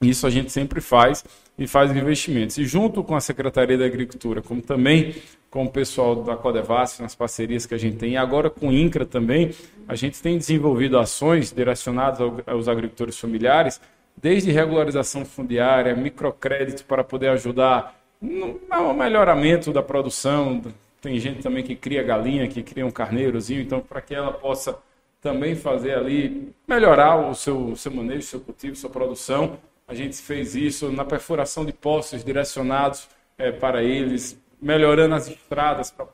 isso 0.00 0.26
a 0.26 0.30
gente 0.30 0.52
sempre 0.52 0.80
faz 0.80 1.24
e 1.58 1.66
faz 1.66 1.90
investimentos. 1.90 2.56
E 2.56 2.64
junto 2.64 3.02
com 3.02 3.16
a 3.16 3.20
Secretaria 3.20 3.76
da 3.76 3.84
Agricultura, 3.84 4.40
como 4.40 4.62
também 4.62 5.16
com 5.50 5.64
o 5.64 5.70
pessoal 5.70 6.14
da 6.22 6.36
Codevasf, 6.36 7.00
nas 7.00 7.14
parcerias 7.14 7.66
que 7.66 7.74
a 7.74 7.78
gente 7.78 7.96
tem, 7.96 8.12
e 8.12 8.16
agora 8.16 8.50
com 8.50 8.68
o 8.68 8.72
INCRA 8.72 9.04
também, 9.04 9.50
a 9.88 9.94
gente 9.94 10.20
tem 10.22 10.36
desenvolvido 10.38 10.98
ações 10.98 11.50
direcionadas 11.50 12.20
aos 12.46 12.68
agricultores 12.68 13.18
familiares, 13.18 13.80
desde 14.16 14.50
regularização 14.50 15.24
fundiária, 15.24 15.96
microcrédito 15.96 16.84
para 16.84 17.02
poder 17.02 17.28
ajudar 17.30 17.98
no 18.20 18.94
melhoramento 18.94 19.72
da 19.72 19.82
produção. 19.82 20.62
Tem 21.00 21.18
gente 21.18 21.42
também 21.42 21.62
que 21.62 21.74
cria 21.74 22.02
galinha, 22.02 22.46
que 22.48 22.62
cria 22.62 22.84
um 22.84 22.90
carneirozinho, 22.90 23.62
então 23.62 23.80
para 23.80 24.00
que 24.00 24.14
ela 24.14 24.32
possa 24.32 24.78
também 25.20 25.56
fazer 25.56 25.94
ali, 25.94 26.52
melhorar 26.66 27.16
o 27.16 27.34
seu, 27.34 27.74
seu 27.74 27.92
manejo, 27.92 28.22
seu 28.22 28.40
cultivo, 28.40 28.76
sua 28.76 28.90
produção. 28.90 29.58
A 29.88 29.94
gente 29.94 30.16
fez 30.18 30.54
isso 30.54 30.92
na 30.92 31.04
perfuração 31.04 31.64
de 31.64 31.72
poços 31.72 32.22
direcionados 32.22 33.08
é, 33.38 33.50
para 33.50 33.82
eles, 33.82 34.38
melhorando 34.60 35.14
as 35.14 35.28
estradas 35.28 35.90
para 35.90 36.06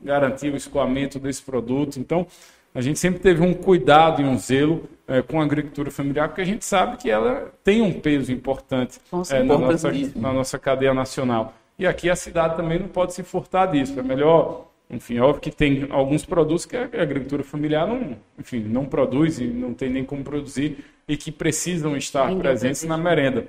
garantir 0.00 0.52
o 0.52 0.56
escoamento 0.56 1.18
desse 1.18 1.42
produto. 1.42 2.00
Então, 2.00 2.26
a 2.74 2.80
gente 2.80 2.98
sempre 2.98 3.20
teve 3.20 3.42
um 3.42 3.52
cuidado 3.52 4.22
e 4.22 4.24
um 4.24 4.38
zelo 4.38 4.88
é, 5.06 5.20
com 5.20 5.40
a 5.40 5.44
agricultura 5.44 5.90
familiar, 5.90 6.28
porque 6.28 6.40
a 6.40 6.46
gente 6.46 6.64
sabe 6.64 6.96
que 6.96 7.10
ela 7.10 7.52
tem 7.62 7.82
um 7.82 8.00
peso 8.00 8.32
importante 8.32 8.98
é, 9.30 9.42
na, 9.42 9.58
nossa, 9.58 9.92
na 10.16 10.32
nossa 10.32 10.58
cadeia 10.58 10.94
nacional. 10.94 11.54
E 11.78 11.86
aqui 11.86 12.08
a 12.08 12.16
cidade 12.16 12.56
também 12.56 12.78
não 12.78 12.88
pode 12.88 13.14
se 13.14 13.22
furtar 13.22 13.66
disso. 13.66 13.98
É 13.98 14.02
melhor, 14.02 14.68
enfim, 14.90 15.18
óbvio 15.18 15.42
que 15.42 15.50
tem 15.50 15.86
alguns 15.90 16.24
produtos 16.24 16.64
que 16.64 16.76
a 16.76 16.84
agricultura 16.84 17.44
familiar 17.44 17.86
não, 17.86 18.16
enfim, 18.38 18.60
não 18.60 18.86
produz 18.86 19.38
e 19.38 19.44
não 19.44 19.74
tem 19.74 19.90
nem 19.90 20.02
como 20.02 20.24
produzir 20.24 20.84
e 21.06 21.16
que 21.16 21.30
precisam 21.30 21.96
estar 21.96 22.34
presentes 22.36 22.84
na 22.84 22.96
merenda. 22.96 23.46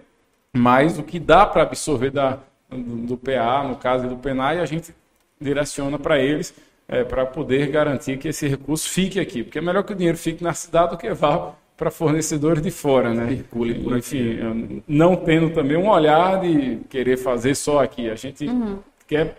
Mas 0.54 1.00
o 1.00 1.04
que 1.04 1.20
dá 1.20 1.46
para 1.46 1.64
absorver 1.64 2.12
da, 2.12 2.40
do, 2.70 3.18
PA, 3.18 3.64
no 3.64 3.78
caso 3.78 4.08
do 4.08 4.18
PENAI, 4.18 4.60
a 4.60 4.66
gente 4.66 4.94
direciona 5.40 5.98
para 5.98 6.20
eles 6.20 6.54
é, 6.88 7.04
para 7.04 7.26
poder 7.26 7.68
garantir 7.68 8.18
que 8.18 8.28
esse 8.28 8.48
recurso 8.48 8.90
fique 8.90 9.20
aqui. 9.20 9.44
Porque 9.44 9.60
é 9.60 9.62
melhor 9.62 9.84
que 9.84 9.94
o 9.94 9.96
dinheiro 9.96 10.18
fique 10.18 10.44
na 10.44 10.54
cidade 10.54 10.92
do 10.92 10.98
que 10.98 11.14
vá 11.14 11.54
para 11.78 11.90
fornecedores 11.90 12.62
de 12.62 12.72
fora, 12.72 13.14
né? 13.14 13.30
Circule 13.30 13.76
por 13.76 13.98
Enfim, 13.98 14.84
não 14.86 15.16
tendo 15.16 15.52
também 15.52 15.78
um 15.78 15.88
olhar 15.88 16.42
de 16.42 16.80
querer 16.90 17.16
fazer 17.16 17.56
só 17.56 17.82
aqui. 17.82 18.10
A 18.10 18.16
gente 18.16 18.46
uhum. 18.46 18.80
quer 19.08 19.38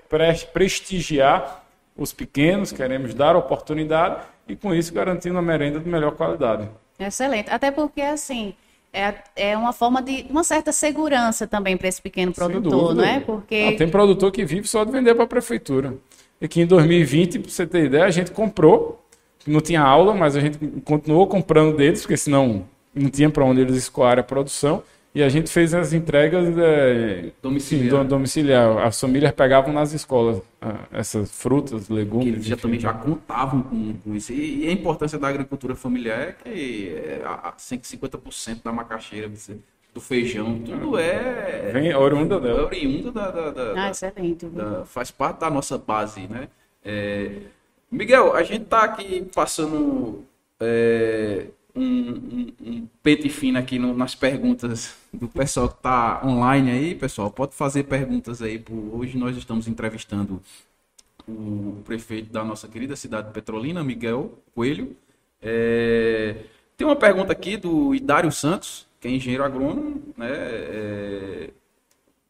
prestigiar 0.51 1.60
os 2.03 2.13
pequenos, 2.13 2.73
queremos 2.73 3.13
dar 3.13 3.37
oportunidade 3.37 4.23
e 4.49 4.57
com 4.57 4.75
isso 4.75 4.93
garantindo 4.93 5.39
a 5.39 5.43
merenda 5.43 5.79
de 5.79 5.89
melhor 5.89 6.13
qualidade. 6.13 6.69
Excelente. 6.99 7.51
Até 7.51 7.71
porque, 7.71 8.01
assim, 8.01 8.55
é, 8.93 9.15
é 9.37 9.57
uma 9.57 9.73
forma 9.73 10.03
de 10.03 10.27
uma 10.31 10.43
certa 10.43 10.73
segurança 10.73 11.47
também 11.47 11.77
para 11.77 11.89
esse 11.89 12.01
pequeno 12.01 12.33
produtor, 12.33 12.95
não 12.95 13.05
é? 13.05 13.21
Porque 13.21 13.71
não, 13.71 13.77
tem 13.77 13.89
produtor 13.89 14.33
que 14.33 14.45
vive 14.45 14.67
só 14.67 14.83
de 14.83 14.91
vender 14.91 15.15
para 15.15 15.25
a 15.25 15.29
prefeitura. 15.29 15.95
E 16.41 16.49
que 16.49 16.63
em 16.63 16.67
2020, 16.67 17.39
para 17.39 17.51
você 17.51 17.67
ter 17.67 17.85
ideia, 17.85 18.05
a 18.05 18.11
gente 18.11 18.31
comprou, 18.31 19.05
não 19.47 19.61
tinha 19.61 19.83
aula, 19.83 20.15
mas 20.15 20.37
a 20.37 20.41
gente 20.41 20.59
continuou 20.85 21.27
comprando 21.27 21.77
deles, 21.77 22.01
porque 22.01 22.17
senão 22.17 22.65
não 22.95 23.11
tinha 23.11 23.29
para 23.29 23.45
onde 23.45 23.61
eles 23.61 23.77
escoarem 23.77 24.21
a 24.21 24.25
produção. 24.25 24.83
E 25.13 25.25
a 25.25 25.29
gente 25.29 25.51
fez 25.51 25.75
as 25.75 25.93
entregas 25.93 26.57
é, 26.57 27.33
domiciliar. 27.43 28.03
Sim, 28.03 28.09
domiciliar. 28.09 28.79
As 28.79 29.01
famílias 29.01 29.33
pegavam 29.33 29.73
nas 29.73 29.93
escolas 29.93 30.41
ah, 30.61 30.87
essas 30.93 31.33
frutas, 31.33 31.89
legumes. 31.89 32.25
Que 32.25 32.31
eles 32.31 32.45
já 32.47 32.57
também 32.57 32.79
já 32.79 32.93
contavam 32.93 33.61
com, 33.61 33.95
com 33.95 34.15
isso. 34.15 34.33
E, 34.33 34.69
a 34.69 34.73
importância 34.73 35.19
da 35.19 35.27
agricultura 35.27 35.75
familiar 35.75 36.21
é 36.21 36.33
que 36.33 36.95
é, 36.95 37.23
a 37.25 37.53
50% 37.59 38.63
da 38.63 38.71
macaxeira, 38.71 39.29
do 39.93 40.01
feijão, 40.01 40.61
tudo 40.61 40.97
é. 40.97 41.73
Vem 41.73 41.93
oriunda 41.93 42.39
dela. 42.39 42.61
É 42.61 42.65
oriunda 42.65 43.11
da. 43.11 43.31
da, 43.33 43.51
da 43.51 43.87
ah, 43.87 43.91
excelente. 43.91 44.47
Da, 44.47 44.85
faz 44.85 45.11
parte 45.11 45.41
da 45.41 45.51
nossa 45.51 45.77
base, 45.77 46.29
né? 46.29 46.49
É, 46.85 47.33
Miguel, 47.91 48.33
a 48.37 48.45
gente 48.45 48.63
está 48.63 48.85
aqui 48.85 49.29
passando. 49.35 50.25
É, 50.61 51.47
um, 51.75 51.83
um, 51.83 52.53
um 52.61 52.89
pente 53.03 53.29
fino 53.29 53.59
aqui 53.59 53.79
no, 53.79 53.95
nas 53.95 54.15
perguntas 54.15 55.00
do 55.13 55.29
pessoal 55.29 55.69
que 55.69 55.77
está 55.77 56.23
online 56.25 56.71
aí, 56.71 56.95
pessoal. 56.95 57.31
Pode 57.31 57.55
fazer 57.55 57.85
perguntas 57.85 58.41
aí. 58.41 58.63
Hoje 58.93 59.19
nós 59.19 59.37
estamos 59.37 59.67
entrevistando 59.67 60.41
o 61.29 61.83
prefeito 61.85 62.33
da 62.33 62.45
nossa 62.45 62.69
querida 62.69 62.97
cidade 62.97 63.29
de 63.29 63.35
Petrolina, 63.35 63.83
Miguel 63.85 64.39
Coelho. 64.55 64.97
É... 65.43 66.37
Tem 66.77 66.87
uma 66.87 66.97
pergunta 66.97 67.33
aqui 67.33 67.57
do 67.57 67.95
Idário 67.95 68.31
Santos, 68.33 68.87
que 69.01 69.09
é 69.09 69.11
engenheiro 69.11 69.45
agrônomo, 69.45 70.03
né? 70.17 70.29
É... 70.31 71.51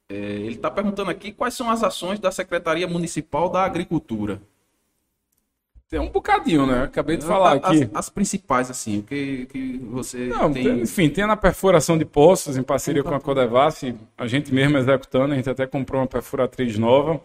É... 0.09 0.15
ele 0.15 0.55
está 0.55 0.70
perguntando 0.70 1.11
aqui 1.11 1.32
quais 1.32 1.55
são 1.55 1.70
as 1.70 1.82
ações 1.82 2.19
da 2.19 2.32
Secretaria 2.32 2.89
Municipal 2.89 3.48
da 3.48 3.65
Agricultura. 3.65 4.40
Tem 5.91 5.99
um 5.99 6.09
bocadinho, 6.09 6.65
né? 6.67 6.85
Acabei 6.85 7.17
de 7.17 7.27
falar 7.27 7.55
aqui. 7.55 7.83
As, 7.93 8.07
as 8.07 8.09
principais, 8.09 8.71
assim, 8.71 9.03
que, 9.03 9.47
que 9.47 9.77
você 9.91 10.27
Não, 10.27 10.53
tem... 10.53 10.62
tem- 10.62 10.81
enfim, 10.83 11.09
tem 11.09 11.27
na 11.27 11.37
perfuração 11.37 11.99
de 11.99 12.05
poços, 12.05 12.57
em 12.57 12.62
parceria 12.62 13.03
com 13.03 13.12
a 13.12 13.21
Codevasf, 13.21 13.93
a 14.17 14.27
gente 14.29 14.55
mesmo 14.55 14.79
executando, 14.79 15.33
a 15.33 15.37
gente 15.37 15.51
até 15.51 15.67
comprou 15.67 16.01
uma 16.01 16.07
perfuratriz 16.07 16.79
nova. 16.79 17.21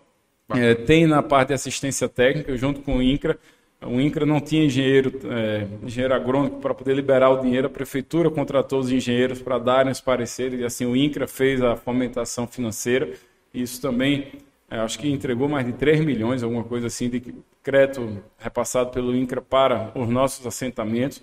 É, 0.49 0.73
tem 0.73 1.05
na 1.05 1.21
parte 1.21 1.49
de 1.49 1.53
assistência 1.53 2.09
técnica, 2.09 2.57
junto 2.57 2.81
com 2.81 2.97
o 2.97 3.03
INCRA. 3.03 3.37
O 3.85 4.01
INCRA 4.01 4.25
não 4.25 4.39
tinha 4.41 4.65
engenheiro, 4.65 5.11
é, 5.25 5.67
engenheiro 5.83 6.15
agrônomo 6.15 6.59
para 6.59 6.73
poder 6.73 6.95
liberar 6.95 7.29
o 7.29 7.41
dinheiro, 7.41 7.67
a 7.67 7.69
prefeitura 7.69 8.31
contratou 8.31 8.79
os 8.79 8.91
engenheiros 8.91 9.43
para 9.43 9.59
darem 9.59 9.91
os 9.91 10.01
pareceres, 10.01 10.59
e 10.59 10.63
assim 10.63 10.87
o 10.87 10.95
INCRA 10.95 11.27
fez 11.27 11.61
a 11.61 11.75
fomentação 11.75 12.47
financeira. 12.47 13.11
Isso 13.53 13.79
também, 13.79 14.27
é, 14.69 14.79
acho 14.79 14.97
que 14.97 15.09
entregou 15.09 15.47
mais 15.47 15.65
de 15.65 15.73
3 15.73 16.03
milhões, 16.03 16.41
alguma 16.41 16.63
coisa 16.63 16.87
assim, 16.87 17.09
de 17.09 17.35
crédito 17.61 18.23
repassado 18.37 18.89
pelo 18.89 19.15
INCRA 19.15 19.41
para 19.41 19.91
os 19.95 20.09
nossos 20.09 20.45
assentamentos. 20.45 21.21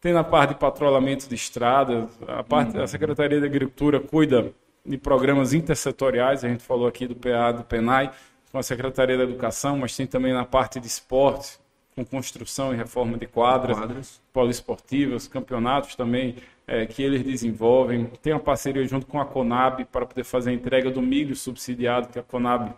Tem 0.00 0.12
na 0.12 0.24
parte 0.24 0.50
de 0.50 0.60
patrulhamento 0.60 1.28
de 1.28 1.34
estradas, 1.34 2.10
a 2.26 2.42
parte 2.42 2.72
da 2.72 2.86
Secretaria 2.86 3.40
da 3.40 3.46
Agricultura 3.46 4.00
cuida 4.00 4.52
de 4.84 4.98
programas 4.98 5.52
intersetoriais, 5.52 6.44
a 6.44 6.48
gente 6.48 6.62
falou 6.62 6.86
aqui 6.86 7.06
do 7.06 7.14
PA, 7.14 7.52
do 7.52 7.62
PENAI, 7.62 8.10
com 8.50 8.58
a 8.58 8.62
Secretaria 8.62 9.16
da 9.16 9.22
Educação, 9.22 9.78
mas 9.78 9.96
tem 9.96 10.06
também 10.06 10.32
na 10.32 10.44
parte 10.44 10.80
de 10.80 10.86
esporte, 10.86 11.58
com 11.94 12.04
construção 12.04 12.72
e 12.72 12.76
reforma 12.76 13.16
de 13.16 13.26
quadras, 13.26 13.78
Quadras. 13.78 14.20
poliesportivas, 14.32 15.28
campeonatos 15.28 15.94
também 15.94 16.36
eh, 16.72 16.86
que 16.86 17.02
eles 17.02 17.22
desenvolvem. 17.22 18.06
Tem 18.22 18.32
uma 18.32 18.40
parceria 18.40 18.82
junto 18.86 19.06
com 19.06 19.20
a 19.20 19.26
Conab 19.26 19.84
para 19.84 20.06
poder 20.06 20.24
fazer 20.24 20.48
a 20.48 20.52
entrega 20.54 20.90
do 20.90 21.02
milho 21.02 21.36
subsidiado 21.36 22.08
que 22.08 22.18
a 22.18 22.22
Conab 22.22 22.72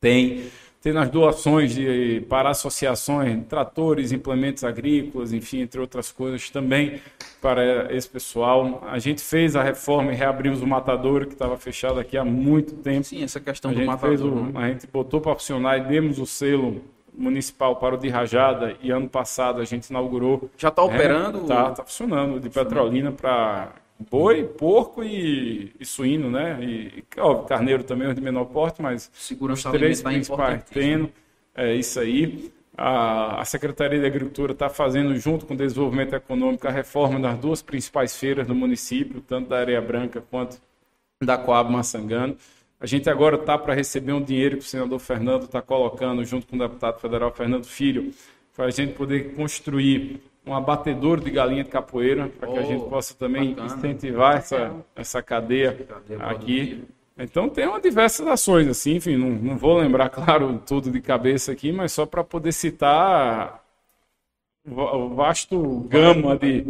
tem. 0.00 0.46
Tem 0.82 0.92
nas 0.92 1.08
doações 1.08 1.72
de, 1.72 2.24
para 2.28 2.50
associações, 2.50 3.46
tratores, 3.46 4.10
implementos 4.10 4.64
agrícolas, 4.64 5.32
enfim, 5.32 5.60
entre 5.60 5.80
outras 5.80 6.10
coisas 6.10 6.50
também 6.50 7.00
para 7.40 7.94
esse 7.94 8.08
pessoal. 8.08 8.82
A 8.90 8.98
gente 8.98 9.22
fez 9.22 9.54
a 9.54 9.62
reforma 9.62 10.12
e 10.12 10.16
reabrimos 10.16 10.60
o 10.60 10.66
matadouro 10.66 11.26
que 11.26 11.34
estava 11.34 11.56
fechado 11.56 12.00
aqui 12.00 12.16
há 12.16 12.24
muito 12.24 12.74
tempo. 12.76 13.04
Sim, 13.04 13.22
essa 13.22 13.38
questão 13.38 13.70
A 13.70 13.74
do 13.74 13.84
matador. 13.84 14.32
o, 14.32 14.44
né? 14.46 14.52
a 14.54 14.68
gente 14.70 14.88
botou 14.88 15.20
para 15.20 15.34
funcionar 15.36 15.78
e 15.78 15.82
demos 15.82 16.18
o 16.18 16.26
selo 16.26 16.82
municipal 17.20 17.76
para 17.76 17.94
o 17.94 17.98
de 17.98 18.08
Rajada 18.08 18.76
e 18.82 18.90
ano 18.90 19.08
passado 19.08 19.60
a 19.60 19.64
gente 19.64 19.88
inaugurou. 19.88 20.50
Já 20.56 20.68
está 20.68 20.82
operando? 20.82 21.46
Tá, 21.46 21.70
tá 21.70 21.84
funcionando. 21.84 22.40
De 22.40 22.48
Petrolina 22.48 23.12
para 23.12 23.72
boi, 24.10 24.44
porco 24.44 25.04
e, 25.04 25.72
e 25.78 25.84
suíno, 25.84 26.30
né? 26.30 26.58
E, 26.62 27.04
óbvio, 27.18 27.46
carneiro 27.46 27.84
também, 27.84 28.08
os 28.08 28.14
de 28.14 28.20
menor 28.20 28.46
porte, 28.46 28.80
mas 28.80 29.10
Segurança 29.12 29.70
os 29.70 29.76
três 29.76 30.00
é 30.00 30.02
principais 30.02 30.64
tendo. 30.64 31.10
É 31.54 31.74
isso 31.74 32.00
aí. 32.00 32.50
A, 32.76 33.42
a 33.42 33.44
Secretaria 33.44 34.00
de 34.00 34.06
Agricultura 34.06 34.52
está 34.52 34.70
fazendo, 34.70 35.14
junto 35.16 35.44
com 35.44 35.52
o 35.52 35.56
Desenvolvimento 35.56 36.14
Econômico, 36.14 36.66
a 36.66 36.70
reforma 36.70 37.20
das 37.20 37.38
duas 37.38 37.60
principais 37.60 38.16
feiras 38.16 38.46
do 38.46 38.54
município, 38.54 39.20
tanto 39.20 39.50
da 39.50 39.58
Areia 39.58 39.82
Branca 39.82 40.22
quanto 40.30 40.56
da 41.22 41.36
Coab 41.36 41.70
Massangano. 41.70 42.34
A 42.80 42.86
gente 42.86 43.10
agora 43.10 43.36
está 43.36 43.58
para 43.58 43.74
receber 43.74 44.12
um 44.12 44.22
dinheiro 44.22 44.56
que 44.56 44.62
o 44.64 44.66
senador 44.66 44.98
Fernando 44.98 45.44
está 45.44 45.60
colocando, 45.60 46.24
junto 46.24 46.46
com 46.46 46.56
o 46.56 46.58
deputado 46.58 46.98
federal 46.98 47.30
Fernando 47.30 47.66
Filho, 47.66 48.12
para 48.56 48.66
a 48.66 48.70
gente 48.70 48.94
poder 48.94 49.34
construir 49.34 50.20
um 50.46 50.54
abatedouro 50.54 51.20
de 51.20 51.30
galinha 51.30 51.62
de 51.62 51.68
capoeira, 51.70 52.28
para 52.28 52.48
que 52.48 52.58
a 52.58 52.62
Oh, 52.62 52.64
gente 52.64 52.88
possa 52.88 53.14
também 53.14 53.50
bacana. 53.50 53.66
incentivar 53.76 54.36
essa, 54.38 54.74
essa 54.96 55.22
cadeia 55.22 55.76
aqui. 56.20 56.82
Então 57.18 57.50
tem 57.50 57.66
uma 57.66 57.78
diversas 57.78 58.26
ações, 58.26 58.66
assim, 58.66 58.96
enfim, 58.96 59.14
não, 59.16 59.28
não 59.28 59.58
vou 59.58 59.76
lembrar, 59.78 60.08
claro, 60.10 60.58
tudo 60.66 60.90
de 60.90 61.00
cabeça 61.02 61.52
aqui, 61.52 61.70
mas 61.70 61.92
só 61.92 62.06
para 62.06 62.24
poder 62.24 62.52
citar 62.52 63.62
o 64.66 65.08
vasto 65.14 65.80
gama 65.88 66.36
de, 66.38 66.64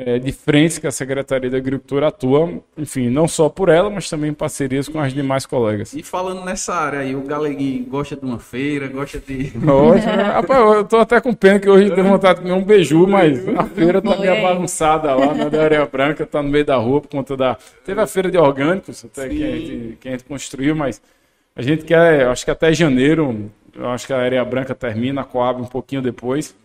eh, 0.00 0.20
de 0.20 0.30
frentes 0.30 0.78
que 0.78 0.86
a 0.86 0.92
Secretaria 0.92 1.50
da 1.50 1.56
Agricultura 1.56 2.06
atua, 2.06 2.62
enfim, 2.76 3.10
não 3.10 3.26
só 3.26 3.48
por 3.48 3.68
ela, 3.68 3.90
mas 3.90 4.08
também 4.08 4.30
em 4.30 4.34
parcerias 4.34 4.88
com 4.88 5.00
as 5.00 5.12
demais 5.12 5.44
colegas. 5.44 5.92
E 5.92 6.04
falando 6.04 6.44
nessa 6.44 6.72
área 6.72 7.00
aí, 7.00 7.16
o 7.16 7.22
galeguinho 7.22 7.84
gosta 7.86 8.14
de 8.14 8.24
uma 8.24 8.38
feira, 8.38 8.86
gosta 8.86 9.18
de... 9.18 9.52
Hoje, 9.68 10.06
rapaz, 10.06 10.76
eu 10.76 10.84
tô 10.84 10.98
até 10.98 11.20
com 11.20 11.34
pena 11.34 11.58
que 11.58 11.68
hoje 11.68 11.92
tenho 11.92 12.06
vontade 12.06 12.38
de 12.38 12.42
comer 12.42 12.54
um 12.54 12.64
beiju, 12.64 13.08
mas 13.08 13.48
a 13.48 13.64
feira 13.64 14.00
tá 14.00 14.16
meio 14.16 14.40
bagunçada 14.40 15.12
lá 15.16 15.34
na 15.34 15.48
da 15.48 15.64
Areia 15.64 15.84
Branca, 15.84 16.24
tá 16.24 16.40
no 16.40 16.48
meio 16.48 16.64
da 16.64 16.76
rua 16.76 17.00
por 17.00 17.08
conta 17.08 17.36
da. 17.36 17.56
Teve 17.84 18.00
a 18.00 18.06
feira 18.06 18.30
de 18.30 18.38
orgânicos, 18.38 19.04
até 19.04 19.28
que 19.28 19.42
a, 19.42 19.50
gente, 19.50 19.98
que 19.98 20.08
a 20.08 20.12
gente 20.12 20.22
construiu, 20.22 20.76
mas 20.76 21.02
a 21.56 21.62
gente 21.62 21.84
quer, 21.84 22.22
eu 22.22 22.30
acho 22.30 22.44
que 22.44 22.52
até 22.52 22.72
janeiro, 22.72 23.50
eu 23.74 23.88
acho 23.88 24.06
que 24.06 24.12
a 24.12 24.18
Areia 24.18 24.44
Branca 24.44 24.76
termina, 24.76 25.22
a 25.22 25.24
Coab 25.24 25.60
um 25.60 25.66
pouquinho 25.66 26.00
depois, 26.00 26.56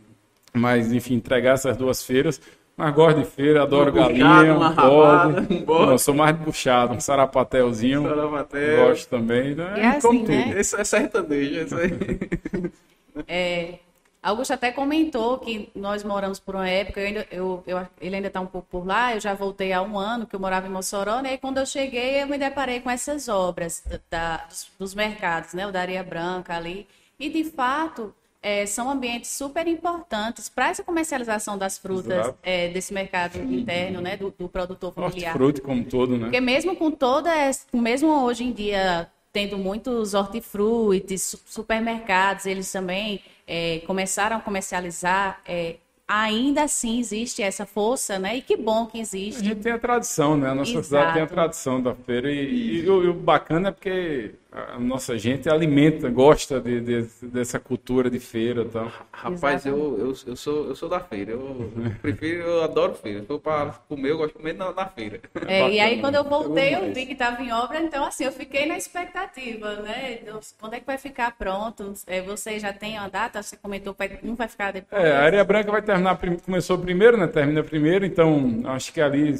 mas 0.53 0.93
enfim, 0.93 1.15
entregar 1.15 1.53
essas 1.53 1.75
duas 1.75 2.03
feiras. 2.03 2.39
Mas 2.75 2.93
gosto 2.95 3.19
de 3.19 3.25
feira, 3.25 3.61
adoro 3.63 3.91
Uma 3.91 4.01
galinha, 4.07 4.55
uma 4.55 4.69
um 4.71 4.75
bode. 4.75 4.75
rabada, 4.75 5.47
um 5.53 5.63
bode. 5.65 5.85
Não, 5.91 5.97
sou 5.97 6.13
mais 6.15 6.35
de 6.37 6.43
buchado, 6.43 6.93
um 6.93 6.99
sarapatéuzinho. 6.99 8.01
Sarapatel. 8.03 8.87
Gosto 8.87 9.09
também. 9.09 9.53
Né? 9.55 9.73
É 9.77 9.87
assim, 9.89 10.23
né? 10.23 10.53
Esse 10.59 10.75
é 10.79 10.83
sertanejo, 10.83 11.59
esse 11.59 11.75
aí. 11.75 12.71
É, 13.27 13.75
Augusto 14.23 14.53
até 14.53 14.71
comentou 14.71 15.37
que 15.37 15.69
nós 15.75 16.03
moramos 16.03 16.39
por 16.39 16.55
uma 16.55 16.67
época, 16.67 16.99
eu 16.99 17.05
ainda- 17.07 17.27
eu- 17.29 17.63
eu- 17.67 17.87
ele 18.01 18.15
ainda 18.15 18.27
está 18.29 18.39
um 18.41 18.47
pouco 18.47 18.67
por 18.71 18.87
lá, 18.87 19.13
eu 19.13 19.19
já 19.19 19.35
voltei 19.35 19.71
há 19.71 19.81
um 19.83 19.99
ano 19.99 20.25
que 20.25 20.35
eu 20.35 20.39
morava 20.39 20.65
em 20.65 20.69
Mossoró, 20.71 21.21
né? 21.21 21.33
E 21.33 21.37
quando 21.37 21.59
eu 21.59 21.65
cheguei, 21.67 22.23
eu 22.23 22.27
me 22.27 22.37
deparei 22.39 22.79
com 22.79 22.89
essas 22.89 23.27
obras 23.29 23.83
da- 23.85 23.99
da- 24.09 24.45
dos, 24.45 24.67
dos 24.79 24.95
mercados, 24.95 25.53
né? 25.53 25.67
O 25.67 25.71
da 25.71 25.81
Areia 25.81 26.01
Branca 26.03 26.55
ali. 26.55 26.87
E, 27.19 27.29
de 27.29 27.43
fato, 27.43 28.15
é, 28.43 28.65
são 28.65 28.89
ambientes 28.91 29.31
super 29.31 29.65
importantes 29.67 30.49
para 30.49 30.67
essa 30.69 30.83
comercialização 30.83 31.57
das 31.57 31.77
frutas 31.77 32.33
é, 32.43 32.67
desse 32.67 32.93
mercado 32.93 33.37
interno, 33.41 34.01
né? 34.01 34.17
Do, 34.17 34.29
do 34.37 34.49
produtor 34.49 34.93
familiar. 34.93 35.33
Hortifruti 35.33 35.61
como 35.61 35.85
todo, 35.85 36.17
né? 36.17 36.25
Porque 36.25 36.41
mesmo 36.41 36.75
com 36.75 36.91
toda 36.91 37.33
essa, 37.33 37.65
mesmo 37.73 38.09
hoje 38.23 38.43
em 38.43 38.51
dia 38.51 39.09
tendo 39.31 39.57
muitos 39.57 40.13
hortifrutis, 40.13 41.23
su- 41.23 41.39
supermercados, 41.47 42.45
eles 42.45 42.71
também 42.71 43.21
é, 43.47 43.81
começaram 43.87 44.37
a 44.37 44.39
comercializar, 44.39 45.41
é, 45.47 45.77
ainda 46.07 46.63
assim 46.63 46.99
existe 46.99 47.41
essa 47.41 47.65
força, 47.65 48.19
né? 48.19 48.37
E 48.37 48.41
que 48.41 48.55
bom 48.55 48.85
que 48.85 48.99
A 48.99 49.01
existe. 49.01 49.43
gente 49.43 49.61
tem 49.61 49.71
a 49.71 49.79
tradição, 49.79 50.37
né? 50.37 50.49
A 50.49 50.55
nossa 50.55 50.69
Exato. 50.71 50.83
cidade 50.85 51.13
tem 51.13 51.21
a 51.23 51.27
tradição 51.27 51.81
da 51.81 51.95
feira 51.95 52.31
e, 52.31 52.81
e 52.83 52.89
o, 52.89 53.03
e 53.03 53.07
o 53.07 53.13
bacana 53.13 53.69
é 53.69 53.71
porque 53.71 54.35
a 54.75 54.79
nossa 54.79 55.17
gente 55.17 55.49
alimenta, 55.49 56.09
gosta 56.09 56.61
de, 56.61 56.79
de- 56.81 57.27
dessa 57.27 57.59
cultura 57.59 58.09
de 58.09 58.19
feira 58.19 58.61
e 58.61 58.69
tal. 58.69 58.91
Rapaz, 59.11 59.65
eu, 59.65 59.97
eu, 59.97 60.13
eu, 60.27 60.35
sou, 60.35 60.67
eu 60.67 60.75
sou 60.75 60.87
da 60.89 60.99
feira. 60.99 61.31
Eu 61.31 61.71
prefiro, 62.01 62.43
eu 62.43 62.63
adoro 62.63 62.93
feira. 62.93 63.21
Se 63.21 63.27
for 63.27 63.39
para 63.39 63.71
comer, 63.87 64.11
eu 64.11 64.17
gosto 64.17 64.33
de 64.33 64.37
comer 64.39 64.53
na, 64.53 64.71
na 64.71 64.85
feira. 64.87 65.19
É, 65.45 65.69
e 65.73 65.79
aí 65.79 65.97
quando 65.99 66.15
eu 66.15 66.23
voltei, 66.23 66.73
eu 66.73 66.93
vi 66.93 67.05
que 67.05 67.13
estava 67.13 67.41
em 67.41 67.51
obra, 67.51 67.81
então 67.81 68.05
assim, 68.05 68.23
eu 68.23 68.31
fiquei 68.31 68.65
na 68.65 68.77
expectativa, 68.77 69.75
né? 69.81 70.19
Quando 70.59 70.75
é 70.75 70.79
que 70.79 70.85
vai 70.85 70.97
ficar 70.97 71.35
pronto? 71.37 71.93
É, 72.07 72.21
você 72.21 72.59
já 72.59 72.71
tem 72.71 72.97
a 72.97 73.09
data? 73.09 73.43
Você 73.43 73.57
comentou 73.57 73.93
que 73.93 74.07
vai- 74.07 74.19
não 74.23 74.35
vai 74.35 74.47
ficar 74.47 74.71
depois? 74.71 75.03
É, 75.03 75.11
a 75.11 75.23
Areia 75.23 75.43
Branca 75.43 75.71
vai 75.71 75.81
terminar, 75.81 76.17
começou 76.45 76.77
primeiro, 76.77 77.17
né? 77.17 77.27
Termina 77.27 77.63
primeiro, 77.63 78.05
então 78.05 78.61
acho 78.65 78.93
que 78.93 79.01
ali 79.01 79.35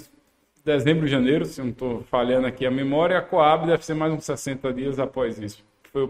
dezembro, 0.63 1.07
janeiro, 1.07 1.45
se 1.45 1.59
eu 1.59 1.65
não 1.65 1.71
estou 1.71 2.03
falhando 2.03 2.47
aqui 2.47 2.65
a 2.65 2.71
memória, 2.71 3.17
a 3.17 3.21
Coab 3.21 3.65
deve 3.67 3.83
ser 3.85 3.93
mais 3.93 4.13
uns 4.13 4.23
60 4.25 4.71
dias 4.73 4.99
após 4.99 5.37
isso. 5.39 5.63
Foi- 5.91 6.09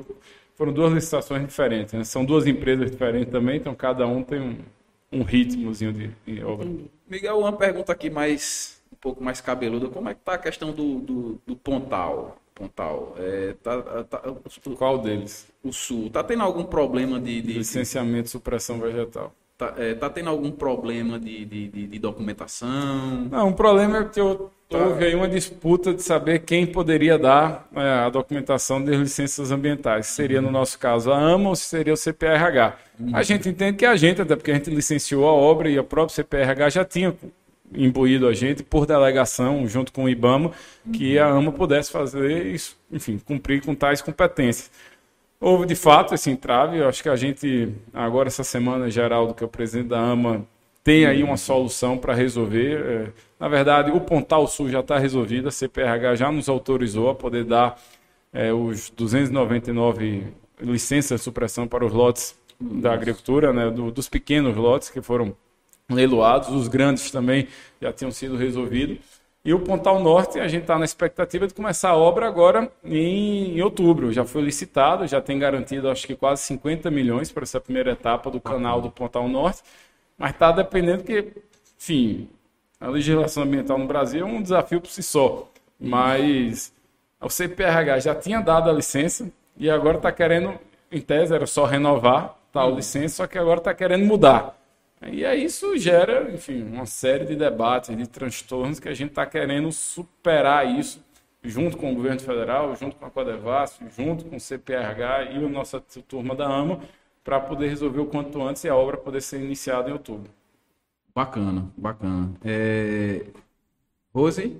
foram 0.56 0.72
duas 0.72 0.94
licitações 0.94 1.46
diferentes, 1.46 1.94
né? 1.94 2.04
São 2.04 2.24
duas 2.24 2.46
empresas 2.46 2.90
diferentes 2.92 3.32
também, 3.32 3.58
então 3.58 3.74
cada 3.74 4.06
um 4.06 4.24
tem 4.24 4.40
um, 4.40 4.58
um 5.12 5.24
ritmozinho 5.24 5.92
de, 5.92 6.12
de 6.26 6.44
obra. 6.44 6.68
Miguel, 7.10 7.40
uma 7.40 7.54
pergunta 7.54 7.92
aqui 7.92 8.10
mais 8.10 8.82
um 8.92 8.96
pouco 8.96 9.24
mais 9.24 9.42
cabeluda. 9.42 9.88
Como 9.90 10.08
é 10.10 10.14
que 10.14 10.22
tá 10.22 10.36
a 10.36 10.38
questão 10.38 10.72
do, 10.72 11.00
do, 11.00 11.42
do 11.46 11.56
Pontal? 11.56 12.38
Pontal. 12.54 13.16
É, 13.18 13.56
tá, 13.64 14.04
tá- 14.04 14.22
Qual 14.78 15.00
deles? 15.00 15.48
o 15.64 15.74
Sul. 15.74 16.10
Tá 16.12 16.24
tendo 16.24 16.44
algum 16.44 16.64
problema 16.64 17.20
de. 17.20 17.42
de- 17.42 17.54
Licenciamento 17.54 18.28
e 18.28 18.30
supressão 18.30 18.80
vegetal. 18.80 19.34
Tá, 19.68 19.74
é, 19.78 19.94
tá 19.94 20.10
tendo 20.10 20.30
algum 20.30 20.52
problema 20.52 21.20
de, 21.20 21.46
de, 21.46 21.68
de- 21.68 21.88
de 21.88 22.00
documentação? 22.00 23.28
Não, 23.32 23.50
o 23.50 23.54
problema 23.54 24.00
é 24.00 24.04
que 24.06 24.20
eu, 24.20 24.52
houve 24.72 25.06
aí 25.06 25.16
uma 25.16 25.28
disputa 25.28 25.94
de 25.94 26.02
saber 26.02 26.40
quem 26.40 26.66
poderia 26.66 27.18
dar 27.18 27.68
é, 27.76 27.82
a 28.06 28.10
documentação 28.10 28.84
das 28.84 28.96
licenças 28.98 29.52
ambientais. 29.52 30.08
Se 30.08 30.14
seria, 30.14 30.42
no 30.42 30.52
nosso 30.52 30.78
caso, 30.80 31.12
a 31.12 31.18
AMA 31.18 31.50
ou 31.50 31.56
se 31.56 31.66
seria 31.66 31.94
o 31.94 31.98
CPRH. 31.98 32.78
A 33.14 33.24
gente 33.24 33.50
entende 33.50 33.78
que 33.78 33.86
é 33.86 33.90
a 33.90 33.96
gente, 33.96 34.22
até 34.22 34.36
porque 34.36 34.52
a 34.52 34.56
gente 34.56 34.70
licenciou 34.70 35.28
a 35.28 35.32
obra 35.34 35.70
e 35.70 35.78
o 35.80 35.84
próprio 35.84 36.16
CPRH 36.16 36.70
já 36.70 36.86
tinha 36.86 37.14
imbuído 37.76 38.28
a 38.28 38.34
gente 38.34 38.62
por 38.62 38.86
delegação, 38.86 39.68
junto 39.68 39.92
com 39.92 40.04
o 40.04 40.10
IBAMA, 40.10 40.52
que 40.92 41.18
a 41.18 41.28
AMA 41.28 41.52
pudesse 41.52 41.92
fazer 41.92 42.46
isso, 42.46 42.78
enfim, 42.92 43.18
cumprir 43.18 43.64
com 43.66 43.74
tais 43.74 44.02
competências. 44.02 44.70
Houve 45.46 45.66
de 45.66 45.76
fato 45.76 46.16
esse 46.16 46.32
entrave, 46.32 46.78
eu 46.78 46.88
acho 46.88 47.04
que 47.04 47.10
a 47.10 47.18
gente, 47.18 47.68
agora 47.94 48.30
essa 48.30 48.46
semana, 48.46 48.90
Geraldo, 48.90 49.34
que 49.34 49.44
é 49.44 49.46
o 49.46 49.50
presidente 49.50 49.90
da 49.90 50.00
AMA, 50.00 50.48
tem 50.82 51.06
aí 51.06 51.22
uma 51.22 51.36
solução 51.36 51.98
para 51.98 52.14
resolver. 52.14 52.80
É, 52.80 53.08
Na 53.38 53.50
verdade, 53.50 53.92
o 53.92 54.00
Pontal 54.00 54.48
Sul 54.48 54.70
já 54.70 54.80
está 54.80 54.98
resolvido, 54.98 55.50
a 55.50 55.52
CPRH 55.52 56.16
já 56.16 56.32
nos 56.32 56.48
autorizou 56.48 57.10
a 57.10 57.16
poder 57.16 57.44
dar 57.44 57.78
é, 58.32 58.54
os 58.54 58.90
299 58.92 60.28
licenças 60.62 61.20
de 61.20 61.26
supressão 61.26 61.68
para 61.68 61.86
os 61.86 61.92
lotes 61.92 62.40
da 62.58 62.94
agricultura, 62.94 63.52
né, 63.52 63.70
do, 63.70 63.92
dos 63.92 64.08
pequenos 64.08 64.56
lotes 64.56 64.90
que 64.90 65.02
foram 65.02 65.36
leiloados, 65.92 66.52
os 66.52 66.70
grandes 66.70 67.12
também 67.12 67.50
já 67.82 67.92
tinham 67.92 68.12
sido 68.12 68.38
resolvidos. 68.38 68.98
E 69.46 69.54
o 69.54 69.60
Pontal 69.60 70.00
Norte, 70.00 70.40
a 70.40 70.48
gente 70.48 70.62
está 70.62 70.80
na 70.80 70.86
expectativa 70.86 71.46
de 71.46 71.54
começar 71.54 71.90
a 71.90 71.98
obra 71.98 72.26
agora 72.28 72.72
em, 72.84 73.58
em, 73.58 73.62
outubro. 73.62 74.12
Já 74.14 74.24
foi 74.24 74.42
licitado, 74.42 75.06
já 75.06 75.20
tem 75.20 75.38
garantido 75.38 75.90
acho 75.90 76.08
que 76.08 76.16
quase 76.16 76.44
50 76.44 76.90
milhões 76.90 77.30
para 77.30 77.44
essa 77.44 77.60
primeira 77.60 77.92
etapa 77.92 78.32
do 78.32 78.40
canal 78.40 78.82
do 78.82 78.90
Pontal 78.90 79.28
Norte. 79.28 79.62
Mas 80.18 80.32
está 80.32 80.52
dependendo 80.52 81.04
que, 81.04 81.34
enfim, 81.78 82.30
a 82.80 82.88
legislação 82.88 83.44
ambiental 83.44 83.78
no 83.78 83.86
Brasil 83.86 84.26
é 84.26 84.30
um 84.30 84.42
desafio 84.42 84.80
por 84.80 84.90
si 84.90 85.04
só. 85.04 85.50
Mas 85.78 86.74
o 87.20 87.30
CPRH 87.30 88.00
já 88.00 88.16
tinha 88.16 88.40
dado 88.40 88.70
a 88.70 88.74
licença 88.74 89.30
e 89.58 89.70
agora 89.70 89.98
está 89.98 90.12
querendo, 90.12 90.58
em 90.90 91.02
tese 91.02 91.34
era 91.34 91.46
só 91.46 91.66
renovar 91.66 92.38
tal 92.54 92.70
uhum. 92.70 92.76
licença, 92.76 93.16
só 93.16 93.28
que 93.28 93.38
agora 93.38 93.60
está 93.60 93.74
querendo 93.74 94.06
mudar. 94.06 94.56
E 95.12 95.26
aí 95.26 95.46
isso 95.46 95.78
gera, 95.78 96.32
enfim, 96.32 96.64
uma 96.64 96.86
série 96.86 97.26
de 97.26 97.36
debates, 97.36 97.96
de 97.96 98.08
transtornos 98.08 98.80
que 98.80 98.88
a 98.88 98.94
gente 98.94 99.10
está 99.10 99.26
querendo 99.26 99.72
superar 99.72 100.68
isso 100.68 101.04
junto 101.44 101.78
com 101.78 101.92
o 101.92 101.96
governo 101.96 102.22
federal, 102.22 102.76
junto 102.76 102.96
com 102.96 103.06
a 103.06 103.10
Codevasf, 103.10 103.82
junto 103.96 104.26
com 104.26 104.38
o 104.38 104.40
CPRH 104.40 105.32
e 105.32 105.46
a 105.46 105.50
nossa 105.50 105.80
turma 106.08 106.34
da 106.36 106.48
AMA, 106.48 106.80
para 107.24 107.40
poder 107.40 107.68
resolver 107.68 108.00
o 108.00 108.06
quanto 108.06 108.42
antes 108.42 108.64
e 108.64 108.70
a 108.70 108.76
obra 108.76 108.98
poder 108.98 109.22
ser 109.22 109.42
iniciada 109.42 109.90
em 109.90 109.94
outubro. 109.94 110.30
Bacana, 111.14 111.70
bacana. 111.78 112.32
É... 112.44 113.26
Rose, 114.14 114.58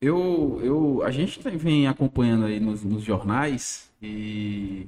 eu, 0.00 0.60
eu, 0.62 1.02
a 1.04 1.10
gente 1.10 1.40
vem 1.50 1.86
acompanhando 1.86 2.46
aí 2.46 2.60
nos, 2.60 2.82
nos 2.84 3.02
jornais 3.02 3.90
e 4.00 4.86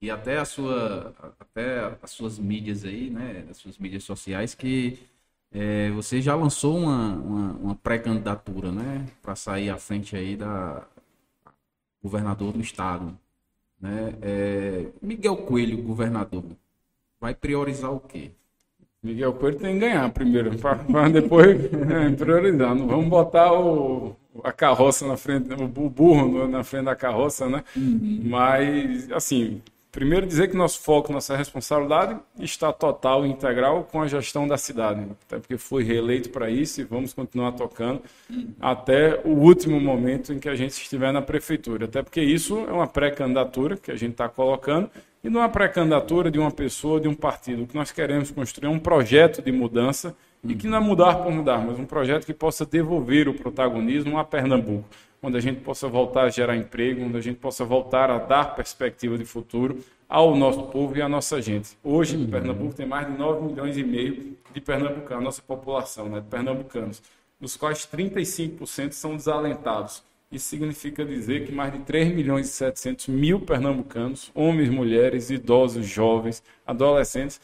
e 0.00 0.10
até 0.10 0.38
a 0.38 0.44
sua 0.44 1.14
até 1.38 1.96
as 2.02 2.10
suas 2.10 2.38
mídias 2.38 2.84
aí, 2.84 3.10
né, 3.10 3.46
as 3.50 3.56
suas 3.58 3.78
mídias 3.78 4.04
sociais 4.04 4.54
que 4.54 4.98
é, 5.52 5.90
você 5.90 6.22
já 6.22 6.34
lançou 6.34 6.78
uma, 6.78 7.14
uma, 7.14 7.52
uma 7.54 7.74
pré-candidatura, 7.74 8.70
né, 8.72 9.06
para 9.22 9.34
sair 9.36 9.70
à 9.70 9.76
frente 9.78 10.16
aí 10.16 10.36
da 10.36 10.86
governador 12.02 12.52
do 12.52 12.60
estado, 12.60 13.16
né? 13.80 14.14
É, 14.22 14.86
Miguel 15.02 15.36
Coelho, 15.38 15.82
governador, 15.82 16.44
vai 17.20 17.34
priorizar 17.34 17.92
o 17.92 18.00
quê? 18.00 18.30
Miguel 19.02 19.32
Coelho 19.34 19.58
tem 19.58 19.74
que 19.74 19.80
ganhar 19.80 20.10
primeiro, 20.12 20.56
para 20.58 21.08
depois 21.08 21.58
é, 21.64 22.10
priorizar. 22.16 22.74
Não 22.74 22.86
vamos 22.86 23.08
botar 23.08 23.52
o, 23.52 24.14
a 24.44 24.52
carroça 24.52 25.06
na 25.06 25.16
frente, 25.16 25.52
o 25.52 25.88
burro 25.88 26.46
na 26.46 26.62
frente 26.62 26.84
da 26.84 26.96
carroça, 26.96 27.48
né? 27.48 27.64
Uhum. 27.76 28.20
Mas, 28.24 29.10
assim, 29.12 29.62
Primeiro, 29.92 30.24
dizer 30.24 30.48
que 30.48 30.56
nosso 30.56 30.80
foco, 30.80 31.12
nossa 31.12 31.36
responsabilidade 31.36 32.16
está 32.38 32.72
total 32.72 33.26
e 33.26 33.28
integral 33.28 33.82
com 33.90 34.00
a 34.00 34.06
gestão 34.06 34.46
da 34.46 34.56
cidade. 34.56 35.04
Até 35.26 35.38
porque 35.38 35.58
fui 35.58 35.82
reeleito 35.82 36.30
para 36.30 36.48
isso 36.48 36.80
e 36.80 36.84
vamos 36.84 37.12
continuar 37.12 37.52
tocando 37.52 38.00
até 38.60 39.20
o 39.24 39.30
último 39.30 39.80
momento 39.80 40.32
em 40.32 40.38
que 40.38 40.48
a 40.48 40.54
gente 40.54 40.70
estiver 40.70 41.12
na 41.12 41.20
prefeitura. 41.20 41.86
Até 41.86 42.02
porque 42.02 42.20
isso 42.20 42.60
é 42.68 42.72
uma 42.72 42.86
pré-candidatura 42.86 43.76
que 43.76 43.90
a 43.90 43.96
gente 43.96 44.12
está 44.12 44.28
colocando 44.28 44.88
e 45.24 45.28
não 45.28 45.40
é 45.40 45.44
uma 45.44 45.50
pré-candidatura 45.50 46.30
de 46.30 46.38
uma 46.38 46.52
pessoa, 46.52 47.00
de 47.00 47.08
um 47.08 47.14
partido. 47.14 47.64
O 47.64 47.66
que 47.66 47.74
nós 47.74 47.90
queremos 47.90 48.30
construir 48.30 48.68
é 48.68 48.70
um 48.70 48.78
projeto 48.78 49.42
de 49.42 49.50
mudança 49.50 50.14
e 50.44 50.54
que 50.54 50.68
não 50.68 50.78
é 50.78 50.80
mudar 50.80 51.16
por 51.16 51.32
mudar, 51.32 51.58
mas 51.58 51.78
um 51.80 51.84
projeto 51.84 52.24
que 52.24 52.32
possa 52.32 52.64
devolver 52.64 53.28
o 53.28 53.34
protagonismo 53.34 54.18
a 54.18 54.24
Pernambuco 54.24 54.88
onde 55.22 55.36
a 55.36 55.40
gente 55.40 55.60
possa 55.60 55.88
voltar 55.88 56.22
a 56.22 56.28
gerar 56.28 56.56
emprego, 56.56 57.04
onde 57.04 57.16
a 57.16 57.20
gente 57.20 57.38
possa 57.38 57.64
voltar 57.64 58.10
a 58.10 58.18
dar 58.18 58.54
perspectiva 58.54 59.18
de 59.18 59.24
futuro 59.24 59.78
ao 60.08 60.34
nosso 60.34 60.64
povo 60.64 60.96
e 60.96 61.02
à 61.02 61.08
nossa 61.08 61.40
gente. 61.40 61.76
Hoje, 61.84 62.16
uhum. 62.16 62.26
Pernambuco 62.28 62.74
tem 62.74 62.86
mais 62.86 63.06
de 63.06 63.16
9 63.16 63.46
milhões 63.46 63.76
e 63.76 63.84
meio 63.84 64.36
de 64.52 64.60
pernambucanos, 64.60 65.24
nossa 65.24 65.42
população, 65.42 66.08
né, 66.08 66.20
de 66.20 66.26
pernambucanos, 66.26 67.02
dos 67.40 67.56
quais 67.56 67.86
35% 67.86 68.92
são 68.92 69.14
desalentados. 69.14 70.02
Isso 70.32 70.48
significa 70.48 71.04
dizer 71.04 71.46
que 71.46 71.52
mais 71.52 71.72
de 71.72 71.80
3 71.80 72.14
milhões 72.14 72.48
e 72.48 72.52
700 72.52 73.08
mil 73.08 73.40
pernambucanos, 73.40 74.30
homens, 74.34 74.68
mulheres, 74.68 75.30
idosos, 75.30 75.86
jovens, 75.86 76.42
adolescentes, 76.66 77.40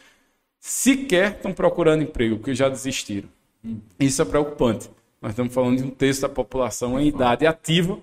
sequer 0.61 1.32
estão 1.32 1.53
procurando 1.53 2.03
emprego, 2.03 2.36
porque 2.36 2.55
já 2.55 2.69
desistiram. 2.69 3.28
Uhum. 3.65 3.81
Isso 3.98 4.23
é 4.23 4.24
preocupante. 4.24 4.90
Nós 5.27 5.32
estamos 5.32 5.53
falando 5.53 5.78
de 5.78 5.82
um 5.82 5.90
terço 5.90 6.20
da 6.20 6.28
população 6.28 7.01
em 7.01 7.09
idade 7.09 7.44
ativa, 7.48 7.98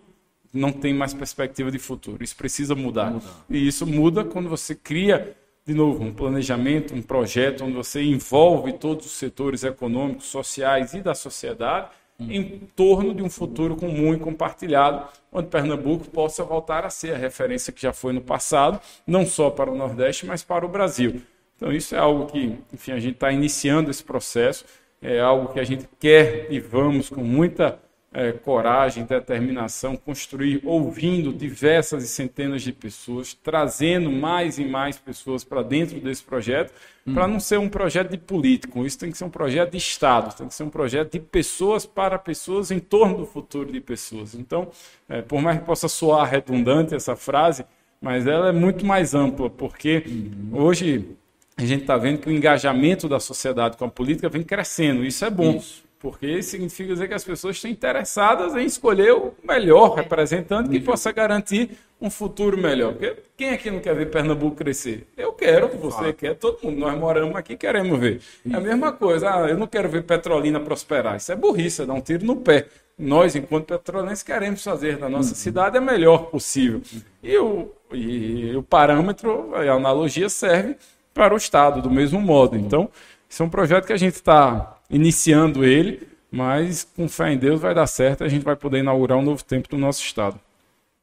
não 0.54 0.74
tem 0.74 0.94
mais 0.94 1.14
perspectiva 1.14 1.72
de 1.72 1.80
futuro. 1.80 2.22
Isso 2.22 2.36
precisa 2.36 2.76
mudar. 2.76 3.12
mudar. 3.12 3.46
E 3.50 3.66
isso 3.66 3.88
muda 3.88 4.26
quando 4.26 4.50
você 4.50 4.76
cria, 4.76 5.34
de 5.66 5.74
novo, 5.74 6.04
um 6.04 6.14
planejamento, 6.14 6.94
um 6.94 7.02
projeto 7.02 7.64
onde 7.64 7.76
você 7.76 8.04
envolve 8.04 8.74
todos 8.74 9.06
os 9.06 9.14
setores 9.14 9.64
econômicos, 9.64 10.26
sociais 10.26 10.94
e 10.96 11.02
da 11.02 11.16
sociedade 11.16 11.92
hum. 12.20 12.28
em 12.30 12.60
torno 12.76 13.16
de 13.16 13.24
um 13.24 13.30
futuro 13.30 13.78
comum 13.78 14.14
e 14.14 14.20
compartilhado, 14.20 15.08
onde 15.32 15.48
Pernambuco 15.48 16.10
possa 16.10 16.44
voltar 16.44 16.86
a 16.86 16.90
ser 16.90 17.16
a 17.16 17.18
referência 17.18 17.72
que 17.72 17.82
já 17.82 17.94
foi 17.94 18.12
no 18.12 18.20
passado, 18.20 18.82
não 19.08 19.26
só 19.26 19.50
para 19.50 19.72
o 19.72 19.78
Nordeste, 19.78 20.26
mas 20.26 20.44
para 20.44 20.66
o 20.66 20.70
Brasil. 20.70 21.22
Então, 21.56 21.72
isso 21.72 21.96
é 21.96 22.00
algo 22.00 22.26
que, 22.26 22.60
enfim, 22.74 22.92
a 22.92 23.00
gente 23.00 23.14
está 23.14 23.32
iniciando 23.32 23.90
esse 23.90 24.04
processo 24.04 24.66
é 25.04 25.20
algo 25.20 25.52
que 25.52 25.60
a 25.60 25.64
gente 25.64 25.88
quer 26.00 26.48
e 26.50 26.60
vamos 26.60 27.10
com 27.10 27.24
muita 27.24 27.78
é, 28.14 28.32
coragem, 28.32 29.04
determinação, 29.04 29.98
construir, 29.98 30.62
ouvindo 30.64 31.34
diversas 31.34 32.04
e 32.04 32.08
centenas 32.08 32.62
de 32.62 32.72
pessoas, 32.72 33.34
trazendo 33.34 34.12
mais 34.12 34.60
e 34.60 34.66
mais 34.66 34.98
pessoas 34.98 35.44
para 35.44 35.64
dentro 35.64 36.00
desse 36.00 36.24
projeto, 36.24 36.72
hum. 37.06 37.14
para 37.14 37.28
não 37.28 37.40
ser 37.40 37.58
um 37.58 37.68
projeto 37.68 38.12
de 38.12 38.18
político, 38.18 38.86
isso 38.86 39.00
tem 39.00 39.12
que 39.12 39.18
ser 39.18 39.26
um 39.26 39.30
projeto 39.30 39.72
de 39.72 39.78
Estado, 39.78 40.36
tem 40.36 40.48
que 40.48 40.54
ser 40.54 40.64
um 40.64 40.70
projeto 40.70 41.12
de 41.12 41.20
pessoas 41.20 41.86
para 41.86 42.20
pessoas, 42.20 42.70
em 42.70 42.80
torno 42.80 43.18
do 43.18 43.26
futuro 43.26 43.72
de 43.72 43.82
pessoas. 43.82 44.36
Então, 44.36 44.70
é, 45.10 45.22
por 45.22 45.42
mais 45.42 45.60
que 45.60 45.66
possa 45.66 45.88
soar 45.88 46.30
redundante 46.30 46.94
essa 46.94 47.16
frase, 47.16 47.66
mas 48.00 48.28
ela 48.28 48.50
é 48.50 48.52
muito 48.52 48.86
mais 48.86 49.16
ampla, 49.16 49.50
porque 49.50 50.04
uhum. 50.06 50.62
hoje 50.62 51.18
a 51.56 51.66
gente 51.66 51.82
está 51.82 51.98
vendo 51.98 52.20
que 52.20 52.30
o 52.30 52.32
engajamento 52.32 53.08
da 53.08 53.20
sociedade 53.20 53.78
com 53.78 53.86
a 53.86 53.90
política 53.90 54.28
vem 54.30 54.44
crescendo. 54.44 55.06
Isso 55.06 55.24
é 55.24 55.30
bom, 55.30 55.58
isso. 55.58 55.84
porque 56.00 56.42
significa 56.42 56.94
dizer 56.94 57.08
que 57.08 57.14
as 57.14 57.24
pessoas 57.24 57.56
estão 57.56 57.70
interessadas 57.70 58.56
em 58.56 58.66
escolher 58.66 59.14
o 59.14 59.34
melhor 59.44 59.96
representante 59.96 60.70
que 60.70 60.80
possa 60.80 61.12
garantir 61.12 61.72
um 62.02 62.10
futuro 62.10 62.58
melhor. 62.58 62.94
Porque 62.94 63.16
quem 63.38 63.52
aqui 63.52 63.72
não 63.72 63.80
quer 63.80 63.96
ver 63.96 64.10
Pernambuco 64.10 64.58
crescer? 64.58 65.08
Eu 65.16 65.32
quero, 65.32 65.70
você 65.70 66.12
quer, 66.12 66.36
todo 66.36 66.60
mundo. 66.64 66.80
Nós 66.80 67.00
moramos 67.00 67.36
aqui 67.36 67.56
queremos 67.56 67.98
ver. 68.00 68.20
É 68.50 68.56
a 68.56 68.60
mesma 68.60 68.92
coisa. 68.92 69.34
Ah, 69.34 69.48
eu 69.48 69.58
não 69.58 69.68
quero 69.68 69.88
ver 69.88 70.04
Petrolina 70.04 70.60
prosperar. 70.60 71.16
Isso 71.16 71.32
é 71.32 71.36
burrice, 71.36 71.84
é 71.84 71.86
dar 71.86 71.94
um 71.94 72.02
tiro 72.02 72.26
no 72.26 72.36
pé. 72.36 72.66
Nós, 72.98 73.36
enquanto 73.36 73.66
petrolenses, 73.66 74.22
queremos 74.22 74.64
fazer 74.64 74.98
da 74.98 75.08
nossa 75.08 75.30
uhum. 75.30 75.36
cidade 75.36 75.78
a 75.78 75.82
melhor 75.82 76.26
possível. 76.26 76.82
E 77.24 77.38
o, 77.38 77.72
e 77.92 78.56
o 78.56 78.62
parâmetro, 78.62 79.56
a 79.56 79.62
analogia 79.72 80.30
serve 80.30 80.76
para 81.14 81.34
o 81.34 81.38
Estado, 81.38 81.82
do 81.82 81.92
mesmo 81.92 82.20
modo. 82.20 82.58
Então, 82.58 82.90
esse 83.30 83.42
é 83.42 83.46
um 83.46 83.50
projeto 83.50 83.86
que 83.86 83.94
a 83.94 83.98
gente 83.98 84.16
está 84.16 84.78
iniciando 84.90 85.64
ele, 85.64 86.08
mas 86.32 86.84
com 86.84 87.08
fé 87.08 87.32
em 87.32 87.38
Deus 87.38 87.62
vai 87.62 87.74
dar 87.74 87.88
certo, 87.88 88.24
a 88.24 88.28
gente 88.28 88.44
vai 88.44 88.56
poder 88.56 88.80
inaugurar 88.80 89.18
um 89.18 89.24
novo 89.24 89.44
tempo 89.44 89.70
do 89.70 89.78
nosso 89.78 90.02
Estado. 90.02 90.40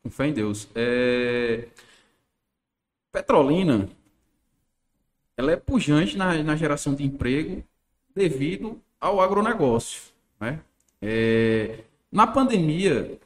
Com 0.02 0.10
fé 0.10 0.26
em 0.26 0.32
Deus. 0.32 0.68
É... 0.74 1.68
Petrolina, 3.12 3.88
ela 5.36 5.52
é 5.52 5.56
pujante 5.56 6.16
na, 6.16 6.42
na 6.42 6.56
geração 6.56 6.94
de 6.94 7.04
emprego 7.04 7.62
devido 8.14 8.80
ao 9.00 9.20
agronegócio. 9.20 10.02
Né? 10.38 10.60
É... 11.02 11.80
Na 12.10 12.26
pandemia, 12.26 13.18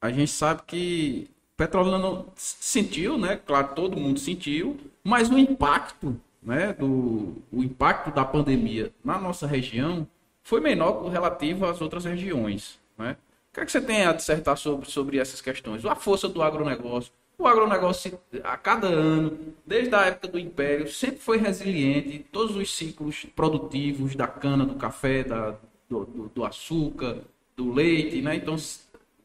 a 0.00 0.10
gente 0.10 0.30
sabe 0.30 0.62
que 0.66 1.28
Petrolina 1.56 1.98
não 1.98 2.26
sentiu, 2.34 3.18
né? 3.18 3.36
Claro, 3.36 3.74
todo 3.74 4.00
mundo 4.00 4.18
sentiu, 4.18 4.78
mas 5.04 5.28
o 5.28 5.38
impacto 5.38 6.18
né, 6.42 6.72
do 6.72 7.36
o 7.52 7.62
impacto 7.62 8.10
da 8.10 8.24
pandemia 8.24 8.92
na 9.04 9.18
nossa 9.18 9.46
região 9.46 10.06
foi 10.42 10.60
menor 10.60 11.06
relativo 11.08 11.66
às 11.66 11.80
outras 11.80 12.04
regiões. 12.04 12.78
Né? 12.96 13.16
O 13.50 13.54
que, 13.54 13.60
é 13.60 13.64
que 13.64 13.72
você 13.72 13.80
tem 13.80 14.06
a 14.06 14.12
dissertar 14.12 14.56
sobre, 14.56 14.90
sobre 14.90 15.18
essas 15.18 15.40
questões? 15.40 15.84
A 15.84 15.94
força 15.94 16.28
do 16.28 16.42
agronegócio. 16.42 17.12
O 17.38 17.46
agronegócio, 17.46 18.18
a 18.44 18.56
cada 18.56 18.86
ano, 18.86 19.54
desde 19.66 19.94
a 19.94 20.02
época 20.06 20.28
do 20.28 20.38
Império, 20.38 20.90
sempre 20.90 21.20
foi 21.20 21.38
resiliente. 21.38 22.18
Todos 22.30 22.54
os 22.54 22.76
ciclos 22.76 23.26
produtivos 23.34 24.14
da 24.14 24.26
cana, 24.26 24.64
do 24.66 24.74
café, 24.74 25.24
da, 25.24 25.56
do, 25.88 26.04
do, 26.04 26.30
do 26.34 26.44
açúcar, 26.44 27.18
do 27.56 27.72
leite. 27.72 28.20
Né? 28.20 28.36
Então, 28.36 28.56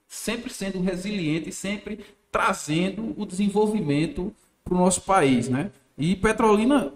sempre 0.07 0.51
sendo 0.51 0.79
resiliente, 0.79 1.51
sempre 1.51 2.05
trazendo 2.31 3.13
o 3.17 3.25
desenvolvimento 3.25 4.33
para 4.63 4.73
o 4.73 4.77
nosso 4.77 5.01
país. 5.01 5.49
Né? 5.49 5.71
E 5.97 6.15
Petrolina 6.15 6.93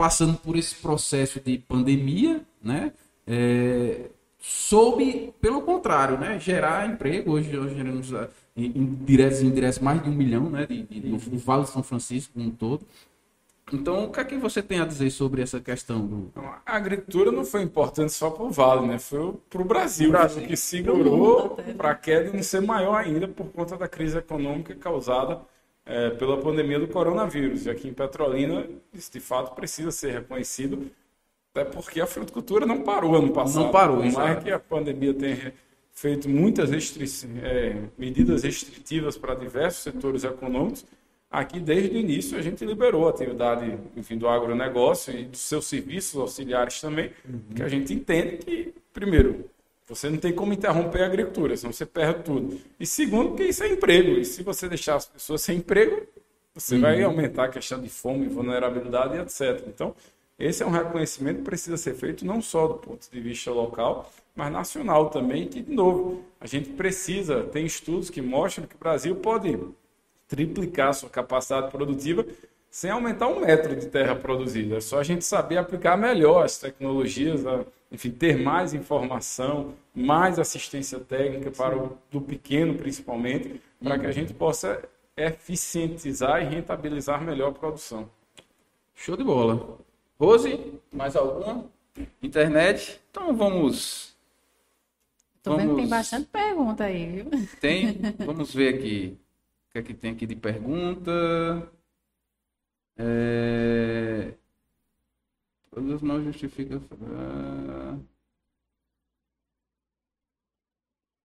passando 0.00 0.38
por 0.38 0.56
esse 0.56 0.76
processo 0.76 1.38
de 1.40 1.58
pandemia, 1.58 2.40
né? 2.64 2.90
É, 3.26 4.06
soube, 4.38 5.34
pelo 5.42 5.60
contrário, 5.60 6.16
né, 6.16 6.38
gerar 6.38 6.88
emprego. 6.88 7.32
Hoje, 7.32 7.54
hoje 7.54 7.74
geramos 7.74 8.14
ah, 8.14 8.26
em 8.56 8.94
diretos 9.04 9.42
e 9.42 9.46
indiretos 9.46 9.78
mais 9.78 10.02
de 10.02 10.08
um 10.08 10.14
milhão 10.14 10.48
né, 10.48 10.64
de, 10.64 10.84
de, 10.84 11.06
no, 11.06 11.18
no 11.18 11.38
Vale 11.38 11.64
de 11.64 11.68
São 11.68 11.82
Francisco 11.82 12.32
como 12.32 12.46
um 12.46 12.50
todo. 12.50 12.86
Então, 13.70 14.04
o 14.04 14.10
que 14.10 14.20
é 14.20 14.24
que 14.24 14.38
você 14.38 14.62
tem 14.62 14.80
a 14.80 14.86
dizer 14.86 15.10
sobre 15.10 15.42
essa 15.42 15.60
questão? 15.60 16.06
Do... 16.06 16.30
Então, 16.30 16.50
a 16.64 16.76
agricultura 16.76 17.30
não 17.30 17.44
foi 17.44 17.60
importante 17.60 18.10
só 18.14 18.30
para 18.30 18.44
o 18.44 18.50
Vale, 18.50 18.86
né? 18.86 18.98
Foi 18.98 19.34
para 19.50 19.60
o 19.60 19.66
Brasil, 19.66 20.12
Brasil, 20.12 20.46
que 20.46 20.56
segurou 20.56 21.58
para 21.76 21.90
a 21.90 21.94
queda 21.94 22.32
não 22.32 22.42
ser 22.42 22.62
maior 22.62 22.94
ainda 22.94 23.28
por 23.28 23.48
conta 23.48 23.76
da 23.76 23.86
crise 23.86 24.16
econômica 24.16 24.74
causada 24.76 25.42
é, 25.90 26.10
pela 26.10 26.40
pandemia 26.40 26.78
do 26.78 26.88
coronavírus. 26.88 27.66
E 27.66 27.70
aqui 27.70 27.88
em 27.88 27.92
Petrolina, 27.92 28.66
isso 28.94 29.12
de 29.12 29.20
fato 29.20 29.54
precisa 29.54 29.90
ser 29.90 30.12
reconhecido, 30.12 30.90
até 31.52 31.64
porque 31.64 32.00
a 32.00 32.06
fruticultura 32.06 32.64
não 32.64 32.82
parou 32.82 33.16
ano 33.16 33.32
passado. 33.32 33.64
Não 33.64 33.70
parou, 33.72 33.96
Por 33.96 34.12
mais 34.12 34.42
que 34.42 34.50
a 34.50 34.58
pandemia 34.58 35.12
tenha 35.12 35.52
feito 35.92 36.28
muitas 36.28 36.70
restri 36.70 37.06
é, 37.42 37.82
medidas 37.98 38.44
restritivas 38.44 39.18
para 39.18 39.34
diversos 39.34 39.82
setores 39.82 40.24
econômicos, 40.24 40.86
Aqui, 41.30 41.60
desde 41.60 41.96
o 41.96 41.96
início, 41.96 42.36
a 42.36 42.42
gente 42.42 42.64
liberou 42.64 43.06
a 43.06 43.10
atividade 43.10 43.78
enfim, 43.96 44.18
do 44.18 44.26
agronegócio 44.26 45.16
e 45.16 45.26
dos 45.26 45.38
seus 45.38 45.64
serviços 45.66 46.20
auxiliares 46.20 46.80
também, 46.80 47.12
uhum. 47.24 47.54
que 47.54 47.62
a 47.62 47.68
gente 47.68 47.94
entende 47.94 48.38
que, 48.38 48.74
primeiro, 48.92 49.48
você 49.90 50.08
não 50.08 50.18
tem 50.18 50.32
como 50.32 50.52
interromper 50.52 51.02
a 51.02 51.06
agricultura, 51.06 51.56
senão 51.56 51.72
você 51.72 51.84
perde 51.84 52.22
tudo. 52.22 52.60
E 52.78 52.86
segundo, 52.86 53.34
que 53.34 53.42
isso 53.42 53.64
é 53.64 53.68
emprego. 53.68 54.12
E 54.12 54.24
se 54.24 54.40
você 54.44 54.68
deixar 54.68 54.94
as 54.94 55.04
pessoas 55.04 55.42
sem 55.42 55.58
emprego, 55.58 56.06
você 56.54 56.76
uhum. 56.76 56.80
vai 56.80 57.02
aumentar 57.02 57.46
a 57.46 57.48
questão 57.48 57.80
de 57.82 57.88
fome, 57.88 58.28
vulnerabilidade 58.28 59.16
e 59.16 59.20
etc. 59.20 59.64
Então, 59.66 59.92
esse 60.38 60.62
é 60.62 60.66
um 60.66 60.70
reconhecimento 60.70 61.38
que 61.38 61.42
precisa 61.42 61.76
ser 61.76 61.94
feito 61.94 62.24
não 62.24 62.40
só 62.40 62.68
do 62.68 62.74
ponto 62.74 63.10
de 63.10 63.20
vista 63.20 63.50
local, 63.50 64.10
mas 64.36 64.52
nacional 64.52 65.10
também, 65.10 65.48
que, 65.48 65.60
de 65.60 65.74
novo, 65.74 66.24
a 66.40 66.46
gente 66.46 66.70
precisa, 66.70 67.42
tem 67.42 67.66
estudos 67.66 68.10
que 68.10 68.22
mostram 68.22 68.68
que 68.68 68.76
o 68.76 68.78
Brasil 68.78 69.16
pode 69.16 69.58
triplicar 70.28 70.94
sua 70.94 71.10
capacidade 71.10 71.68
produtiva 71.72 72.24
sem 72.70 72.92
aumentar 72.92 73.26
um 73.26 73.40
metro 73.40 73.74
de 73.74 73.86
terra 73.86 74.14
produzida. 74.14 74.76
É 74.76 74.80
só 74.80 75.00
a 75.00 75.02
gente 75.02 75.24
saber 75.24 75.58
aplicar 75.58 75.96
melhor 75.96 76.44
as 76.44 76.58
tecnologias, 76.58 77.42
enfim, 77.90 78.10
ter 78.10 78.38
mais 78.38 78.72
informação, 78.72 79.74
mais 79.94 80.38
assistência 80.38 81.00
técnica 81.00 81.50
para 81.50 81.76
o 81.76 81.98
do 82.10 82.20
pequeno, 82.20 82.74
principalmente, 82.74 83.60
para 83.82 83.98
que 83.98 84.06
a 84.06 84.12
gente 84.12 84.32
possa 84.32 84.82
eficientizar 85.16 86.42
e 86.42 86.46
rentabilizar 86.46 87.22
melhor 87.22 87.48
a 87.48 87.52
produção. 87.52 88.08
Show 88.94 89.16
de 89.16 89.24
bola. 89.24 89.78
Rose, 90.18 90.80
mais 90.92 91.16
alguma? 91.16 91.64
Internet? 92.22 93.00
Então 93.10 93.34
vamos. 93.34 94.14
Estou 95.36 95.56
vamos... 95.56 95.62
vendo 95.62 95.74
que 95.74 95.80
tem 95.80 95.90
bastante 95.90 96.26
pergunta 96.26 96.84
aí, 96.84 97.06
viu? 97.06 97.30
Tem? 97.60 97.98
Vamos 98.24 98.54
ver 98.54 98.74
aqui. 98.74 99.18
O 99.68 99.72
que 99.72 99.78
é 99.78 99.82
que 99.82 99.94
tem 99.94 100.12
aqui 100.12 100.26
de 100.26 100.36
pergunta? 100.36 101.70
É... 102.98 104.34
Todas 105.70 106.02
não 106.02 106.22
justificam. 106.22 106.80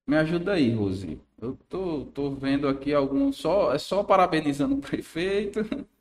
Me 0.07 0.17
ajuda 0.17 0.53
aí, 0.53 0.71
Rose. 0.73 1.19
Eu 1.41 1.57
tô, 1.67 2.05
tô 2.13 2.31
vendo 2.31 2.67
aqui 2.67 2.93
alguns. 2.93 3.37
Só, 3.37 3.73
é 3.73 3.77
só 3.77 4.03
parabenizando 4.03 4.75
o 4.75 4.81
prefeito. 4.81 5.59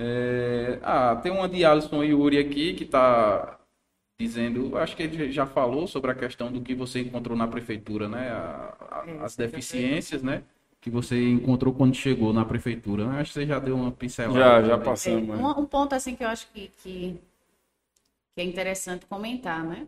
É... 0.00 0.78
Ah, 0.82 1.16
tem 1.16 1.32
uma 1.32 1.48
de 1.48 1.64
Alisson 1.64 2.04
Yuri 2.04 2.38
aqui 2.38 2.72
que 2.74 2.84
está 2.84 3.58
dizendo. 4.20 4.78
Acho 4.78 4.96
que 4.96 5.02
ele 5.02 5.32
já 5.32 5.44
falou 5.44 5.88
sobre 5.88 6.12
a 6.12 6.14
questão 6.14 6.52
do 6.52 6.62
que 6.62 6.74
você 6.74 7.00
encontrou 7.00 7.36
na 7.36 7.48
prefeitura, 7.48 8.08
né? 8.08 8.30
A, 8.30 8.76
a, 8.90 9.24
as 9.24 9.34
deficiências, 9.36 10.22
né? 10.22 10.44
Que 10.80 10.90
você 10.90 11.28
encontrou 11.28 11.74
quando 11.74 11.94
chegou 11.94 12.32
na 12.32 12.44
prefeitura? 12.44 13.08
Acho 13.10 13.32
que 13.32 13.40
você 13.40 13.46
já 13.46 13.58
deu 13.58 13.76
uma 13.76 13.90
pincelada. 13.90 14.38
Já, 14.38 14.62
já 14.62 14.78
passamos. 14.78 15.28
É, 15.28 15.42
um, 15.42 15.60
um, 15.60 15.66
ponto 15.66 15.94
assim 15.94 16.14
que 16.14 16.24
eu 16.24 16.28
acho 16.28 16.46
que, 16.52 16.70
que, 16.82 17.20
que 18.34 18.40
é 18.40 18.44
interessante 18.44 19.06
comentar, 19.06 19.64
né? 19.64 19.86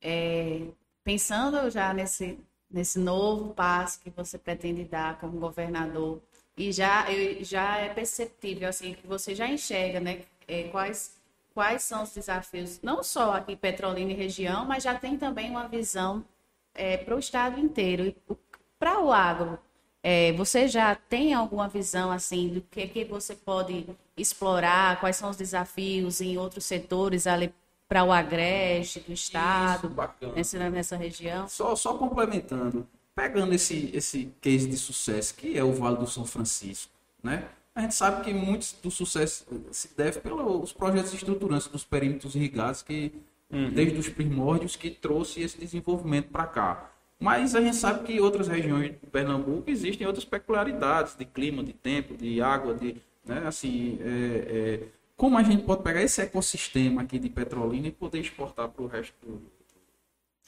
É, 0.00 0.62
pensando 1.04 1.70
já 1.70 1.92
nesse, 1.92 2.38
nesse 2.70 2.98
novo 2.98 3.52
passo 3.52 4.00
que 4.00 4.10
você 4.10 4.38
pretende 4.38 4.84
dar 4.84 5.18
como 5.18 5.38
governador, 5.38 6.20
e 6.56 6.72
já, 6.72 7.06
já 7.40 7.78
é 7.78 7.88
perceptível 7.88 8.68
assim 8.68 8.94
que 8.94 9.06
você 9.06 9.34
já 9.34 9.48
enxerga, 9.48 10.00
né? 10.00 10.22
É, 10.46 10.64
quais 10.64 11.20
quais 11.54 11.82
são 11.82 12.02
os 12.02 12.14
desafios, 12.14 12.80
não 12.82 13.02
só 13.02 13.34
aqui 13.34 13.52
em 13.52 13.56
Petrolina 13.56 14.12
e 14.12 14.14
região, 14.14 14.64
mas 14.64 14.82
já 14.82 14.94
tem 14.94 15.16
também 15.16 15.50
uma 15.50 15.68
visão 15.68 16.24
é, 16.74 16.96
para 16.96 17.14
o 17.14 17.18
estado 17.18 17.58
inteiro. 17.60 18.14
Para 18.78 19.00
o 19.00 19.12
agro, 19.12 19.58
é, 20.02 20.32
você 20.32 20.66
já 20.66 20.94
tem 20.94 21.34
alguma 21.34 21.68
visão 21.68 22.10
assim 22.10 22.48
do 22.48 22.60
que, 22.62 22.86
que 22.86 23.04
você 23.04 23.34
pode 23.34 23.86
explorar, 24.16 24.98
quais 25.00 25.16
são 25.16 25.30
os 25.30 25.36
desafios 25.36 26.20
em 26.20 26.38
outros 26.38 26.64
setores 26.64 27.26
ali 27.26 27.52
para 27.88 28.04
o 28.04 28.12
agreste 28.12 29.00
do 29.00 29.12
estado, 29.12 29.92
nessa, 30.34 30.70
nessa 30.70 30.96
região? 30.96 31.48
Só, 31.48 31.74
só 31.74 31.94
complementando, 31.98 32.86
pegando 33.14 33.52
esse, 33.52 33.90
esse 33.92 34.32
case 34.40 34.68
de 34.68 34.76
sucesso, 34.76 35.34
que 35.34 35.58
é 35.58 35.64
o 35.64 35.72
Vale 35.72 35.96
do 35.96 36.06
São 36.06 36.24
Francisco, 36.24 36.92
né? 37.22 37.48
A 37.74 37.82
gente 37.82 37.94
sabe 37.94 38.24
que 38.24 38.32
muito 38.32 38.76
do 38.82 38.90
sucesso 38.90 39.44
se 39.70 39.90
deve 39.96 40.20
pelos 40.20 40.72
projetos 40.72 41.14
estruturantes 41.14 41.68
dos 41.68 41.84
perímetros 41.84 42.34
irrigados, 42.34 42.82
que 42.82 43.12
uhum. 43.50 43.70
desde 43.70 43.98
os 43.98 44.08
primórdios 44.08 44.76
que 44.76 44.90
trouxe 44.90 45.42
esse 45.42 45.58
desenvolvimento 45.58 46.28
para 46.30 46.46
cá. 46.46 46.90
Mas 47.20 47.54
a 47.54 47.60
gente 47.60 47.76
sabe 47.76 48.04
que 48.04 48.14
em 48.14 48.20
outras 48.20 48.48
regiões 48.48 48.92
de 48.92 49.06
Pernambuco 49.06 49.70
existem 49.70 50.06
outras 50.06 50.24
peculiaridades 50.24 51.14
de 51.14 51.26
clima, 51.26 51.62
de 51.62 51.74
tempo, 51.74 52.16
de 52.16 52.40
água, 52.40 52.74
de, 52.74 52.96
né, 53.26 53.42
assim, 53.46 53.98
é, 54.00 54.06
é, 54.48 54.80
como 55.18 55.36
a 55.36 55.42
gente 55.42 55.62
pode 55.64 55.82
pegar 55.82 56.02
esse 56.02 56.22
ecossistema 56.22 57.02
aqui 57.02 57.18
de 57.18 57.28
Petrolina 57.28 57.88
e 57.88 57.92
poder 57.92 58.20
exportar 58.20 58.70
para 58.70 58.82
o 58.82 58.86
resto 58.86 59.14
do, 59.22 59.42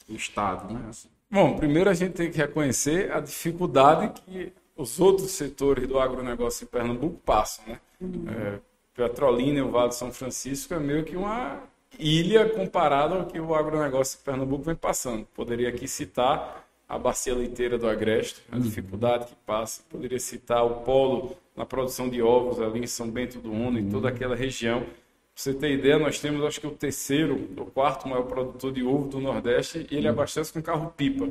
do 0.07 0.15
estado, 0.15 0.73
né? 0.73 0.83
Assim. 0.89 1.07
Bom, 1.29 1.55
primeiro 1.55 1.91
a 1.91 1.93
gente 1.93 2.13
tem 2.13 2.31
que 2.31 2.37
reconhecer 2.37 3.11
a 3.11 3.19
dificuldade 3.19 4.21
que 4.21 4.51
os 4.75 4.99
outros 4.99 5.29
setores 5.31 5.87
do 5.87 5.99
agronegócio 5.99 6.65
em 6.65 6.67
Pernambuco 6.67 7.19
passam, 7.23 7.65
né? 7.67 7.79
Uhum. 8.01 8.25
É, 8.27 8.59
Petrolina 8.95 9.59
e 9.59 9.61
o 9.61 9.69
Vale 9.69 9.89
de 9.89 9.95
São 9.95 10.11
Francisco 10.11 10.73
é 10.73 10.79
meio 10.79 11.03
que 11.03 11.15
uma 11.15 11.61
ilha 11.99 12.49
comparado 12.49 13.13
ao 13.15 13.25
que 13.27 13.39
o 13.39 13.53
agronegócio 13.53 14.17
de 14.17 14.23
Pernambuco 14.23 14.63
vem 14.63 14.75
passando. 14.75 15.27
Poderia 15.35 15.69
aqui 15.69 15.87
citar 15.87 16.62
a 16.93 16.99
bacia 16.99 17.33
leiteira 17.33 17.77
do 17.77 17.87
Agreste, 17.89 18.41
a 18.51 18.55
uhum. 18.55 18.61
dificuldade 18.61 19.25
que 19.25 19.35
passa. 19.45 19.81
Poderia 19.89 20.19
citar 20.19 20.63
o 20.63 20.81
polo 20.81 21.35
na 21.55 21.65
produção 21.65 22.07
de 22.07 22.21
ovos 22.21 22.61
ali 22.61 22.81
em 22.81 22.87
São 22.87 23.09
Bento 23.09 23.39
do 23.39 23.51
Uno, 23.51 23.79
em 23.79 23.89
toda 23.89 24.09
aquela 24.09 24.35
região. 24.35 24.81
Pra 24.81 24.89
você 25.35 25.53
ter 25.53 25.71
ideia, 25.71 25.97
nós 25.97 26.19
temos 26.19 26.45
acho 26.45 26.61
que 26.61 26.67
o 26.67 26.71
terceiro 26.71 27.49
ou 27.57 27.65
quarto 27.65 28.07
maior 28.07 28.23
produtor 28.23 28.71
de 28.71 28.83
ovo 28.83 29.07
do 29.07 29.19
Nordeste 29.19 29.87
e 29.89 29.97
ele 29.97 30.07
uhum. 30.07 30.13
abastece 30.13 30.53
com 30.53 30.61
carro-pipa 30.61 31.29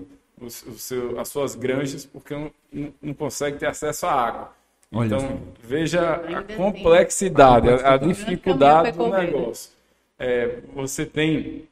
as 1.18 1.28
suas 1.28 1.54
granjas 1.54 2.04
porque 2.04 2.34
não, 2.34 2.92
não 3.00 3.14
consegue 3.14 3.58
ter 3.58 3.66
acesso 3.66 4.06
à 4.06 4.12
água. 4.12 4.52
Olha 4.92 5.06
então, 5.06 5.40
veja 5.62 6.14
a 6.14 6.42
complexidade, 6.56 7.68
a, 7.68 7.94
a 7.94 7.96
dificuldade 7.96 8.98
do 8.98 9.06
negócio. 9.08 9.70
É, 10.18 10.58
você 10.74 11.06
tem, 11.06 11.68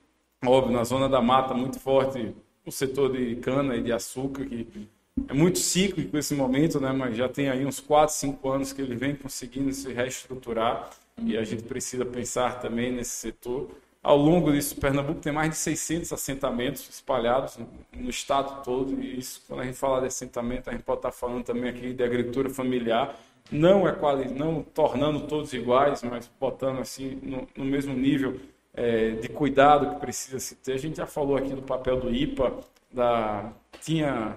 óbvio, 0.46 0.72
na 0.72 0.84
zona 0.84 1.08
da 1.08 1.20
mata 1.20 1.52
muito 1.52 1.80
forte 1.80 2.32
o 2.70 2.72
setor 2.72 3.12
de 3.12 3.34
cana 3.36 3.74
e 3.74 3.82
de 3.82 3.92
açúcar, 3.92 4.44
que 4.46 4.88
é 5.28 5.34
muito 5.34 5.58
cíclico 5.58 6.16
esse 6.16 6.34
momento, 6.34 6.80
né? 6.80 6.92
mas 6.92 7.16
já 7.16 7.28
tem 7.28 7.48
aí 7.48 7.66
uns 7.66 7.80
4, 7.80 8.14
5 8.14 8.48
anos 8.48 8.72
que 8.72 8.80
ele 8.80 8.94
vem 8.94 9.16
conseguindo 9.16 9.72
se 9.72 9.92
reestruturar 9.92 10.88
e 11.18 11.36
a 11.36 11.42
gente 11.42 11.64
precisa 11.64 12.04
pensar 12.04 12.60
também 12.60 12.92
nesse 12.92 13.10
setor. 13.10 13.68
Ao 14.00 14.16
longo 14.16 14.52
disso, 14.52 14.76
Pernambuco 14.76 15.20
tem 15.20 15.32
mais 15.32 15.50
de 15.50 15.56
600 15.56 16.12
assentamentos 16.12 16.88
espalhados 16.88 17.58
no 17.92 18.08
estado 18.08 18.62
todo, 18.62 18.98
e 19.02 19.18
isso, 19.18 19.42
quando 19.48 19.60
a 19.60 19.64
gente 19.64 19.76
fala 19.76 20.00
de 20.00 20.06
assentamento, 20.06 20.70
a 20.70 20.72
gente 20.72 20.84
pode 20.84 21.00
estar 21.00 21.10
falando 21.10 21.42
também 21.42 21.68
aqui 21.68 21.92
de 21.92 22.04
agricultura 22.04 22.48
familiar, 22.48 23.18
não 23.50 23.86
é 23.86 23.92
quali, 23.92 24.32
não 24.32 24.62
tornando 24.62 25.26
todos 25.26 25.52
iguais, 25.52 26.04
mas 26.04 26.30
botando 26.38 26.78
assim 26.78 27.18
no, 27.20 27.48
no 27.54 27.64
mesmo 27.64 27.92
nível 27.92 28.40
é, 28.74 29.10
de 29.10 29.28
cuidado 29.28 29.94
que 29.94 30.00
precisa 30.00 30.38
se 30.38 30.54
ter. 30.56 30.72
A 30.72 30.78
gente 30.78 30.96
já 30.96 31.06
falou 31.06 31.36
aqui 31.36 31.54
do 31.54 31.62
papel 31.62 32.00
do 32.00 32.14
IPA, 32.14 32.58
da 32.92 33.52
tinha 33.80 34.36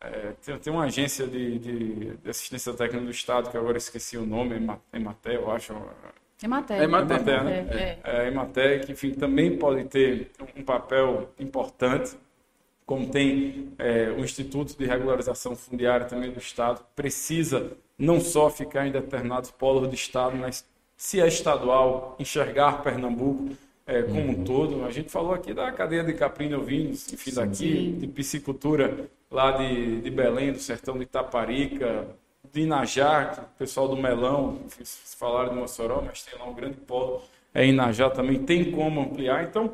é, 0.00 0.32
tem, 0.44 0.58
tem, 0.58 0.72
uma 0.72 0.84
agência 0.84 1.26
de, 1.26 1.58
de, 1.58 2.16
de, 2.16 2.30
assistência 2.30 2.72
técnica 2.74 3.04
do 3.04 3.10
Estado, 3.10 3.50
que 3.50 3.56
agora 3.56 3.78
esqueci 3.78 4.18
o 4.18 4.26
nome, 4.26 4.54
Ematé, 4.92 5.36
eu 5.36 5.50
acho. 5.50 5.74
Ematé. 6.42 6.78
É 6.78 6.84
Ematé, 6.84 7.42
né? 7.42 7.66
É, 7.70 8.00
é. 8.04 8.28
Ematé, 8.28 8.78
que 8.80 8.92
enfim, 8.92 9.12
também 9.12 9.56
pode 9.56 9.84
ter 9.84 10.30
um 10.54 10.62
papel 10.62 11.30
importante, 11.38 12.16
como 12.84 13.08
tem 13.08 13.72
é, 13.78 14.10
o 14.10 14.20
Instituto 14.20 14.76
de 14.76 14.84
Regularização 14.84 15.56
Fundiária 15.56 16.04
também 16.04 16.30
do 16.30 16.38
Estado, 16.38 16.84
precisa 16.94 17.72
não 17.96 18.20
só 18.20 18.50
ficar 18.50 18.86
em 18.86 18.92
determinados 18.92 19.50
polos 19.52 19.88
do 19.88 19.94
Estado, 19.94 20.36
mas 20.36 20.68
se 20.96 21.18
é 21.18 21.26
estadual, 21.26 22.14
enxergar 22.18 22.82
Pernambuco 22.82 23.56
é, 23.86 24.02
como 24.02 24.20
um 24.20 24.28
uhum. 24.28 24.44
todo. 24.44 24.84
A 24.84 24.90
gente 24.90 25.10
falou 25.10 25.34
aqui 25.34 25.52
da 25.52 25.70
cadeia 25.72 26.02
de 26.02 26.12
caprino 26.14 26.58
ovinos, 26.58 27.12
enfim, 27.12 27.32
daqui, 27.34 27.92
de 27.92 28.06
piscicultura 28.06 29.08
lá 29.30 29.52
de, 29.52 30.00
de 30.00 30.10
Belém, 30.10 30.52
do 30.52 30.58
sertão 30.58 30.96
de 30.96 31.02
Itaparica, 31.02 32.06
de 32.52 32.62
Inajá, 32.62 33.46
o 33.54 33.58
pessoal 33.58 33.88
do 33.88 33.96
Melão, 33.96 34.60
vocês 34.68 35.14
falaram 35.18 35.50
de 35.50 35.56
Mossoró, 35.56 36.02
mas 36.06 36.22
tem 36.22 36.38
lá 36.38 36.46
um 36.46 36.54
grande 36.54 36.76
polo, 36.76 37.22
é 37.52 37.66
Inajá 37.66 38.08
também, 38.10 38.44
tem 38.44 38.70
como 38.70 39.00
ampliar. 39.00 39.44
Então, 39.44 39.72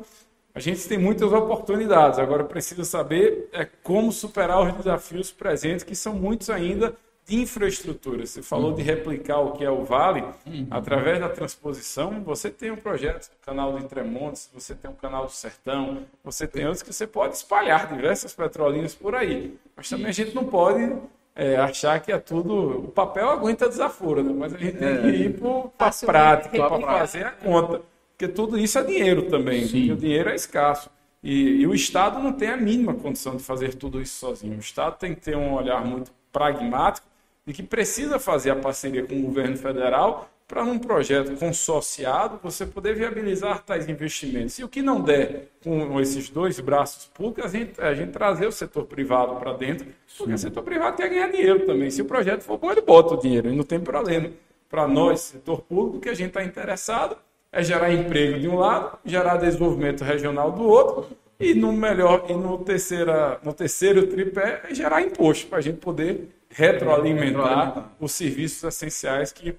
a 0.53 0.59
gente 0.59 0.85
tem 0.87 0.97
muitas 0.97 1.31
oportunidades, 1.31 2.19
agora 2.19 2.43
precisa 2.43 2.83
saber 2.83 3.49
é, 3.53 3.65
como 3.83 4.11
superar 4.11 4.61
os 4.61 4.73
desafios 4.73 5.31
presentes, 5.31 5.83
que 5.83 5.95
são 5.95 6.13
muitos 6.13 6.49
ainda 6.49 6.93
infraestrutura. 7.31 8.25
Você 8.25 8.41
falou 8.41 8.73
de 8.73 8.81
replicar 8.81 9.39
o 9.39 9.53
que 9.53 9.63
é 9.63 9.71
o 9.71 9.83
Vale, 9.83 10.23
uhum. 10.45 10.67
através 10.69 11.19
da 11.19 11.29
transposição, 11.29 12.21
você 12.23 12.49
tem 12.49 12.71
um 12.71 12.75
projeto, 12.75 13.31
o 13.41 13.45
canal 13.45 13.71
do 13.71 13.79
Entremontes, 13.79 14.49
você 14.53 14.75
tem 14.75 14.89
um 14.91 14.95
canal 14.95 15.25
do 15.25 15.31
Sertão, 15.31 15.99
você 16.23 16.47
tem 16.47 16.65
outros 16.65 16.83
que 16.83 16.93
você 16.93 17.07
pode 17.07 17.35
espalhar 17.35 17.93
diversas 17.93 18.33
petrolinhas 18.33 18.93
por 18.93 19.15
aí. 19.15 19.57
Mas 19.75 19.89
também 19.89 20.07
a 20.07 20.11
gente 20.11 20.35
não 20.35 20.45
pode 20.45 20.93
é, 21.35 21.55
achar 21.57 21.99
que 21.99 22.11
é 22.11 22.17
tudo. 22.17 22.85
O 22.85 22.87
papel 22.87 23.29
aguenta 23.29 23.67
desaforo, 23.69 24.23
né? 24.23 24.33
mas 24.35 24.53
a 24.53 24.57
gente 24.57 24.77
tem 24.77 25.01
que 25.01 25.07
é. 25.07 25.15
ir 25.15 25.39
para 25.39 25.87
a 25.87 25.91
prática, 26.05 26.69
para 26.69 26.81
fazer 26.81 27.25
a 27.25 27.31
conta. 27.31 27.81
Porque 28.11 28.27
tudo 28.27 28.57
isso 28.57 28.77
é 28.77 28.83
dinheiro 28.83 29.23
também, 29.23 29.63
o 29.63 29.95
dinheiro 29.95 30.29
é 30.29 30.35
escasso. 30.35 30.89
E, 31.23 31.61
e, 31.61 31.67
o 31.67 31.73
Estado 31.73 32.19
não 32.19 32.33
tem 32.33 32.49
a 32.49 32.57
mínima 32.57 32.95
condição 32.95 33.35
de 33.35 33.43
fazer 33.43 33.75
tudo 33.75 34.01
isso 34.01 34.19
sozinho. 34.19 34.57
O 34.57 34.59
Estado 34.59 34.97
tem 34.97 35.13
que 35.13 35.21
ter 35.21 35.37
um 35.37 35.53
olhar 35.53 35.85
muito 35.85 36.11
pragmático 36.31 37.05
e 37.45 37.53
que 37.53 37.63
precisa 37.63 38.19
fazer 38.19 38.51
a 38.51 38.55
parceria 38.55 39.03
com 39.03 39.15
o 39.15 39.21
governo 39.21 39.57
federal 39.57 40.29
para 40.51 40.65
num 40.65 40.77
projeto 40.77 41.33
consociado 41.37 42.37
você 42.43 42.65
poder 42.65 42.93
viabilizar 42.93 43.63
tais 43.63 43.87
investimentos. 43.87 44.59
E 44.59 44.65
o 44.65 44.67
que 44.67 44.81
não 44.81 44.99
der 44.99 45.47
com 45.63 45.99
esses 46.01 46.29
dois 46.29 46.59
braços 46.59 47.05
públicos, 47.13 47.45
a 47.45 47.57
gente, 47.57 47.81
a 47.81 47.93
gente 47.93 48.11
trazer 48.11 48.47
o 48.47 48.51
setor 48.51 48.85
privado 48.85 49.35
para 49.35 49.53
dentro, 49.53 49.87
porque 50.17 50.33
o 50.33 50.37
setor 50.37 50.61
privado 50.61 50.97
quer 50.97 51.07
ganhar 51.07 51.31
dinheiro 51.31 51.65
também. 51.65 51.89
Se 51.89 52.01
o 52.01 52.05
projeto 52.05 52.41
for 52.41 52.57
bom, 52.57 52.69
ele 52.69 52.81
bota 52.81 53.13
o 53.13 53.17
dinheiro, 53.17 53.49
e 53.49 53.55
não 53.55 53.63
tem 53.63 53.79
problema. 53.79 54.29
Para 54.69 54.87
nós, 54.89 55.21
setor 55.21 55.61
público, 55.61 55.97
o 55.97 56.01
que 56.01 56.09
a 56.09 56.13
gente 56.13 56.29
está 56.29 56.43
interessado 56.43 57.15
é 57.49 57.63
gerar 57.63 57.93
emprego 57.93 58.37
de 58.37 58.49
um 58.49 58.57
lado, 58.57 58.99
gerar 59.05 59.37
desenvolvimento 59.37 60.03
regional 60.03 60.51
do 60.51 60.63
outro, 60.63 61.07
e 61.39 61.53
no 61.53 61.71
melhor, 61.71 62.25
e 62.29 62.33
no, 62.33 62.57
terceira, 62.57 63.39
no 63.41 63.53
terceiro 63.53 64.05
tripé, 64.07 64.63
é 64.69 64.75
gerar 64.75 65.01
imposto, 65.01 65.47
para 65.47 65.59
a 65.59 65.61
gente 65.61 65.77
poder 65.77 66.27
retroalimentar 66.53 67.91
os 67.99 68.11
serviços 68.11 68.63
essenciais 68.63 69.31
que 69.31 69.55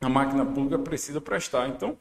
a 0.00 0.08
máquina 0.08 0.44
pública 0.44 0.78
precisa 0.78 1.20
prestar. 1.20 1.68
Então, 1.68 1.96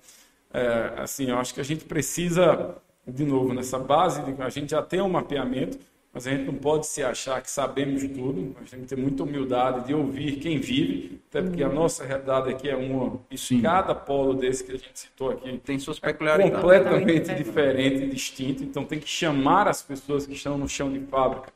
é, 0.54 0.94
assim, 0.98 1.30
eu 1.30 1.38
acho 1.38 1.54
que 1.54 1.62
a 1.62 1.64
gente 1.64 1.86
precisa, 1.86 2.76
de 3.08 3.26
novo, 3.26 3.54
nessa 3.54 3.78
base, 3.78 4.22
a 4.40 4.50
gente 4.50 4.72
já 4.72 4.82
tem 4.82 5.02
um 5.02 5.10
mapeamento, 5.10 5.78
mas 6.12 6.26
a 6.26 6.32
gente 6.32 6.46
não 6.46 6.56
pode 6.56 6.88
se 6.88 7.04
achar 7.04 7.40
que 7.40 7.52
sabemos 7.52 8.02
tudo, 8.02 8.56
nós 8.60 8.70
temos 8.70 8.88
que 8.88 8.96
ter 8.96 9.00
muita 9.00 9.22
humildade 9.22 9.86
de 9.86 9.94
ouvir 9.94 10.38
quem 10.38 10.58
vive, 10.58 11.22
até 11.30 11.40
porque 11.40 11.62
a 11.62 11.68
uhum. 11.68 11.76
nossa 11.76 12.04
realidade 12.04 12.50
aqui 12.50 12.68
é 12.68 12.76
uma, 12.76 13.20
e 13.30 13.62
cada 13.62 13.94
polo 13.94 14.34
desse 14.34 14.64
que 14.64 14.72
a 14.72 14.78
gente 14.78 14.98
citou 14.98 15.30
aqui 15.30 15.62
tem 15.64 15.78
suas 15.78 15.98
é 15.98 16.02
peculiaridades. 16.02 16.58
É 16.58 16.62
completamente 16.62 17.36
diferente 17.36 18.06
e 18.06 18.10
distinto, 18.10 18.64
então 18.64 18.86
tem 18.86 19.00
que 19.00 19.08
chamar 19.08 19.68
as 19.68 19.84
pessoas 19.84 20.26
que 20.26 20.34
estão 20.34 20.58
no 20.58 20.68
chão 20.68 20.92
de 20.92 21.00
fábrica 21.02 21.54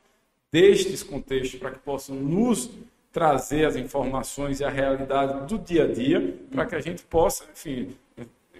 destes 0.54 1.02
contextos 1.02 1.58
para 1.58 1.72
que 1.72 1.80
possam 1.80 2.14
nos 2.14 2.70
trazer 3.10 3.64
as 3.64 3.74
informações 3.74 4.60
e 4.60 4.64
a 4.64 4.70
realidade 4.70 5.48
do 5.48 5.58
dia 5.58 5.82
a 5.82 5.88
dia, 5.88 6.36
para 6.48 6.64
que 6.64 6.76
a 6.76 6.80
gente 6.80 7.02
possa, 7.02 7.42
enfim, 7.52 7.96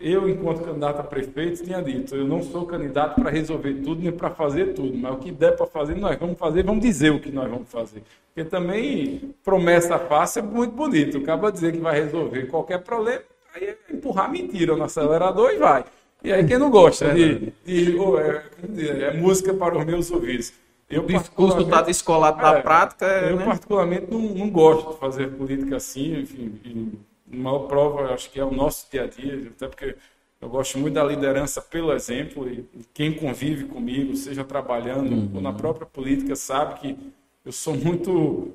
eu, 0.01 0.29
enquanto 0.29 0.65
candidato 0.65 0.99
a 0.99 1.05
prefeito, 1.05 1.63
tinha 1.63 1.81
dito, 1.81 2.17
eu 2.17 2.27
não 2.27 2.43
sou 2.43 2.67
candidato 2.67 3.21
para 3.21 3.31
resolver 3.31 3.75
tudo 3.75 4.03
nem 4.03 4.11
para 4.11 4.29
fazer 4.31 4.75
tudo, 4.75 4.99
mas 4.99 5.15
o 5.15 5.19
que 5.19 5.31
der 5.31 5.57
para 5.57 5.67
fazer, 5.67 5.95
nós 5.95 6.19
vamos 6.19 6.37
fazer, 6.37 6.65
vamos 6.65 6.83
dizer 6.83 7.11
o 7.11 7.21
que 7.21 7.31
nós 7.31 7.49
vamos 7.49 7.71
fazer. 7.71 8.03
Porque 8.35 8.51
também 8.51 9.33
promessa 9.45 9.97
fácil 9.97 10.41
é 10.41 10.43
muito 10.43 10.75
bonito, 10.75 11.19
acaba 11.19 11.53
de 11.53 11.61
dizer 11.61 11.73
que 11.73 11.79
vai 11.79 12.01
resolver 12.01 12.47
qualquer 12.47 12.79
problema, 12.79 13.23
aí 13.55 13.67
é 13.67 13.77
empurrar 13.95 14.29
mentira 14.33 14.75
no 14.75 14.83
acelerador 14.83 15.53
e 15.53 15.59
vai. 15.59 15.85
E 16.25 16.33
aí 16.33 16.45
quem 16.45 16.59
não 16.59 16.71
gosta 16.71 17.15
de, 17.15 17.53
de, 17.65 17.93
de 17.93 18.89
é, 18.89 19.03
é 19.03 19.13
música 19.13 19.55
para 19.55 19.79
os 19.79 19.85
meus 19.85 20.11
ouvidos. 20.11 20.64
Eu, 20.95 21.03
o 21.03 21.07
discurso 21.07 21.61
está 21.61 21.83
descolado 21.83 22.41
da 22.41 22.59
é, 22.59 22.63
prática. 22.63 23.07
Eu, 23.07 23.37
né? 23.37 23.45
particularmente, 23.45 24.07
não, 24.11 24.21
não, 24.21 24.51
gosto 24.51 24.93
de 24.93 24.99
fazer 24.99 25.29
política 25.33 25.77
assim. 25.77 26.21
Enfim, 26.21 26.93
a 27.33 27.37
maior 27.37 27.61
prova, 27.61 28.15
acho 28.15 28.31
que 28.31 28.39
é 28.39 28.45
o 28.45 28.53
nosso 28.53 28.87
dia 28.91 29.05
a 29.05 29.07
dia, 29.07 29.51
até 29.57 29.67
porque 29.67 29.97
eu 30.41 30.49
gosto 30.49 30.79
muito 30.79 30.95
da 30.95 31.05
liderança 31.05 31.61
pelo 31.61 31.93
exemplo. 31.93 32.49
E 32.49 32.67
quem 32.93 33.13
convive 33.13 33.65
comigo, 33.65 34.15
seja 34.15 34.45
trabalhando 34.45 35.11
uhum. 35.13 35.31
ou 35.35 35.41
na 35.41 35.53
própria 35.53 35.87
política, 35.87 36.37
sabe 36.37 36.81
que 36.81 36.99
eu 37.45 37.53
sou 37.53 37.75
muito 37.75 38.53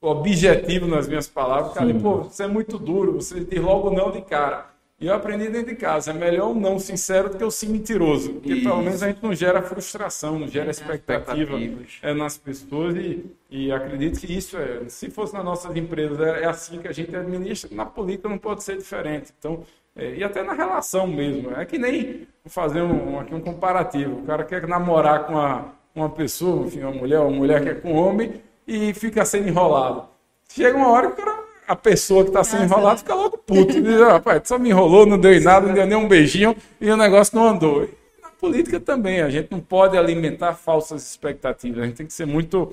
objetivo 0.00 0.86
nas 0.86 1.08
minhas 1.08 1.28
palavras. 1.28 1.74
Cara, 1.74 1.94
pô, 1.94 2.24
você 2.24 2.44
é 2.44 2.48
muito 2.48 2.78
duro, 2.78 3.12
você 3.12 3.40
diz 3.40 3.60
logo 3.60 3.90
não 3.90 4.10
de 4.10 4.20
cara. 4.22 4.71
E 5.02 5.08
eu 5.08 5.14
aprendi 5.14 5.48
dentro 5.48 5.70
de 5.70 5.74
casa, 5.74 6.12
é 6.12 6.14
melhor 6.14 6.52
um 6.52 6.54
não 6.54 6.78
sincero 6.78 7.28
do 7.28 7.36
que 7.36 7.42
o 7.42 7.50
sim 7.50 7.70
mentiroso, 7.70 8.34
porque 8.34 8.52
Isso. 8.52 8.62
pelo 8.62 8.80
menos 8.82 9.02
a 9.02 9.08
gente 9.08 9.20
não 9.20 9.34
gera 9.34 9.60
frustração, 9.60 10.38
não 10.38 10.46
gera 10.46 10.70
expectativa 10.70 11.58
é, 12.00 12.14
nas 12.14 12.38
pessoas 12.38 12.94
e, 12.94 13.26
e 13.50 13.72
acredito 13.72 14.20
que 14.20 14.32
isso 14.32 14.56
é, 14.56 14.88
se 14.88 15.10
fosse 15.10 15.34
nas 15.34 15.44
nossas 15.44 15.74
empresas, 15.76 16.20
é, 16.20 16.42
é 16.42 16.46
assim 16.46 16.78
que 16.78 16.86
a 16.86 16.92
gente 16.92 17.16
administra, 17.16 17.68
na 17.74 17.84
política 17.84 18.28
não 18.28 18.38
pode 18.38 18.62
ser 18.62 18.76
diferente. 18.76 19.32
Então, 19.36 19.64
é, 19.96 20.14
e 20.14 20.22
até 20.22 20.44
na 20.44 20.52
relação 20.52 21.08
mesmo, 21.08 21.50
é 21.50 21.64
que 21.64 21.78
nem 21.78 22.28
fazer 22.46 22.82
um, 22.82 23.18
aqui 23.18 23.34
um 23.34 23.40
comparativo, 23.40 24.20
o 24.20 24.24
cara 24.24 24.44
quer 24.44 24.68
namorar 24.68 25.26
com 25.26 25.32
uma, 25.32 25.72
uma 25.96 26.10
pessoa, 26.10 26.64
enfim, 26.64 26.78
uma 26.78 26.92
mulher, 26.92 27.18
uma 27.18 27.30
mulher 27.36 27.60
quer 27.64 27.82
com 27.82 27.92
um 27.92 27.96
homem 27.96 28.40
e 28.68 28.94
fica 28.94 29.24
sendo 29.24 29.48
enrolado. 29.48 30.04
Chega 30.48 30.76
uma 30.76 30.90
hora 30.90 31.10
que 31.10 31.20
o 31.20 31.24
cara 31.24 31.42
a 31.66 31.76
pessoa 31.76 32.22
que 32.24 32.30
está 32.30 32.42
sendo 32.44 32.64
enrolada 32.64 32.98
fica 32.98 33.14
logo 33.14 33.38
puto. 33.38 33.80
Diz, 33.80 34.00
rapaz, 34.00 34.42
só 34.44 34.58
me 34.58 34.70
enrolou, 34.70 35.06
não 35.06 35.18
deu 35.18 35.32
em 35.32 35.40
nada, 35.40 35.66
não 35.66 35.74
deu 35.74 35.86
nem 35.86 35.96
um 35.96 36.08
beijinho 36.08 36.56
e 36.80 36.90
o 36.90 36.96
negócio 36.96 37.36
não 37.36 37.48
andou. 37.48 37.84
E 37.84 37.88
na 38.22 38.28
política 38.30 38.80
também, 38.80 39.20
a 39.20 39.30
gente 39.30 39.50
não 39.50 39.60
pode 39.60 39.96
alimentar 39.96 40.54
falsas 40.54 41.08
expectativas. 41.08 41.82
A 41.82 41.86
gente 41.86 41.96
tem 41.96 42.06
que 42.06 42.12
ser 42.12 42.26
muito 42.26 42.72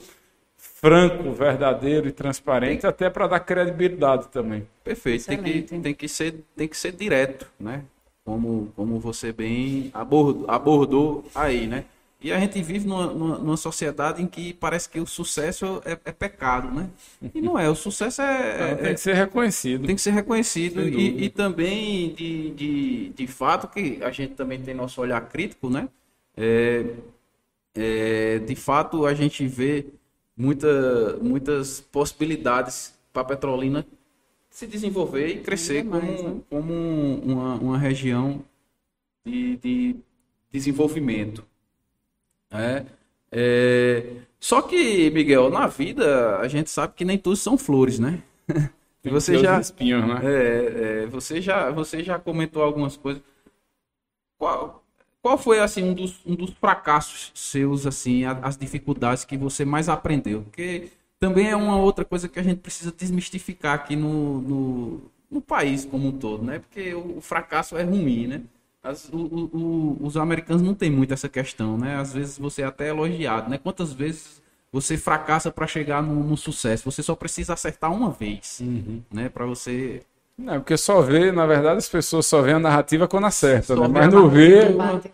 franco, 0.57 1.31
verdadeiro 1.31 2.07
e 2.07 2.11
transparente, 2.11 2.87
até 2.87 3.09
para 3.09 3.27
dar 3.27 3.39
credibilidade 3.39 4.27
também. 4.29 4.67
Perfeito, 4.83 5.25
tem 5.25 5.41
que, 5.41 5.61
tem, 5.61 5.93
que 5.93 6.07
ser, 6.07 6.43
tem 6.55 6.67
que 6.67 6.77
ser 6.77 6.93
direto, 6.93 7.47
né? 7.59 7.83
Como, 8.23 8.71
como 8.75 8.99
você 8.99 9.31
bem 9.31 9.89
abordou, 9.93 10.45
abordou 10.47 11.25
aí, 11.33 11.67
né? 11.67 11.83
E 12.21 12.33
a 12.33 12.39
gente 12.39 12.61
vive 12.61 12.85
numa, 12.85 13.07
numa, 13.07 13.37
numa, 13.37 13.57
sociedade 13.57 14.21
em 14.21 14.27
que 14.27 14.53
parece 14.53 14.89
que 14.89 14.99
o 14.99 15.07
sucesso 15.07 15.81
é, 15.85 15.97
é, 16.03 16.11
pecado, 16.11 16.69
né? 16.69 16.89
E 17.33 17.39
não 17.39 17.57
é, 17.57 17.69
o 17.69 17.75
sucesso 17.75 18.21
é. 18.21 18.71
é 18.71 18.75
tem 18.75 18.93
que 18.93 18.99
ser 18.99 19.13
reconhecido. 19.13 19.85
Tem 19.85 19.95
que 19.95 20.01
ser 20.01 20.11
reconhecido. 20.11 20.81
E, 20.81 21.23
e, 21.23 21.29
também, 21.29 22.13
de, 22.13 22.51
de, 22.51 23.09
de 23.09 23.27
fato, 23.27 23.69
que 23.69 24.03
a 24.03 24.11
gente 24.11 24.33
também 24.33 24.61
tem 24.61 24.73
nosso 24.73 24.99
olhar 24.99 25.21
crítico, 25.29 25.69
né? 25.69 25.87
É, 26.35 26.85
é, 27.73 28.39
de 28.39 28.55
fato, 28.55 29.05
a 29.05 29.13
gente 29.13 29.47
vê 29.47 29.85
muita, 30.35 31.17
muitas 31.21 31.79
possibilidades 31.79 32.93
para 33.13 33.21
a 33.21 33.25
Petrolina 33.25 33.87
se 34.49 34.67
desenvolver 34.67 35.27
e 35.27 35.39
crescer 35.39 35.85
mais, 35.85 36.03
como, 36.03 36.35
né? 36.35 36.41
como 36.49 36.73
uma, 37.23 37.55
uma 37.55 37.77
região 37.77 38.43
de, 39.25 39.55
de 39.55 39.95
desenvolvimento. 40.51 41.45
É, 42.51 42.85
é, 43.31 44.05
só 44.39 44.61
que, 44.61 45.09
Miguel, 45.11 45.49
na 45.49 45.67
vida 45.67 46.37
a 46.37 46.47
gente 46.47 46.69
sabe 46.69 46.93
que 46.95 47.05
nem 47.05 47.17
tudo 47.17 47.35
são 47.35 47.57
flores, 47.57 47.99
né? 47.99 48.21
E 49.01 49.09
você 49.09 49.37
já, 49.37 49.61
espinhos, 49.61 50.05
né? 50.05 50.19
É, 50.23 51.03
é, 51.03 51.05
você 51.05 51.39
já, 51.39 51.71
você 51.71 52.03
já 52.03 52.19
comentou 52.19 52.61
algumas 52.61 52.97
coisas. 52.97 53.23
Qual, 54.37 54.83
qual 55.21 55.37
foi 55.37 55.61
assim 55.61 55.83
um 55.83 55.93
dos, 55.93 56.19
um 56.25 56.35
dos 56.35 56.51
fracassos 56.51 57.31
seus, 57.33 57.87
assim, 57.87 58.25
as 58.25 58.57
dificuldades 58.57 59.23
que 59.23 59.37
você 59.37 59.63
mais 59.63 59.87
aprendeu? 59.87 60.41
Porque 60.41 60.89
também 61.17 61.49
é 61.49 61.55
uma 61.55 61.77
outra 61.77 62.03
coisa 62.03 62.27
que 62.27 62.39
a 62.39 62.43
gente 62.43 62.59
precisa 62.59 62.91
desmistificar 62.91 63.75
aqui 63.75 63.95
no, 63.95 64.41
no, 64.41 65.01
no 65.31 65.41
país 65.41 65.85
como 65.85 66.07
um 66.09 66.11
todo, 66.11 66.43
né? 66.43 66.59
Porque 66.59 66.93
o, 66.93 67.17
o 67.17 67.21
fracasso 67.21 67.77
é 67.77 67.83
ruim, 67.83 68.27
né? 68.27 68.41
As, 68.81 69.09
o, 69.11 69.17
o, 69.17 69.97
os 70.01 70.15
americanos 70.15 70.61
não 70.61 70.73
tem 70.73 70.89
muito 70.89 71.13
essa 71.13 71.27
questão, 71.27 71.77
né? 71.77 71.97
Às 71.97 72.13
vezes 72.13 72.37
você 72.37 72.61
é 72.61 72.65
até 72.65 72.87
elogiado, 72.87 73.49
né? 73.49 73.57
Quantas 73.57 73.91
vezes 73.91 74.41
você 74.71 74.97
fracassa 74.97 75.51
para 75.51 75.67
chegar 75.67 76.01
no, 76.01 76.23
no, 76.23 76.37
sucesso? 76.37 76.89
Você 76.89 77.03
só 77.03 77.13
precisa 77.13 77.53
acertar 77.53 77.91
uma 77.91 78.09
vez, 78.09 78.59
uhum. 78.61 79.01
né? 79.11 79.27
Para 79.27 79.45
você 79.45 80.01
não, 80.39 80.53
porque 80.53 80.77
só 80.77 81.01
vê, 81.01 81.33
na 81.33 81.45
verdade, 81.45 81.79
as 81.79 81.89
pessoas 81.89 82.25
só 82.25 82.41
veem 82.41 82.55
a 82.55 82.59
narrativa 82.59 83.09
quando 83.09 83.25
acerta, 83.25 83.75
né? 83.75 83.87
mas 83.89 84.13
não 84.13 84.29
vê 84.29 84.59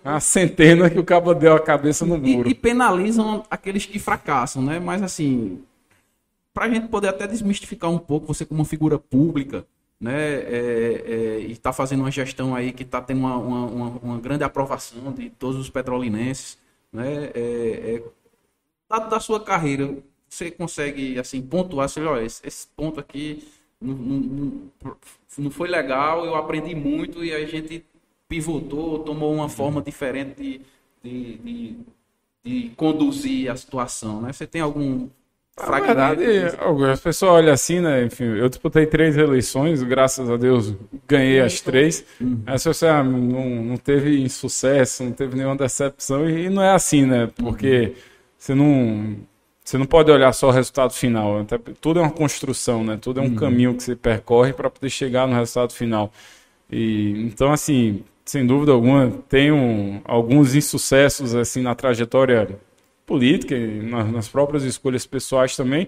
a 0.04 0.20
centena 0.20 0.88
que 0.88 1.00
o 1.00 1.04
cabo 1.04 1.34
deu 1.34 1.56
a 1.56 1.60
cabeça 1.60 2.06
no 2.06 2.16
muro. 2.16 2.48
E, 2.48 2.52
e 2.52 2.54
penalizam 2.54 3.44
aqueles 3.50 3.88
que 3.88 3.98
fracassam, 3.98 4.62
né? 4.62 4.80
Mas 4.80 5.02
assim, 5.02 5.64
para 6.54 6.66
a 6.66 6.70
gente 6.70 6.88
poder 6.90 7.08
até 7.08 7.26
desmistificar 7.26 7.90
um 7.90 7.98
pouco 7.98 8.28
você 8.28 8.46
como 8.46 8.64
figura 8.64 9.00
pública, 9.00 9.66
né, 10.06 10.36
é, 10.36 11.04
é, 11.08 11.40
e 11.40 11.52
está 11.52 11.74
fazendo 11.74 12.02
uma 12.02 12.12
gestão 12.12 12.54
aí 12.54 12.72
que 12.72 12.84
está 12.84 13.02
tendo 13.02 13.22
uma, 13.22 13.38
uma, 13.38 13.88
uma, 14.04 14.20
grande 14.20 14.44
aprovação 14.44 15.12
de 15.12 15.32
todos 15.32 15.60
os 15.60 15.68
petrolinenses, 15.68 16.60
né, 16.94 17.32
é, 17.34 17.96
é, 17.96 18.04
da, 18.88 19.00
da, 19.00 19.20
sua 19.20 19.40
carreira, 19.40 19.98
você 20.30 20.52
consegue, 20.52 21.18
assim, 21.18 21.42
pontuar, 21.42 21.86
assim, 21.86 22.04
olha, 22.04 22.24
esse, 22.24 22.46
esse 22.46 22.68
ponto 22.68 23.00
aqui 23.00 23.48
não, 23.82 23.96
não, 23.96 24.70
não, 25.40 25.50
foi 25.50 25.68
legal, 25.68 26.24
eu 26.24 26.36
aprendi 26.36 26.76
muito 26.76 27.26
e 27.26 27.34
a 27.34 27.44
gente 27.44 27.84
pivotou, 28.30 29.00
tomou 29.00 29.34
uma 29.34 29.50
forma 29.50 29.82
diferente 29.82 30.36
de, 30.36 30.62
de, 31.04 31.38
de, 31.38 31.78
de 32.44 32.70
conduzir 32.76 33.50
a 33.50 33.58
situação, 33.58 34.22
né? 34.22 34.32
Você 34.32 34.46
tem 34.46 34.62
algum 34.62 35.10
verdade, 35.80 36.26
as 36.92 37.00
pessoas 37.00 37.32
olham 37.32 37.54
assim, 37.54 37.80
né? 37.80 38.04
Enfim, 38.04 38.26
eu 38.26 38.50
disputei 38.50 38.86
três 38.86 39.16
eleições, 39.16 39.82
graças 39.84 40.30
a 40.30 40.36
Deus 40.36 40.76
ganhei 41.08 41.40
as 41.40 41.62
três. 41.62 42.06
Uhum. 42.20 42.42
Aí 42.46 42.60
você 42.60 42.86
ah, 42.88 43.02
não, 43.02 43.64
não 43.64 43.78
teve 43.78 44.22
insucesso, 44.22 45.06
não 45.06 45.14
teve 45.14 45.38
nenhuma 45.38 45.56
decepção, 45.56 46.30
e 46.30 46.50
não 46.50 46.62
é 46.62 46.72
assim, 46.72 47.06
né? 47.06 47.30
Porque 47.38 47.78
uhum. 47.80 47.94
você 48.38 48.56
não. 48.56 49.16
Você 49.64 49.80
não 49.80 49.86
pode 49.88 50.12
olhar 50.12 50.32
só 50.32 50.50
o 50.50 50.52
resultado 50.52 50.94
final. 50.94 51.44
Tudo 51.82 52.00
é 52.00 52.04
uma 52.04 52.12
construção, 52.12 52.84
né? 52.84 53.00
Tudo 53.02 53.20
é 53.20 53.24
um 53.24 53.30
uhum. 53.30 53.36
caminho 53.36 53.74
que 53.74 53.82
você 53.82 53.96
percorre 53.96 54.54
para 54.54 54.70
poder 54.70 54.90
chegar 54.92 55.26
no 55.26 55.34
resultado 55.34 55.74
final. 55.74 56.12
E 56.70 57.26
então, 57.26 57.52
assim, 57.52 58.04
sem 58.26 58.46
dúvida 58.46 58.74
alguma, 58.74 59.12
tenho 59.30 60.02
alguns 60.04 60.54
insucessos 60.54 61.34
assim 61.34 61.62
na 61.62 61.74
trajetória 61.74 62.60
política 63.06 63.56
e 63.56 63.82
nas 63.82 64.28
próprias 64.28 64.64
escolhas 64.64 65.06
pessoais 65.06 65.56
também, 65.56 65.88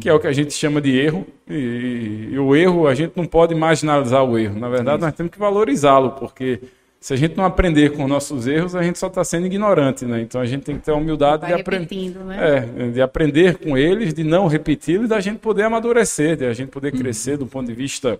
que 0.00 0.08
é 0.08 0.12
o 0.12 0.18
que 0.18 0.26
a 0.26 0.32
gente 0.32 0.52
chama 0.52 0.80
de 0.80 0.98
erro. 0.98 1.26
E, 1.48 2.30
e 2.32 2.38
o 2.38 2.56
erro, 2.56 2.86
a 2.86 2.94
gente 2.94 3.16
não 3.16 3.24
pode 3.24 3.54
marginalizar 3.54 4.24
o 4.24 4.38
erro. 4.38 4.58
Na 4.58 4.68
verdade, 4.68 5.02
nós 5.02 5.14
temos 5.14 5.30
que 5.30 5.38
valorizá-lo, 5.38 6.12
porque 6.12 6.60
se 6.98 7.14
a 7.14 7.16
gente 7.16 7.36
não 7.36 7.44
aprender 7.44 7.92
com 7.92 8.08
nossos 8.08 8.48
erros, 8.48 8.74
a 8.74 8.82
gente 8.82 8.98
só 8.98 9.06
está 9.06 9.22
sendo 9.22 9.46
ignorante, 9.46 10.04
né? 10.04 10.20
Então 10.22 10.40
a 10.40 10.44
gente 10.46 10.64
tem 10.64 10.76
que 10.76 10.84
ter 10.84 10.90
a 10.90 10.96
humildade 10.96 11.46
de, 11.46 11.52
aprender, 11.52 12.10
né? 12.24 12.66
é, 12.76 12.90
de 12.90 13.00
aprender 13.00 13.58
com 13.58 13.78
eles, 13.78 14.12
de 14.12 14.24
não 14.24 14.48
repeti-los 14.48 15.08
da 15.08 15.20
gente 15.20 15.38
poder 15.38 15.62
amadurecer, 15.62 16.36
de 16.36 16.46
a 16.46 16.52
gente 16.52 16.70
poder 16.70 16.90
crescer 16.92 17.36
do 17.36 17.46
ponto 17.46 17.68
de 17.68 17.74
vista, 17.74 18.18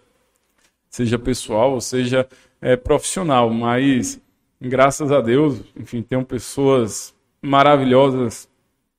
seja 0.89 1.19
pessoal 1.19 1.73
ou 1.73 1.81
seja 1.81 2.29
é, 2.61 2.77
profissional. 2.77 3.51
Mas, 3.51 4.21
graças 4.61 5.11
a 5.11 5.21
Deus, 5.21 5.61
enfim, 5.77 6.01
tenho 6.03 6.25
pessoas 6.25 7.16
maravilhosas 7.47 8.49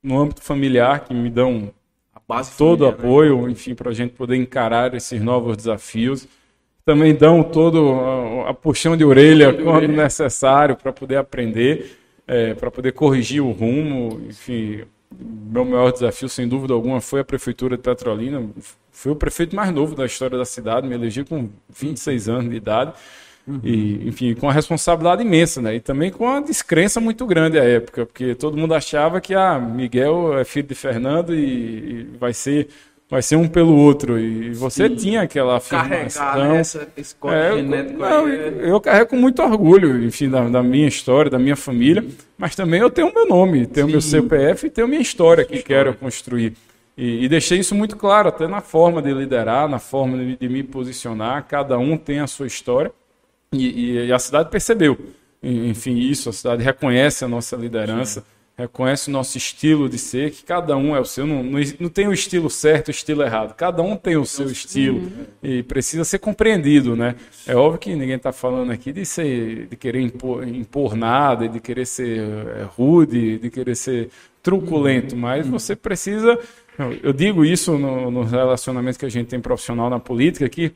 no 0.02 0.20
âmbito 0.20 0.42
familiar 0.42 1.02
que 1.02 1.14
me 1.14 1.30
dão 1.30 1.72
todo 2.58 2.82
o 2.82 2.88
né? 2.88 2.90
apoio, 2.90 3.46
né? 3.46 3.52
enfim, 3.52 3.74
para 3.74 3.90
a 3.90 3.94
gente 3.94 4.14
poder 4.14 4.36
encarar 4.36 4.94
esses 4.94 5.22
novos 5.22 5.58
desafios. 5.58 6.28
Também 6.86 7.14
dão 7.14 7.44
todo 7.44 7.92
a, 7.92 8.50
a 8.50 8.54
puxão 8.54 8.96
de 8.96 9.04
orelha 9.04 9.52
de 9.52 9.64
quando 9.64 9.76
orelha. 9.76 10.04
necessário 10.04 10.76
para 10.76 10.94
poder 10.94 11.18
aprender, 11.18 11.98
é, 12.26 12.54
para 12.54 12.72
poder 12.72 12.94
corrigir 12.94 13.42
o 13.42 13.52
rumo. 13.52 14.22
Enfim, 14.28 14.84
meu 15.20 15.66
maior 15.66 15.92
desafio, 15.92 16.30
sem 16.30 16.48
dúvida 16.48 16.74
alguma, 16.74 17.02
foi 17.02 17.22
a 17.22 17.26
prefeitura 17.26 17.76
de 17.76 17.84
Petrolina. 17.84 18.50
Fui 18.92 19.12
o 19.12 19.16
prefeito 19.16 19.56
mais 19.56 19.72
novo 19.72 19.96
da 19.96 20.06
história 20.06 20.38
da 20.38 20.46
cidade, 20.46 20.88
me 20.88 20.96
elegi 20.96 21.24
com 21.24 21.50
26 21.70 22.30
anos 22.30 22.50
de 22.50 22.56
idade. 22.56 22.94
Uhum. 23.48 23.62
E, 23.64 24.08
enfim, 24.08 24.36
com 24.36 24.48
uma 24.48 24.54
responsabilidade 24.54 25.22
imensa, 25.22 25.62
né? 25.62 25.76
E 25.76 25.80
também 25.80 26.12
com 26.12 26.26
uma 26.26 26.42
descrença 26.42 27.00
muito 27.00 27.26
grande 27.26 27.58
à 27.58 27.64
época, 27.64 28.06
porque 28.06 28.36
todo 28.36 28.58
mundo 28.58 28.74
achava 28.74 29.22
que 29.22 29.34
ah, 29.34 29.58
Miguel 29.58 30.38
é 30.38 30.44
filho 30.44 30.68
de 30.68 30.76
Fernando 30.76 31.34
e, 31.34 31.40
e 31.40 32.18
vai 32.20 32.34
ser 32.34 32.68
vai 33.10 33.22
ser 33.22 33.38
um 33.38 33.48
pelo 33.48 33.76
outro. 33.76 34.20
E 34.20 34.54
você 34.54 34.88
Sim. 34.90 34.96
tinha 34.96 35.22
aquela 35.22 35.58
afirmação. 35.58 36.26
Carregar 36.26 36.56
essa, 36.56 36.88
esse 36.98 37.16
código 37.16 37.42
é, 37.42 37.56
genético 37.56 38.00
não, 38.00 38.28
é 38.28 38.70
eu 38.70 38.82
carrego 38.82 39.12
com 39.12 39.16
muito 39.16 39.42
orgulho, 39.42 40.04
enfim, 40.04 40.30
da, 40.30 40.48
da, 40.50 40.62
minha 40.62 40.88
história, 40.88 41.32
da 41.32 41.40
minha 41.40 41.56
família, 41.56 42.04
mas 42.38 42.56
também 42.56 42.82
eu 42.82 42.90
tenho 42.90 43.08
o 43.08 43.14
meu 43.14 43.28
nome, 43.28 43.66
tenho 43.66 43.88
o 43.88 43.90
meu 43.90 44.02
CPF 44.02 44.68
e 44.68 44.70
tenho 44.70 44.88
minha 44.88 45.02
história 45.02 45.46
que 45.46 45.56
história. 45.56 45.86
quero 45.86 45.98
construir. 45.98 46.54
E, 46.98 47.24
e, 47.24 47.30
deixei 47.30 47.60
isso 47.60 47.76
muito 47.76 47.96
claro, 47.96 48.28
até 48.28 48.48
na 48.48 48.60
forma 48.60 49.04
de 49.04 49.14
liderar, 49.14 49.70
na 49.70 49.78
forma 49.78 50.18
de, 50.18 50.36
de 50.36 50.50
me 50.50 50.64
posicionar. 50.64 51.46
Cada 51.48 51.78
um 51.78 51.96
tem 51.96 52.20
a 52.20 52.28
sua 52.28 52.48
história. 52.48 52.92
E, 53.54 54.08
e, 54.08 54.14
a 54.14 54.20
cidade 54.20 54.50
percebeu, 54.50 54.98
enfim, 55.42 55.98
isso. 55.98 56.30
A 56.30 56.34
cidade 56.34 56.64
reconhece 56.64 57.24
a 57.24 57.28
nossa 57.28 57.56
liderança, 57.56 58.20
Sim. 58.20 58.26
reconhece 58.58 59.10
o 59.10 59.12
nosso 59.12 59.38
estilo 59.38 59.88
de 59.88 59.98
ser, 59.98 60.32
que 60.32 60.44
cada 60.44 60.76
um 60.76 60.96
é 60.96 61.00
o 61.00 61.06
seu. 61.06 61.26
Não, 61.26 61.42
não, 61.44 61.60
não 61.80 61.90
tem 61.90 62.08
o 62.08 62.14
estilo 62.14 62.50
certo, 62.50 62.90
o 62.90 62.92
estilo 62.92 63.24
errado. 63.24 63.56
Cada 63.56 63.82
um 63.82 63.96
tem 63.96 64.18
o 64.18 64.26
seu 64.26 64.48
estilo 64.48 65.10
e 65.42 65.64
precisa 65.64 66.04
ser 66.04 66.20
compreendido, 66.20 66.96
né? 66.96 67.16
É 67.46 67.56
óbvio 67.56 67.80
que 67.80 67.96
ninguém 67.96 68.18
está 68.18 68.34
falando 68.34 68.72
aqui 68.72 68.92
de 68.92 69.06
ser, 69.06 69.68
de 69.68 69.76
querer 69.78 70.02
impor, 70.02 70.46
impor 70.46 70.96
nada, 70.96 71.48
de 71.48 71.62
querer 71.62 71.86
ser 71.86 72.20
é, 72.20 72.64
rude, 72.64 73.40
de 73.40 73.50
querer 73.50 73.76
ser 73.76 74.10
truculento, 74.44 75.16
mas 75.16 75.48
você 75.48 75.76
precisa. 75.76 76.38
Eu 77.02 77.12
digo 77.12 77.44
isso 77.44 77.78
no, 77.78 78.12
no 78.12 78.24
relacionamento 78.24 79.00
que 79.00 79.06
a 79.06 79.10
gente 79.10 79.28
tem 79.28 79.40
profissional 79.40 79.90
na 79.90 80.00
política, 80.00 80.48
que 80.48 80.74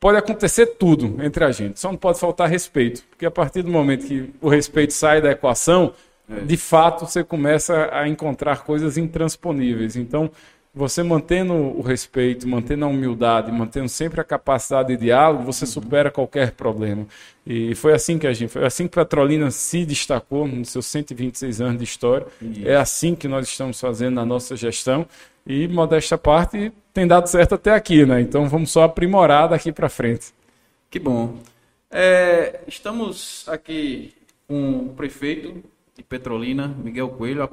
pode 0.00 0.18
acontecer 0.18 0.66
tudo 0.66 1.22
entre 1.22 1.44
a 1.44 1.52
gente, 1.52 1.80
só 1.80 1.90
não 1.90 1.98
pode 1.98 2.18
faltar 2.18 2.48
respeito, 2.48 3.02
porque 3.10 3.26
a 3.26 3.30
partir 3.30 3.62
do 3.62 3.70
momento 3.70 4.06
que 4.06 4.30
o 4.40 4.48
respeito 4.48 4.92
sai 4.92 5.20
da 5.20 5.30
equação, 5.30 5.92
é. 6.30 6.40
de 6.40 6.56
fato 6.56 7.06
você 7.06 7.22
começa 7.22 7.88
a 7.92 8.08
encontrar 8.08 8.64
coisas 8.64 8.96
intransponíveis. 8.96 9.96
Então, 9.96 10.30
você 10.74 11.02
mantendo 11.04 11.54
o 11.54 11.80
respeito, 11.80 12.48
mantendo 12.48 12.84
a 12.84 12.88
humildade, 12.88 13.52
mantendo 13.52 13.88
sempre 13.88 14.20
a 14.20 14.24
capacidade 14.24 14.88
de 14.88 14.96
diálogo, 14.96 15.44
você 15.44 15.64
supera 15.64 16.10
qualquer 16.10 16.50
problema. 16.50 17.06
E 17.46 17.74
foi 17.76 17.92
assim 17.92 18.18
que 18.18 18.26
a 18.26 18.32
gente, 18.32 18.50
foi 18.50 18.64
assim 18.66 18.88
que 18.88 18.94
Petrolina 18.96 19.50
se 19.52 19.84
destacou 19.86 20.48
nos 20.48 20.70
seus 20.70 20.86
126 20.86 21.60
anos 21.60 21.78
de 21.78 21.84
história. 21.84 22.26
É 22.64 22.74
assim 22.74 23.14
que 23.14 23.28
nós 23.28 23.46
estamos 23.46 23.78
fazendo 23.78 24.14
na 24.14 24.24
nossa 24.24 24.56
gestão. 24.56 25.06
E, 25.46 25.68
modesta 25.68 26.18
parte, 26.18 26.72
tem 26.92 27.06
dado 27.06 27.28
certo 27.28 27.54
até 27.54 27.72
aqui, 27.72 28.04
né? 28.04 28.20
Então 28.20 28.48
vamos 28.48 28.72
só 28.72 28.84
aprimorar 28.84 29.48
daqui 29.48 29.70
para 29.70 29.88
frente. 29.88 30.32
Que 30.90 30.98
bom. 30.98 31.38
É, 31.90 32.60
estamos 32.66 33.44
aqui 33.46 34.12
com 34.48 34.78
o 34.78 34.88
prefeito 34.96 35.62
de 35.96 36.02
Petrolina, 36.02 36.68
Miguel 36.68 37.08
Coelho, 37.10 37.48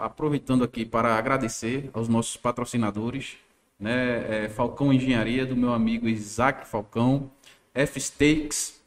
aproveitando 0.00 0.64
aqui 0.64 0.84
para 0.84 1.16
agradecer 1.16 1.90
aos 1.92 2.08
nossos 2.08 2.36
patrocinadores, 2.36 3.36
né? 3.78 4.44
É, 4.44 4.48
Falcão 4.48 4.92
Engenharia, 4.92 5.44
do 5.44 5.56
meu 5.56 5.72
amigo 5.72 6.08
Isaac 6.08 6.66
Falcão, 6.66 7.30
F-Steaks 7.74 8.80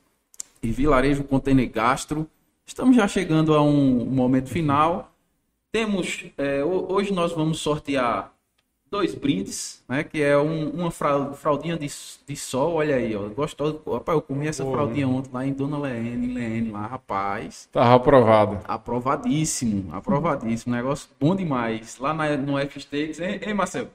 e 0.63 0.71
Vilarejo 0.71 1.23
Container 1.23 1.69
Gastro. 1.69 2.27
Estamos 2.65 2.95
já 2.95 3.07
chegando 3.07 3.53
a 3.53 3.61
um 3.61 4.05
momento 4.05 4.49
final. 4.49 5.11
Temos, 5.71 6.25
é, 6.37 6.63
hoje 6.63 7.13
nós 7.13 7.31
vamos 7.33 7.59
sortear 7.59 8.34
dois 8.95 9.13
brindes, 9.13 9.83
né? 9.89 10.03
Que 10.03 10.23
é 10.23 10.37
um, 10.37 10.69
uma 10.69 10.89
fraldinha 10.89 11.77
de, 11.77 11.87
de 12.27 12.35
sol, 12.35 12.75
olha 12.75 12.95
aí, 12.95 13.13
ó. 13.13 13.27
Gostoso. 13.27 13.81
Rapaz, 13.85 14.15
eu 14.15 14.21
comi 14.21 14.47
essa 14.47 14.63
Porra. 14.63 14.77
fraldinha 14.77 15.07
ontem 15.07 15.29
lá 15.33 15.45
em 15.45 15.51
Dona 15.51 15.77
Leene, 15.77 16.33
Leene 16.33 16.71
lá, 16.71 16.87
rapaz. 16.87 17.67
Tava 17.73 17.93
aprovado. 17.95 18.59
Aprovadíssimo, 18.65 19.93
aprovadíssimo. 19.93 20.73
Negócio 20.73 21.09
bom 21.19 21.35
demais. 21.35 21.99
Lá 21.99 22.13
na, 22.13 22.37
no 22.37 22.57
F-Steaks, 22.57 23.19
hein, 23.19 23.41
hein, 23.45 23.53
Marcelo? 23.53 23.89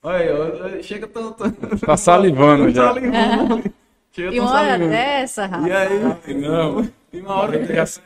Olha, 0.00 0.80
chega 0.82 1.08
tanto. 1.08 1.50
Tá 1.84 1.96
salivando 1.96 2.70
já. 2.72 2.94
Salivando. 2.94 3.72
Chega 4.12 4.36
e 4.36 4.38
uma 4.38 4.52
hora 4.52 4.78
dessa, 4.78 5.46
rapaz. 5.46 5.66
E 5.66 5.72
aí? 5.72 6.34
Não. 6.34 6.88
E 7.12 7.20
uma 7.20 7.34
hora 7.34 7.58
dessa. 7.58 8.00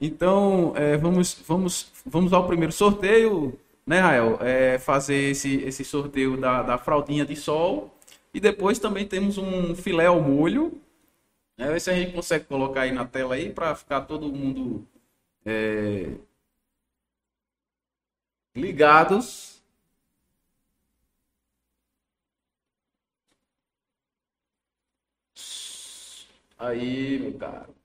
Então, 0.00 0.72
é, 0.76 0.96
vamos, 0.96 1.36
vamos, 1.48 1.90
vamos 2.06 2.32
ao 2.32 2.46
primeiro 2.46 2.72
sorteio, 2.72 3.58
né, 3.90 3.98
Rael? 4.00 4.38
É, 4.40 4.78
fazer 4.78 5.16
esse, 5.32 5.56
esse 5.62 5.84
sorteio 5.84 6.36
da, 6.36 6.62
da 6.62 6.78
fraldinha 6.78 7.26
de 7.26 7.34
sol. 7.36 7.92
E 8.32 8.38
depois 8.40 8.78
também 8.78 9.06
temos 9.06 9.36
um 9.36 9.74
filé 9.74 10.06
ao 10.06 10.20
molho. 10.22 10.80
É, 11.58 11.68
ver 11.72 11.80
se 11.80 11.90
a 11.90 11.94
gente 11.94 12.12
consegue 12.14 12.46
colocar 12.46 12.82
aí 12.82 12.92
na 12.92 13.04
tela 13.06 13.34
aí 13.34 13.52
para 13.52 13.74
ficar 13.74 14.02
todo 14.02 14.32
mundo 14.32 14.86
é, 15.44 16.14
ligados. 18.54 19.60
Aí, 26.58 27.18
meu 27.18 27.32
caro. 27.38 27.79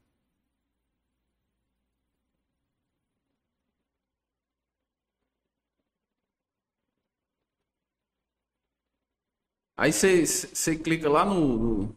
Aí 9.77 9.91
você 9.91 10.77
clica 10.77 11.09
lá 11.09 11.25
no. 11.25 11.57
no... 11.57 11.95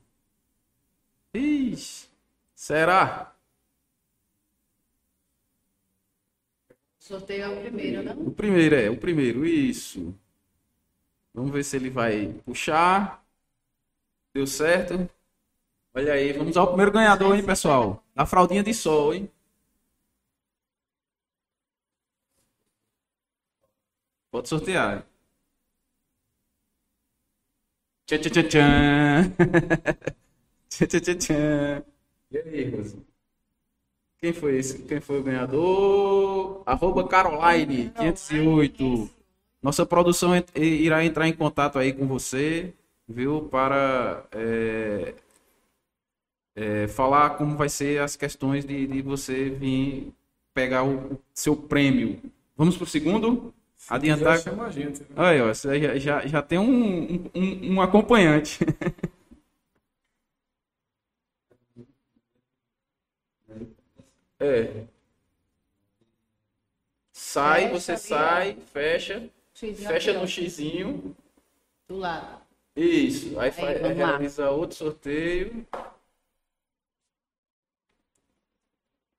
Ixi, 1.34 2.08
será? 2.54 3.34
Sorteio 6.98 7.44
é 7.44 7.48
o 7.48 7.60
primeiro, 7.60 8.02
né? 8.02 8.14
O 8.18 8.30
primeiro, 8.30 8.74
é, 8.74 8.90
o 8.90 8.96
primeiro, 8.98 9.46
isso. 9.46 10.14
Vamos 11.32 11.52
ver 11.52 11.64
se 11.64 11.76
ele 11.76 11.88
vai 11.88 12.32
puxar. 12.44 13.24
Deu 14.34 14.46
certo? 14.46 15.08
Olha 15.94 16.12
aí, 16.12 16.32
vamos 16.32 16.56
ao 16.56 16.66
primeiro 16.68 16.92
ganhador, 16.92 17.34
hein, 17.34 17.44
pessoal? 17.44 18.04
Da 18.14 18.26
fraldinha 18.26 18.62
de 18.62 18.74
sol, 18.74 19.14
hein? 19.14 19.30
Pode 24.30 24.48
sortear. 24.48 25.06
Tchan, 28.08 28.20
tchan, 28.20 28.30
tchan, 28.30 28.48
tchan. 28.48 29.32
tchan, 30.70 30.86
tchan, 30.86 31.00
tchan, 31.00 31.18
tchan. 31.18 31.84
E 32.30 32.38
aí, 32.38 32.70
Rose? 32.70 32.96
Quem 34.18 34.32
foi 34.32 34.56
esse? 34.56 34.78
Quem 34.84 34.98
foi 34.98 35.20
o 35.20 35.22
ganhador? 35.22 36.62
Arroba 36.64 37.06
Caroline 37.06 37.90
508. 37.90 39.10
Nossa 39.62 39.84
produção 39.84 40.32
irá 40.54 41.04
entrar 41.04 41.28
em 41.28 41.34
contato 41.34 41.78
aí 41.78 41.92
com 41.92 42.06
você, 42.06 42.72
viu? 43.06 43.42
Para 43.42 44.24
é, 44.32 45.14
é, 46.56 46.88
falar 46.88 47.36
como 47.36 47.58
vai 47.58 47.68
ser 47.68 48.00
as 48.00 48.16
questões 48.16 48.64
de, 48.64 48.86
de 48.86 49.02
você 49.02 49.50
vir 49.50 50.14
pegar 50.54 50.82
o 50.82 51.20
seu 51.34 51.54
prêmio. 51.54 52.18
Vamos 52.56 52.74
pro 52.74 52.86
segundo? 52.86 53.52
Adiantar. 53.88 54.36
Já 54.38 54.42
chama 54.44 54.66
a 54.66 54.70
gente. 54.70 55.00
né? 55.00 55.06
Aí, 55.16 55.40
ó, 55.40 55.48
você 55.48 55.80
já, 55.80 55.98
já, 55.98 56.26
já 56.26 56.42
tem 56.42 56.58
um, 56.58 57.30
um, 57.34 57.74
um- 57.74 57.80
acompanhante. 57.80 58.58
É. 64.40 64.86
Sai, 67.12 67.70
você 67.70 67.96
sai, 67.96 68.56
fecha, 68.72 69.28
fecha 69.52 70.12
no 70.12 70.26
xizinho. 70.28 71.16
Do 71.88 71.96
lado. 71.96 72.40
Isso. 72.76 73.38
Aí, 73.40 73.50
faz, 73.50 73.82
lá. 73.82 73.88
realiza 73.88 74.50
outro 74.50 74.76
sorteio. 74.76 75.66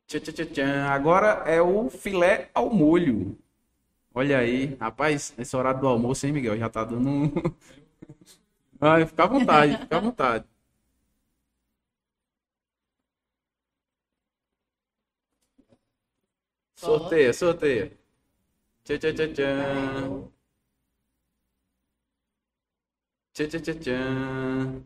Tchan, 0.08 0.20
tchan, 0.22 0.46
tchan. 0.54 0.86
Agora 0.90 1.44
é 1.46 1.62
o 1.62 1.90
filé 1.90 2.50
ao 2.54 2.70
molho. 2.70 3.38
Olha 4.14 4.40
aí, 4.40 4.76
rapaz, 4.80 5.34
esse 5.38 5.56
horário 5.56 5.80
do 5.80 5.88
almoço, 5.88 6.26
hein, 6.26 6.34
Miguel? 6.34 6.58
Já 6.58 6.70
tá 6.70 6.84
dando 6.84 7.08
um. 7.10 7.32
Fica 9.08 9.24
à 9.24 9.28
vontade, 9.28 9.78
fica 9.78 9.98
à 9.98 10.00
vontade. 10.00 10.46
Sorteia, 16.76 17.34
sorteia. 17.34 17.92
Tchan, 18.86 18.98
tchan, 19.00 19.14
tchan, 19.16 19.34
tchan. 19.34 20.32
Tchan, 23.34 23.48
tchan, 23.50 23.62
tchan, 23.62 23.80
tchan. 23.80 24.86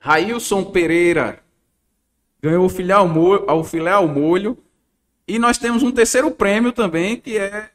Railson 0.00 0.64
Pereira 0.72 1.44
ganhou 2.40 2.66
o 2.66 2.68
filé 2.68 2.92
ao 2.92 3.08
molho, 3.08 3.48
ao 3.48 3.64
filé 3.64 3.90
ao 3.90 4.08
molho. 4.08 4.56
E 5.26 5.38
nós 5.38 5.58
temos 5.58 5.82
um 5.82 5.92
terceiro 5.92 6.30
prêmio 6.30 6.72
também, 6.72 7.20
que 7.20 7.36
é 7.36 7.70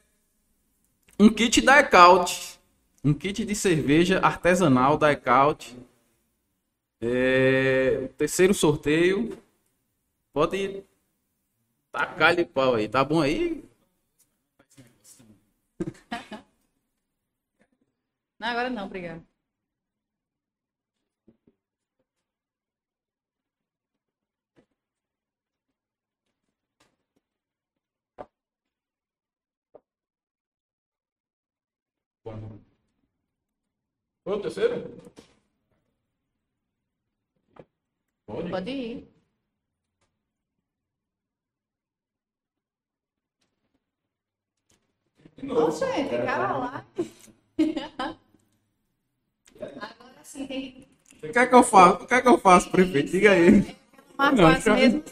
um 1.20 1.30
kit 1.30 1.62
da 1.62 1.80
Ecaut. 1.80 2.60
Um 3.04 3.14
kit 3.14 3.46
de 3.46 3.56
cerveja 3.56 4.20
artesanal 4.20 4.98
da 4.98 5.12
Ecaut. 5.12 5.78
É, 7.02 8.10
terceiro 8.18 8.54
sorteio. 8.54 9.38
Pode 10.32 10.84
tacar-lhe 11.92 12.46
pau 12.46 12.76
aí. 12.76 12.88
Tá 12.88 13.04
bom 13.04 13.22
aí? 13.22 13.64
Não, 18.40 18.50
agora 18.50 18.70
não, 18.70 18.86
obrigado. 18.88 19.26
Foi 32.24 32.34
o 34.38 34.42
terceiro? 34.42 34.98
Pode. 38.26 38.50
Pode 38.50 38.72
ir. 38.72 39.08
Ô, 45.44 45.70
gente, 45.72 46.10
cara 46.10 46.58
lá. 46.58 46.86
Agora 49.60 50.24
sim, 50.24 50.48
tem 50.48 51.30
O 51.30 51.34
que 51.34 51.40
é 51.40 51.48
que 51.48 51.56
eu 51.56 51.64
faço? 51.64 52.04
O 52.04 52.08
que 52.08 52.14
é 52.14 52.22
que 52.22 52.28
eu 52.28 52.38
faço, 52.38 52.72
prefeito? 52.72 53.12
Diga 53.12 53.32
aí. 53.32 53.76
Não, 54.18 54.62
chama-. 54.62 55.04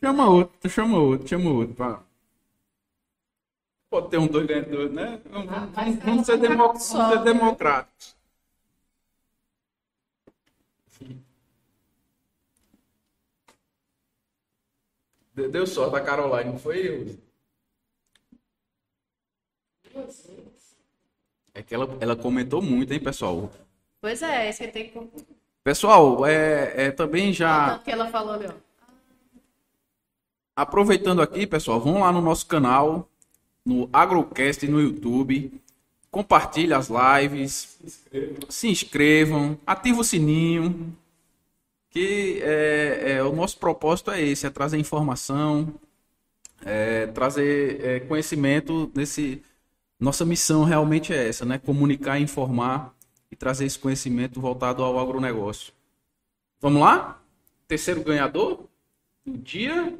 Chama 0.00 0.30
outro, 0.30 0.70
chama 0.70 0.98
outro, 0.98 1.28
chama 1.28 1.50
outro. 1.50 1.74
Pá. 1.74 2.07
Pode 3.90 4.10
ter 4.10 4.18
um 4.18 4.26
dois 4.26 4.46
ganhadores, 4.46 4.92
né? 4.92 5.20
Vamos, 5.30 5.46
mas 5.50 5.70
vamos- 5.74 6.04
vamos 6.04 6.26
ser, 6.26 6.32
é 6.32 6.36
uma 6.36 6.48
demo- 6.48 6.78
só, 6.78 6.98
vamos 6.98 7.12
ser 7.12 7.18
né? 7.18 7.24
democráticos. 7.24 8.16
De- 15.34 15.48
Deu 15.48 15.66
sorte 15.66 15.96
a 15.96 16.00
Caroline, 16.00 16.52
não 16.52 16.58
foi 16.58 16.86
eu. 16.88 17.18
É 21.54 21.62
que 21.62 21.74
ela, 21.74 21.88
ela 22.00 22.16
comentou 22.16 22.62
muito, 22.62 22.92
hein, 22.92 23.00
pessoal? 23.00 23.50
Pois 24.00 24.22
é, 24.22 24.48
isso 24.50 24.58
que 24.62 24.68
tem 24.68 24.90
que. 24.90 25.10
Pessoal, 25.64 26.24
é, 26.24 26.86
é 26.86 26.90
também 26.90 27.32
já. 27.32 27.70
Tanto 27.72 27.84
que 27.84 27.90
ela 27.90 28.08
falou 28.10 28.36
ó. 28.36 28.52
Aproveitando 30.56 31.22
aqui, 31.22 31.46
pessoal, 31.46 31.80
vão 31.80 32.00
lá 32.00 32.12
no 32.12 32.20
nosso 32.20 32.46
canal, 32.46 33.07
no 33.68 33.86
Agrocast 33.92 34.66
no 34.66 34.80
YouTube, 34.80 35.52
compartilhe 36.10 36.72
as 36.72 36.88
lives, 36.88 37.78
se 38.48 38.68
inscrevam, 38.68 39.58
ativa 39.66 40.00
o 40.00 40.04
sininho, 40.04 40.96
que 41.90 42.40
é, 42.42 43.12
é, 43.12 43.22
o 43.22 43.36
nosso 43.36 43.58
propósito 43.58 44.10
é 44.10 44.22
esse, 44.22 44.46
é 44.46 44.50
trazer 44.50 44.78
informação, 44.78 45.74
é, 46.64 47.06
trazer 47.08 47.84
é, 47.84 48.00
conhecimento 48.00 48.90
nesse... 48.94 49.42
Nossa 50.00 50.24
missão 50.24 50.62
realmente 50.62 51.12
é 51.12 51.28
essa, 51.28 51.44
né? 51.44 51.58
Comunicar, 51.58 52.20
informar 52.20 52.94
e 53.32 53.34
trazer 53.34 53.66
esse 53.66 53.76
conhecimento 53.76 54.40
voltado 54.40 54.84
ao 54.84 54.96
agronegócio. 54.96 55.72
Vamos 56.60 56.80
lá? 56.80 57.20
Terceiro 57.66 58.04
ganhador 58.04 58.68
do 59.26 59.36
dia. 59.36 59.98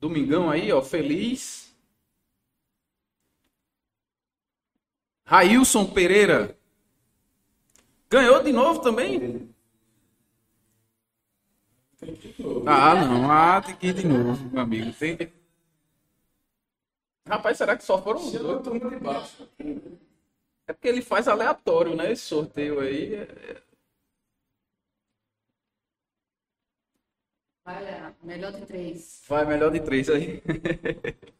Domingão 0.00 0.50
aí, 0.50 0.72
ó, 0.72 0.82
feliz. 0.82 1.61
Railson 5.24 5.86
Pereira. 5.92 6.56
Ganhou 8.10 8.42
de 8.42 8.52
novo 8.52 8.80
também? 8.80 9.48
Ah, 12.66 12.94
não. 12.94 13.30
Ah, 13.30 13.60
tem 13.62 13.76
que 13.76 13.86
ir 13.88 13.94
de 13.94 14.06
novo, 14.06 14.48
meu 14.50 14.60
amigo. 14.62 14.92
Tem 14.92 15.16
que... 15.16 15.32
Rapaz, 17.26 17.56
será 17.56 17.76
que 17.76 17.84
só 17.84 18.02
foram 18.02 18.20
os 18.20 18.32
dois? 18.32 18.66
É 20.66 20.72
porque 20.72 20.88
ele 20.88 21.02
faz 21.02 21.28
aleatório, 21.28 21.94
né? 21.94 22.12
Esse 22.12 22.22
sorteio 22.24 22.80
aí. 22.80 23.14
é- 23.14 23.62
Vai 27.64 27.84
lá, 27.84 28.12
melhor 28.24 28.52
de 28.52 28.66
três. 28.66 29.22
Vai 29.28 29.46
melhor 29.46 29.70
de 29.70 29.80
três 29.80 30.10
aí. 30.10 30.42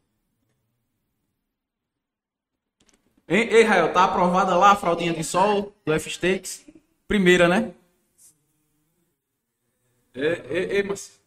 Hein, 3.32 3.48
ei, 3.50 3.62
Rael, 3.62 3.90
tá 3.94 4.04
aprovada 4.04 4.54
lá 4.54 4.72
a 4.72 4.76
fraldinha 4.76 5.14
de 5.14 5.24
sol 5.24 5.74
do 5.86 5.92
F-Stakes? 5.94 6.66
Primeira, 7.08 7.48
né? 7.48 7.72
Ei, 10.14 10.42
ei, 10.50 10.64
ei, 10.76 10.82
mas... 10.82 11.18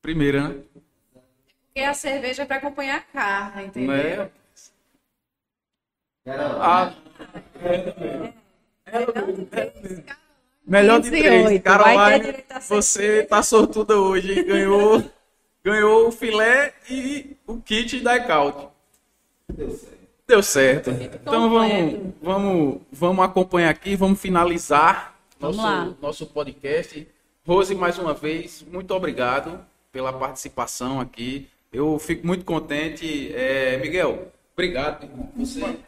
Primeira, 0.00 0.48
né? 0.48 0.62
Porque 1.66 1.80
a 1.80 1.92
cerveja 1.92 2.44
é 2.44 2.46
para 2.46 2.58
acompanhar 2.58 2.98
a 2.98 3.00
carne, 3.00 3.64
entendeu? 3.66 4.30
Não 6.24 6.34
é? 6.34 6.36
Ah, 6.60 6.94
melhor 10.64 11.00
de 11.00 11.10
15 11.10 11.22
três. 11.22 11.62
Caroline, 11.62 12.44
você 12.68 13.24
tá 13.24 13.42
sortuda 13.42 13.96
hoje. 13.96 14.38
hein? 14.38 14.44
Ganhou, 14.44 15.10
ganhou 15.64 16.06
o 16.06 16.12
filé 16.12 16.72
e 16.88 17.36
o 17.44 17.60
kit 17.60 17.98
da 17.98 18.16
Ecaut. 18.18 18.73
Deu 20.26 20.42
certo. 20.42 20.90
Então 20.90 21.50
vamos, 21.50 22.00
vamos, 22.22 22.80
vamos 22.90 23.24
acompanhar 23.24 23.68
aqui, 23.70 23.94
vamos 23.94 24.18
finalizar 24.20 25.14
Vamos 25.38 25.58
lá. 25.58 25.84
nosso, 25.84 25.98
nosso 26.00 26.26
podcast. 26.26 27.06
Rose, 27.46 27.74
mais 27.74 27.98
uma 27.98 28.14
vez, 28.14 28.64
muito 28.72 28.94
obrigado 28.94 29.60
pela 29.92 30.12
participação 30.12 30.98
aqui. 30.98 31.46
Eu 31.70 31.98
fico 31.98 32.26
muito 32.26 32.44
contente. 32.44 33.32
É, 33.34 33.76
Miguel, 33.78 34.32
obrigado. 34.54 35.04
irmão. 35.04 35.30
Você, 35.36 35.78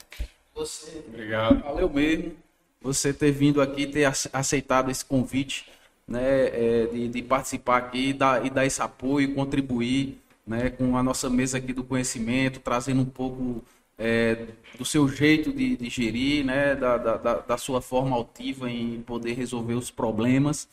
você 0.54 1.02
Obrigado. 1.08 1.62
Valeu 1.62 1.88
mesmo 1.88 2.36
você 2.82 3.12
ter 3.12 3.30
vindo 3.30 3.62
aqui, 3.62 3.86
ter 3.86 4.02
ace- 4.02 4.28
aceitado 4.32 4.90
esse 4.90 5.04
convite 5.04 5.66
né, 6.06 6.46
é, 6.48 6.86
de, 6.92 7.08
de, 7.08 7.22
participar 7.22 7.78
aqui 7.78 8.10
e 8.10 8.12
dar, 8.12 8.44
e 8.44 8.50
dar 8.50 8.66
esse 8.66 8.80
apoio, 8.82 9.34
contribuir 9.34 10.20
né, 10.47 10.70
com 10.70 10.97
a 10.97 11.02
nossa 11.02 11.28
mesa 11.28 11.59
aqui 11.59 11.73
do 11.73 11.82
conhecimento, 11.82 12.60
trazendo 12.60 13.02
um 13.02 13.06
pouco 13.06 13.64
é, 13.98 14.47
do 14.78 14.85
seu 14.85 15.09
jeito 15.09 15.52
de, 15.52 15.77
de 15.77 15.89
gerir, 15.89 16.44
né, 16.44 16.74
da, 16.74 16.97
da, 16.97 17.16
da, 17.40 17.59
sua 17.59 17.81
forma 17.81 18.14
altiva 18.14 18.70
em 18.70 19.02
poder 19.02 19.35
resolver 19.35 19.74
os 19.74 19.90
problemas 19.90 20.68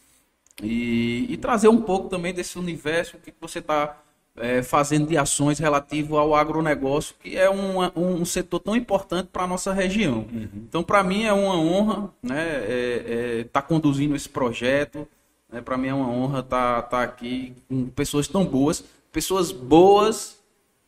e, 0.61 1.25
e 1.29 1.37
trazer 1.37 1.69
um 1.69 1.81
pouco 1.81 2.09
também 2.09 2.33
desse 2.33 2.59
universo 2.59 3.17
que 3.17 3.33
você 3.39 3.59
está 3.59 3.97
é, 4.35 4.61
fazendo 4.63 5.07
de 5.07 5.17
ações 5.17 5.59
relativo 5.59 6.17
ao 6.17 6.35
agronegócio, 6.35 7.15
que 7.21 7.37
é 7.37 7.49
um, 7.49 7.79
um 7.95 8.25
setor 8.25 8.59
tão 8.59 8.75
importante 8.75 9.29
para 9.31 9.43
a 9.43 9.47
nossa 9.47 9.71
região. 9.73 10.27
Uhum. 10.31 10.49
Então, 10.67 10.83
para 10.83 11.03
mim 11.03 11.23
é 11.23 11.33
uma 11.33 11.55
honra 11.55 12.13
estar 12.23 12.33
né, 12.33 12.43
é, 12.43 13.39
é, 13.39 13.43
tá 13.45 13.61
conduzindo 13.61 14.15
esse 14.15 14.27
projeto. 14.27 15.07
Né, 15.51 15.61
para 15.61 15.77
mim 15.77 15.87
é 15.87 15.93
uma 15.93 16.09
honra 16.09 16.39
estar 16.39 16.81
tá, 16.81 16.89
tá 16.89 17.03
aqui 17.03 17.55
com 17.69 17.87
pessoas 17.89 18.27
tão 18.27 18.43
boas. 18.43 18.83
Pessoas 19.13 19.51
boas 19.51 20.43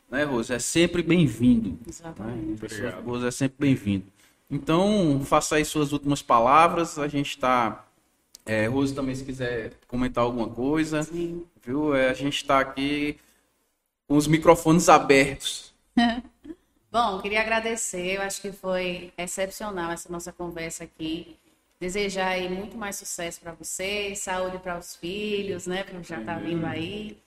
né, 0.09 0.23
Rose? 0.23 0.53
É 0.53 0.59
sempre 0.59 1.01
bem-vindo. 1.01 1.79
Exatamente. 1.87 2.81
Né? 2.81 2.89
Rose 3.05 3.27
é 3.27 3.31
sempre 3.31 3.57
bem-vindo. 3.59 4.05
Então, 4.49 5.21
faça 5.25 5.55
aí 5.55 5.65
suas 5.65 5.91
últimas 5.91 6.21
palavras. 6.21 6.97
A 6.99 7.07
gente 7.07 7.29
está. 7.29 7.85
É, 8.45 8.67
Rose 8.67 8.93
também, 8.93 9.15
se 9.15 9.23
quiser 9.23 9.73
comentar 9.87 10.23
alguma 10.23 10.47
coisa. 10.47 11.03
Sim. 11.03 11.45
Viu? 11.63 11.95
É, 11.95 12.09
a 12.09 12.13
gente 12.13 12.37
está 12.37 12.59
aqui 12.59 13.17
com 14.07 14.15
os 14.15 14.27
microfones 14.27 14.87
abertos. 14.89 15.73
Bom, 16.91 17.19
queria 17.21 17.41
agradecer. 17.41 18.15
Eu 18.15 18.21
acho 18.21 18.41
que 18.41 18.51
foi 18.51 19.11
excepcional 19.17 19.91
essa 19.91 20.11
nossa 20.11 20.31
conversa 20.31 20.83
aqui. 20.83 21.37
Desejar 21.79 22.29
aí 22.29 22.47
muito 22.47 22.77
mais 22.77 22.95
sucesso 22.95 23.41
para 23.41 23.51
você, 23.51 24.15
saúde 24.15 24.59
para 24.59 24.79
os 24.79 24.95
filhos, 24.95 25.67
né? 25.67 25.83
Porque 25.83 26.03
já 26.03 26.19
está 26.19 26.37
vindo 26.37 26.65
aí. 26.65 27.17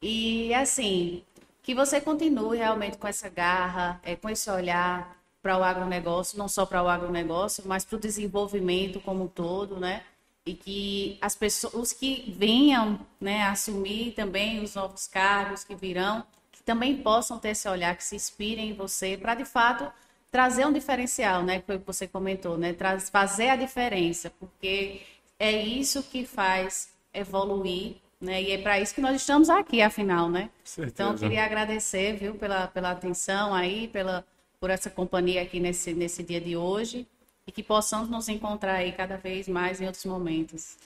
E 0.00 0.52
assim, 0.54 1.22
que 1.62 1.74
você 1.74 2.00
continue 2.00 2.56
realmente 2.58 2.96
com 2.96 3.08
essa 3.08 3.28
garra, 3.28 4.00
é, 4.04 4.14
com 4.14 4.28
esse 4.28 4.48
olhar 4.50 5.16
para 5.42 5.58
o 5.58 5.64
agronegócio, 5.64 6.38
não 6.38 6.48
só 6.48 6.66
para 6.66 6.82
o 6.82 6.88
agronegócio, 6.88 7.64
mas 7.66 7.84
para 7.84 7.96
o 7.96 8.00
desenvolvimento 8.00 9.00
como 9.00 9.24
um 9.24 9.28
todo, 9.28 9.78
né? 9.78 10.02
E 10.44 10.54
que 10.54 11.18
as 11.20 11.34
pessoas, 11.34 11.74
os 11.74 11.92
que 11.92 12.32
venham 12.36 13.00
né, 13.20 13.42
assumir 13.44 14.12
também 14.12 14.62
os 14.62 14.74
novos 14.74 15.08
cargos 15.08 15.64
que 15.64 15.74
virão, 15.74 16.24
que 16.52 16.62
também 16.62 16.96
possam 16.98 17.38
ter 17.38 17.50
esse 17.50 17.68
olhar, 17.68 17.96
que 17.96 18.04
se 18.04 18.14
inspirem 18.16 18.70
em 18.70 18.74
você, 18.74 19.16
para 19.16 19.34
de 19.34 19.44
fato 19.44 19.90
trazer 20.30 20.66
um 20.66 20.72
diferencial, 20.72 21.42
né? 21.42 21.60
Que 21.60 21.66
foi 21.66 21.76
o 21.76 21.80
que 21.80 21.86
você 21.86 22.06
comentou, 22.06 22.56
né? 22.56 22.72
Traz, 22.72 23.08
fazer 23.10 23.48
a 23.48 23.56
diferença, 23.56 24.32
porque 24.38 25.02
é 25.38 25.50
isso 25.50 26.02
que 26.02 26.24
faz 26.24 26.90
evoluir 27.12 27.96
né? 28.20 28.42
E 28.42 28.52
é 28.52 28.58
para 28.58 28.80
isso 28.80 28.94
que 28.94 29.00
nós 29.00 29.16
estamos 29.16 29.48
aqui, 29.50 29.82
afinal, 29.82 30.28
né? 30.28 30.50
Certeza. 30.64 30.94
Então, 30.94 31.12
eu 31.12 31.18
queria 31.18 31.44
agradecer, 31.44 32.16
viu, 32.16 32.34
pela, 32.34 32.66
pela 32.68 32.90
atenção 32.90 33.54
aí, 33.54 33.88
pela, 33.88 34.24
por 34.60 34.70
essa 34.70 34.90
companhia 34.90 35.42
aqui 35.42 35.60
nesse, 35.60 35.92
nesse 35.92 36.22
dia 36.22 36.40
de 36.40 36.56
hoje 36.56 37.06
e 37.46 37.52
que 37.52 37.62
possamos 37.62 38.08
nos 38.08 38.28
encontrar 38.28 38.74
aí 38.74 38.92
cada 38.92 39.16
vez 39.16 39.48
mais 39.48 39.80
em 39.80 39.86
outros 39.86 40.04
momentos. 40.04 40.76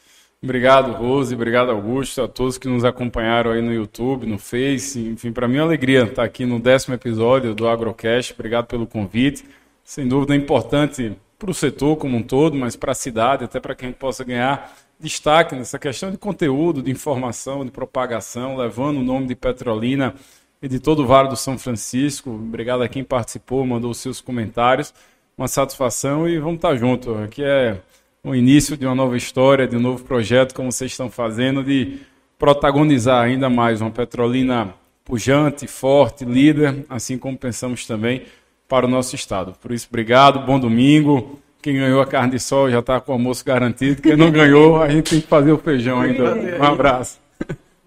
Obrigado, 0.43 0.93
Rose, 0.93 1.35
obrigado, 1.35 1.71
Augusto, 1.71 2.23
a 2.23 2.29
todos 2.29 2.57
que 2.57 2.67
nos 2.67 2.83
acompanharam 2.83 3.51
aí 3.51 3.61
no 3.61 3.73
YouTube, 3.73 4.27
no 4.27 4.39
Face. 4.39 4.99
Enfim, 4.99 5.33
para 5.33 5.47
mim 5.47 5.59
é 5.59 5.61
uma 5.61 5.67
alegria 5.67 6.05
estar 6.05 6.25
aqui 6.25 6.47
no 6.47 6.59
décimo 6.59 6.95
episódio 6.95 7.55
do 7.55 7.69
Agrocast. 7.69 8.33
Obrigado 8.33 8.67
pelo 8.67 8.87
convite. 8.87 9.45
Sem 9.85 10.09
dúvida 10.09 10.35
é 10.35 10.39
importante 10.39 11.15
para 11.39 11.51
o 11.51 11.55
setor 11.55 11.97
como 11.97 12.17
um 12.17 12.23
todo, 12.23 12.57
mas 12.57 12.75
para 12.75 12.93
a 12.93 12.95
cidade, 12.95 13.45
até 13.45 13.61
para 13.61 13.75
que 13.75 13.85
a 13.85 13.89
gente 13.89 13.99
possa 13.99 14.25
ganhar 14.25 14.75
destaque 15.01 15.55
nessa 15.55 15.79
questão 15.79 16.11
de 16.11 16.19
conteúdo, 16.19 16.83
de 16.83 16.91
informação, 16.91 17.65
de 17.65 17.71
propagação, 17.71 18.57
levando 18.57 18.99
o 18.99 19.03
nome 19.03 19.27
de 19.27 19.35
Petrolina 19.35 20.15
e 20.63 20.69
de 20.69 20.79
todo 20.79 21.03
o 21.03 21.07
Vale 21.07 21.29
do 21.29 21.37
São 21.37 21.59
Francisco. 21.59 22.31
Obrigado 22.31 22.83
a 22.83 22.89
quem 22.89 23.03
participou, 23.03 23.67
mandou 23.67 23.95
seus 23.95 24.21
comentários. 24.21 24.93
Uma 25.37 25.49
satisfação 25.49 26.29
e 26.29 26.39
vamos 26.39 26.57
estar 26.57 26.77
juntos. 26.77 27.17
Aqui 27.21 27.43
é 27.43 27.81
o 28.23 28.35
início 28.35 28.77
de 28.77 28.85
uma 28.85 28.95
nova 28.95 29.17
história, 29.17 29.67
de 29.67 29.77
um 29.77 29.81
novo 29.81 30.05
projeto, 30.05 30.55
como 30.55 30.71
vocês 30.71 30.91
estão 30.91 31.11
fazendo, 31.11 31.65
de 31.65 32.01
protagonizar 32.39 33.25
ainda 33.25 33.49
mais 33.49 33.81
uma 33.81 33.91
Petrolina 33.91 34.75
pujante, 35.05 35.67
forte, 35.67 36.25
líder, 36.25 36.85
assim 36.89 37.17
como 37.17 37.37
pensamos 37.39 37.87
também 37.87 38.27
para 38.69 38.87
o 38.87 38.89
nosso 38.89 39.17
estado. 39.17 39.55
Por 39.61 39.73
isso, 39.73 39.89
obrigado, 39.89 40.47
bom 40.47 40.61
domingo. 40.61 41.41
Quem 41.63 41.75
ganhou 41.75 42.01
a 42.01 42.07
carne 42.07 42.33
de 42.33 42.41
sol 42.41 42.71
já 42.71 42.79
está 42.79 43.01
com 43.01 43.13
o 43.13 43.15
almoço 43.15 43.45
garantido. 43.45 44.01
Quem 44.01 44.17
não 44.17 44.31
ganhou, 44.31 44.83
a 44.83 44.89
gente 44.89 45.11
tem 45.11 45.21
que 45.21 45.27
fazer 45.27 45.53
o 45.53 45.59
feijão 45.59 46.01
ainda. 46.01 46.35
Um 46.35 46.65
abraço. 46.65 47.19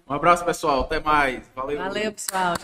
Um 0.08 0.12
abraço, 0.14 0.44
pessoal. 0.44 0.82
Até 0.82 1.00
mais. 1.00 1.40
Valeu. 1.56 1.78
Valeu, 1.78 2.12
pessoal. 2.12 2.54